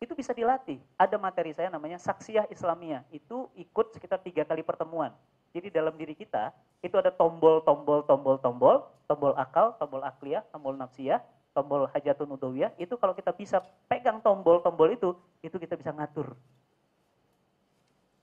Itu 0.03 0.19
bisa 0.19 0.35
dilatih. 0.35 0.83
Ada 0.99 1.15
materi 1.15 1.55
saya 1.55 1.71
namanya 1.71 2.03
Saksiyah 2.03 2.51
Islamiyah. 2.51 3.07
Itu 3.15 3.47
ikut 3.55 3.95
sekitar 3.95 4.19
tiga 4.27 4.43
kali 4.43 4.67
pertemuan. 4.67 5.15
Jadi 5.55 5.71
dalam 5.71 5.95
diri 5.95 6.19
kita 6.19 6.51
itu 6.83 6.99
ada 6.99 7.15
tombol, 7.15 7.63
tombol, 7.63 8.03
tombol, 8.03 8.43
tombol, 8.43 8.91
tombol 9.07 9.33
akal, 9.39 9.79
tombol 9.79 10.03
akliyah, 10.03 10.43
tombol 10.51 10.75
nafsiyah, 10.75 11.23
tombol 11.53 11.89
hajatun 11.93 12.35
udawiyah, 12.37 12.73
itu 12.81 12.97
kalau 12.97 13.13
kita 13.13 13.33
bisa 13.37 13.61
pegang 13.89 14.21
tombol-tombol 14.25 14.89
itu, 14.93 15.13
itu 15.45 15.57
kita 15.57 15.77
bisa 15.77 15.93
ngatur. 15.93 16.33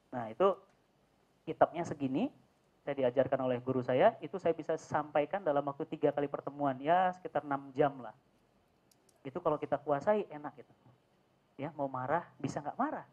Nah 0.10 0.34
itu 0.34 0.57
kitabnya 1.45 1.85
segini, 1.85 2.34
saya 2.81 3.06
diajarkan 3.06 3.45
oleh 3.45 3.61
guru 3.61 3.85
saya, 3.85 4.18
itu 4.22 4.41
saya 4.41 4.57
bisa 4.57 4.77
sampaikan 4.77 5.45
dalam 5.45 5.61
waktu 5.65 5.85
tiga 5.85 6.10
kali 6.10 6.26
pertemuan, 6.26 6.77
ya 6.81 7.14
sekitar 7.14 7.45
enam 7.45 7.69
jam 7.77 7.93
lah. 8.01 8.14
Itu 9.22 9.38
kalau 9.39 9.61
kita 9.61 9.77
kuasai 9.77 10.26
enak 10.30 10.53
itu. 10.57 10.73
Ya 11.60 11.69
mau 11.77 11.91
marah 11.91 12.26
bisa 12.41 12.64
nggak 12.64 12.77
marah. 12.80 13.06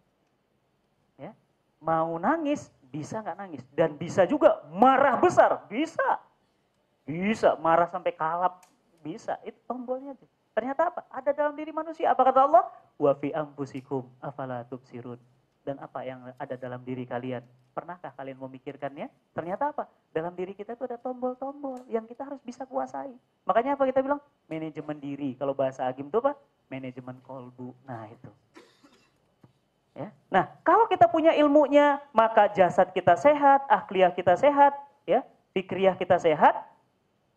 Ya 1.21 1.37
mau 1.81 2.17
nangis 2.17 2.73
bisa 2.89 3.21
nggak 3.21 3.37
nangis 3.37 3.63
dan 3.77 3.93
bisa 3.99 4.25
juga 4.25 4.65
marah 4.73 5.21
besar 5.21 5.69
bisa 5.69 6.23
bisa 7.05 7.55
marah 7.61 7.91
sampai 7.93 8.15
kalap 8.17 8.65
bisa, 9.07 9.39
itu 9.47 9.55
tombolnya. 9.71 10.19
Ternyata 10.51 10.91
apa? 10.91 11.07
Ada 11.15 11.31
dalam 11.31 11.55
diri 11.55 11.71
manusia. 11.71 12.11
Apa 12.11 12.27
kata 12.27 12.51
Allah? 12.51 12.67
Wa 12.99 13.15
fi 13.15 13.31
ampusikum 13.31 14.03
afala 14.19 14.67
tubsirun. 14.67 15.21
Dan 15.63 15.79
apa 15.79 16.03
yang 16.03 16.27
ada 16.35 16.55
dalam 16.59 16.83
diri 16.83 17.07
kalian? 17.07 17.47
Pernahkah 17.77 18.11
kalian 18.17 18.41
memikirkannya? 18.41 19.07
Ternyata 19.37 19.71
apa? 19.71 19.85
Dalam 20.11 20.33
diri 20.35 20.57
kita 20.57 20.75
itu 20.75 20.89
ada 20.89 20.99
tombol-tombol 20.99 21.87
yang 21.87 22.09
kita 22.09 22.27
harus 22.27 22.41
bisa 22.43 22.67
kuasai. 22.67 23.13
Makanya 23.47 23.79
apa 23.79 23.85
kita 23.87 24.03
bilang? 24.03 24.19
Manajemen 24.51 24.99
diri. 24.99 25.37
Kalau 25.39 25.53
bahasa 25.55 25.87
Agim 25.87 26.09
itu 26.09 26.19
apa? 26.19 26.35
Manajemen 26.73 27.21
kolbu. 27.23 27.77
Nah 27.87 28.09
itu. 28.11 28.31
Ya. 29.97 30.09
Nah, 30.29 30.45
kalau 30.61 30.85
kita 30.93 31.09
punya 31.09 31.33
ilmunya, 31.33 32.01
maka 32.13 32.53
jasad 32.53 32.93
kita 32.93 33.17
sehat, 33.17 33.65
akliyah 33.65 34.13
kita 34.13 34.37
sehat, 34.37 34.77
ya, 35.09 35.25
fikriyah 35.57 35.97
kita 35.97 36.21
sehat, 36.21 36.53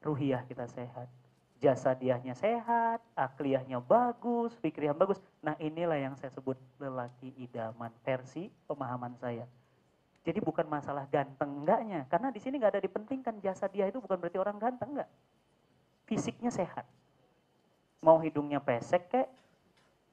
ruhiyah 0.03 0.43
kita 0.43 0.67
sehat 0.67 1.07
jasa 1.59 1.91
diahnya 1.91 2.31
sehat, 2.33 3.03
akliyahnya 3.13 3.83
bagus, 3.83 4.55
fikriah 4.63 4.95
bagus. 4.95 5.19
Nah 5.43 5.59
inilah 5.59 5.99
yang 5.99 6.15
saya 6.15 6.31
sebut 6.31 6.55
lelaki 6.79 7.35
idaman 7.35 7.91
versi 8.07 8.47
pemahaman 8.65 9.13
saya. 9.19 9.43
Jadi 10.23 10.39
bukan 10.39 10.67
masalah 10.67 11.07
ganteng 11.11 11.63
enggaknya, 11.63 12.07
karena 12.07 12.31
di 12.31 12.39
sini 12.39 12.59
nggak 12.59 12.79
ada 12.79 12.83
dipentingkan 12.83 13.35
jasa 13.43 13.67
dia 13.67 13.87
itu 13.87 13.99
bukan 13.99 14.19
berarti 14.19 14.39
orang 14.39 14.55
ganteng 14.59 14.99
enggak. 14.99 15.09
Fisiknya 16.07 16.51
sehat. 16.51 16.87
Mau 17.99 18.19
hidungnya 18.23 18.63
pesek 18.63 19.11
kek, 19.11 19.27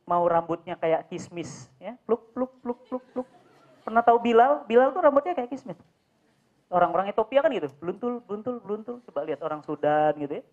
mau 0.06 0.26
rambutnya 0.26 0.74
kayak 0.74 1.06
kismis, 1.06 1.70
ya, 1.78 1.94
pluk 2.06 2.34
pluk 2.34 2.52
pluk 2.62 2.78
pluk 2.90 3.04
pluk. 3.14 3.28
Pernah 3.86 4.02
tahu 4.02 4.18
Bilal? 4.18 4.66
Bilal 4.66 4.90
tuh 4.90 5.02
rambutnya 5.02 5.34
kayak 5.34 5.50
kismis. 5.50 5.78
Orang-orang 6.66 7.06
Ethiopia 7.06 7.46
kan 7.46 7.50
gitu, 7.54 7.70
bluntul, 7.78 8.18
bluntul, 8.26 8.58
bluntul. 8.58 8.96
Coba 9.06 9.22
lihat 9.22 9.38
orang 9.46 9.62
Sudan 9.62 10.18
gitu 10.18 10.42
ya 10.42 10.44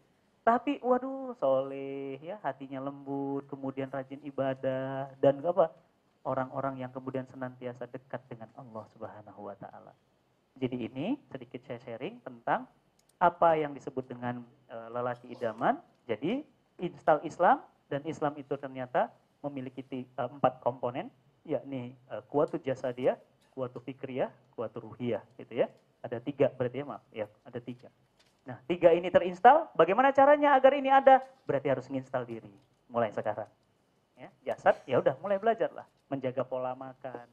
tapi 0.43 0.75
waduh 0.83 1.31
soleh 1.39 2.19
ya 2.19 2.35
hatinya 2.43 2.83
lembut, 2.83 3.47
kemudian 3.47 3.87
rajin 3.87 4.19
ibadah 4.27 5.07
dan 5.23 5.39
apa 5.39 5.71
orang-orang 6.27 6.83
yang 6.83 6.91
kemudian 6.91 7.23
senantiasa 7.27 7.87
dekat 7.87 8.19
dengan 8.27 8.51
Allah 8.59 8.83
Subhanahu 8.91 9.47
Wa 9.47 9.55
Taala. 9.55 9.95
Jadi 10.59 10.87
ini 10.87 11.15
sedikit 11.31 11.63
saya 11.63 11.79
sharing 11.81 12.19
tentang 12.23 12.67
apa 13.23 13.55
yang 13.55 13.71
disebut 13.71 14.03
dengan 14.03 14.43
e, 14.67 14.75
lelaki 14.91 15.31
idaman. 15.31 15.79
Jadi 16.11 16.43
install 16.83 17.23
Islam 17.23 17.63
dan 17.87 18.03
Islam 18.03 18.35
itu 18.35 18.53
ternyata 18.59 19.09
memiliki 19.47 19.79
e, 19.87 20.03
empat 20.19 20.59
komponen, 20.59 21.07
yakni 21.47 21.95
e, 21.95 22.15
kuatu 22.27 22.59
jasa 22.59 22.91
dia, 22.91 23.15
kuatu 23.55 23.79
fikriyah, 23.79 24.27
kuatu 24.55 24.83
ruhiyah, 24.83 25.23
gitu 25.39 25.63
ya. 25.63 25.71
Ada 26.03 26.19
tiga 26.19 26.51
berarti 26.51 26.83
ya 26.83 26.85
maaf, 26.85 27.03
ya 27.15 27.25
ada 27.47 27.59
tiga. 27.63 27.87
Nah, 28.43 28.59
tiga 28.67 28.91
ini 28.91 29.07
terinstall, 29.07 29.71
bagaimana 29.71 30.11
caranya 30.11 30.51
agar 30.59 30.75
ini 30.75 30.91
ada? 30.91 31.23
Berarti 31.47 31.67
harus 31.71 31.87
menginstal 31.87 32.27
diri, 32.27 32.51
mulai 32.91 33.07
sekarang. 33.15 33.47
Ya, 34.19 34.29
jasad, 34.43 34.75
ya 34.83 34.99
udah 34.99 35.15
mulai 35.23 35.39
belajar 35.39 35.71
lah, 35.71 35.87
menjaga 36.11 36.43
pola 36.43 36.75
makan. 36.75 37.23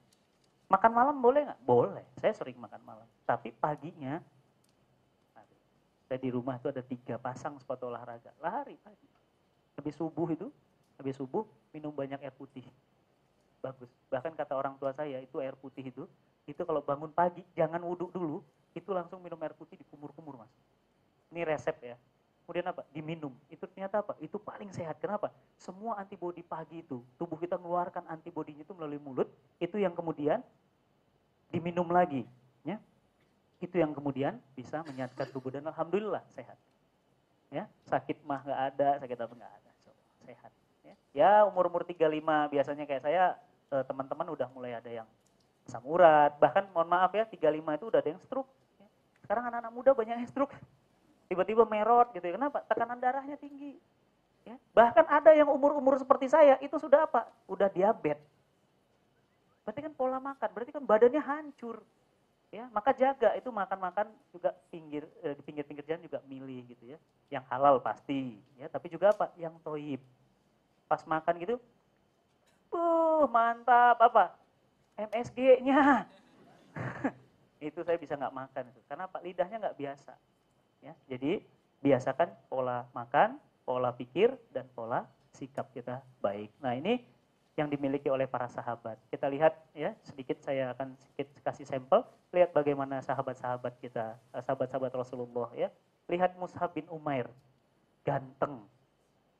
Makan 0.70 0.92
malam 0.94 1.18
boleh 1.18 1.50
nggak? 1.50 1.60
Boleh, 1.66 2.06
saya 2.14 2.30
sering 2.30 2.54
makan 2.62 2.78
malam. 2.86 3.06
Tapi 3.26 3.50
paginya, 3.50 4.22
saya 6.06 6.18
di 6.22 6.30
rumah 6.30 6.62
itu 6.62 6.70
ada 6.70 6.82
tiga 6.82 7.18
pasang 7.18 7.58
sepatu 7.58 7.90
olahraga, 7.90 8.30
lari 8.38 8.78
pagi. 8.78 9.10
Habis 9.82 9.98
subuh 9.98 10.30
itu, 10.30 10.46
habis 10.94 11.18
subuh 11.18 11.42
minum 11.74 11.90
banyak 11.90 12.22
air 12.22 12.34
putih. 12.38 12.62
Bagus. 13.58 13.90
Bahkan 14.14 14.38
kata 14.38 14.54
orang 14.54 14.78
tua 14.78 14.94
saya 14.94 15.18
itu 15.18 15.42
air 15.42 15.58
putih 15.58 15.90
itu, 15.90 16.06
itu 16.46 16.62
kalau 16.62 16.86
bangun 16.86 17.10
pagi 17.10 17.42
jangan 17.58 17.82
wudhu 17.82 18.14
dulu, 18.14 18.46
itu 18.78 18.94
langsung 18.94 19.18
minum 19.18 19.38
air 19.42 19.58
putih 19.58 19.74
di 19.74 19.82
kumur-kumur 19.90 20.38
mas 20.38 20.50
ini 21.30 21.46
resep 21.46 21.76
ya. 21.82 21.96
Kemudian 22.44 22.66
apa? 22.66 22.82
Diminum. 22.90 23.30
Itu 23.46 23.70
ternyata 23.70 24.02
apa? 24.02 24.18
Itu 24.18 24.42
paling 24.42 24.74
sehat. 24.74 24.98
Kenapa? 24.98 25.30
Semua 25.54 26.02
antibodi 26.02 26.42
pagi 26.42 26.82
itu, 26.82 26.98
tubuh 27.14 27.38
kita 27.38 27.54
mengeluarkan 27.54 28.10
antibodinya 28.10 28.66
itu 28.66 28.74
melalui 28.74 28.98
mulut, 28.98 29.30
itu 29.62 29.78
yang 29.78 29.94
kemudian 29.94 30.42
diminum 31.54 31.86
lagi. 31.86 32.26
Ya. 32.66 32.82
Itu 33.62 33.78
yang 33.78 33.94
kemudian 33.94 34.42
bisa 34.58 34.82
menyehatkan 34.82 35.30
tubuh 35.30 35.54
dan 35.54 35.62
alhamdulillah 35.70 36.26
sehat. 36.34 36.58
Ya, 37.54 37.70
sakit 37.86 38.18
mah 38.26 38.42
nggak 38.42 38.60
ada, 38.74 38.88
sakit 38.98 39.18
apa 39.22 39.34
nggak 39.38 39.54
ada. 39.62 39.70
Sehat. 40.26 40.52
Ya. 40.82 40.94
Ya 41.14 41.32
umur-umur 41.46 41.86
35 41.86 42.50
biasanya 42.50 42.82
kayak 42.82 43.02
saya 43.06 43.38
eh, 43.70 43.84
teman-teman 43.86 44.26
udah 44.26 44.50
mulai 44.50 44.74
ada 44.74 44.90
yang 44.90 45.06
asam 45.70 45.86
urat, 45.86 46.34
bahkan 46.42 46.66
mohon 46.74 46.90
maaf 46.90 47.14
ya 47.14 47.22
35 47.22 47.38
itu 47.78 47.84
udah 47.86 48.00
ada 48.02 48.10
yang 48.10 48.22
stroke. 48.26 48.50
ya. 48.82 48.90
Sekarang 49.22 49.46
anak-anak 49.46 49.70
muda 49.70 49.90
banyak 49.94 50.18
yang 50.18 50.26
stroke. 50.26 50.54
Tiba-tiba 51.30 51.62
merot 51.62 52.10
gitu 52.10 52.26
ya. 52.26 52.34
Kenapa? 52.34 52.66
Tekanan 52.66 52.98
darahnya 52.98 53.38
tinggi. 53.38 53.78
Ya. 54.42 54.58
Bahkan 54.74 55.06
ada 55.06 55.30
yang 55.30 55.46
umur-umur 55.46 55.94
seperti 55.94 56.26
saya 56.26 56.58
itu 56.58 56.74
sudah 56.74 57.06
apa? 57.06 57.30
Udah 57.46 57.70
diabetes. 57.70 58.26
Berarti 59.62 59.86
kan 59.86 59.94
pola 59.94 60.18
makan, 60.18 60.48
berarti 60.50 60.74
kan 60.74 60.82
badannya 60.82 61.22
hancur. 61.22 61.86
Ya, 62.50 62.66
maka 62.74 62.90
jaga 62.90 63.30
itu 63.38 63.46
makan-makan 63.46 64.10
juga 64.34 64.50
pinggir 64.74 65.06
eh, 65.22 65.38
di 65.38 65.42
pinggir-pinggir 65.46 65.86
jalan 65.86 66.02
juga 66.02 66.18
milih 66.26 66.66
gitu 66.74 66.84
ya. 66.90 66.98
Yang 67.30 67.44
halal 67.46 67.78
pasti, 67.78 68.34
ya, 68.58 68.66
tapi 68.66 68.90
juga 68.90 69.14
apa? 69.14 69.30
Yang 69.38 69.54
toib. 69.62 70.02
Pas 70.90 71.06
makan 71.06 71.34
gitu, 71.38 71.54
uh 72.74 73.22
mantap 73.30 74.02
apa? 74.02 74.34
MSG-nya. 74.98 76.10
itu 77.70 77.78
saya 77.86 77.94
bisa 77.94 78.18
nggak 78.18 78.34
makan 78.34 78.64
itu. 78.74 78.80
Karena 78.90 79.06
apa? 79.06 79.22
Lidahnya 79.22 79.56
nggak 79.62 79.78
biasa. 79.78 80.18
Ya, 80.80 80.96
jadi 81.08 81.44
biasakan 81.84 82.32
pola 82.48 82.88
makan, 82.96 83.36
pola 83.64 83.92
pikir 83.92 84.32
dan 84.52 84.64
pola 84.72 85.04
sikap 85.36 85.68
kita 85.72 86.00
baik. 86.24 86.50
Nah 86.60 86.76
ini 86.76 87.00
yang 87.58 87.68
dimiliki 87.68 88.08
oleh 88.08 88.24
para 88.24 88.48
sahabat. 88.48 88.96
Kita 89.12 89.28
lihat 89.28 89.52
ya 89.76 89.92
sedikit 90.00 90.40
saya 90.40 90.72
akan 90.72 90.96
sedikit 90.96 91.28
kasih 91.44 91.68
sampel. 91.68 92.00
Lihat 92.32 92.56
bagaimana 92.56 93.02
sahabat-sahabat 93.04 93.76
kita, 93.82 94.16
eh, 94.32 94.42
sahabat-sahabat 94.44 94.92
Rasulullah 94.94 95.50
ya. 95.52 95.68
Lihat 96.08 96.40
Mus'ab 96.40 96.72
bin 96.72 96.88
Umair, 96.88 97.28
ganteng, 98.02 98.64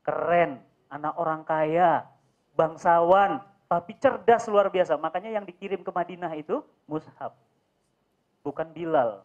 keren, 0.04 0.60
anak 0.92 1.14
orang 1.16 1.42
kaya, 1.42 2.06
bangsawan, 2.54 3.42
tapi 3.70 3.94
cerdas 3.98 4.46
luar 4.50 4.68
biasa. 4.70 4.98
Makanya 4.98 5.40
yang 5.40 5.46
dikirim 5.46 5.80
ke 5.80 5.90
Madinah 5.90 6.34
itu 6.34 6.62
Mus'ab, 6.90 7.34
bukan 8.42 8.68
Bilal. 8.74 9.22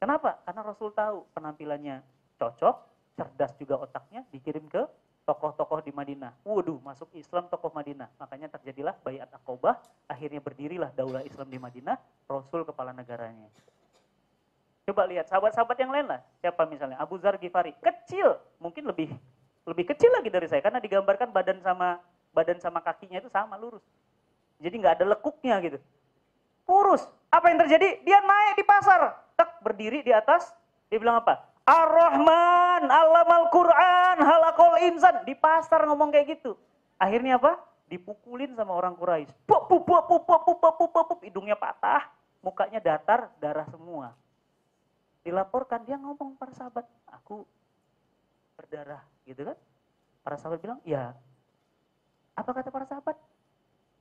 Kenapa? 0.00 0.40
Karena 0.48 0.64
Rasul 0.64 0.90
tahu 0.96 1.28
penampilannya 1.36 2.00
cocok, 2.40 2.76
cerdas 3.20 3.52
juga 3.60 3.76
otaknya, 3.76 4.24
dikirim 4.32 4.64
ke 4.64 4.88
tokoh-tokoh 5.28 5.84
di 5.84 5.92
Madinah. 5.92 6.40
Waduh, 6.40 6.80
masuk 6.80 7.12
Islam 7.12 7.52
tokoh 7.52 7.68
Madinah. 7.68 8.08
Makanya 8.16 8.48
terjadilah 8.56 8.96
Bayat 9.04 9.28
Aqobah, 9.28 9.76
akhirnya 10.08 10.40
berdirilah 10.40 10.88
daulah 10.96 11.20
Islam 11.20 11.52
di 11.52 11.60
Madinah, 11.60 12.00
Rasul 12.24 12.64
kepala 12.64 12.96
negaranya. 12.96 13.46
Coba 14.88 15.04
lihat 15.04 15.28
sahabat-sahabat 15.28 15.76
yang 15.78 15.92
lain 15.92 16.08
lah. 16.08 16.24
Siapa 16.40 16.64
misalnya? 16.64 16.96
Abu 16.98 17.20
Zar 17.20 17.36
Ghifari. 17.36 17.76
Kecil, 17.78 18.40
mungkin 18.58 18.88
lebih 18.88 19.12
lebih 19.68 19.92
kecil 19.92 20.10
lagi 20.10 20.32
dari 20.32 20.48
saya 20.48 20.64
karena 20.64 20.80
digambarkan 20.80 21.30
badan 21.30 21.60
sama 21.60 22.00
badan 22.32 22.58
sama 22.58 22.80
kakinya 22.80 23.20
itu 23.20 23.30
sama 23.30 23.54
lurus. 23.60 23.84
Jadi 24.58 24.74
nggak 24.80 24.98
ada 24.98 25.06
lekuknya 25.14 25.60
gitu. 25.62 25.78
Kurus. 26.70 27.02
Apa 27.34 27.50
yang 27.50 27.58
terjadi? 27.66 27.98
Dia 28.06 28.22
naik 28.22 28.62
di 28.62 28.62
pasar, 28.62 29.18
tek 29.34 29.58
berdiri 29.58 30.06
di 30.06 30.14
atas. 30.14 30.54
Dia 30.86 31.02
bilang 31.02 31.18
apa? 31.18 31.42
Ar-Rahman, 31.66 32.86
Allamal 32.86 33.50
Quran, 33.50 34.16
halakol 34.22 34.78
insan. 34.86 35.26
Di 35.26 35.34
pasar 35.34 35.82
ngomong 35.90 36.14
kayak 36.14 36.38
gitu. 36.38 36.54
Akhirnya 36.94 37.42
apa? 37.42 37.58
Dipukulin 37.90 38.54
sama 38.54 38.78
orang 38.78 38.94
Quraisy. 38.94 39.34
Pup, 39.50 39.66
pup, 39.66 39.82
pup, 39.82 40.06
pup, 40.06 40.22
pup, 40.22 40.42
pup, 40.46 40.58
pup, 40.62 40.90
pup, 40.94 41.06
pup. 41.10 41.20
Hidungnya 41.26 41.58
patah, 41.58 42.06
mukanya 42.38 42.78
datar, 42.78 43.34
darah 43.42 43.66
semua. 43.66 44.14
Dilaporkan, 45.26 45.82
dia 45.82 45.98
ngomong 45.98 46.38
para 46.38 46.54
sahabat, 46.54 46.86
aku 47.10 47.42
berdarah 48.54 49.02
gitu 49.26 49.42
kan. 49.42 49.58
Para 50.22 50.36
sahabat 50.38 50.58
bilang, 50.62 50.78
ya 50.86 51.18
apa 52.38 52.50
kata 52.56 52.70
para 52.72 52.86
sahabat? 52.86 53.18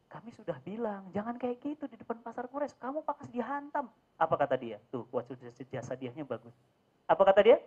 Kami 0.10 0.34
sudah 0.34 0.57
bilang, 0.65 1.06
jangan 1.14 1.38
kayak 1.38 1.61
gitu 1.61 1.86
di 1.86 1.94
depan 1.94 2.18
pasar 2.26 2.49
Quraisy. 2.49 2.81
Kamu 2.81 3.06
pakas 3.06 3.30
dihantam. 3.30 3.94
Apa 4.18 4.36
kata 4.41 4.57
dia? 4.57 4.81
Tuh, 4.90 5.06
wajah 5.14 5.38
jasa 5.53 5.94
diahnya 5.94 6.26
bagus. 6.26 6.57
Apa 7.06 7.30
kata 7.30 7.45
dia? 7.45 7.57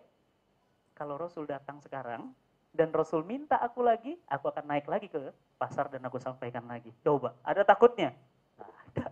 Kalau 0.99 1.15
Rasul 1.15 1.47
datang 1.47 1.79
sekarang 1.79 2.35
dan 2.75 2.91
Rasul 2.91 3.23
minta 3.23 3.63
aku 3.63 3.87
lagi, 3.87 4.19
aku 4.27 4.51
akan 4.51 4.65
naik 4.67 4.91
lagi 4.91 5.07
ke 5.07 5.31
pasar 5.55 5.87
dan 5.87 6.03
aku 6.03 6.19
sampaikan 6.19 6.67
lagi. 6.67 6.91
Coba, 7.07 7.39
ada 7.47 7.63
takutnya? 7.63 8.11
Ada. 8.59 9.07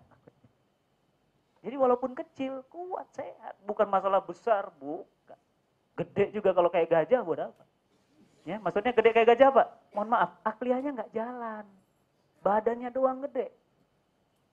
Jadi 1.62 1.76
walaupun 1.78 2.18
kecil, 2.18 2.66
kuat, 2.66 3.06
sehat. 3.14 3.54
Bukan 3.62 3.86
masalah 3.86 4.18
besar, 4.26 4.74
bu. 4.74 5.06
Gede 5.94 6.34
juga 6.34 6.50
kalau 6.50 6.66
kayak 6.66 6.90
gajah, 6.90 7.22
buat 7.22 7.46
apa? 7.46 7.64
Ya, 8.42 8.58
maksudnya 8.58 8.90
gede 8.90 9.14
kayak 9.14 9.38
gajah 9.38 9.54
apa? 9.54 9.64
Mohon 9.94 10.08
maaf, 10.18 10.30
akliyahnya 10.42 10.90
nggak 10.98 11.12
jalan. 11.14 11.64
Badannya 12.40 12.88
doang 12.88 13.20
gede. 13.28 13.52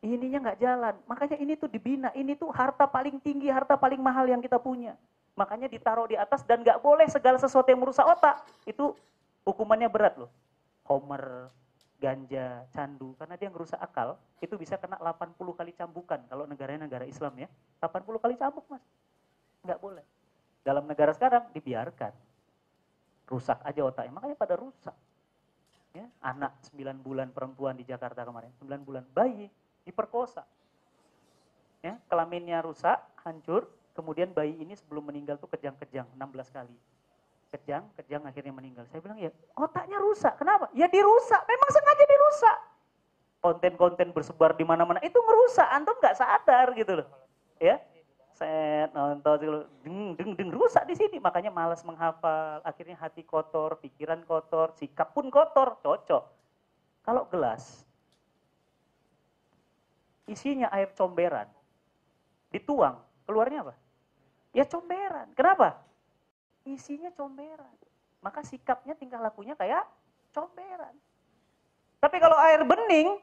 Ininya 0.04 0.52
nggak 0.52 0.60
jalan. 0.62 0.96
Makanya 1.10 1.38
ini 1.40 1.58
tuh 1.58 1.72
dibina. 1.72 2.14
Ini 2.14 2.38
tuh 2.38 2.52
harta 2.54 2.86
paling 2.86 3.18
tinggi, 3.24 3.50
harta 3.50 3.80
paling 3.80 3.98
mahal 3.98 4.28
yang 4.30 4.44
kita 4.44 4.60
punya. 4.62 4.94
Makanya 5.34 5.70
ditaruh 5.70 6.06
di 6.10 6.18
atas 6.18 6.44
dan 6.44 6.62
nggak 6.62 6.82
boleh 6.82 7.08
segala 7.10 7.40
sesuatu 7.42 7.70
yang 7.70 7.82
merusak 7.82 8.06
otak. 8.06 8.44
Itu 8.68 8.94
hukumannya 9.48 9.90
berat 9.90 10.20
loh. 10.20 10.30
Homer, 10.86 11.50
ganja, 11.98 12.68
candu. 12.76 13.18
Karena 13.18 13.36
dia 13.40 13.50
ngerusak 13.50 13.80
akal, 13.82 14.18
itu 14.44 14.54
bisa 14.60 14.78
kena 14.78 15.02
80 15.02 15.38
kali 15.56 15.72
cambukan. 15.74 16.22
Kalau 16.30 16.46
negaranya 16.46 16.86
negara 16.86 17.06
Islam 17.08 17.34
ya. 17.42 17.50
80 17.82 18.22
kali 18.22 18.36
cambuk 18.38 18.66
mas. 18.70 18.84
Nggak 19.66 19.80
boleh. 19.82 20.06
Dalam 20.62 20.86
negara 20.86 21.16
sekarang 21.16 21.50
dibiarkan. 21.56 22.12
Rusak 23.28 23.60
aja 23.66 23.82
otaknya. 23.84 24.14
Makanya 24.14 24.36
pada 24.36 24.56
rusak. 24.56 24.96
Ya, 25.98 26.06
anak 26.22 26.54
9 26.70 27.02
bulan 27.02 27.34
perempuan 27.34 27.74
di 27.74 27.82
Jakarta 27.82 28.22
kemarin. 28.22 28.54
9 28.62 28.86
bulan 28.86 29.02
bayi 29.18 29.50
diperkosa. 29.82 30.46
Ya, 31.82 31.98
kelaminnya 32.06 32.62
rusak, 32.62 33.02
hancur, 33.26 33.66
kemudian 33.98 34.30
bayi 34.30 34.54
ini 34.62 34.78
sebelum 34.78 35.10
meninggal 35.10 35.42
tuh 35.42 35.50
kejang-kejang 35.50 36.06
16 36.14 36.54
kali. 36.54 36.78
Kejang, 37.50 37.90
kejang 37.98 38.22
akhirnya 38.30 38.54
meninggal. 38.54 38.86
Saya 38.94 39.02
bilang 39.02 39.18
ya 39.18 39.34
otaknya 39.58 39.98
rusak. 39.98 40.38
Kenapa? 40.38 40.70
Ya 40.78 40.86
dirusak. 40.86 41.42
Memang 41.50 41.70
sengaja 41.74 42.06
dirusak. 42.06 42.58
Konten-konten 43.42 44.08
bersebar 44.14 44.54
di 44.54 44.68
mana-mana 44.68 45.02
itu 45.02 45.18
merusak. 45.26 45.66
Antum 45.72 45.98
nggak 45.98 46.14
sadar 46.14 46.78
gitu 46.78 47.02
loh. 47.02 47.08
Ya, 47.58 47.82
set 48.38 48.94
nonton 48.94 49.66
deng 49.82 50.14
deng 50.14 50.32
deng 50.38 50.50
rusak 50.54 50.86
di 50.86 50.94
sini. 50.94 51.18
Makanya 51.18 51.50
malas 51.50 51.82
menghafal. 51.82 52.62
Akhirnya 52.62 52.94
hati 53.02 53.26
kotor 53.26 53.82
pikiran 53.82 54.22
kotor 54.30 54.78
sikap 54.78 55.18
pun 55.18 55.34
kotor. 55.34 55.82
Cocok. 55.82 56.24
Kalau 57.02 57.26
gelas 57.34 57.88
isinya 60.28 60.70
air 60.70 60.94
comberan 60.94 61.50
dituang. 62.54 63.02
Keluarnya 63.26 63.66
apa? 63.66 63.76
Ya 64.54 64.64
comberan. 64.68 65.28
Kenapa? 65.34 65.82
Isinya 66.68 67.10
comberan. 67.16 67.74
Maka 68.20 68.44
sikapnya 68.44 68.94
tingkah 68.94 69.20
lakunya 69.20 69.56
kayak 69.56 69.88
comberan. 70.36 70.94
Tapi 71.98 72.18
kalau 72.22 72.38
air 72.44 72.62
bening 72.62 73.18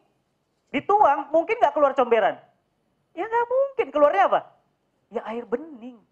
dituang 0.75 1.31
mungkin 1.31 1.61
nggak 1.61 1.77
keluar 1.77 1.93
comberan? 1.95 2.41
Ya 3.15 3.29
nggak 3.29 3.47
mungkin. 3.47 3.87
Keluarnya 3.93 4.27
apa 4.33 4.54
ya 5.15 5.23
air 5.31 5.47
bening. 5.47 6.03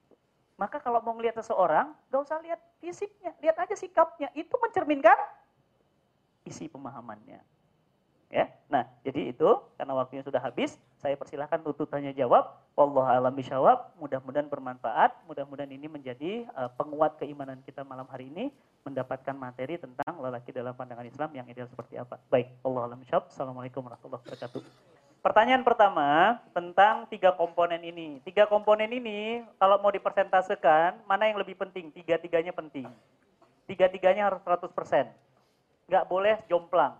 Maka 0.54 0.78
kalau 0.78 1.02
mau 1.02 1.18
ngelihat 1.18 1.42
seseorang, 1.42 1.90
gak 2.06 2.22
usah 2.22 2.38
lihat 2.38 2.60
fisiknya, 2.78 3.34
lihat 3.42 3.58
aja 3.58 3.74
sikapnya. 3.74 4.30
Itu 4.30 4.54
mencerminkan 4.62 5.18
isi 6.46 6.70
pemahamannya. 6.70 7.42
Ya, 8.32 8.48
nah 8.64 8.88
jadi 9.04 9.28
itu 9.36 9.48
karena 9.76 9.92
waktunya 9.92 10.24
sudah 10.24 10.40
habis, 10.40 10.80
saya 10.96 11.18
persilahkan 11.20 11.60
untuk 11.68 11.84
tanya 11.90 12.16
jawab. 12.16 12.48
Allah 12.72 13.20
alam 13.20 13.34
bisyawab, 13.36 13.92
mudah-mudahan 14.00 14.48
bermanfaat, 14.48 15.12
mudah-mudahan 15.28 15.68
ini 15.68 15.84
menjadi 15.84 16.48
uh, 16.56 16.72
penguat 16.72 17.20
keimanan 17.20 17.60
kita 17.68 17.84
malam 17.84 18.08
hari 18.08 18.32
ini, 18.32 18.48
mendapatkan 18.88 19.36
materi 19.36 19.76
tentang 19.76 20.16
lelaki 20.16 20.48
dalam 20.48 20.72
pandangan 20.72 21.04
Islam 21.04 21.28
yang 21.36 21.44
ideal 21.44 21.68
seperti 21.68 22.00
apa. 22.00 22.16
Baik, 22.32 22.48
Allah 22.64 22.88
alam 22.88 22.98
bisyawab. 23.04 23.28
Assalamualaikum 23.28 23.84
warahmatullahi 23.84 24.24
wabarakatuh. 24.24 24.91
Pertanyaan 25.22 25.62
pertama 25.62 26.42
tentang 26.50 27.06
tiga 27.06 27.30
komponen 27.38 27.78
ini. 27.78 28.18
Tiga 28.26 28.42
komponen 28.50 28.90
ini 28.90 29.46
kalau 29.54 29.78
mau 29.78 29.94
dipersentasekan, 29.94 30.98
mana 31.06 31.30
yang 31.30 31.38
lebih 31.38 31.54
penting? 31.54 31.94
Tiga-tiganya 31.94 32.50
penting. 32.50 32.90
Tiga-tiganya 33.70 34.26
harus 34.26 34.42
100%. 34.42 34.74
Nggak 35.86 36.04
boleh 36.10 36.42
jomplang. 36.50 36.98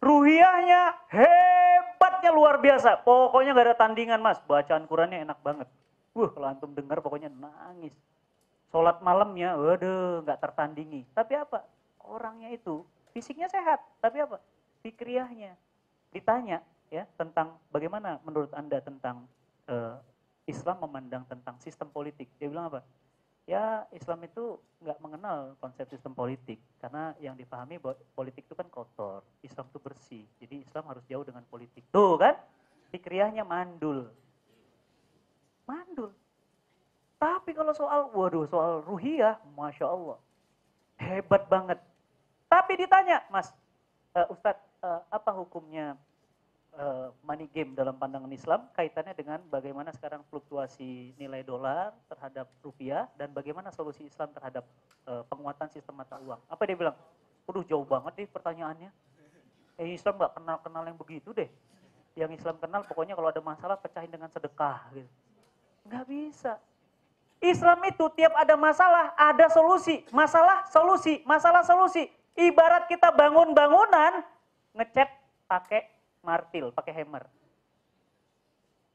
Ruhiahnya 0.00 1.04
hebatnya 1.12 2.32
luar 2.32 2.64
biasa. 2.64 3.04
Pokoknya 3.04 3.52
nggak 3.52 3.66
ada 3.68 3.76
tandingan 3.76 4.24
mas. 4.24 4.40
Bacaan 4.40 4.88
Qurannya 4.88 5.20
enak 5.28 5.44
banget. 5.44 5.68
Wah 6.16 6.32
kalau 6.32 6.48
antum 6.48 6.72
dengar 6.72 7.04
pokoknya 7.04 7.28
nangis. 7.28 7.92
Sholat 8.72 9.04
malamnya, 9.04 9.60
waduh 9.60 10.24
nggak 10.24 10.40
tertandingi. 10.40 11.04
Tapi 11.12 11.36
apa? 11.36 11.68
Orangnya 12.08 12.48
itu 12.56 12.88
fisiknya 13.12 13.52
sehat. 13.52 13.84
Tapi 14.00 14.24
apa? 14.24 14.40
Fikriahnya. 14.80 15.52
Ditanya, 16.08 16.64
ya 16.90 17.06
tentang 17.14 17.56
bagaimana 17.70 18.18
menurut 18.26 18.50
anda 18.52 18.82
tentang 18.82 19.24
uh, 19.70 19.96
Islam 20.44 20.82
memandang 20.82 21.22
tentang 21.30 21.56
sistem 21.62 21.88
politik. 21.88 22.26
Dia 22.36 22.50
bilang 22.50 22.68
apa? 22.74 22.82
ya 23.50 23.82
Islam 23.90 24.22
itu 24.22 24.62
nggak 24.78 24.98
mengenal 25.02 25.58
konsep 25.58 25.90
sistem 25.90 26.14
politik 26.14 26.62
karena 26.78 27.10
yang 27.18 27.34
dipahami 27.34 27.82
bahwa 27.82 27.98
politik 28.14 28.46
itu 28.46 28.54
kan 28.54 28.70
kotor, 28.70 29.26
Islam 29.42 29.66
itu 29.66 29.78
bersih. 29.82 30.24
Jadi 30.38 30.62
Islam 30.62 30.86
harus 30.86 31.02
jauh 31.10 31.26
dengan 31.26 31.42
politik. 31.50 31.82
Tuh 31.90 32.14
kan? 32.14 32.38
Fikriahnya 32.94 33.42
mandul. 33.42 34.06
Mandul. 35.66 36.14
Tapi 37.18 37.52
kalau 37.52 37.74
soal, 37.76 38.08
waduh 38.16 38.48
soal 38.48 38.80
ruhiyah, 38.86 39.36
Masya 39.52 39.86
Allah. 39.86 40.18
Hebat 40.96 41.44
banget. 41.52 41.78
Tapi 42.48 42.80
ditanya, 42.80 43.20
Mas, 43.28 43.52
uh, 44.16 44.26
Ustadz, 44.32 44.64
uh, 44.80 45.04
apa 45.12 45.30
hukumnya 45.36 46.00
uh, 46.76 47.10
money 47.26 47.50
game 47.50 47.74
dalam 47.74 47.96
pandangan 47.96 48.30
Islam 48.30 48.70
kaitannya 48.76 49.14
dengan 49.16 49.40
bagaimana 49.50 49.90
sekarang 49.90 50.22
fluktuasi 50.30 51.16
nilai 51.18 51.42
dolar 51.42 51.94
terhadap 52.06 52.46
rupiah 52.62 53.10
dan 53.18 53.34
bagaimana 53.34 53.74
solusi 53.74 54.06
Islam 54.06 54.30
terhadap 54.30 54.66
uh, 55.08 55.26
penguatan 55.26 55.66
sistem 55.72 55.98
mata 55.98 56.20
uang. 56.22 56.38
Apa 56.46 56.62
dia 56.68 56.76
bilang? 56.78 56.96
Waduh 57.48 57.64
jauh 57.66 57.86
banget 57.86 58.24
nih 58.24 58.28
pertanyaannya. 58.30 58.90
Eh 59.80 59.96
Islam 59.96 60.20
nggak 60.20 60.32
kenal-kenal 60.38 60.82
yang 60.86 60.98
begitu 61.00 61.32
deh. 61.32 61.50
Yang 62.14 62.42
Islam 62.42 62.58
kenal 62.60 62.84
pokoknya 62.84 63.16
kalau 63.16 63.32
ada 63.32 63.42
masalah 63.42 63.76
pecahin 63.80 64.10
dengan 64.10 64.28
sedekah 64.28 64.86
gitu. 64.92 65.10
Nggak 65.88 66.04
bisa. 66.06 66.52
Islam 67.40 67.80
itu 67.88 68.04
tiap 68.12 68.36
ada 68.36 68.52
masalah, 68.52 69.16
ada 69.16 69.48
solusi. 69.48 70.04
Masalah, 70.12 70.68
solusi. 70.68 71.24
Masalah, 71.24 71.64
solusi. 71.64 72.04
Ibarat 72.36 72.84
kita 72.84 73.08
bangun 73.16 73.56
bangunan, 73.56 74.20
ngecat 74.76 75.08
pakai 75.48 75.88
martil, 76.20 76.72
pakai 76.72 76.92
hammer. 77.02 77.24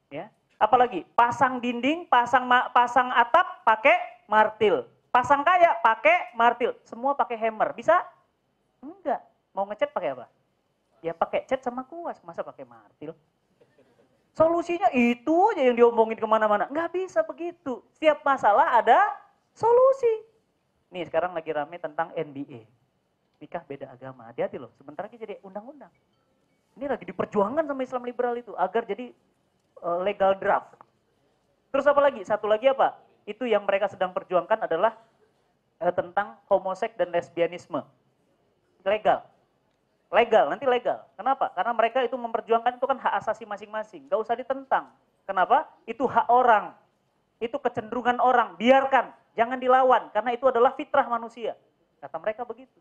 Ya. 0.10 0.30
Apalagi 0.56 1.04
pasang 1.14 1.60
dinding, 1.60 2.08
pasang 2.08 2.48
pasang 2.72 3.12
atap 3.12 3.66
pakai 3.68 4.24
martil. 4.30 4.88
Pasang 5.12 5.44
kaya 5.44 5.76
pakai 5.84 6.32
martil. 6.36 6.76
Semua 6.88 7.16
pakai 7.16 7.36
hammer. 7.40 7.76
Bisa? 7.76 8.04
Enggak. 8.80 9.24
Mau 9.52 9.68
ngecat 9.68 9.92
pakai 9.92 10.16
apa? 10.16 10.28
Ya 11.04 11.12
pakai 11.16 11.44
cat 11.48 11.64
sama 11.64 11.84
kuas. 11.88 12.20
Masa 12.24 12.44
pakai 12.44 12.64
martil? 12.64 13.16
Solusinya 14.36 14.92
itu 14.92 15.36
aja 15.56 15.64
yang 15.64 15.80
diomongin 15.80 16.20
ke 16.20 16.28
mana-mana. 16.28 16.68
Nggak 16.68 16.92
bisa 16.92 17.24
begitu. 17.24 17.80
Setiap 17.96 18.20
masalah 18.28 18.84
ada 18.84 19.00
solusi. 19.56 20.28
Nih 20.92 21.08
sekarang 21.08 21.32
lagi 21.32 21.56
rame 21.56 21.80
tentang 21.80 22.12
NBA. 22.12 22.68
Nikah 23.40 23.64
beda 23.64 23.96
agama. 23.96 24.28
Hati-hati 24.28 24.60
loh, 24.60 24.72
sebentar 24.76 25.08
lagi 25.08 25.16
jadi 25.16 25.40
undang-undang. 25.40 25.92
Ini 26.76 26.86
lagi 26.92 27.08
diperjuangkan 27.08 27.64
sama 27.64 27.82
Islam 27.84 28.04
liberal 28.04 28.36
itu 28.36 28.52
agar 28.60 28.84
jadi 28.84 29.16
uh, 29.80 30.04
legal 30.04 30.36
draft. 30.36 30.76
Terus 31.72 31.88
apa 31.88 32.00
lagi? 32.04 32.22
Satu 32.28 32.48
lagi 32.48 32.68
apa? 32.68 32.96
Itu 33.24 33.48
yang 33.48 33.64
mereka 33.64 33.88
sedang 33.88 34.12
perjuangkan 34.12 34.68
adalah 34.68 34.96
uh, 35.80 35.94
tentang 35.96 36.36
homoseks 36.52 37.00
dan 37.00 37.12
lesbianisme. 37.16 37.80
Legal 38.84 39.24
legal, 40.16 40.48
nanti 40.48 40.64
legal. 40.64 41.04
Kenapa? 41.20 41.52
Karena 41.52 41.76
mereka 41.76 42.00
itu 42.00 42.16
memperjuangkan 42.16 42.80
itu 42.80 42.86
kan 42.88 42.98
hak 43.00 43.14
asasi 43.20 43.44
masing-masing, 43.44 44.08
gak 44.08 44.20
usah 44.24 44.36
ditentang. 44.40 44.88
Kenapa? 45.28 45.68
Itu 45.84 46.08
hak 46.08 46.32
orang, 46.32 46.72
itu 47.44 47.60
kecenderungan 47.60 48.22
orang, 48.24 48.56
biarkan, 48.56 49.12
jangan 49.36 49.60
dilawan, 49.60 50.08
karena 50.16 50.32
itu 50.32 50.48
adalah 50.48 50.72
fitrah 50.78 51.06
manusia. 51.12 51.58
Kata 52.00 52.16
mereka 52.22 52.48
begitu. 52.48 52.78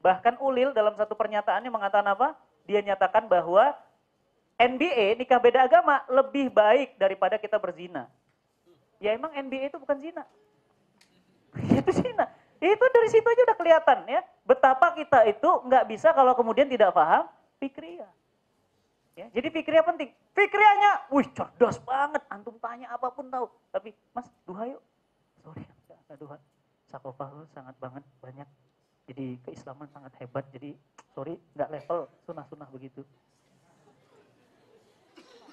Bahkan 0.00 0.38
Ulil 0.38 0.70
dalam 0.70 0.94
satu 0.94 1.18
pernyataannya 1.18 1.68
mengatakan 1.68 2.08
apa? 2.14 2.38
Dia 2.68 2.84
nyatakan 2.84 3.24
bahwa 3.26 3.72
NBA 4.60 5.16
nikah 5.16 5.40
beda 5.40 5.64
agama 5.64 6.04
lebih 6.12 6.52
baik 6.52 7.00
daripada 7.00 7.40
kita 7.40 7.56
berzina. 7.56 8.04
Ya 9.00 9.16
emang 9.16 9.32
NBA 9.32 9.72
itu 9.72 9.78
bukan 9.80 9.96
zina. 9.96 10.22
itu 11.80 11.90
zina. 11.96 12.28
Itu 12.58 12.84
dari 12.90 13.08
situ 13.08 13.24
aja 13.24 13.42
udah 13.48 13.56
kelihatan 13.56 13.98
ya. 14.10 14.20
Betapa 14.44 14.92
kita 14.92 15.24
itu 15.30 15.48
nggak 15.64 15.84
bisa 15.88 16.12
kalau 16.12 16.36
kemudian 16.36 16.68
tidak 16.68 16.92
paham 16.92 17.30
fikriah. 17.56 18.10
Ya, 19.18 19.26
jadi 19.34 19.50
fikriah 19.50 19.82
penting. 19.82 20.14
Fikriahnya, 20.30 21.10
wih 21.10 21.26
cerdas 21.34 21.82
banget. 21.82 22.22
Antum 22.30 22.54
tanya 22.62 22.86
apa 22.94 23.10
pun 23.10 23.26
tahu. 23.26 23.50
Tapi, 23.74 23.90
mas, 24.14 24.30
duha 24.46 24.70
yuk. 24.70 24.82
Sorry, 25.42 25.66
nggak 26.06 26.18
duha. 26.22 26.36
Sakofah 26.86 27.26
sangat 27.50 27.74
banget, 27.82 28.06
banyak. 28.22 28.46
Jadi 29.08 29.40
keislaman 29.48 29.88
sangat 29.88 30.12
hebat. 30.20 30.44
Jadi, 30.52 30.76
sorry, 31.16 31.40
nggak 31.56 31.72
level 31.72 32.04
sunah-sunah 32.28 32.68
begitu. 32.68 33.00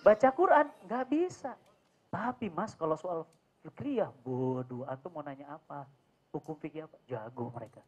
Baca 0.03 0.29
Quran, 0.35 0.67
nggak 0.85 1.05
bisa. 1.07 1.55
Tapi 2.11 2.51
mas, 2.51 2.75
kalau 2.75 2.99
soal 2.99 3.23
fikriah, 3.63 4.11
bodoh. 4.21 4.83
Antum 4.85 5.15
mau 5.15 5.23
nanya 5.23 5.55
apa? 5.55 5.87
Hukum 6.35 6.59
fikih? 6.59 6.85
Jago 7.07 7.49
mereka. 7.55 7.79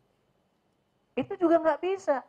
Itu 1.13 1.35
juga 1.35 1.59
nggak 1.59 1.83
bisa. 1.83 2.23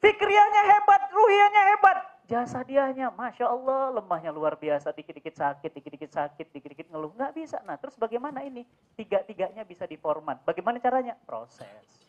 Fikriahnya 0.00 0.62
hebat, 0.66 1.02
ruhianya 1.14 1.62
hebat. 1.72 1.96
Jasa 2.30 2.62
dianya, 2.62 3.10
Masya 3.10 3.42
Allah, 3.42 3.90
lemahnya 4.00 4.30
luar 4.30 4.54
biasa. 4.54 4.94
Dikit-dikit 4.94 5.34
sakit, 5.34 5.70
dikit-dikit 5.74 6.10
sakit, 6.14 6.46
dikit-dikit 6.54 6.86
ngeluh. 6.88 7.10
Nggak 7.18 7.32
bisa. 7.36 7.58
Nah, 7.66 7.74
terus 7.74 7.98
bagaimana 7.98 8.40
ini? 8.46 8.62
Tiga-tiganya 8.94 9.66
bisa 9.66 9.84
diformat. 9.84 10.40
Bagaimana 10.46 10.78
caranya? 10.80 11.18
Proses. 11.26 11.99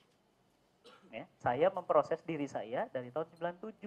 Ya, 1.12 1.28
saya 1.44 1.68
memproses 1.76 2.24
diri 2.24 2.48
saya 2.48 2.88
dari 2.88 3.12
tahun 3.12 3.28
97. 3.36 3.84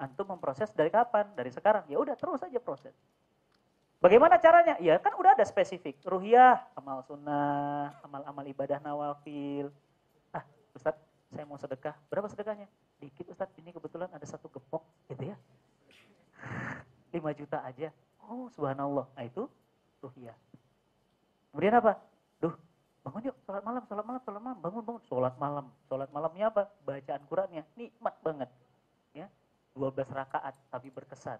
Antum 0.00 0.26
memproses 0.32 0.72
dari 0.72 0.88
kapan? 0.88 1.28
Dari 1.36 1.52
sekarang. 1.52 1.84
Ya 1.92 2.00
udah 2.00 2.16
terus 2.16 2.40
aja 2.40 2.56
proses. 2.56 2.96
Bagaimana 4.00 4.40
caranya? 4.40 4.80
Ya 4.80 4.96
kan 4.96 5.12
udah 5.16 5.36
ada 5.36 5.44
spesifik. 5.44 6.00
Ruhiyah, 6.04 6.60
amal 6.76 7.04
sunnah, 7.04 7.92
amal-amal 8.00 8.44
ibadah 8.48 8.80
nawafil. 8.80 9.68
Ah, 10.32 10.44
Ustadz, 10.72 11.00
saya 11.32 11.44
mau 11.44 11.60
sedekah. 11.60 11.96
Berapa 12.08 12.28
sedekahnya? 12.32 12.68
Dikit 13.00 13.28
Ustadz, 13.32 13.56
ini 13.60 13.72
kebetulan 13.72 14.08
ada 14.08 14.24
satu 14.24 14.48
gepok 14.48 14.84
gitu 15.12 15.32
ya. 15.32 15.36
5 17.16 17.20
juta 17.38 17.60
aja. 17.60 17.92
Oh 18.24 18.48
subhanallah. 18.52 19.04
Nah 19.16 19.24
itu 19.24 19.48
ruhiyah. 20.00 20.36
Kemudian 21.52 21.76
apa? 21.76 22.00
Duh, 22.40 22.56
bangun 23.04 23.28
yuk, 23.28 23.36
sholat 23.44 23.62
malam, 23.62 23.82
sholat 23.84 24.04
malam, 24.08 24.20
sholat 24.24 24.42
malam, 24.42 24.58
bangun, 24.64 24.82
bangun, 24.82 25.02
sholat 25.04 25.34
malam. 25.36 25.66
Sholat 25.92 26.08
malamnya 26.08 26.48
apa? 26.48 26.62
Bacaan 26.88 27.22
Qurannya, 27.28 27.62
nikmat 27.76 28.14
banget. 28.24 28.50
Ya, 29.12 29.28
12 29.76 30.08
rakaat, 30.08 30.56
tapi 30.72 30.88
berkesan. 30.88 31.38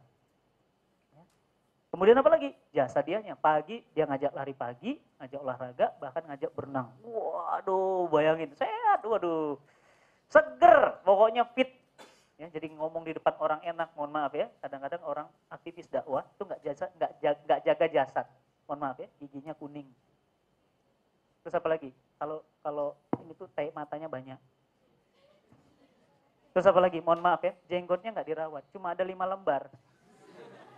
Kemudian 1.95 2.19
apa 2.19 2.27
lagi? 2.27 2.51
Jasa 2.75 3.07
dianya. 3.07 3.39
Pagi 3.39 3.79
dia 3.95 4.03
ngajak 4.03 4.35
lari 4.35 4.51
pagi, 4.51 4.99
ngajak 5.23 5.39
olahraga, 5.39 5.87
bahkan 6.03 6.27
ngajak 6.27 6.51
berenang. 6.51 6.91
Waduh, 7.07 8.11
bayangin. 8.11 8.51
Sehat, 8.59 9.07
waduh. 9.07 9.55
Seger, 10.27 10.99
pokoknya 11.07 11.47
fit. 11.55 11.71
Ya, 12.35 12.51
jadi 12.51 12.67
ngomong 12.75 13.07
di 13.07 13.15
depan 13.15 13.39
orang 13.39 13.63
enak, 13.63 13.95
mohon 13.95 14.11
maaf 14.11 14.35
ya. 14.35 14.51
Kadang-kadang 14.59 15.07
orang 15.07 15.31
aktivis 15.47 15.87
dakwah 15.87 16.27
itu 16.27 16.43
nggak 16.43 16.61
jasa, 16.67 16.91
nggak 16.99 17.13
jaga, 17.23 17.55
jaga 17.63 17.87
jasad. 17.87 18.27
Mohon 18.67 18.79
maaf 18.83 18.99
ya, 18.99 19.09
giginya 19.23 19.55
kuning. 19.55 19.87
Terus 21.45 21.61
apa 21.61 21.69
lagi? 21.69 21.93
Kalau 22.17 22.41
kalau 22.65 22.97
ini 23.21 23.37
tuh 23.37 23.45
tai 23.53 23.69
matanya 23.77 24.09
banyak. 24.09 24.41
Terus 26.57 26.65
apa 26.65 26.81
lagi? 26.81 27.05
Mohon 27.05 27.21
maaf 27.21 27.45
ya, 27.45 27.53
jenggotnya 27.69 28.17
nggak 28.17 28.29
dirawat, 28.33 28.65
cuma 28.73 28.97
ada 28.97 29.05
lima 29.05 29.29
lembar. 29.29 29.69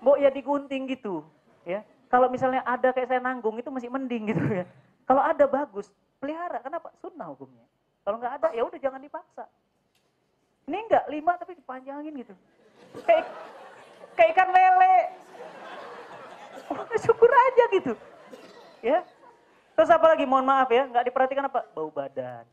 Mau 0.02 0.18
ya 0.18 0.26
digunting 0.26 0.90
gitu 0.90 1.22
ya. 1.62 1.86
Kalau 2.10 2.26
misalnya 2.26 2.66
ada 2.66 2.90
kayak 2.90 3.06
saya 3.06 3.22
nanggung 3.22 3.55
itu 3.62 3.70
masih 3.70 3.86
mending 3.86 4.34
gitu 4.34 4.43
ya. 4.51 4.66
Kalau 5.06 5.22
ada 5.22 5.47
bagus. 5.47 5.86
Pelihara 6.18 6.59
kenapa? 6.59 6.90
Sunnah 6.98 7.30
hukumnya. 7.30 7.62
Kalau 8.02 8.18
nggak 8.18 8.34
ada 8.43 8.48
ya 8.51 8.62
udah 8.66 8.78
jangan 8.82 8.98
dipaksa. 8.98 9.47
Ini 10.66 10.82
enggak 10.82 11.05
lima 11.06 11.38
tapi 11.38 11.55
dipanjangin 11.55 12.14
gitu. 12.26 12.34
Kayak 13.06 13.30
kayak 14.18 14.30
ikan 14.34 14.51
lele. 14.51 14.97
Oh, 16.66 16.98
syukur 16.98 17.30
aja 17.30 17.64
gitu 17.70 17.94
ya 18.86 19.02
terus 19.76 19.92
apa 19.92 20.06
lagi 20.16 20.24
mohon 20.24 20.48
maaf 20.48 20.72
ya 20.72 20.88
nggak 20.88 21.12
diperhatikan 21.12 21.46
apa 21.52 21.68
bau 21.76 21.92
badan 21.92 22.48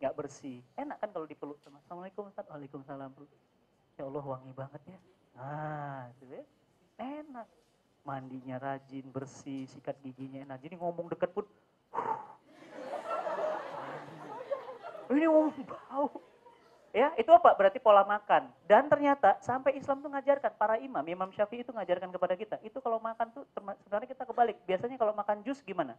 nggak 0.00 0.14
bersih 0.16 0.64
enak 0.74 0.96
kan 0.96 1.12
kalau 1.12 1.28
dipeluk 1.28 1.60
sama 1.60 1.78
assalamualaikum 1.84 2.32
Ustaz 2.32 2.48
waalaikumsalam 2.48 3.12
ya 4.00 4.02
Allah 4.08 4.24
wangi 4.24 4.52
banget 4.56 4.82
ya 4.88 4.98
ah 5.36 6.08
gitu 6.16 6.40
ya 6.40 6.44
enak. 7.00 7.48
Mandinya 8.06 8.56
rajin, 8.62 9.06
bersih, 9.10 9.66
sikat 9.66 9.98
giginya 10.00 10.46
enak. 10.46 10.62
Jadi 10.62 10.78
ngomong 10.78 11.10
deket 11.10 11.30
pun, 11.34 11.44
ini 15.10 15.26
ngomong 15.26 15.58
bau. 15.66 16.22
Ya, 16.94 17.12
itu 17.20 17.28
apa? 17.28 17.52
Berarti 17.58 17.76
pola 17.82 18.06
makan. 18.06 18.48
Dan 18.64 18.88
ternyata 18.88 19.36
sampai 19.42 19.76
Islam 19.76 20.00
tuh 20.00 20.08
ngajarkan, 20.08 20.54
para 20.56 20.80
imam, 20.80 21.04
Imam 21.04 21.28
Syafi'i 21.34 21.60
itu 21.60 21.74
ngajarkan 21.74 22.08
kepada 22.08 22.34
kita. 22.38 22.56
Itu 22.64 22.80
kalau 22.80 23.02
makan 23.02 23.34
tuh 23.36 23.44
sebenarnya 23.52 24.08
kita 24.08 24.24
kebalik. 24.24 24.56
Biasanya 24.64 24.96
kalau 24.96 25.12
makan 25.12 25.44
jus 25.44 25.60
gimana? 25.60 25.98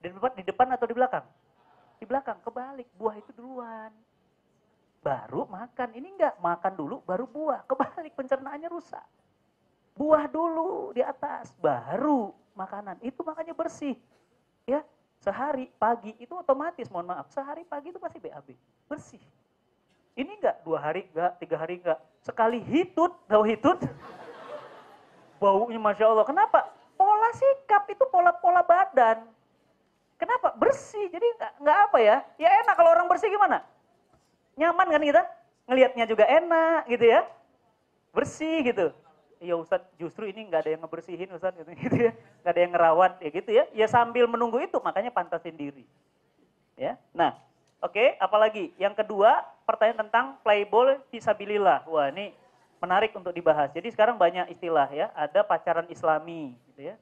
Depan, 0.00 0.32
di 0.36 0.44
depan 0.44 0.66
atau 0.72 0.86
di 0.86 0.94
belakang? 0.94 1.26
Di 1.96 2.04
belakang, 2.04 2.38
kebalik. 2.44 2.88
Buah 2.96 3.16
itu 3.16 3.30
duluan. 3.34 3.92
Baru 5.00 5.48
makan. 5.48 5.94
Ini 5.96 6.08
enggak, 6.16 6.34
makan 6.42 6.72
dulu 6.76 6.96
baru 7.06 7.24
buah. 7.24 7.64
Kebalik, 7.64 8.12
pencernaannya 8.14 8.68
rusak. 8.70 9.04
Buah 9.96 10.28
dulu 10.28 10.92
di 10.92 11.00
atas, 11.00 11.56
baru 11.56 12.34
makanan. 12.54 13.00
Itu 13.00 13.24
makanya 13.24 13.56
bersih. 13.56 13.96
ya 14.66 14.82
sehari 15.20 15.70
pagi 15.80 16.12
itu 16.20 16.32
otomatis 16.36 16.90
mohon 16.92 17.08
maaf 17.08 17.26
sehari 17.32 17.64
pagi 17.64 17.90
itu 17.92 17.98
pasti 17.98 18.20
BAB 18.20 18.52
bersih 18.88 19.22
ini 20.16 20.36
enggak 20.36 20.60
dua 20.64 20.78
hari 20.80 21.08
enggak 21.12 21.32
tiga 21.40 21.56
hari 21.56 21.80
enggak 21.80 21.98
sekali 22.20 22.60
hitut 22.60 23.12
tahu 23.28 23.42
hitut 23.46 23.78
baunya 25.40 25.80
masya 25.80 26.08
Allah 26.08 26.26
kenapa 26.26 26.68
pola 26.96 27.30
sikap 27.32 27.88
itu 27.88 28.04
pola 28.12 28.32
pola 28.36 28.62
badan 28.64 29.24
kenapa? 30.16 30.52
Bersih. 30.56 31.08
Jadi 31.12 31.26
enggak 31.60 31.78
apa 31.88 31.98
ya? 32.00 32.16
Ya 32.36 32.48
enak. 32.64 32.74
Kalau 32.76 32.90
orang 32.92 33.08
bersih 33.08 33.30
gimana? 33.30 33.62
Nyaman 34.56 34.88
kan 34.88 35.02
kita? 35.04 35.22
Ngelihatnya 35.66 36.04
juga 36.08 36.24
enak 36.24 36.88
gitu 36.88 37.04
ya. 37.04 37.20
Bersih 38.16 38.64
gitu. 38.64 38.92
Iya 39.36 39.54
Ustadz, 39.60 39.92
justru 40.00 40.32
ini 40.32 40.48
nggak 40.48 40.64
ada 40.64 40.70
yang 40.72 40.82
ngebersihin 40.88 41.28
Ustadz 41.36 41.60
gitu, 41.60 41.70
gitu 41.84 41.96
ya, 42.08 42.12
nggak 42.40 42.52
ada 42.56 42.60
yang 42.60 42.72
ngerawat 42.72 43.12
ya 43.20 43.28
gitu 43.28 43.50
ya. 43.52 43.64
Ya 43.76 43.86
sambil 43.86 44.24
menunggu 44.24 44.56
itu 44.64 44.80
makanya 44.80 45.12
pantasin 45.12 45.52
diri. 45.52 45.84
Ya, 46.76 46.96
nah, 47.12 47.36
oke, 47.84 47.96
okay, 47.96 48.08
apalagi? 48.20 48.72
Yang 48.80 49.04
kedua 49.04 49.44
pertanyaan 49.68 50.08
tentang 50.08 50.26
playball 50.40 51.00
visabilillah. 51.12 51.84
Wah 51.88 52.08
ini 52.12 52.32
menarik 52.80 53.12
untuk 53.16 53.32
dibahas. 53.32 53.72
Jadi 53.72 53.92
sekarang 53.92 54.16
banyak 54.16 54.52
istilah 54.52 54.88
ya, 54.92 55.12
ada 55.16 55.44
pacaran 55.44 55.88
Islami 55.88 56.56
gitu 56.72 56.92
ya. 56.92 56.94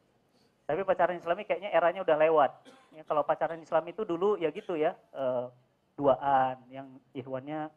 Tapi 0.65 0.81
pacaran 0.81 1.20
Islami 1.20 1.45
kayaknya 1.45 1.70
eranya 1.73 2.01
udah 2.01 2.16
lewat. 2.16 2.51
Ya, 2.97 3.03
kalau 3.05 3.20
pacaran 3.27 3.61
Islami 3.61 3.93
itu 3.93 4.07
dulu 4.09 4.41
ya 4.41 4.49
gitu 4.49 4.78
ya, 4.78 4.97
eh, 5.12 5.47
duaan 5.95 6.57
yang 6.73 6.89
ihwannya 7.12 7.69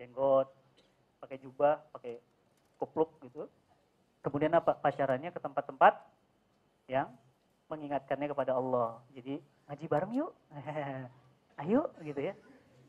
jenggot, 0.00 0.48
pakai 1.20 1.36
jubah, 1.36 1.84
pakai 1.92 2.16
kupluk 2.80 3.12
gitu 3.28 3.44
Kemudian 4.20 4.52
apa? 4.52 4.76
Pacarannya 4.76 5.32
ke 5.32 5.40
tempat-tempat 5.40 5.96
yang 6.92 7.08
mengingatkannya 7.72 8.28
kepada 8.28 8.52
Allah. 8.52 9.00
Jadi 9.16 9.40
ngaji 9.64 9.86
bareng 9.88 10.12
yuk. 10.12 10.32
Ayo 11.60 11.88
gitu 12.04 12.20
ya. 12.20 12.36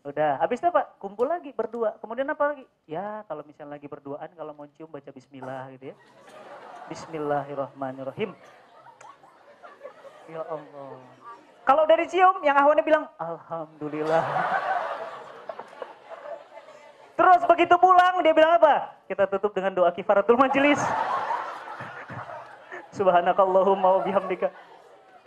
Udah, 0.03 0.41
habis 0.44 0.60
itu 0.60 0.68
apa? 0.68 0.91
Kumpul 0.99 1.32
lagi 1.32 1.56
berdua. 1.56 1.95
Kemudian 2.03 2.28
apa 2.28 2.52
lagi? 2.52 2.65
Ya, 2.84 3.23
kalau 3.32 3.48
misalnya 3.48 3.80
lagi 3.80 3.88
berduaan, 3.88 4.28
kalau 4.36 4.52
mau 4.52 4.68
cium 4.76 4.91
baca 4.91 5.07
bismillah 5.14 5.72
gitu 5.78 5.94
ya. 5.94 5.95
Bismillahirrahmanirrahim. 6.91 8.36
Ya 10.31 10.43
Allah. 10.47 10.95
Kalau 11.67 11.83
dari 11.83 12.07
cium, 12.07 12.39
yang 12.39 12.55
ahwannya 12.55 12.87
bilang, 12.87 13.03
Alhamdulillah. 13.19 14.23
Terus 17.19 17.41
begitu 17.45 17.75
pulang, 17.75 18.23
dia 18.23 18.31
bilang 18.31 18.55
apa? 18.55 18.95
Kita 19.11 19.27
tutup 19.27 19.51
dengan 19.51 19.75
doa 19.75 19.91
kifaratul 19.91 20.39
majelis. 20.39 20.79
Subhanakallahumma 22.95 23.99
wa 23.99 24.01
bihamdika. 24.07 24.47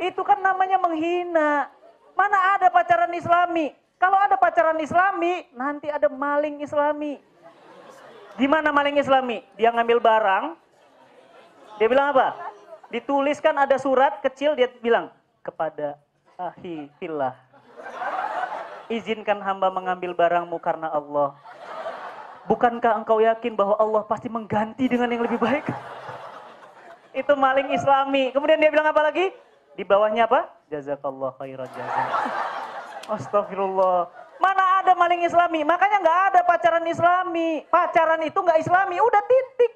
Itu 0.01 0.25
kan 0.25 0.41
namanya 0.41 0.81
menghina. 0.81 1.69
Mana 2.17 2.57
ada 2.57 2.73
pacaran 2.73 3.13
islami? 3.13 3.77
Kalau 4.01 4.17
ada 4.17 4.41
pacaran 4.41 4.81
islami, 4.81 5.45
nanti 5.53 5.93
ada 5.93 6.09
maling 6.09 6.65
islami. 6.65 7.21
Gimana 8.41 8.73
maling 8.73 8.99
islami? 8.99 9.45
Dia 9.55 9.71
ngambil 9.71 10.01
barang, 10.03 10.45
dia 11.79 11.87
bilang 11.87 12.11
apa? 12.11 12.54
Dituliskan 12.95 13.59
ada 13.59 13.75
surat 13.75 14.23
kecil, 14.23 14.55
dia 14.55 14.71
bilang, 14.79 15.11
kepada 15.43 15.99
ahi 16.39 16.87
fillah. 17.03 17.35
Izinkan 18.87 19.43
hamba 19.43 19.67
mengambil 19.75 20.15
barangmu 20.15 20.63
karena 20.63 20.95
Allah. 20.95 21.35
Bukankah 22.47 23.03
engkau 23.03 23.19
yakin 23.19 23.59
bahwa 23.59 23.75
Allah 23.83 24.07
pasti 24.07 24.31
mengganti 24.31 24.87
dengan 24.87 25.11
yang 25.11 25.27
lebih 25.27 25.43
baik? 25.43 25.67
itu 27.15 27.33
maling 27.39 27.71
islami. 27.73 28.35
Kemudian 28.35 28.59
dia 28.59 28.71
bilang 28.75 28.91
apa 28.91 29.07
lagi? 29.07 29.31
Di 29.79 29.87
bawahnya 29.87 30.27
apa? 30.27 30.51
Jazakallah 30.69 31.35
khairan 31.39 31.71
jazak. 31.71 32.09
Astagfirullah. 33.07 34.11
Mana 34.43 34.83
ada 34.83 34.93
maling 34.99 35.23
islami? 35.23 35.63
Makanya 35.63 36.03
nggak 36.03 36.21
ada 36.35 36.41
pacaran 36.43 36.85
islami. 36.91 37.63
Pacaran 37.71 38.21
itu 38.27 38.35
nggak 38.35 38.61
islami, 38.61 38.99
udah 38.99 39.23
titik. 39.25 39.73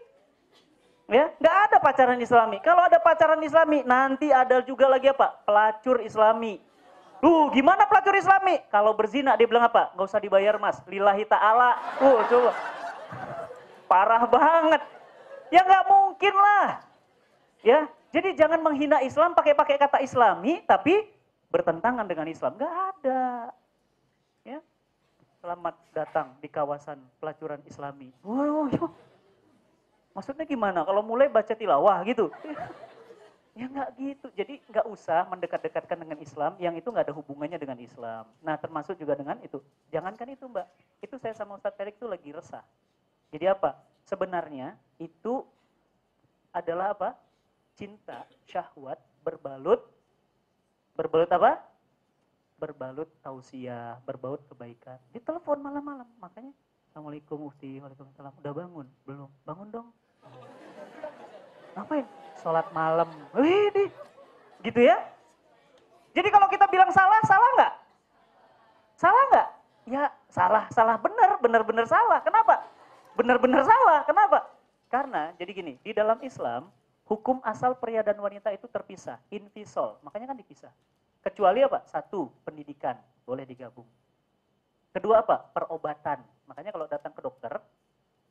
Ya, 1.09 1.32
nggak 1.40 1.56
ada 1.72 1.76
pacaran 1.80 2.20
islami. 2.20 2.60
Kalau 2.60 2.85
ada 2.85 3.01
pacaran 3.01 3.40
islami, 3.40 3.80
nanti 3.80 4.28
ada 4.28 4.60
juga 4.60 4.93
lagi 4.93 5.09
apa? 5.09 5.40
Pelacur 5.48 6.05
islami. 6.05 6.60
Duh, 7.24 7.48
gimana 7.48 7.89
pelacur 7.89 8.12
islami? 8.12 8.60
Kalau 8.68 8.93
berzina 8.93 9.32
dia 9.32 9.48
bilang 9.48 9.64
apa? 9.64 9.89
Nggak 9.97 10.05
usah 10.05 10.20
dibayar 10.20 10.60
mas, 10.60 10.85
lillahi 10.85 11.24
ta'ala. 11.24 11.97
Uh, 11.97 12.20
coba. 12.28 12.52
Parah 13.89 14.28
banget. 14.28 14.85
Ya 15.48 15.64
nggak 15.64 15.85
mungkin 15.89 16.35
lah. 16.36 16.85
Ya, 17.64 17.89
jadi 18.12 18.36
jangan 18.36 18.60
menghina 18.60 19.01
Islam 19.01 19.32
pakai-pakai 19.32 19.80
kata 19.80 20.05
Islami, 20.05 20.60
tapi 20.68 21.09
bertentangan 21.48 22.05
dengan 22.05 22.28
Islam. 22.28 22.52
Gak 22.60 22.74
ada. 23.01 23.48
Ya, 24.44 24.60
selamat 25.40 25.74
datang 25.97 26.36
di 26.44 26.52
kawasan 26.52 27.01
pelacuran 27.16 27.64
Islami. 27.64 28.12
Yo. 28.76 29.07
Maksudnya 30.12 30.44
gimana? 30.44 30.85
Kalau 30.85 31.02
mulai 31.05 31.28
baca 31.28 31.52
tilawah 31.52 31.98
gitu? 32.05 32.28
Ya 33.59 33.66
nggak 33.66 33.90
gitu. 33.98 34.26
Jadi 34.39 34.62
nggak 34.70 34.86
usah 34.86 35.26
mendekat-dekatkan 35.26 35.98
dengan 35.98 36.18
Islam 36.22 36.55
yang 36.62 36.78
itu 36.78 36.94
nggak 36.94 37.10
ada 37.10 37.16
hubungannya 37.16 37.59
dengan 37.59 37.82
Islam. 37.82 38.30
Nah 38.39 38.55
termasuk 38.55 38.94
juga 38.94 39.18
dengan 39.18 39.35
itu. 39.43 39.59
Jangankan 39.90 40.30
itu 40.30 40.47
mbak. 40.47 40.66
Itu 41.02 41.18
saya 41.18 41.35
sama 41.35 41.59
Ustadz 41.59 41.74
Felix 41.74 41.98
itu 41.98 42.06
lagi 42.06 42.30
resah. 42.30 42.62
Jadi 43.35 43.51
apa? 43.51 43.74
Sebenarnya 44.06 44.78
itu 45.02 45.43
adalah 46.55 46.94
apa? 46.94 47.18
cinta, 47.78 48.26
syahwat 48.43 48.98
berbalut 49.22 49.78
berbalut 50.98 51.30
apa? 51.30 51.62
Berbalut 52.59 53.06
tausiah, 53.22 54.02
berbalut 54.02 54.43
kebaikan. 54.51 54.98
Di 55.14 55.22
telepon 55.22 55.62
malam-malam, 55.62 56.10
makanya 56.18 56.51
Assalamualaikum 56.99 57.47
Ufti, 57.47 57.79
Waalaikumsalam. 57.79 58.35
Udah 58.43 58.53
bangun? 58.59 58.87
Belum. 59.07 59.31
Bangun 59.47 59.70
dong. 59.70 59.87
Ngapain? 61.79 62.03
Sholat 62.43 62.66
malam. 62.75 63.07
Wih, 63.39 63.87
gitu 64.66 64.81
ya. 64.83 64.99
Jadi 66.11 66.27
kalau 66.27 66.51
kita 66.51 66.66
bilang 66.66 66.91
salah, 66.91 67.23
salah 67.23 67.51
nggak? 67.55 67.75
Salah 68.99 69.23
nggak? 69.31 69.49
Ya 69.95 70.11
salah, 70.27 70.66
salah 70.75 70.99
benar, 70.99 71.39
benar-benar 71.39 71.87
salah. 71.87 72.19
Kenapa? 72.27 72.66
Benar-benar 73.15 73.62
salah. 73.62 74.03
Kenapa? 74.03 74.51
Karena 74.91 75.31
jadi 75.39 75.55
gini, 75.55 75.79
di 75.87 75.95
dalam 75.95 76.19
Islam 76.27 76.66
Hukum 77.07 77.39
asal 77.47 77.79
pria 77.79 78.03
dan 78.03 78.19
wanita 78.19 78.51
itu 78.51 78.66
terpisah, 78.66 79.23
invisol, 79.31 80.03
makanya 80.03 80.35
kan 80.35 80.39
dipisah. 80.43 80.75
Kecuali 81.23 81.62
apa? 81.62 81.87
Satu, 81.87 82.27
pendidikan, 82.43 82.99
boleh 83.23 83.47
digabung. 83.47 83.87
Kedua 84.99 85.23
apa? 85.23 85.47
Perobatan. 85.55 86.27
Makanya 86.49 86.73
kalau 86.73 86.87
datang 86.89 87.12
ke 87.12 87.20
dokter, 87.20 87.53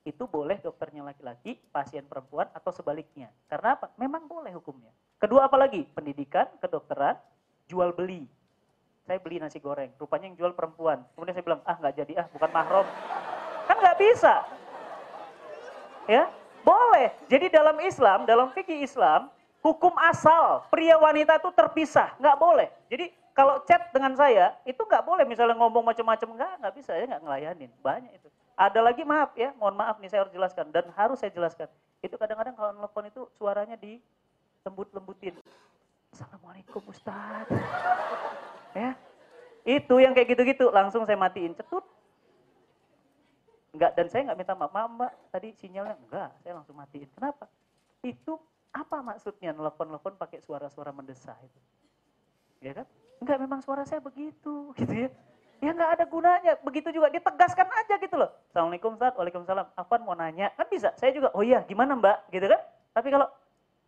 itu 0.03 0.23
boleh 0.25 0.57
dokternya 0.57 1.05
laki-laki, 1.05 1.61
pasien 1.87 2.03
perempuan, 2.03 2.51
atau 2.51 2.75
sebaliknya. 2.75 3.31
Karena 3.47 3.79
apa? 3.79 3.87
Memang 3.95 4.27
boleh 4.27 4.51
hukumnya. 4.51 4.91
Kedua 5.15 5.47
apa 5.47 5.55
lagi? 5.55 5.87
Pendidikan, 5.95 6.51
kedokteran, 6.59 7.15
jual 7.71 7.95
beli. 7.95 8.27
Saya 9.07 9.23
beli 9.23 9.39
nasi 9.39 9.63
goreng, 9.63 9.95
rupanya 9.95 10.27
yang 10.27 10.35
jual 10.35 10.51
perempuan. 10.51 10.99
Kemudian 11.15 11.31
saya 11.31 11.47
bilang, 11.47 11.63
ah 11.63 11.79
nggak 11.79 11.95
jadi 11.95 12.13
ah, 12.19 12.27
bukan 12.27 12.49
mahrom. 12.51 12.87
Kan 13.71 13.77
nggak 13.79 13.97
bisa. 14.03 14.43
Ya, 16.11 16.27
boleh. 16.67 17.15
Jadi 17.31 17.47
dalam 17.47 17.79
Islam, 17.79 18.27
dalam 18.27 18.51
fikih 18.51 18.83
Islam, 18.83 19.31
hukum 19.63 19.95
asal 20.11 20.67
pria 20.67 20.99
wanita 20.99 21.39
itu 21.39 21.55
terpisah, 21.55 22.11
nggak 22.19 22.35
boleh. 22.35 22.67
Jadi 22.91 23.15
kalau 23.31 23.63
chat 23.63 23.95
dengan 23.95 24.11
saya 24.11 24.59
itu 24.67 24.83
nggak 24.83 25.07
boleh 25.07 25.23
misalnya 25.23 25.55
ngomong 25.55 25.87
macam-macam 25.87 26.35
nggak 26.35 26.53
nggak 26.57 26.73
bisa 26.75 26.91
ya 26.99 27.05
nggak 27.07 27.23
ngelayanin 27.23 27.71
banyak 27.79 28.11
itu. 28.11 28.27
Ada 28.57 28.81
lagi 28.81 29.05
maaf 29.05 29.37
ya, 29.37 29.53
mohon 29.61 29.77
maaf 29.77 30.01
nih 30.01 30.09
saya 30.09 30.25
harus 30.25 30.33
jelaskan 30.33 30.73
dan 30.73 30.89
harus 30.97 31.21
saya 31.21 31.29
jelaskan. 31.29 31.69
Itu 32.01 32.17
kadang-kadang 32.17 32.57
kalau 32.57 32.73
nelfon 32.73 33.05
itu 33.05 33.29
suaranya 33.37 33.77
di 33.77 34.01
lembut-lembutin. 34.65 35.37
Assalamualaikum 36.09 36.81
Ustaz. 36.89 37.45
ya, 38.81 38.97
itu 39.61 39.95
yang 40.01 40.17
kayak 40.17 40.33
gitu-gitu 40.33 40.73
langsung 40.73 41.05
saya 41.05 41.21
matiin 41.21 41.53
cetut 41.53 41.85
Enggak, 43.77 43.93
dan 43.93 44.05
saya 44.09 44.21
nggak 44.25 44.39
minta 44.41 44.57
maaf, 44.57 44.73
maaf 44.73 44.89
mbak, 44.89 45.11
tadi 45.29 45.53
sinyalnya 45.53 46.01
enggak, 46.01 46.33
saya 46.41 46.57
langsung 46.57 46.73
matiin. 46.73 47.05
Kenapa? 47.13 47.45
Itu 48.01 48.41
apa 48.73 49.05
maksudnya 49.05 49.53
nelfon-nelfon 49.53 50.17
pakai 50.17 50.41
suara-suara 50.41 50.89
mendesah 50.89 51.37
itu? 51.45 51.61
Ya 52.65 52.73
kan? 52.73 52.89
Enggak, 53.21 53.37
memang 53.37 53.61
suara 53.61 53.85
saya 53.85 54.01
begitu, 54.01 54.53
gitu 54.81 54.93
ya. 55.05 55.13
Ya 55.57 55.73
nggak 55.73 55.91
ada 55.97 56.05
gunanya, 56.05 56.53
begitu 56.61 56.93
juga 56.93 57.09
ditegaskan 57.09 57.65
aja 57.65 57.97
gitu 57.97 58.13
loh. 58.13 58.29
Assalamualaikum 58.53 58.93
Ustaz, 58.93 59.17
Waalaikumsalam. 59.17 59.67
Afan 59.73 60.05
mau 60.05 60.13
nanya, 60.13 60.53
kan 60.53 60.69
bisa. 60.69 60.93
Saya 61.01 61.09
juga, 61.17 61.33
oh 61.33 61.41
iya 61.41 61.65
gimana 61.65 61.97
mbak, 61.97 62.29
gitu 62.29 62.45
kan. 62.45 62.61
Tapi 62.93 63.07
kalau, 63.09 63.25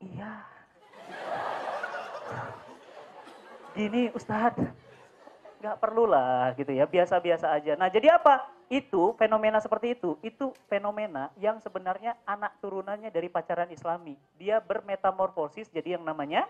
iya. 0.02 0.34
Gini 3.78 4.10
Ustadz, 4.18 4.66
nggak 5.62 5.78
perlu 5.78 6.10
lah 6.10 6.58
gitu 6.58 6.74
ya, 6.74 6.90
biasa-biasa 6.90 7.54
aja. 7.54 7.78
Nah 7.78 7.90
jadi 7.90 8.18
apa? 8.18 8.58
itu 8.70 9.18
fenomena 9.18 9.58
seperti 9.58 9.98
itu, 9.98 10.14
itu 10.22 10.54
fenomena 10.70 11.34
yang 11.42 11.58
sebenarnya 11.58 12.14
anak 12.22 12.54
turunannya 12.62 13.10
dari 13.10 13.26
pacaran 13.26 13.66
islami. 13.74 14.14
Dia 14.38 14.62
bermetamorfosis 14.62 15.74
jadi 15.74 15.98
yang 15.98 16.06
namanya 16.06 16.46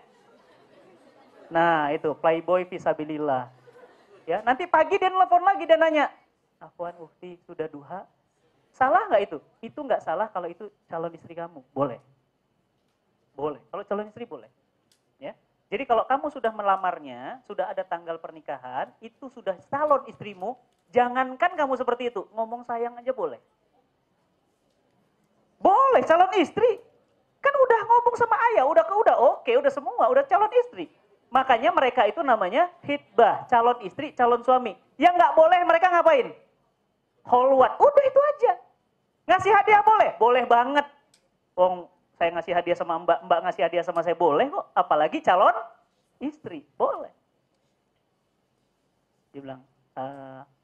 Nah, 1.50 1.90
itu 1.90 2.14
playboy 2.14 2.62
visabilillah. 2.70 3.50
Ya, 4.30 4.38
nanti 4.46 4.62
pagi 4.70 4.94
dia 4.94 5.10
nelfon 5.10 5.42
lagi 5.42 5.66
dan 5.66 5.82
nanya, 5.82 6.06
Afwan 6.62 6.94
Ufti 7.02 7.34
sudah 7.50 7.66
duha? 7.66 8.06
Salah 8.70 9.10
nggak 9.10 9.26
itu? 9.26 9.38
Itu 9.58 9.82
nggak 9.82 10.06
salah 10.06 10.30
kalau 10.30 10.46
itu 10.46 10.70
calon 10.86 11.10
istri 11.18 11.34
kamu. 11.34 11.58
Boleh. 11.74 11.98
Boleh. 13.34 13.58
Kalau 13.74 13.82
calon 13.82 14.06
istri 14.06 14.30
boleh. 14.30 14.46
Ya. 15.18 15.34
Jadi 15.66 15.82
kalau 15.82 16.06
kamu 16.06 16.30
sudah 16.30 16.54
melamarnya, 16.54 17.42
sudah 17.50 17.74
ada 17.74 17.82
tanggal 17.82 18.22
pernikahan, 18.22 18.94
itu 19.02 19.26
sudah 19.34 19.58
calon 19.66 20.06
istrimu, 20.06 20.54
jangankan 20.94 21.58
kamu 21.58 21.74
seperti 21.74 22.14
itu, 22.14 22.22
ngomong 22.30 22.62
sayang 22.70 22.94
aja 23.02 23.10
boleh. 23.10 23.42
Boleh 25.58 26.06
calon 26.06 26.30
istri. 26.38 26.78
Kan 27.42 27.54
udah 27.66 27.80
ngomong 27.82 28.14
sama 28.14 28.38
ayah, 28.54 28.62
udah 28.62 28.86
ke 28.86 28.94
udah 28.94 29.16
oke, 29.18 29.52
udah 29.58 29.72
semua, 29.74 30.06
udah 30.06 30.22
calon 30.30 30.54
istri. 30.54 30.86
Makanya 31.30 31.70
mereka 31.70 32.10
itu 32.10 32.20
namanya 32.26 32.66
hitbah, 32.82 33.46
calon 33.46 33.78
istri, 33.86 34.10
calon 34.18 34.42
suami. 34.42 34.74
Yang 34.98 35.14
nggak 35.14 35.34
boleh 35.38 35.60
mereka 35.62 35.86
ngapain? 35.86 36.34
Holwat, 37.22 37.78
udah 37.78 38.04
itu 38.04 38.20
aja. 38.34 38.52
Ngasih 39.30 39.52
hadiah 39.54 39.82
boleh? 39.86 40.10
Boleh 40.18 40.44
banget. 40.50 40.86
Wong 41.54 41.86
saya 42.18 42.34
ngasih 42.34 42.52
hadiah 42.52 42.76
sama 42.76 42.98
mbak, 42.98 43.22
mbak 43.30 43.40
ngasih 43.46 43.62
hadiah 43.62 43.84
sama 43.86 44.02
saya 44.02 44.18
boleh 44.18 44.50
kok. 44.50 44.66
Apalagi 44.74 45.22
calon 45.22 45.54
istri, 46.18 46.66
boleh. 46.74 47.14
Dia 49.30 49.40
bilang, 49.46 49.62
e, 49.94 50.04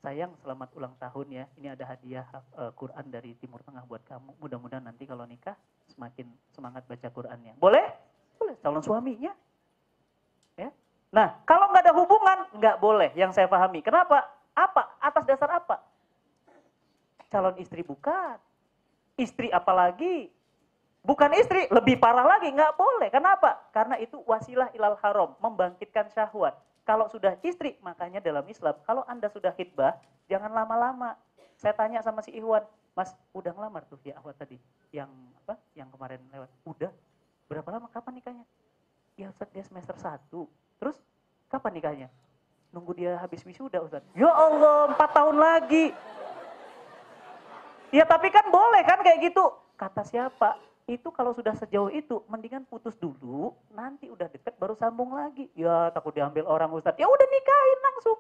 sayang 0.03 0.35
selamat 0.43 0.69
ulang 0.75 0.95
tahun 0.99 1.27
ya. 1.31 1.45
Ini 1.63 1.79
ada 1.79 1.85
hadiah 1.95 2.27
uh, 2.59 2.71
Quran 2.75 3.07
dari 3.11 3.39
Timur 3.39 3.63
Tengah 3.63 3.87
buat 3.87 4.03
kamu. 4.07 4.39
Mudah-mudahan 4.39 4.83
nanti 4.87 5.03
kalau 5.03 5.27
nikah 5.27 5.55
semakin 5.91 6.31
semangat 6.55 6.87
baca 6.87 7.11
Qurannya. 7.11 7.55
Boleh? 7.59 7.87
Boleh. 8.39 8.55
Calon 8.63 8.83
suaminya. 8.83 9.35
Nah, 11.15 11.39
kalau 11.47 11.71
nggak 11.71 11.85
ada 11.87 11.95
hubungan, 11.95 12.39
nggak 12.57 12.77
boleh. 12.83 13.11
Yang 13.15 13.39
saya 13.39 13.47
pahami. 13.47 13.81
Kenapa? 13.81 14.27
Apa? 14.57 14.97
Atas 14.99 15.25
dasar 15.29 15.51
apa? 15.53 15.81
Calon 17.31 17.57
istri 17.61 17.83
bukan. 17.83 18.39
Istri 19.17 19.51
apalagi? 19.51 20.31
Bukan 21.07 21.31
istri 21.39 21.71
lebih 21.71 22.03
parah 22.03 22.27
lagi 22.27 22.51
nggak 22.51 22.75
boleh. 22.75 23.09
Kenapa? 23.15 23.63
Karena 23.71 23.95
itu 24.03 24.19
wasilah 24.27 24.75
ilal 24.75 24.99
haram 24.99 25.39
membangkitkan 25.39 26.11
syahwat. 26.11 26.59
Kalau 26.83 27.07
sudah 27.07 27.39
istri 27.47 27.79
makanya 27.79 28.19
dalam 28.19 28.43
Islam 28.51 28.75
kalau 28.83 29.07
anda 29.07 29.31
sudah 29.31 29.55
hitbah 29.55 29.95
jangan 30.27 30.51
lama-lama. 30.51 31.15
Saya 31.55 31.79
tanya 31.79 32.03
sama 32.03 32.27
si 32.27 32.35
Iwan 32.35 32.67
mas 32.97 33.15
udah 33.37 33.55
ngelamar 33.55 33.87
tuh 33.87 34.03
ya 34.03 34.19
awat 34.19 34.35
tadi? 34.35 34.59
Yang 34.91 35.11
apa? 35.47 35.55
Yang 35.79 35.89
kemarin 35.95 36.21
lewat. 36.33 36.51
Udah. 36.67 36.93
Berapa 37.47 37.69
lama? 37.71 37.87
Kapan 37.87 38.13
nikahnya? 38.19 38.47
Ya 39.15 39.31
Ustaz 39.31 39.47
dia 39.55 39.63
semester 39.63 39.95
satu 39.95 40.51
terus 40.79 40.97
kapan 41.49 41.73
nikahnya 41.77 42.09
nunggu 42.71 42.93
dia 42.97 43.17
habis 43.21 43.45
wisuda 43.47 43.81
Ustaz 43.81 44.05
ya 44.13 44.29
Allah 44.29 44.93
empat 44.93 45.11
tahun 45.15 45.37
lagi 45.41 45.95
Ya 47.95 48.05
tapi 48.05 48.29
kan 48.35 48.51
boleh 48.51 48.83
kan 48.83 48.99
kayak 49.03 49.31
gitu. 49.31 49.45
Kata 49.79 50.03
siapa? 50.03 50.59
Itu 50.87 51.11
kalau 51.11 51.35
sudah 51.35 51.55
sejauh 51.59 51.91
itu, 51.91 52.23
mendingan 52.31 52.63
putus 52.67 52.95
dulu, 52.99 53.55
nanti 53.75 54.07
udah 54.07 54.31
deket 54.31 54.55
baru 54.59 54.79
sambung 54.79 55.15
lagi. 55.15 55.51
Ya 55.55 55.91
takut 55.91 56.15
diambil 56.15 56.47
orang 56.47 56.71
Ustadz. 56.71 56.99
Ya 56.99 57.07
udah 57.07 57.27
nikahin 57.27 57.81
langsung. 57.83 58.19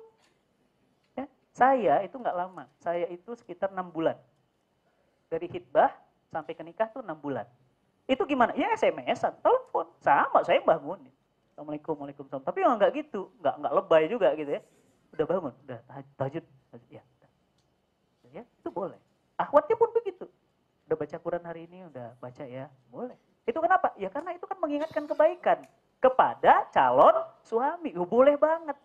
Ya, 1.15 1.25
saya 1.55 1.95
itu 2.03 2.17
nggak 2.19 2.37
lama. 2.37 2.65
Saya 2.83 3.07
itu 3.11 3.35
sekitar 3.39 3.71
enam 3.71 3.91
bulan. 3.91 4.19
Dari 5.31 5.47
hitbah 5.51 5.95
sampai 6.31 6.53
ke 6.55 6.63
nikah 6.63 6.91
tuh 6.91 7.03
enam 7.03 7.19
bulan. 7.19 7.47
Itu 8.07 8.23
gimana? 8.27 8.55
Ya 8.55 8.71
SMS-an, 8.75 9.35
telepon. 9.43 9.91
Sama, 9.99 10.43
saya 10.47 10.63
bangun. 10.63 11.03
Assalamualaikum, 11.57 11.97
Waalaikumsalam. 11.97 12.45
Tapi 12.45 12.59
yang 12.61 12.77
nggak 12.77 12.93
gitu, 13.01 13.33
nggak 13.41 13.55
nggak 13.65 13.73
lebay 13.81 14.05
juga 14.13 14.29
gitu 14.37 14.61
ya. 14.61 14.63
Udah 15.17 15.25
bangun, 15.25 15.55
udah 15.65 15.79
tahajud, 15.89 16.13
tahajud 16.21 16.45
ya. 16.93 17.01
Ya, 18.29 18.45
itu 18.45 18.69
boleh. 18.69 19.01
Ahwatnya 19.41 19.73
pun 19.81 19.89
begitu. 19.97 20.29
Udah 20.85 20.97
baca 21.01 21.17
Quran 21.17 21.45
hari 21.49 21.65
ini, 21.65 21.89
udah 21.89 22.13
baca 22.21 22.45
ya, 22.45 22.69
boleh. 22.93 23.17
Itu 23.49 23.57
kenapa? 23.65 23.89
Ya 23.97 24.13
karena 24.13 24.37
itu 24.37 24.45
kan 24.45 24.61
mengingatkan 24.61 25.09
kebaikan 25.09 25.65
kepada 25.97 26.69
calon 26.77 27.25
suami. 27.41 27.97
Oh, 27.97 28.05
boleh 28.05 28.37
banget. 28.37 28.77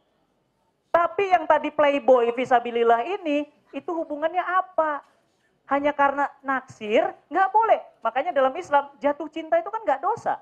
Tapi 0.95 1.27
yang 1.27 1.43
tadi 1.43 1.75
playboy 1.75 2.31
visabilillah 2.31 3.03
ini, 3.03 3.51
itu 3.75 3.91
hubungannya 3.91 4.47
apa? 4.47 5.03
Hanya 5.67 5.91
karena 5.91 6.31
naksir, 6.39 7.03
nggak 7.27 7.51
boleh. 7.51 7.83
Makanya 7.99 8.31
dalam 8.31 8.55
Islam, 8.55 8.95
jatuh 9.03 9.27
cinta 9.27 9.59
itu 9.59 9.67
kan 9.67 9.83
nggak 9.83 9.99
dosa. 9.99 10.39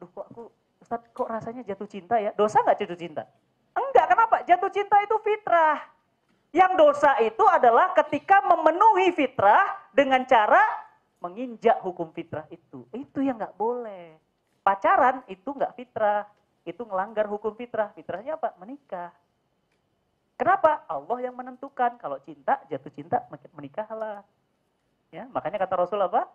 Duh 0.00 0.08
kok 0.08 0.32
aku, 0.32 0.48
Ustaz 0.92 1.08
kok 1.16 1.24
rasanya 1.24 1.64
jatuh 1.64 1.88
cinta 1.88 2.20
ya? 2.20 2.36
Dosa 2.36 2.60
nggak 2.60 2.84
jatuh 2.84 3.00
cinta? 3.00 3.24
Enggak, 3.72 4.12
kenapa? 4.12 4.36
Jatuh 4.44 4.68
cinta 4.68 5.00
itu 5.00 5.16
fitrah. 5.24 5.80
Yang 6.52 6.72
dosa 6.76 7.16
itu 7.24 7.40
adalah 7.48 7.96
ketika 7.96 8.44
memenuhi 8.44 9.08
fitrah 9.16 9.72
dengan 9.96 10.20
cara 10.28 10.60
menginjak 11.16 11.80
hukum 11.80 12.12
fitrah 12.12 12.44
itu. 12.52 12.84
Itu 12.92 13.24
yang 13.24 13.40
nggak 13.40 13.56
boleh. 13.56 14.20
Pacaran 14.60 15.24
itu 15.32 15.48
nggak 15.48 15.72
fitrah. 15.80 16.28
Itu 16.68 16.84
melanggar 16.84 17.24
hukum 17.24 17.56
fitrah. 17.56 17.88
Fitrahnya 17.96 18.36
apa? 18.36 18.52
Menikah. 18.60 19.16
Kenapa? 20.36 20.84
Allah 20.92 21.24
yang 21.24 21.32
menentukan. 21.32 21.96
Kalau 21.96 22.20
cinta, 22.20 22.60
jatuh 22.68 22.92
cinta, 22.92 23.24
menikahlah. 23.56 24.20
Ya, 25.08 25.24
makanya 25.32 25.56
kata 25.56 25.88
Rasul 25.88 26.04
apa? 26.04 26.28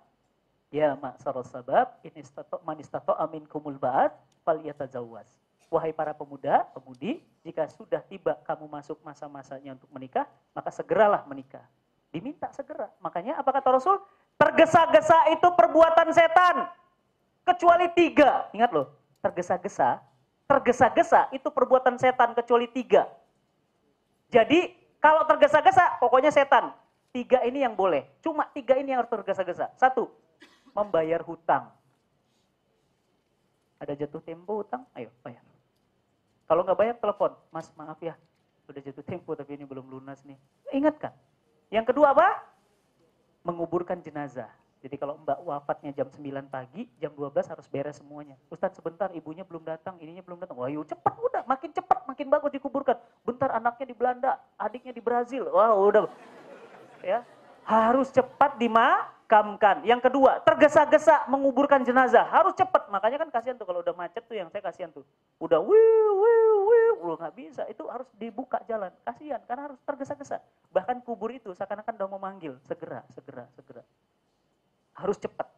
Ya 0.73 0.97
ma'asarul 0.97 1.45
sabab, 1.45 1.93
ini 2.03 2.25
manistato 2.67 3.15
amin 3.15 3.47
kumul 3.47 3.79
ba'at, 3.79 4.11
fal 4.47 4.63
yatazawwas. 4.63 5.27
Wahai 5.67 5.91
para 5.91 6.15
pemuda, 6.15 6.63
pemudi, 6.71 7.19
jika 7.43 7.67
sudah 7.67 7.99
tiba 8.07 8.39
kamu 8.47 8.71
masuk 8.71 9.03
masa-masanya 9.03 9.75
untuk 9.75 9.91
menikah, 9.91 10.23
maka 10.55 10.71
segeralah 10.71 11.27
menikah. 11.27 11.67
Diminta 12.07 12.47
segera. 12.55 12.87
Makanya 13.03 13.35
apa 13.35 13.51
kata 13.51 13.75
Rasul? 13.75 13.99
Tergesa-gesa 14.39 15.27
itu 15.35 15.43
perbuatan 15.51 16.07
setan. 16.15 16.71
Kecuali 17.43 17.91
tiga. 17.91 18.47
Ingat 18.55 18.71
loh, 18.71 18.87
tergesa-gesa. 19.19 19.99
Tergesa-gesa 20.47 21.27
itu 21.35 21.51
perbuatan 21.51 21.99
setan 21.99 22.31
kecuali 22.31 22.71
tiga. 22.71 23.03
Jadi 24.31 24.71
kalau 25.03 25.27
tergesa-gesa 25.27 25.99
pokoknya 25.99 26.31
setan. 26.31 26.71
Tiga 27.11 27.43
ini 27.43 27.67
yang 27.67 27.75
boleh. 27.75 28.07
Cuma 28.23 28.47
tiga 28.55 28.79
ini 28.79 28.95
yang 28.95 29.03
harus 29.03 29.11
tergesa-gesa. 29.11 29.75
Satu, 29.75 30.07
membayar 30.71 31.19
hutang. 31.27 31.75
Ada 33.77 33.93
jatuh 33.93 34.21
tempo 34.25 34.61
hutang, 34.61 34.85
ayo 34.97 35.13
bayar. 35.21 35.43
Kalau 36.47 36.63
nggak 36.63 36.79
bayar 36.79 36.95
telepon, 36.97 37.31
Mas 37.53 37.69
maaf 37.75 37.99
ya, 38.01 38.15
sudah 38.65 38.81
jatuh 38.81 39.03
tempo 39.03 39.35
tapi 39.35 39.55
ini 39.59 39.67
belum 39.67 39.85
lunas 39.87 40.23
nih. 40.25 40.39
Ingatkan. 40.73 41.13
Yang 41.67 41.93
kedua 41.93 42.15
apa? 42.15 42.27
Menguburkan 43.43 43.99
jenazah. 43.99 44.49
Jadi 44.77 44.95
kalau 44.95 45.17
mbak 45.19 45.41
wafatnya 45.41 45.91
jam 45.91 46.07
9 46.07 46.47
pagi, 46.47 46.85
jam 47.01 47.09
12 47.11 47.49
harus 47.49 47.65
beres 47.67 47.97
semuanya. 47.97 48.37
Ustadz 48.47 48.77
sebentar 48.77 49.09
ibunya 49.11 49.41
belum 49.41 49.65
datang, 49.65 49.97
ininya 49.97 50.21
belum 50.21 50.37
datang. 50.37 50.55
Wah 50.55 50.69
yuk 50.69 50.85
cepat 50.85 51.17
udah, 51.17 51.43
makin 51.49 51.73
cepat 51.73 52.05
makin 52.05 52.27
bagus 52.29 52.53
dikuburkan. 52.53 52.95
Bentar 53.25 53.51
anaknya 53.57 53.85
di 53.89 53.95
Belanda, 53.97 54.37
adiknya 54.55 54.93
di 54.93 55.01
Brazil. 55.01 55.49
Wah 55.49 55.73
udah. 55.73 56.05
Ya, 57.01 57.25
harus 57.65 58.13
cepat 58.13 58.55
dimakamkan. 59.27 59.83
Yang 59.83 60.01
kedua, 60.07 60.39
tergesa-gesa 60.41 61.27
menguburkan 61.27 61.83
jenazah. 61.83 62.23
Harus 62.31 62.55
cepat. 62.55 62.87
Makanya 62.87 63.27
kan 63.27 63.29
kasihan 63.29 63.59
tuh 63.59 63.67
kalau 63.67 63.83
udah 63.83 63.91
macet 63.91 64.23
tuh 64.23 64.39
yang 64.39 64.47
saya 64.47 64.63
kasihan 64.63 64.87
tuh. 64.89 65.03
Udah 65.43 65.59
wiu 65.59 66.09
wiu 66.23 66.55
wiu, 66.71 66.93
udah 67.03 67.27
nggak 67.27 67.35
bisa. 67.35 67.67
Itu 67.67 67.91
harus 67.91 68.07
dibuka 68.15 68.63
jalan. 68.63 68.89
Kasihan 69.03 69.43
karena 69.43 69.67
harus 69.67 69.79
tergesa-gesa. 69.83 70.39
Bahkan 70.71 71.03
kubur 71.03 71.35
itu 71.35 71.51
seakan-akan 71.51 71.93
udah 71.99 72.07
mau 72.07 72.21
manggil. 72.23 72.55
Segera, 72.63 73.03
segera, 73.11 73.45
segera. 73.51 73.83
Harus 74.95 75.19
cepat. 75.19 75.51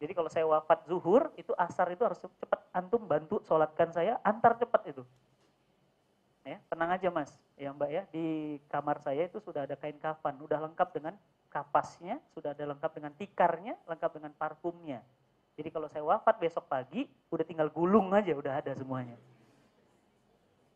Jadi 0.00 0.16
kalau 0.16 0.30
saya 0.32 0.48
wafat 0.48 0.88
zuhur, 0.88 1.28
itu 1.36 1.52
asar 1.58 1.92
itu 1.92 2.00
harus 2.06 2.16
cepat. 2.16 2.62
Antum 2.72 3.04
bantu 3.04 3.42
sholatkan 3.44 3.92
saya, 3.92 4.16
antar 4.24 4.56
cepat 4.56 4.96
itu. 4.96 5.04
Ya, 6.40 6.56
tenang 6.72 6.96
aja 6.96 7.12
mas, 7.12 7.36
ya 7.60 7.68
mbak 7.68 7.90
ya, 7.92 8.02
di 8.08 8.56
kamar 8.72 8.96
saya 9.04 9.28
itu 9.28 9.36
sudah 9.44 9.68
ada 9.68 9.76
kain 9.76 10.00
kafan, 10.00 10.40
udah 10.40 10.56
lengkap 10.56 10.88
dengan 10.96 11.12
kapasnya, 11.50 12.22
sudah 12.32 12.54
ada 12.54 12.64
lengkap 12.70 12.90
dengan 12.94 13.12
tikarnya, 13.18 13.74
lengkap 13.84 14.10
dengan 14.16 14.32
parfumnya. 14.38 15.02
Jadi 15.58 15.68
kalau 15.68 15.90
saya 15.90 16.06
wafat 16.06 16.40
besok 16.40 16.64
pagi, 16.70 17.04
udah 17.28 17.44
tinggal 17.44 17.68
gulung 17.68 18.08
aja, 18.14 18.32
udah 18.32 18.62
ada 18.62 18.72
semuanya. 18.72 19.18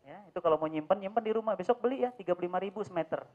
Ya, 0.05 0.21
itu 0.29 0.37
kalau 0.37 0.61
mau 0.61 0.69
nyimpen, 0.69 1.01
nyimpen 1.01 1.25
di 1.25 1.33
rumah. 1.33 1.57
Besok 1.57 1.81
beli 1.81 2.05
ya, 2.05 2.13
35 2.13 2.61
ribu 2.61 2.85
semeter. 2.85 3.25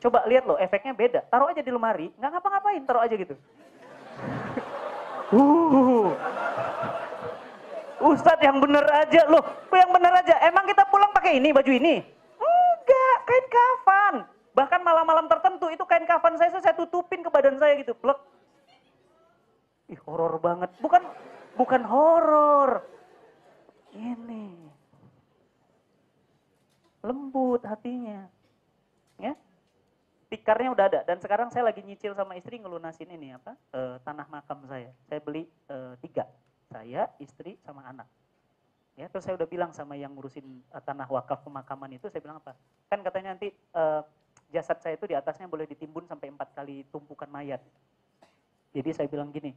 Coba 0.00 0.24
lihat 0.24 0.48
loh, 0.48 0.56
efeknya 0.56 0.96
beda. 0.96 1.20
Taruh 1.28 1.52
aja 1.52 1.60
di 1.60 1.68
lemari, 1.68 2.08
nggak 2.16 2.30
ngapa-ngapain, 2.32 2.82
taruh 2.88 3.04
aja 3.04 3.12
gitu. 3.12 3.36
uh. 5.36 6.08
Ustadz 7.96 8.44
yang 8.44 8.60
bener 8.60 8.84
aja 8.92 9.24
loh, 9.28 9.44
yang 9.72 9.90
bener 9.92 10.12
aja. 10.16 10.40
Emang 10.48 10.64
kita 10.64 10.84
pulang 10.88 11.12
pakai 11.12 11.36
ini, 11.36 11.52
baju 11.52 11.72
ini? 11.72 12.00
Enggak, 12.40 13.16
kain 13.28 13.46
kafan. 13.48 14.14
Bahkan 14.56 14.80
malam-malam 14.80 15.28
tertentu 15.28 15.68
itu 15.68 15.84
kain 15.84 16.08
kafan 16.08 16.40
saya 16.40 16.48
saya 16.56 16.72
tutupin 16.72 17.20
ke 17.20 17.28
badan 17.28 17.60
saya 17.60 17.76
gitu, 17.76 17.92
plek. 17.92 18.16
Ih, 19.92 20.00
horor 20.08 20.40
banget. 20.40 20.72
Bukan 20.80 21.04
bukan 21.60 21.82
horor. 21.84 22.80
Ini. 23.92 24.56
Lembut 27.04 27.60
hatinya. 27.68 28.24
Ya. 29.20 29.36
Tikarnya 30.32 30.72
udah 30.72 30.84
ada 30.88 31.00
dan 31.06 31.20
sekarang 31.20 31.52
saya 31.52 31.68
lagi 31.70 31.84
nyicil 31.84 32.16
sama 32.16 32.34
istri 32.34 32.58
ngelunasin 32.58 33.12
ini 33.12 33.36
apa? 33.36 33.54
E, 33.70 34.00
tanah 34.02 34.26
makam 34.26 34.64
saya. 34.66 34.90
Saya 35.06 35.20
beli 35.22 35.46
e, 35.68 35.76
tiga. 36.02 36.26
Saya, 36.66 37.06
istri, 37.22 37.54
sama 37.62 37.86
anak. 37.86 38.10
Ya, 38.96 39.06
terus 39.12 39.28
saya 39.28 39.36
udah 39.36 39.46
bilang 39.46 39.70
sama 39.76 39.92
yang 39.92 40.16
ngurusin 40.16 40.64
uh, 40.72 40.80
tanah 40.80 41.04
wakaf 41.06 41.44
pemakaman 41.44 42.00
itu, 42.00 42.08
saya 42.08 42.24
bilang 42.24 42.40
apa? 42.40 42.56
Kan 42.88 43.04
katanya 43.04 43.36
nanti 43.36 43.52
uh, 43.76 44.00
jasad 44.50 44.78
saya 44.82 44.94
itu 44.94 45.06
di 45.10 45.16
atasnya 45.16 45.50
boleh 45.50 45.66
ditimbun 45.66 46.06
sampai 46.06 46.30
empat 46.30 46.54
kali 46.54 46.86
tumpukan 46.90 47.26
mayat. 47.30 47.62
Jadi 48.76 48.90
saya 48.92 49.08
bilang 49.08 49.32
gini, 49.32 49.54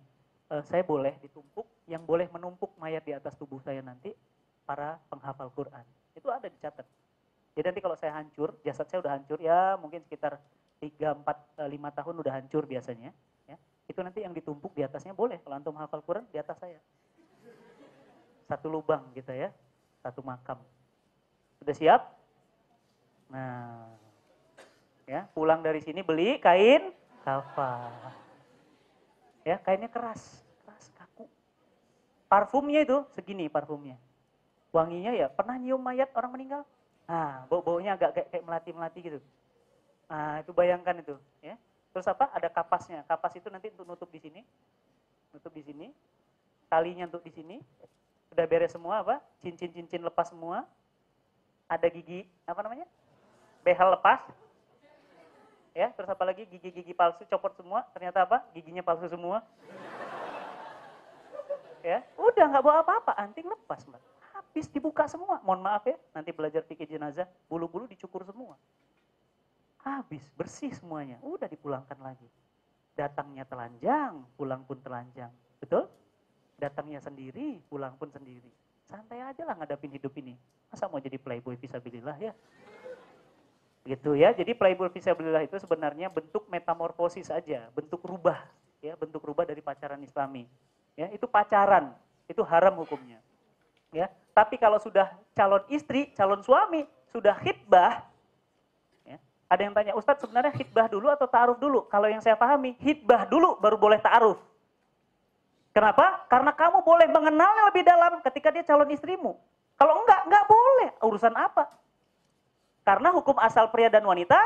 uh, 0.49 0.63
saya 0.65 0.81
boleh 0.81 1.15
ditumpuk, 1.19 1.67
yang 1.85 2.05
boleh 2.05 2.29
menumpuk 2.31 2.73
mayat 2.79 3.03
di 3.03 3.13
atas 3.13 3.35
tubuh 3.35 3.59
saya 3.59 3.83
nanti 3.83 4.15
para 4.63 4.97
penghafal 5.11 5.51
Quran. 5.51 5.85
Itu 6.15 6.31
ada 6.31 6.47
dicatat. 6.47 6.85
Jadi 7.57 7.65
nanti 7.65 7.81
kalau 7.83 7.97
saya 7.97 8.15
hancur, 8.15 8.55
jasad 8.63 8.87
saya 8.87 9.03
udah 9.03 9.13
hancur, 9.19 9.37
ya 9.41 9.75
mungkin 9.75 9.99
sekitar 10.05 10.39
3, 10.79 10.95
4, 11.25 11.67
5 11.67 11.97
tahun 11.97 12.15
udah 12.23 12.33
hancur 12.39 12.63
biasanya. 12.63 13.11
Ya. 13.49 13.57
Itu 13.89 13.99
nanti 13.99 14.23
yang 14.23 14.31
ditumpuk 14.31 14.71
di 14.77 14.85
atasnya 14.85 15.11
boleh, 15.11 15.41
kalau 15.43 15.59
antum 15.59 15.75
hafal 15.75 15.99
Quran 16.05 16.23
di 16.31 16.39
atas 16.39 16.55
saya 16.61 16.79
satu 18.49 18.65
lubang 18.65 19.05
gitu 19.13 19.29
ya, 19.29 19.53
satu 20.01 20.25
makam. 20.25 20.57
Sudah 21.61 21.75
siap? 21.77 22.01
Nah, 23.29 23.93
ya 25.09 25.25
pulang 25.33 25.65
dari 25.65 25.81
sini 25.81 26.05
beli 26.05 26.37
kain 26.37 26.93
kafan. 27.25 28.13
Ya 29.41 29.57
kainnya 29.57 29.89
keras, 29.89 30.45
keras 30.61 30.85
kaku. 30.93 31.25
Parfumnya 32.29 32.85
itu 32.85 33.01
segini 33.17 33.49
parfumnya. 33.49 33.97
Wanginya 34.69 35.09
ya 35.17 35.25
pernah 35.33 35.57
nyium 35.57 35.81
mayat 35.81 36.13
orang 36.13 36.37
meninggal? 36.37 36.61
Nah, 37.09 37.49
bau-baunya 37.49 37.97
agak 37.97 38.13
kayak, 38.13 38.27
kayak 38.29 38.45
melati-melati 38.45 38.99
gitu. 39.01 39.19
Nah, 40.05 40.45
itu 40.45 40.53
bayangkan 40.53 40.93
itu, 41.01 41.17
ya. 41.41 41.57
Terus 41.89 42.05
apa? 42.05 42.29
Ada 42.37 42.53
kapasnya. 42.53 43.01
Kapas 43.09 43.33
itu 43.33 43.49
nanti 43.49 43.73
untuk 43.73 43.89
nutup 43.89 44.09
di 44.13 44.21
sini. 44.21 44.45
Nutup 45.33 45.49
di 45.49 45.65
sini. 45.65 45.89
Talinya 46.69 47.09
untuk 47.09 47.25
di 47.25 47.33
sini. 47.33 47.57
Udah 48.29 48.45
beres 48.45 48.77
semua 48.77 49.01
apa? 49.01 49.17
Cincin-cincin 49.41 50.05
lepas 50.05 50.29
semua. 50.29 50.69
Ada 51.65 51.89
gigi, 51.89 52.29
apa 52.45 52.61
namanya? 52.61 52.85
Behel 53.65 53.89
lepas. 53.97 54.21
Ya, 55.73 55.93
terus 55.93 56.09
apa 56.09 56.23
lagi? 56.25 56.45
Gigi-gigi 56.49 56.93
palsu 56.93 57.23
copot 57.29 57.53
semua. 57.55 57.85
Ternyata 57.93 58.25
apa? 58.25 58.37
Giginya 58.53 58.81
palsu 58.81 59.05
semua. 59.07 59.45
Ya, 61.79 62.03
udah 62.19 62.45
nggak 62.51 62.63
bawa 62.63 62.83
apa-apa, 62.83 63.15
anting 63.15 63.47
lepas, 63.47 63.87
Mbak. 63.87 64.03
Habis 64.35 64.67
dibuka 64.67 65.07
semua. 65.07 65.39
Mohon 65.39 65.61
maaf 65.63 65.83
ya, 65.87 65.95
nanti 66.11 66.35
belajar 66.35 66.59
pikir 66.67 66.91
jenazah, 66.91 67.23
bulu-bulu 67.47 67.87
dicukur 67.87 68.27
semua. 68.27 68.59
Habis, 69.79 70.27
bersih 70.35 70.75
semuanya. 70.75 71.15
Udah 71.23 71.47
dipulangkan 71.47 71.95
lagi. 72.03 72.27
Datangnya 72.99 73.47
telanjang, 73.47 74.27
pulang 74.35 74.67
pun 74.67 74.75
telanjang. 74.83 75.31
Betul? 75.63 75.87
datangnya 76.59 76.99
sendiri, 76.99 77.63
pulang 77.71 77.95
pun 77.95 78.11
sendiri. 78.11 78.51
Santai 78.83 79.23
aja 79.23 79.47
lah 79.47 79.55
ngadapin 79.55 79.95
hidup 79.95 80.11
ini. 80.19 80.35
Masa 80.67 80.91
mau 80.91 80.99
jadi 80.99 81.15
playboy 81.15 81.55
visabilillah 81.55 82.19
ya? 82.19 82.35
Gitu 83.87 84.15
ya. 84.15 84.35
Jadi 84.35 84.51
playboy 84.55 84.91
visabilillah 84.91 85.47
itu 85.47 85.55
sebenarnya 85.59 86.11
bentuk 86.11 86.47
metamorfosis 86.51 87.31
saja, 87.31 87.67
bentuk 87.71 88.03
rubah, 88.03 88.43
ya, 88.83 88.95
bentuk 88.99 89.23
rubah 89.23 89.47
dari 89.47 89.63
pacaran 89.63 89.99
Islami. 90.03 90.47
Ya, 90.99 91.07
itu 91.15 91.25
pacaran, 91.25 91.95
itu 92.27 92.43
haram 92.43 92.75
hukumnya. 92.75 93.23
Ya, 93.95 94.11
tapi 94.35 94.59
kalau 94.59 94.77
sudah 94.77 95.09
calon 95.33 95.63
istri, 95.71 96.11
calon 96.13 96.43
suami, 96.43 96.85
sudah 97.09 97.33
khidbah, 97.39 98.03
ya, 99.07 99.17
ada 99.47 99.61
yang 99.63 99.73
tanya, 99.73 99.97
Ustadz 99.97 100.21
sebenarnya 100.21 100.53
khidbah 100.53 100.91
dulu 100.91 101.09
atau 101.09 101.25
ta'aruf 101.25 101.57
dulu? 101.57 101.87
Kalau 101.87 102.05
yang 102.05 102.21
saya 102.21 102.37
pahami, 102.37 102.77
khidbah 102.77 103.25
dulu 103.25 103.57
baru 103.57 103.79
boleh 103.79 103.97
ta'aruf. 103.97 104.37
Kenapa? 105.73 106.25
Karena 106.27 106.51
kamu 106.51 106.81
boleh 106.81 107.07
mengenalnya 107.07 107.63
lebih 107.69 107.85
dalam 107.85 108.19
ketika 108.25 108.49
dia 108.49 108.65
calon 108.65 108.89
istrimu. 108.89 109.37
Kalau 109.79 110.03
enggak, 110.03 110.27
enggak 110.27 110.45
boleh. 110.49 110.89
Urusan 111.05 111.33
apa? 111.39 111.71
Karena 112.89 113.13
hukum 113.13 113.37
asal 113.37 113.69
pria 113.69 113.85
dan 113.85 114.01
wanita 114.01 114.41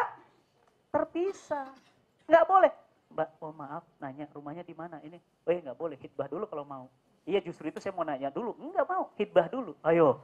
terpisah. 0.91 1.71
Enggak 2.27 2.43
boleh. 2.43 2.71
Mbak, 3.15 3.29
oh 3.39 3.55
maaf, 3.55 3.87
nanya 4.03 4.27
rumahnya 4.35 4.67
di 4.67 4.75
mana 4.75 4.99
ini? 4.99 5.15
Oh 5.47 5.51
ya 5.55 5.63
enggak 5.63 5.79
boleh, 5.79 5.95
hitbah 5.95 6.27
dulu 6.27 6.43
kalau 6.51 6.67
mau. 6.67 6.85
Iya 7.23 7.39
justru 7.39 7.71
itu 7.71 7.79
saya 7.79 7.95
mau 7.95 8.03
nanya 8.03 8.27
dulu. 8.35 8.51
Enggak 8.59 8.83
mau, 8.83 9.07
hitbah 9.15 9.47
dulu. 9.47 9.79
Ayo. 9.87 10.19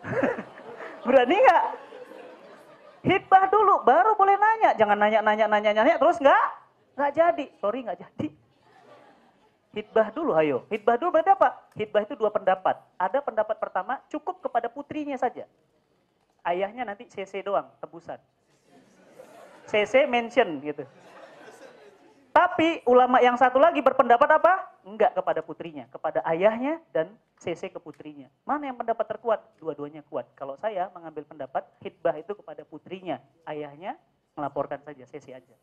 Berani 1.04 1.36
enggak? 1.36 1.64
Hitbah 3.04 3.52
dulu, 3.52 3.84
baru 3.84 4.16
boleh 4.16 4.40
nanya. 4.40 4.72
Jangan 4.72 4.96
nanya, 4.96 5.20
nanya, 5.20 5.44
nanya, 5.44 5.70
nanya, 5.76 5.94
terus 6.00 6.16
enggak? 6.16 6.46
Enggak 6.96 7.12
jadi. 7.20 7.46
Sorry, 7.60 7.84
enggak 7.84 8.00
jadi. 8.00 8.28
Hitbah 9.76 10.08
dulu, 10.08 10.32
ayo. 10.40 10.64
Hitbah 10.72 10.96
dulu 10.96 11.20
berarti 11.20 11.36
apa? 11.36 11.68
Hitbah 11.76 12.00
itu 12.00 12.16
dua 12.16 12.32
pendapat. 12.32 12.80
Ada 12.96 13.20
pendapat 13.20 13.60
pertama, 13.60 14.00
cukup 14.08 14.40
kepada 14.40 14.72
putrinya 14.72 15.20
saja. 15.20 15.44
Ayahnya 16.46 16.86
nanti 16.86 17.10
CC 17.10 17.42
doang, 17.42 17.66
tebusan. 17.82 18.22
CC 19.66 20.06
mention 20.06 20.62
gitu. 20.62 20.86
Tapi 22.30 22.84
ulama 22.86 23.18
yang 23.18 23.34
satu 23.34 23.58
lagi 23.58 23.82
berpendapat 23.82 24.38
apa? 24.38 24.70
Enggak 24.86 25.16
kepada 25.16 25.42
putrinya, 25.42 25.90
kepada 25.90 26.22
ayahnya 26.30 26.78
dan 26.94 27.10
CC 27.40 27.72
ke 27.72 27.82
putrinya. 27.82 28.30
Mana 28.46 28.70
yang 28.70 28.78
pendapat 28.78 29.08
terkuat? 29.10 29.40
Dua-duanya 29.58 30.06
kuat. 30.06 30.30
Kalau 30.38 30.54
saya 30.54 30.86
mengambil 30.94 31.26
pendapat 31.26 31.66
hitbah 31.82 32.14
itu 32.14 32.36
kepada 32.36 32.62
putrinya, 32.62 33.18
ayahnya 33.48 33.98
melaporkan 34.38 34.78
saja 34.86 35.02
CC 35.08 35.34
aja. 35.34 35.56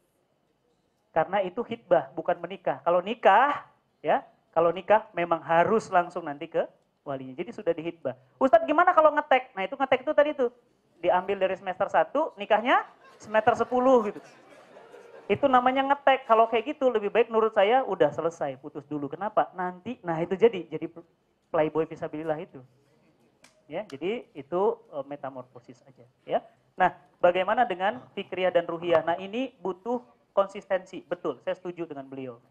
Karena 1.13 1.45
itu 1.45 1.61
hitbah, 1.61 2.09
bukan 2.17 2.41
menikah. 2.41 2.81
Kalau 2.81 2.99
nikah, 2.99 3.69
ya 4.01 4.25
kalau 4.51 4.73
nikah 4.73 5.07
memang 5.13 5.45
harus 5.45 5.87
langsung 5.93 6.25
nanti 6.25 6.49
ke 6.49 6.65
walinya. 7.03 7.35
Jadi 7.35 7.51
sudah 7.51 7.71
dihitbah. 7.75 8.15
Ustadz 8.39 8.67
gimana 8.67 8.95
kalau 8.95 9.11
ngetek? 9.13 9.51
Nah 9.53 9.63
itu 9.67 9.75
ngetek 9.75 9.99
itu 10.03 10.11
tadi 10.15 10.31
tuh. 10.35 10.49
Diambil 11.03 11.35
dari 11.35 11.55
semester 11.59 11.87
1, 11.91 12.39
nikahnya 12.39 12.87
semester 13.19 13.53
10 13.59 13.67
gitu. 14.07 14.19
Itu 15.27 15.45
namanya 15.51 15.83
ngetek. 15.91 16.23
Kalau 16.27 16.47
kayak 16.47 16.75
gitu 16.75 16.87
lebih 16.87 17.11
baik 17.11 17.27
menurut 17.27 17.51
saya 17.51 17.83
udah 17.83 18.11
selesai, 18.11 18.55
putus 18.59 18.87
dulu. 18.87 19.11
Kenapa? 19.11 19.51
Nanti, 19.51 19.99
nah 19.99 20.15
itu 20.19 20.35
jadi, 20.39 20.63
jadi 20.67 20.87
playboy 21.51 21.87
visabilillah 21.87 22.39
itu. 22.39 22.59
Ya, 23.67 23.87
jadi 23.87 24.27
itu 24.35 24.61
uh, 24.91 25.03
metamorfosis 25.07 25.79
aja. 25.87 26.03
Ya. 26.27 26.39
Nah, 26.75 26.91
bagaimana 27.23 27.63
dengan 27.63 28.03
fikriyah 28.11 28.51
dan 28.51 28.67
ruhiyah? 28.67 29.05
Nah 29.07 29.15
ini 29.15 29.55
butuh 29.63 30.03
konsistensi, 30.35 31.05
betul. 31.05 31.39
Saya 31.45 31.55
setuju 31.55 31.87
dengan 31.87 32.03
beliau. 32.09 32.41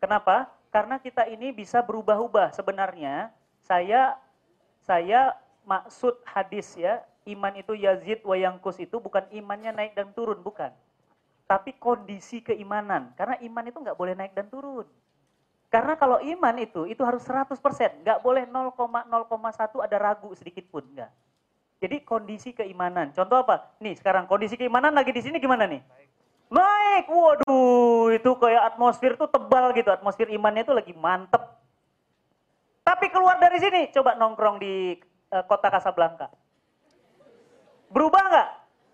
Kenapa? 0.00 0.48
Karena 0.72 0.96
kita 1.02 1.28
ini 1.28 1.52
bisa 1.52 1.82
berubah-ubah. 1.82 2.54
Sebenarnya 2.54 3.34
saya 3.66 4.14
saya 4.86 5.34
maksud 5.66 6.22
hadis 6.22 6.78
ya, 6.78 7.02
iman 7.26 7.50
itu 7.58 7.74
yazid 7.74 8.22
wa 8.22 8.38
yangkus 8.38 8.78
itu 8.78 9.02
bukan 9.02 9.26
imannya 9.34 9.74
naik 9.74 9.98
dan 9.98 10.14
turun, 10.14 10.38
bukan. 10.40 10.70
Tapi 11.50 11.74
kondisi 11.74 12.42
keimanan. 12.42 13.10
Karena 13.18 13.34
iman 13.42 13.64
itu 13.66 13.78
nggak 13.82 13.98
boleh 13.98 14.14
naik 14.14 14.34
dan 14.38 14.46
turun. 14.46 14.86
Karena 15.66 15.98
kalau 15.98 16.22
iman 16.22 16.54
itu, 16.62 16.86
itu 16.86 17.02
harus 17.02 17.26
100%. 17.26 17.58
Nggak 18.06 18.22
boleh 18.22 18.46
0,01 18.46 19.82
ada 19.82 19.96
ragu 19.98 20.30
sedikit 20.38 20.62
pun. 20.70 20.86
Nggak. 20.86 21.10
Jadi 21.82 21.96
kondisi 22.06 22.54
keimanan. 22.54 23.10
Contoh 23.12 23.42
apa? 23.42 23.74
Nih 23.82 23.98
sekarang 23.98 24.30
kondisi 24.30 24.54
keimanan 24.54 24.94
lagi 24.94 25.10
di 25.10 25.20
sini 25.20 25.42
gimana 25.42 25.66
nih? 25.66 25.82
Naik, 26.46 27.10
waduh 27.10 28.14
itu 28.14 28.30
kayak 28.38 28.62
atmosfer 28.74 29.18
tuh 29.18 29.26
tebal 29.26 29.74
gitu, 29.74 29.90
atmosfer 29.90 30.30
imannya 30.30 30.62
itu 30.62 30.70
lagi 30.70 30.94
mantep. 30.94 31.42
Tapi 32.86 33.10
keluar 33.10 33.42
dari 33.42 33.58
sini, 33.58 33.90
coba 33.90 34.14
nongkrong 34.14 34.62
di 34.62 34.94
uh, 35.34 35.42
kota 35.50 35.74
Kasablanka. 35.74 36.30
Berubah 37.90 38.22
nggak? 38.30 38.50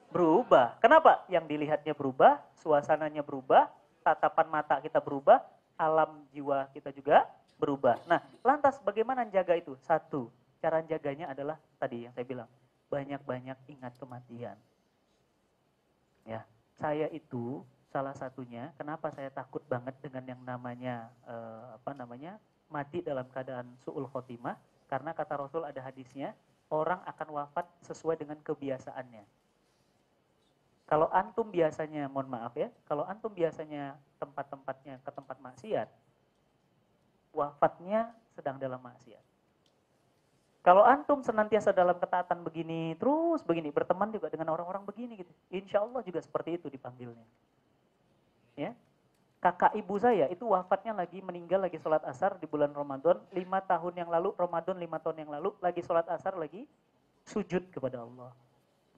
Berubah. 0.09 0.81
Kenapa? 0.81 1.29
Yang 1.29 1.45
dilihatnya 1.53 1.93
berubah, 1.93 2.41
suasananya 2.65 3.21
berubah, 3.21 3.69
tatapan 4.01 4.49
mata 4.49 4.81
kita 4.81 4.97
berubah, 5.05 5.45
alam 5.77 6.25
jiwa 6.33 6.73
kita 6.73 6.89
juga 6.89 7.29
berubah. 7.61 8.01
Nah, 8.09 8.25
lantas 8.41 8.81
bagaimana 8.81 9.29
jaga 9.29 9.61
itu? 9.61 9.77
Satu, 9.85 10.33
cara 10.65 10.81
jaganya 10.89 11.29
adalah 11.29 11.61
tadi 11.77 12.09
yang 12.09 12.13
saya 12.17 12.25
bilang, 12.25 12.49
banyak-banyak 12.89 13.57
ingat 13.77 13.93
kematian. 14.01 14.57
Ya, 16.25 16.49
saya 16.81 17.13
itu 17.13 17.61
salah 17.93 18.17
satunya 18.17 18.73
kenapa 18.81 19.13
saya 19.13 19.29
takut 19.29 19.61
banget 19.69 19.93
dengan 20.01 20.25
yang 20.25 20.41
namanya 20.49 21.13
uh, 21.29 21.77
apa 21.77 21.93
namanya 21.93 22.41
mati 22.73 23.05
dalam 23.05 23.29
keadaan 23.29 23.77
suul 23.85 24.09
khotimah 24.09 24.57
karena 24.89 25.13
kata 25.13 25.37
Rasul 25.37 25.69
ada 25.69 25.85
hadisnya 25.85 26.33
orang 26.73 27.05
akan 27.05 27.29
wafat 27.37 27.69
sesuai 27.85 28.25
dengan 28.25 28.41
kebiasaannya. 28.41 29.25
Kalau 30.89 31.09
antum 31.09 31.49
biasanya, 31.49 32.09
mohon 32.09 32.29
maaf 32.29 32.53
ya, 32.53 32.69
kalau 32.85 33.05
antum 33.09 33.33
biasanya 33.33 33.97
tempat-tempatnya 34.21 35.01
ke 35.01 35.11
tempat 35.13 35.37
maksiat, 35.41 35.89
wafatnya 37.33 38.13
sedang 38.37 38.61
dalam 38.61 38.81
maksiat. 38.81 39.25
Kalau 40.63 40.85
antum 40.87 41.25
senantiasa 41.25 41.75
dalam 41.75 41.97
ketaatan 41.97 42.45
begini, 42.47 42.95
terus 43.01 43.43
begini, 43.43 43.75
berteman 43.75 44.15
juga 44.15 44.31
dengan 44.31 44.55
orang-orang 44.55 44.87
begini 44.87 45.19
gitu. 45.19 45.33
Insya 45.51 45.83
Allah 45.83 46.05
juga 46.07 46.23
seperti 46.23 46.61
itu 46.61 46.71
dipanggilnya. 46.71 47.27
Ya, 48.55 48.77
kakak 49.43 49.75
ibu 49.75 49.99
saya 49.99 50.31
itu 50.31 50.47
wafatnya 50.47 50.95
lagi 50.95 51.19
meninggal 51.19 51.67
lagi 51.67 51.75
sholat 51.83 52.07
asar 52.07 52.39
di 52.39 52.47
bulan 52.47 52.71
Ramadan. 52.71 53.19
Lima 53.35 53.59
tahun 53.59 53.99
yang 53.99 54.07
lalu 54.07 54.31
Ramadan 54.39 54.79
lima 54.79 55.03
tahun 55.03 55.27
yang 55.27 55.31
lalu 55.35 55.51
lagi 55.59 55.83
sholat 55.83 56.07
asar 56.07 56.39
lagi 56.39 56.71
sujud 57.27 57.67
kepada 57.75 58.07
Allah. 58.07 58.31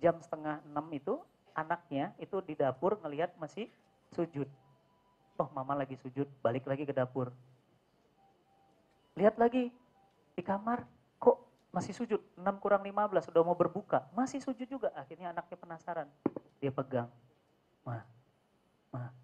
Jam 0.05 0.21
setengah 0.21 0.61
enam 0.69 0.85
itu 0.93 1.17
anaknya 1.57 2.13
itu 2.21 2.45
di 2.45 2.53
dapur 2.53 3.01
ngelihat 3.01 3.33
masih 3.41 3.73
sujud. 4.13 4.45
Oh 5.41 5.49
mama 5.57 5.73
lagi 5.81 5.97
sujud 5.97 6.29
balik 6.45 6.69
lagi 6.69 6.85
ke 6.85 6.93
dapur. 6.93 7.33
Lihat 9.17 9.41
lagi 9.41 9.73
di 10.37 10.43
kamar 10.45 10.85
kok 11.17 11.41
masih 11.73 11.97
sujud? 11.97 12.21
6 12.37 12.45
kurang 12.61 12.85
15 12.85 13.33
sudah 13.33 13.41
mau 13.41 13.57
berbuka. 13.57 14.05
Masih 14.13 14.45
sujud 14.45 14.69
juga. 14.69 14.93
Akhirnya 14.93 15.33
anaknya 15.33 15.57
penasaran. 15.57 16.09
Dia 16.61 16.69
pegang. 16.69 17.09
Mah 17.89 18.05
mah 18.93 19.24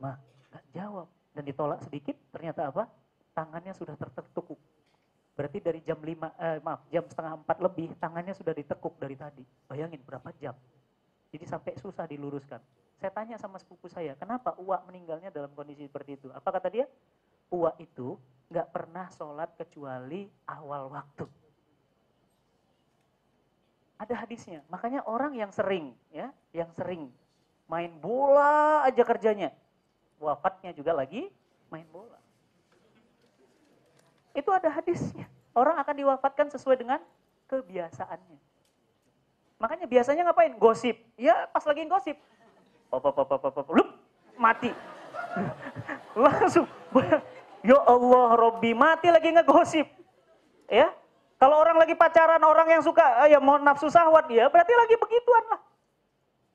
Mah, 0.00 0.16
nggak 0.52 0.64
jawab. 0.76 1.08
Dan 1.36 1.42
ditolak 1.44 1.84
sedikit, 1.84 2.16
ternyata 2.32 2.72
apa? 2.72 2.88
Tangannya 3.36 3.76
sudah 3.76 3.92
tertekuk. 3.96 4.56
Berarti 5.36 5.60
dari 5.60 5.84
jam 5.84 6.00
5, 6.00 6.32
eh, 6.40 6.58
maaf, 6.64 6.88
jam 6.88 7.04
setengah 7.04 7.44
4 7.44 7.60
lebih, 7.60 7.92
tangannya 8.00 8.32
sudah 8.32 8.56
ditekuk 8.56 8.96
dari 8.96 9.20
tadi. 9.20 9.44
Bayangin 9.68 10.00
berapa 10.00 10.32
jam. 10.40 10.56
Jadi 11.28 11.44
sampai 11.44 11.76
susah 11.76 12.08
diluruskan. 12.08 12.56
Saya 12.96 13.12
tanya 13.12 13.36
sama 13.36 13.60
sepupu 13.60 13.92
saya, 13.92 14.16
kenapa 14.16 14.56
Uwa 14.56 14.80
meninggalnya 14.88 15.28
dalam 15.28 15.52
kondisi 15.52 15.84
seperti 15.84 16.16
itu? 16.16 16.32
Apa 16.32 16.48
kata 16.56 16.72
dia? 16.72 16.88
Uwa 17.52 17.76
itu 17.76 18.16
nggak 18.48 18.68
pernah 18.72 19.06
sholat 19.12 19.52
kecuali 19.60 20.24
awal 20.48 20.88
waktu. 20.88 21.28
Ada 24.00 24.24
hadisnya. 24.24 24.64
Makanya 24.72 25.04
orang 25.04 25.36
yang 25.36 25.52
sering, 25.52 25.92
ya, 26.08 26.32
yang 26.56 26.72
sering 26.72 27.12
main 27.68 27.92
bola 28.00 28.86
aja 28.88 29.02
kerjanya, 29.02 29.52
wafatnya 30.20 30.72
juga 30.72 30.92
lagi 30.96 31.28
main 31.68 31.86
bola. 31.90 32.18
Itu 34.36 34.52
ada 34.52 34.68
hadisnya. 34.68 35.26
Orang 35.56 35.80
akan 35.80 35.94
diwafatkan 35.96 36.52
sesuai 36.52 36.76
dengan 36.76 37.00
kebiasaannya. 37.48 38.38
Makanya 39.56 39.86
biasanya 39.88 40.28
ngapain? 40.28 40.52
Gosip. 40.60 41.00
Ya 41.16 41.48
pas 41.48 41.64
lagi 41.64 41.88
gosip. 41.88 42.16
Lup, 43.72 43.88
mati. 44.36 44.70
Langsung. 46.16 46.68
Ya 47.66 47.78
Allah 47.82 48.28
Robbi, 48.36 48.76
mati 48.76 49.10
lagi 49.10 49.32
ngegosip. 49.32 49.88
Ya, 50.70 50.92
kalau 51.36 51.60
orang 51.60 51.76
lagi 51.76 51.92
pacaran, 51.92 52.40
orang 52.40 52.78
yang 52.78 52.82
suka 52.82 53.26
ya 53.28 53.36
mau 53.42 53.60
nafsu 53.60 53.92
sahwat 53.92 54.30
ya, 54.32 54.48
berarti 54.48 54.72
lagi 54.72 54.94
begituan 54.96 55.44
lah. 55.52 55.60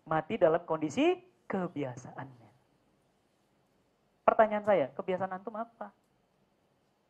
Mati 0.08 0.40
dalam 0.42 0.64
kondisi 0.66 1.20
kebiasaan. 1.46 2.41
Pertanyaan 4.32 4.64
saya, 4.64 4.88
kebiasaan 4.96 5.36
antum 5.36 5.52
apa? 5.60 5.92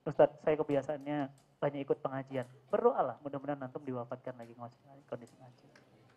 Ustadz, 0.10 0.41
saya 0.41 0.57
kebiasaannya 0.57 1.30
banyak 1.61 1.85
ikut 1.85 2.02
pengajian. 2.02 2.49
Berdoalah, 2.73 3.22
mudah-mudahan 3.22 3.61
antum 3.61 3.85
diwafatkan 3.85 4.34
lagi 4.41 4.57
kondisi 5.06 5.38
ngaji. 5.38 5.65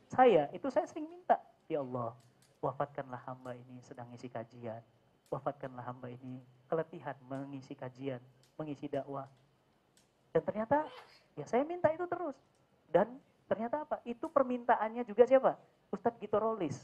Saya, 0.08 0.48
itu 0.56 0.64
saya 0.72 0.88
sering 0.88 1.04
minta, 1.04 1.36
ya 1.68 1.84
Allah, 1.84 2.16
wafatkanlah 2.64 3.20
hamba 3.28 3.52
ini 3.52 3.84
sedang 3.84 4.08
ngisi 4.16 4.32
kajian. 4.32 4.80
Wafatkanlah 5.28 5.84
hamba 5.84 6.08
ini 6.08 6.40
keletihan 6.72 7.20
mengisi 7.28 7.76
kajian, 7.76 8.24
mengisi 8.56 8.88
dakwah. 8.88 9.28
Dan 10.32 10.40
ternyata, 10.40 10.88
ya 11.36 11.44
saya 11.44 11.68
minta 11.68 11.92
itu 11.92 12.08
terus. 12.08 12.40
Dan 12.88 13.20
ternyata 13.44 13.84
apa? 13.84 14.00
Itu 14.08 14.32
permintaannya 14.32 15.04
juga 15.04 15.28
siapa? 15.28 15.60
Ustadz 15.92 16.16
Gito 16.16 16.40
Rolis. 16.40 16.80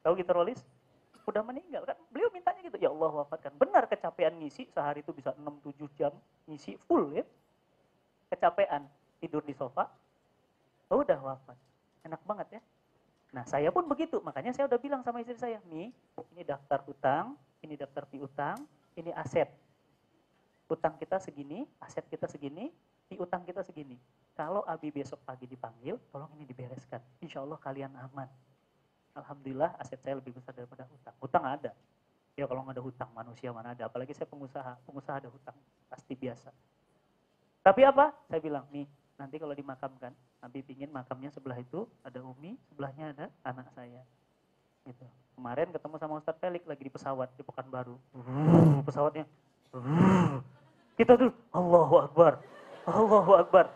Tahu 0.00 0.16
Gito 0.16 0.32
Rolis? 0.32 0.56
Udah 1.28 1.44
meninggal 1.44 1.84
kan? 1.84 1.96
Beliau 2.08 2.32
mintanya 2.32 2.64
gitu 2.64 2.80
ya 2.80 2.88
Allah 2.88 3.24
wafatkan. 3.24 3.52
Benar 3.60 3.84
kecapean 3.84 4.40
ngisi 4.40 4.64
sehari 4.72 5.04
itu 5.04 5.12
bisa 5.12 5.36
6-7 5.36 5.98
jam 6.00 6.12
ngisi 6.48 6.80
full 6.88 7.12
ya. 7.12 7.24
Kecapean 8.32 8.88
tidur 9.20 9.44
di 9.44 9.52
sofa 9.52 9.88
oh 10.88 11.04
udah 11.04 11.20
wafat. 11.20 11.56
Enak 12.08 12.24
banget 12.24 12.58
ya. 12.58 12.62
Nah 13.36 13.44
saya 13.44 13.68
pun 13.68 13.84
begitu 13.84 14.16
makanya 14.24 14.56
saya 14.56 14.64
udah 14.64 14.80
bilang 14.80 15.04
sama 15.04 15.20
istri 15.20 15.36
saya 15.36 15.60
nih 15.68 15.92
ini 16.32 16.42
daftar 16.48 16.80
utang 16.88 17.36
ini 17.60 17.76
daftar 17.76 18.08
piutang 18.08 18.56
ini 18.96 19.12
aset. 19.12 19.52
Utang 20.68 20.96
kita 20.96 21.20
segini 21.20 21.68
aset 21.84 22.08
kita 22.08 22.24
segini 22.24 22.72
piutang 23.08 23.44
kita 23.44 23.60
segini. 23.60 24.00
Kalau 24.32 24.64
Abi 24.64 24.88
besok 24.88 25.20
pagi 25.28 25.44
dipanggil 25.44 26.00
tolong 26.08 26.32
ini 26.40 26.48
dibereskan. 26.48 27.04
Insya 27.20 27.44
Allah 27.44 27.60
kalian 27.60 27.92
aman 27.92 28.47
Alhamdulillah 29.16 29.76
aset 29.80 30.00
saya 30.02 30.18
lebih 30.18 30.36
besar 30.36 30.52
daripada 30.52 30.84
hutang. 30.88 31.14
Hutang 31.22 31.44
ada. 31.46 31.72
Ya 32.38 32.46
kalau 32.46 32.62
nggak 32.62 32.76
ada 32.78 32.84
hutang 32.84 33.10
manusia 33.14 33.50
mana 33.50 33.72
ada. 33.74 33.88
Apalagi 33.88 34.14
saya 34.14 34.28
pengusaha. 34.30 34.78
Pengusaha 34.84 35.16
ada 35.22 35.30
hutang. 35.32 35.56
Pasti 35.88 36.12
biasa. 36.14 36.52
Tapi 37.64 37.82
apa? 37.84 38.14
Saya 38.30 38.40
bilang, 38.40 38.64
nih 38.70 38.86
nanti 39.18 39.36
kalau 39.36 39.52
dimakamkan, 39.52 40.14
Nabi 40.38 40.62
pingin 40.62 40.88
makamnya 40.94 41.34
sebelah 41.34 41.58
itu 41.58 41.84
ada 42.06 42.22
Umi, 42.22 42.54
sebelahnya 42.70 43.10
ada 43.12 43.26
anak 43.42 43.66
saya. 43.74 44.06
Gitu. 44.86 45.04
Kemarin 45.34 45.68
ketemu 45.74 45.94
sama 45.98 46.22
Ustadz 46.22 46.40
Felix 46.40 46.62
lagi 46.64 46.82
di 46.86 46.92
pesawat 46.94 47.28
di 47.34 47.42
Pekanbaru. 47.42 47.98
Pesawatnya. 48.86 49.26
Kita 50.94 51.18
tuh 51.18 51.34
Allahu 51.52 52.06
Akbar. 52.06 52.40
Allahu 52.86 53.32
Akbar. 53.36 53.68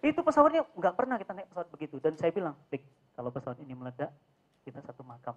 Itu 0.00 0.20
pesawatnya 0.24 0.64
nggak 0.76 0.94
pernah 0.96 1.16
kita 1.16 1.32
naik 1.36 1.48
pesawat 1.52 1.68
begitu. 1.72 1.96
Dan 2.00 2.16
saya 2.20 2.32
bilang, 2.32 2.54
kalau 3.16 3.32
pesawat 3.32 3.58
ini 3.64 3.72
meledak, 3.74 4.12
kita 4.64 4.80
satu 4.84 5.02
makam. 5.02 5.36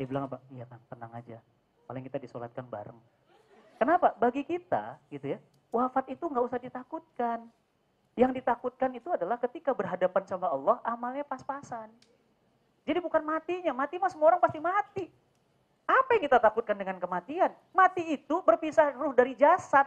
Dia 0.00 0.06
bilang 0.08 0.26
apa? 0.28 0.40
Iya 0.48 0.64
kan, 0.64 0.80
tenang 0.88 1.12
aja. 1.12 1.38
Paling 1.84 2.02
kita 2.06 2.18
disolatkan 2.22 2.64
bareng. 2.64 2.96
Kenapa? 3.76 4.12
Bagi 4.16 4.44
kita, 4.44 4.96
gitu 5.08 5.36
ya, 5.36 5.38
wafat 5.72 6.12
itu 6.12 6.24
nggak 6.24 6.44
usah 6.44 6.60
ditakutkan. 6.60 7.48
Yang 8.18 8.42
ditakutkan 8.42 8.90
itu 8.92 9.08
adalah 9.12 9.40
ketika 9.40 9.72
berhadapan 9.72 10.22
sama 10.28 10.50
Allah, 10.50 10.76
amalnya 10.84 11.24
pas-pasan. 11.24 11.88
Jadi 12.84 12.98
bukan 13.00 13.22
matinya, 13.22 13.72
mati 13.72 13.96
mah 13.96 14.10
semua 14.10 14.34
orang 14.34 14.42
pasti 14.42 14.58
mati. 14.58 15.04
Apa 15.86 16.16
yang 16.16 16.22
kita 16.26 16.38
takutkan 16.38 16.76
dengan 16.78 16.96
kematian? 17.02 17.50
Mati 17.74 18.14
itu 18.14 18.40
berpisah 18.46 18.94
ruh 18.94 19.10
dari 19.10 19.34
jasad. 19.34 19.86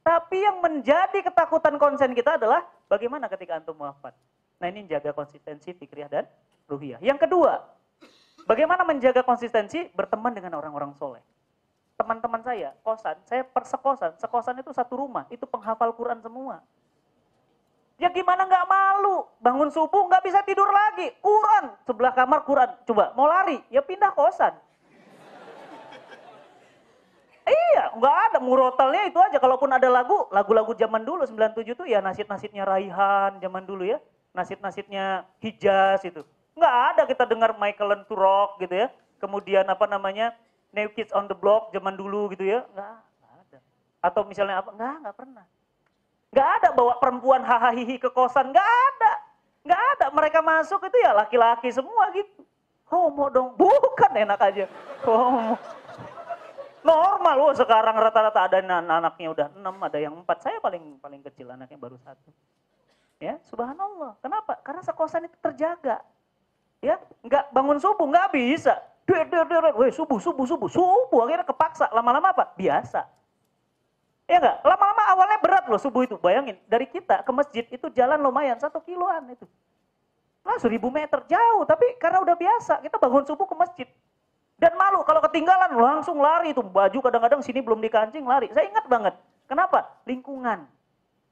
Tapi 0.00 0.42
yang 0.42 0.62
menjadi 0.64 1.20
ketakutan 1.20 1.76
konsen 1.76 2.16
kita 2.16 2.40
adalah 2.40 2.64
bagaimana 2.88 3.28
ketika 3.28 3.60
antum 3.60 3.76
wafat. 3.78 4.16
Nah 4.60 4.66
ini 4.68 4.88
jaga 4.88 5.12
konsistensi 5.12 5.76
fikriah 5.76 6.08
dan 6.08 6.24
ruhiyah. 6.70 7.00
Yang 7.02 7.26
kedua, 7.26 7.66
bagaimana 8.46 8.86
menjaga 8.86 9.26
konsistensi 9.26 9.90
berteman 9.92 10.30
dengan 10.30 10.54
orang-orang 10.56 10.94
soleh. 10.94 11.22
Teman-teman 11.98 12.40
saya, 12.40 12.72
kosan, 12.80 13.18
saya 13.28 13.44
persekosan, 13.44 14.16
sekosan 14.16 14.56
itu 14.62 14.72
satu 14.72 14.96
rumah, 14.96 15.28
itu 15.28 15.44
penghafal 15.44 15.92
Quran 15.92 16.22
semua. 16.24 16.64
Ya 18.00 18.08
gimana 18.08 18.48
nggak 18.48 18.64
malu, 18.64 19.28
bangun 19.36 19.68
subuh 19.68 20.08
nggak 20.08 20.24
bisa 20.24 20.40
tidur 20.40 20.64
lagi, 20.72 21.12
Quran, 21.20 21.76
sebelah 21.84 22.16
kamar 22.16 22.40
Quran, 22.48 22.72
coba 22.88 23.12
mau 23.12 23.28
lari, 23.28 23.60
ya 23.68 23.84
pindah 23.84 24.16
kosan. 24.16 24.56
Iya, 27.50 27.84
nggak 27.98 28.16
ada 28.30 28.38
murotalnya 28.38 29.10
itu 29.10 29.18
aja. 29.18 29.38
Kalaupun 29.42 29.70
ada 29.74 29.88
lagu, 29.90 30.30
lagu-lagu 30.30 30.70
zaman 30.76 31.02
dulu 31.02 31.26
97 31.26 31.74
tuh 31.74 31.86
ya 31.88 31.98
nasid-nasidnya 31.98 32.62
Raihan 32.62 33.42
zaman 33.42 33.66
dulu 33.66 33.82
ya, 33.82 33.98
nasid-nasidnya 34.30 35.26
Hijaz 35.42 36.06
itu. 36.06 36.22
Nggak 36.60 36.76
ada 36.92 37.02
kita 37.08 37.24
dengar 37.24 37.56
Michael 37.56 38.04
to 38.04 38.12
Rock 38.12 38.60
gitu 38.60 38.76
ya. 38.76 38.92
Kemudian 39.16 39.64
apa 39.64 39.88
namanya 39.88 40.36
New 40.76 40.92
Kids 40.92 41.08
on 41.16 41.24
the 41.24 41.32
Block 41.32 41.72
zaman 41.72 41.96
dulu 41.96 42.28
gitu 42.36 42.44
ya. 42.44 42.68
Nggak, 42.76 42.96
nggak 43.00 43.32
ada. 43.32 43.58
Atau 44.04 44.28
misalnya 44.28 44.60
apa? 44.60 44.76
Nggak, 44.76 44.94
nggak 45.00 45.16
pernah. 45.16 45.44
Nggak 46.30 46.48
ada 46.60 46.68
bawa 46.76 46.94
perempuan 47.00 47.42
hahaha 47.42 47.96
ke 47.96 48.10
kosan. 48.12 48.52
Nggak 48.52 48.68
ada. 48.68 49.12
Nggak 49.64 49.82
ada. 49.96 50.06
Mereka 50.12 50.38
masuk 50.44 50.84
itu 50.84 50.96
ya 51.00 51.16
laki-laki 51.16 51.72
semua 51.72 52.12
gitu. 52.12 52.44
Homo 52.92 53.32
dong. 53.32 53.56
Bukan 53.56 54.12
enak 54.12 54.38
aja. 54.38 54.68
Homo. 55.08 55.56
Normal 56.80 57.34
loh 57.36 57.52
sekarang 57.52 57.92
rata-rata 57.92 58.48
ada 58.48 58.56
anak-anaknya 58.64 59.28
udah 59.28 59.46
enam, 59.52 59.76
ada 59.84 59.98
yang 60.00 60.16
empat. 60.16 60.44
Saya 60.44 60.56
paling 60.64 60.96
paling 60.96 61.20
kecil 61.28 61.52
anaknya 61.52 61.76
baru 61.76 62.00
satu. 62.00 62.32
Ya, 63.20 63.36
subhanallah. 63.52 64.16
Kenapa? 64.24 64.56
Karena 64.64 64.80
sekosan 64.80 65.28
itu 65.28 65.36
terjaga. 65.44 66.00
Ya, 66.80 66.96
nggak 67.20 67.52
bangun 67.52 67.76
subuh 67.76 68.08
nggak 68.08 68.32
bisa. 68.32 68.74
Der, 69.04 69.28
der, 69.28 69.44
der, 69.44 69.74
weh 69.76 69.92
subuh, 69.92 70.16
subuh, 70.16 70.48
subuh, 70.48 70.70
subuh. 70.70 71.20
Akhirnya 71.28 71.44
kepaksa. 71.44 71.92
Lama-lama 71.92 72.32
apa? 72.32 72.56
Biasa. 72.56 73.04
Ya 74.30 74.38
nggak? 74.38 74.56
Lama-lama 74.62 75.02
awalnya 75.12 75.38
berat 75.42 75.64
loh 75.66 75.80
subuh 75.82 76.06
itu. 76.06 76.16
Bayangin, 76.16 76.56
dari 76.70 76.86
kita 76.86 77.20
ke 77.26 77.30
masjid 77.34 77.64
itu 77.68 77.86
jalan 77.92 78.22
lumayan, 78.22 78.56
satu 78.56 78.78
kiloan 78.80 79.28
itu. 79.34 79.44
Nah, 80.40 80.56
seribu 80.56 80.88
meter 80.88 81.20
jauh, 81.28 81.68
tapi 81.68 82.00
karena 82.00 82.24
udah 82.24 82.32
biasa, 82.32 82.80
kita 82.80 82.96
bangun 82.96 83.28
subuh 83.28 83.44
ke 83.44 83.54
masjid. 83.58 83.88
Dan 84.56 84.76
malu 84.76 85.04
kalau 85.04 85.20
ketinggalan 85.24 85.72
langsung 85.72 86.20
lari 86.20 86.52
itu 86.52 86.60
baju 86.60 86.98
kadang-kadang 87.00 87.40
sini 87.40 87.64
belum 87.64 87.80
dikancing 87.80 88.24
lari. 88.24 88.48
Saya 88.52 88.68
ingat 88.68 88.84
banget. 88.88 89.16
Kenapa? 89.48 89.88
Lingkungan. 90.04 90.68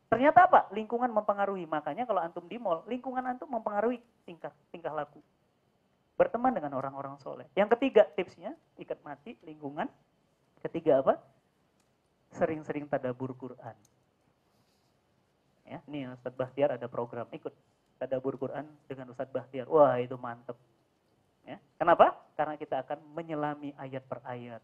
Ternyata 0.08 0.48
apa? 0.48 0.60
Lingkungan 0.72 1.12
mempengaruhi. 1.12 1.68
Makanya 1.68 2.08
kalau 2.08 2.24
antum 2.24 2.48
di 2.48 2.56
mall, 2.56 2.80
lingkungan 2.88 3.20
antum 3.20 3.46
mempengaruhi 3.52 4.00
tingkah 4.24 4.48
tingkah 4.72 4.90
laku. 4.96 5.20
Berteman 6.18 6.50
dengan 6.50 6.74
orang-orang 6.74 7.14
soleh. 7.22 7.46
Yang 7.54 7.78
ketiga 7.78 8.02
tipsnya, 8.18 8.58
ikat 8.74 8.98
mati, 9.06 9.38
lingkungan. 9.46 9.86
Ketiga 10.58 10.98
apa? 10.98 11.14
Sering-sering 12.34 12.90
tadabur 12.90 13.38
Quran. 13.38 13.78
Ya, 15.62 15.78
nih 15.86 16.10
Ustadz 16.10 16.34
Bahtiar 16.34 16.74
ada 16.74 16.90
program, 16.90 17.30
ikut 17.30 17.54
tadabur 18.02 18.34
Quran 18.34 18.66
dengan 18.90 19.14
Ustadz 19.14 19.30
Bahtiar. 19.30 19.70
Wah 19.70 19.94
itu 20.02 20.18
mantep. 20.18 20.58
Ya. 21.46 21.62
Kenapa? 21.78 22.18
Karena 22.34 22.58
kita 22.58 22.82
akan 22.82 22.98
menyelami 23.14 23.70
ayat 23.78 24.02
per 24.02 24.18
ayat. 24.26 24.60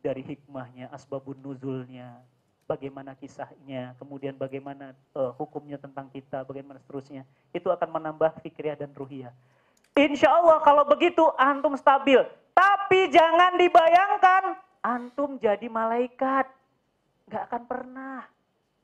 Dari 0.00 0.22
hikmahnya, 0.24 0.88
asbabun 0.94 1.44
nuzulnya, 1.44 2.24
bagaimana 2.66 3.14
kisahnya, 3.14 3.94
kemudian 3.98 4.34
bagaimana 4.34 4.94
uh, 5.14 5.34
hukumnya 5.38 5.78
tentang 5.78 6.10
kita, 6.10 6.42
bagaimana 6.42 6.82
seterusnya. 6.82 7.22
Itu 7.54 7.70
akan 7.70 7.90
menambah 7.90 8.42
fikriah 8.42 8.78
dan 8.78 8.94
ruhiyah. 8.94 9.34
Insya 9.96 10.28
Allah 10.28 10.60
kalau 10.60 10.84
begitu 10.84 11.24
antum 11.40 11.72
stabil. 11.74 12.20
Tapi 12.52 13.08
jangan 13.08 13.56
dibayangkan 13.56 14.60
antum 14.84 15.40
jadi 15.40 15.66
malaikat. 15.72 16.44
Gak 17.32 17.42
akan 17.48 17.62
pernah. 17.64 18.20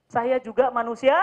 Saya 0.09 0.41
juga 0.41 0.73
manusia 0.73 1.17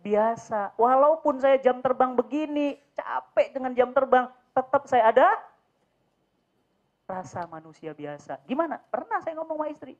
biasa. 0.00 0.72
Walaupun 0.80 1.40
saya 1.40 1.60
jam 1.60 1.84
terbang 1.84 2.16
begini, 2.16 2.80
capek 2.96 3.52
dengan 3.52 3.72
jam 3.76 3.92
terbang, 3.92 4.28
tetap 4.56 4.88
saya 4.88 5.12
ada 5.12 5.28
rasa 7.08 7.48
manusia 7.48 7.96
biasa. 7.96 8.36
Gimana? 8.44 8.80
Pernah 8.92 9.20
saya 9.24 9.36
ngomong 9.40 9.64
sama 9.64 9.72
istri, 9.72 9.94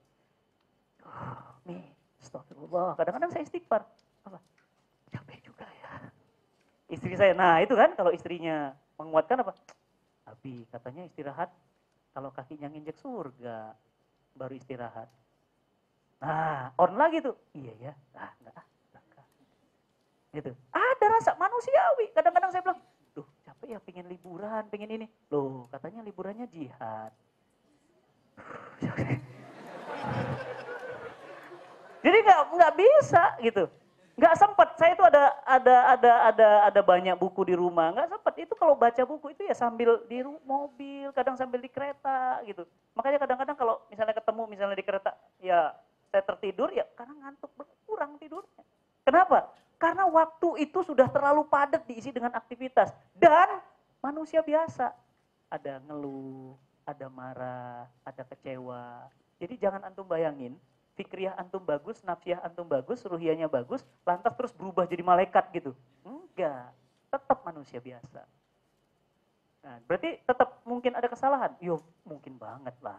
nih, 1.65 1.85
astagfirullah. 2.21 3.01
Kadang-kadang 3.01 3.31
saya 3.33 3.43
istighfar. 3.49 3.83
Capek 5.09 5.39
juga 5.41 5.65
ya. 5.65 5.93
Istri 6.93 7.17
saya, 7.17 7.33
nah 7.33 7.65
itu 7.65 7.73
kan 7.73 7.97
kalau 7.97 8.13
istrinya 8.13 8.77
menguatkan 8.99 9.41
apa? 9.47 9.55
Abi, 10.29 10.67
katanya 10.69 11.07
istirahat 11.09 11.49
kalau 12.13 12.35
kakinya 12.35 12.69
nginjek 12.69 12.99
surga 12.99 13.73
baru 14.35 14.55
istirahat. 14.59 15.09
Nah, 16.19 16.75
on 16.75 16.99
lagi 16.99 17.23
tuh. 17.23 17.39
Iya 17.55 17.91
ya. 17.91 17.93
Ah, 18.19 18.35
enggak 18.43 18.55
ah. 18.59 18.67
Gitu. 20.29 20.53
Ada 20.75 21.07
rasa 21.09 21.33
manusiawi. 21.41 22.13
Kadang-kadang 22.13 22.51
saya 22.53 22.61
bilang, 22.61 22.81
duh 23.17 23.25
capek 23.49 23.75
ya 23.75 23.79
pengen 23.81 24.07
liburan, 24.13 24.69
pengen 24.69 24.91
ini. 24.93 25.07
Loh, 25.33 25.65
katanya 25.73 26.05
liburannya 26.05 26.45
jihad. 26.53 27.13
Jadi 32.05 32.19
nggak 32.23 32.41
nggak 32.55 32.75
bisa 32.79 33.25
gitu. 33.43 33.67
Nggak 34.19 34.35
sempat. 34.35 34.69
Saya 34.75 34.99
itu 34.99 35.05
ada 35.07 35.31
ada 35.47 35.77
ada 35.95 36.13
ada 36.27 36.49
ada 36.67 36.81
banyak 36.83 37.15
buku 37.15 37.47
di 37.47 37.55
rumah. 37.55 37.95
Nggak 37.95 38.19
sempat. 38.19 38.35
Itu 38.35 38.59
kalau 38.59 38.75
baca 38.75 39.03
buku 39.07 39.31
itu 39.31 39.47
ya 39.47 39.55
sambil 39.55 40.03
di 40.11 40.27
mobil, 40.43 41.15
kadang 41.15 41.39
sambil 41.39 41.63
di 41.63 41.71
kereta 41.71 42.43
gitu. 42.43 42.67
Makanya 42.99 43.23
kadang-kadang 43.23 43.55
kalau 43.55 43.79
misalnya 43.87 44.19
ketemu 44.19 44.43
misalnya 44.51 44.75
di 44.75 44.83
kereta, 44.83 45.15
ya 45.39 45.71
saya 46.11 46.23
tertidur 46.27 46.75
ya 46.75 46.83
karena 46.99 47.15
ngantuk 47.15 47.55
berkurang 47.55 48.19
tidurnya. 48.19 48.63
Kenapa? 49.07 49.55
Karena 49.79 50.11
waktu 50.11 50.67
itu 50.67 50.83
sudah 50.83 51.07
terlalu 51.07 51.47
padat 51.47 51.87
diisi 51.87 52.11
dengan 52.11 52.35
aktivitas 52.35 52.91
dan 53.15 53.63
manusia 54.03 54.43
biasa. 54.43 54.91
Ada 55.47 55.79
ngeluh, 55.87 56.59
ada 56.83 57.07
marah, 57.07 57.87
ada 58.03 58.27
kecewa. 58.27 59.07
Jadi 59.39 59.55
jangan 59.63 59.87
antum 59.87 60.03
bayangin 60.03 60.59
fikriyah 60.99 61.39
antum 61.39 61.63
bagus, 61.63 62.03
nafsiyah 62.03 62.43
antum 62.43 62.67
bagus, 62.67 63.07
ruhiyahnya 63.07 63.47
bagus, 63.47 63.87
lantas 64.03 64.35
terus 64.35 64.51
berubah 64.51 64.83
jadi 64.91 65.07
malaikat 65.07 65.47
gitu. 65.55 65.71
Enggak, 66.03 66.75
tetap 67.15 67.39
manusia 67.47 67.79
biasa. 67.79 68.27
Nah, 69.63 69.79
berarti 69.87 70.19
tetap 70.27 70.59
mungkin 70.67 70.99
ada 70.99 71.07
kesalahan? 71.07 71.55
Yo, 71.63 71.79
mungkin 72.03 72.35
banget 72.35 72.75
lah. 72.83 72.99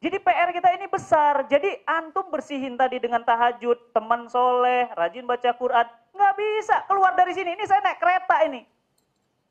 Jadi 0.00 0.16
PR 0.20 0.48
kita 0.52 0.68
ini 0.76 0.88
besar. 0.88 1.44
Jadi 1.48 1.84
antum 1.84 2.28
bersihin 2.28 2.76
tadi 2.76 3.00
dengan 3.00 3.20
tahajud, 3.20 3.92
teman 3.92 4.28
soleh, 4.28 4.88
rajin 4.96 5.28
baca 5.28 5.52
Quran. 5.56 5.86
Nggak 6.16 6.34
bisa 6.36 6.76
keluar 6.88 7.12
dari 7.16 7.36
sini. 7.36 7.52
Ini 7.52 7.64
saya 7.68 7.84
naik 7.84 8.00
kereta 8.00 8.36
ini. 8.48 8.64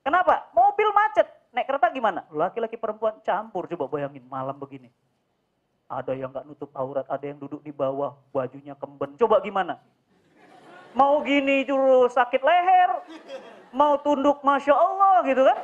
Kenapa? 0.02 0.50
Mobil 0.58 0.90
macet. 0.90 1.30
Naik 1.54 1.70
kereta 1.70 1.94
gimana? 1.94 2.26
Laki-laki 2.34 2.82
perempuan 2.82 3.22
campur. 3.22 3.70
Coba 3.70 3.86
bayangin 3.86 4.26
malam 4.26 4.58
begini 4.58 4.90
ada 5.90 6.14
yang 6.14 6.30
nggak 6.30 6.46
nutup 6.46 6.70
aurat, 6.78 7.04
ada 7.10 7.26
yang 7.26 7.42
duduk 7.42 7.66
di 7.66 7.74
bawah, 7.74 8.14
bajunya 8.30 8.78
kemben. 8.78 9.18
Coba 9.18 9.42
gimana? 9.42 9.82
Mau 10.94 11.26
gini 11.26 11.66
terus 11.66 12.14
sakit 12.14 12.42
leher, 12.46 12.90
mau 13.74 13.98
tunduk 13.98 14.46
Masya 14.46 14.74
Allah 14.74 15.26
gitu 15.26 15.42
kan? 15.42 15.58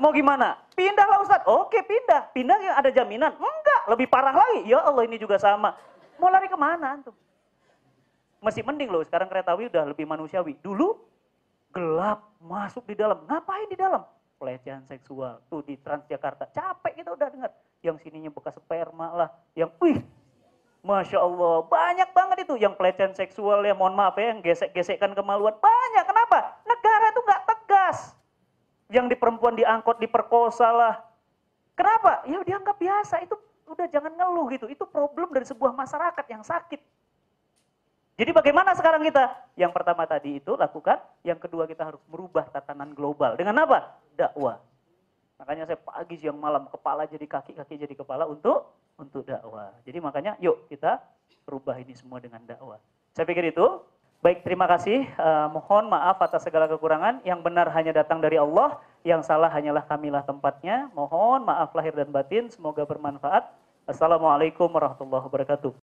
Mau 0.00 0.08
gimana? 0.14 0.56
Pindahlah 0.72 1.20
Ustaz. 1.20 1.42
Oke 1.44 1.82
pindah. 1.82 2.30
Pindah 2.30 2.58
yang 2.62 2.76
ada 2.78 2.88
jaminan? 2.88 3.34
Enggak, 3.34 3.80
lebih 3.92 4.06
parah 4.06 4.32
lagi. 4.32 4.70
Ya 4.70 4.78
Allah 4.80 5.04
ini 5.04 5.18
juga 5.18 5.36
sama. 5.36 5.74
Mau 6.16 6.30
lari 6.30 6.46
ke 6.46 6.54
mana 6.54 6.96
antum? 6.96 7.12
Masih 8.38 8.62
mending 8.62 8.86
loh, 8.88 9.02
sekarang 9.02 9.26
keretawi 9.26 9.66
udah 9.66 9.84
lebih 9.90 10.06
manusiawi. 10.06 10.54
Dulu 10.62 10.94
gelap, 11.74 12.30
masuk 12.38 12.86
di 12.86 12.94
dalam. 12.94 13.26
Ngapain 13.26 13.66
di 13.66 13.74
dalam? 13.74 14.06
Pelecehan 14.38 14.86
seksual. 14.86 15.42
Tuh 15.50 15.66
di 15.66 15.74
Transjakarta. 15.74 16.46
Capek 16.54 17.02
kita 17.02 17.10
udah 17.18 17.28
dengar 17.34 17.50
yang 17.82 17.96
sininya 18.02 18.30
bekas 18.32 18.58
sperma 18.58 19.14
lah, 19.14 19.28
yang 19.54 19.70
wih, 19.78 20.02
Masya 20.82 21.18
Allah, 21.18 21.66
banyak 21.66 22.10
banget 22.14 22.36
itu 22.46 22.54
yang 22.58 22.74
pelecehan 22.78 23.14
seksual 23.14 23.62
ya, 23.66 23.74
mohon 23.74 23.98
maaf 23.98 24.14
ya, 24.14 24.30
yang 24.30 24.40
gesek-gesekkan 24.42 25.14
kemaluan, 25.14 25.54
banyak, 25.58 26.04
kenapa? 26.06 26.58
Negara 26.66 27.04
itu 27.10 27.20
nggak 27.22 27.42
tegas. 27.44 27.98
Yang 28.88 29.06
di 29.12 29.16
perempuan 29.18 29.54
diangkut, 29.58 30.00
diperkosa 30.00 30.70
lah. 30.70 30.94
Kenapa? 31.74 32.24
Ya 32.26 32.40
dianggap 32.42 32.78
biasa, 32.80 33.22
itu 33.22 33.34
udah 33.68 33.86
jangan 33.90 34.14
ngeluh 34.16 34.48
gitu, 34.54 34.66
itu 34.66 34.82
problem 34.88 35.30
dari 35.34 35.46
sebuah 35.46 35.76
masyarakat 35.76 36.24
yang 36.30 36.42
sakit. 36.42 36.80
Jadi 38.18 38.34
bagaimana 38.34 38.74
sekarang 38.74 39.06
kita? 39.06 39.30
Yang 39.54 39.72
pertama 39.78 40.02
tadi 40.02 40.42
itu 40.42 40.58
lakukan, 40.58 40.98
yang 41.22 41.38
kedua 41.38 41.70
kita 41.70 41.86
harus 41.86 42.02
merubah 42.10 42.50
tatanan 42.50 42.90
global. 42.90 43.38
Dengan 43.38 43.62
apa? 43.62 43.94
Dakwah. 44.18 44.58
Makanya 45.38 45.70
saya 45.70 45.78
pagi 45.78 46.18
siang 46.18 46.36
malam 46.36 46.66
kepala 46.66 47.06
jadi 47.06 47.22
kaki, 47.22 47.54
kaki 47.54 47.78
jadi 47.78 47.94
kepala 47.94 48.26
untuk 48.26 48.74
untuk 48.98 49.22
dakwah. 49.22 49.70
Jadi 49.86 49.98
makanya 50.02 50.34
yuk 50.42 50.66
kita 50.66 50.98
rubah 51.46 51.78
ini 51.78 51.94
semua 51.94 52.18
dengan 52.18 52.42
dakwah. 52.42 52.82
Saya 53.14 53.24
pikir 53.24 53.54
itu. 53.54 53.66
Baik, 54.18 54.42
terima 54.42 54.66
kasih. 54.66 55.06
Uh, 55.14 55.46
mohon 55.54 55.86
maaf 55.86 56.18
atas 56.18 56.42
segala 56.42 56.66
kekurangan. 56.66 57.22
Yang 57.22 57.38
benar 57.38 57.70
hanya 57.70 57.94
datang 57.94 58.18
dari 58.18 58.34
Allah, 58.34 58.82
yang 59.06 59.22
salah 59.22 59.46
hanyalah 59.46 59.86
kamilah 59.86 60.26
tempatnya. 60.26 60.90
Mohon 60.90 61.46
maaf 61.46 61.70
lahir 61.70 61.94
dan 61.94 62.10
batin, 62.10 62.50
semoga 62.50 62.82
bermanfaat. 62.82 63.46
Assalamualaikum 63.86 64.66
warahmatullahi 64.66 65.22
wabarakatuh. 65.22 65.87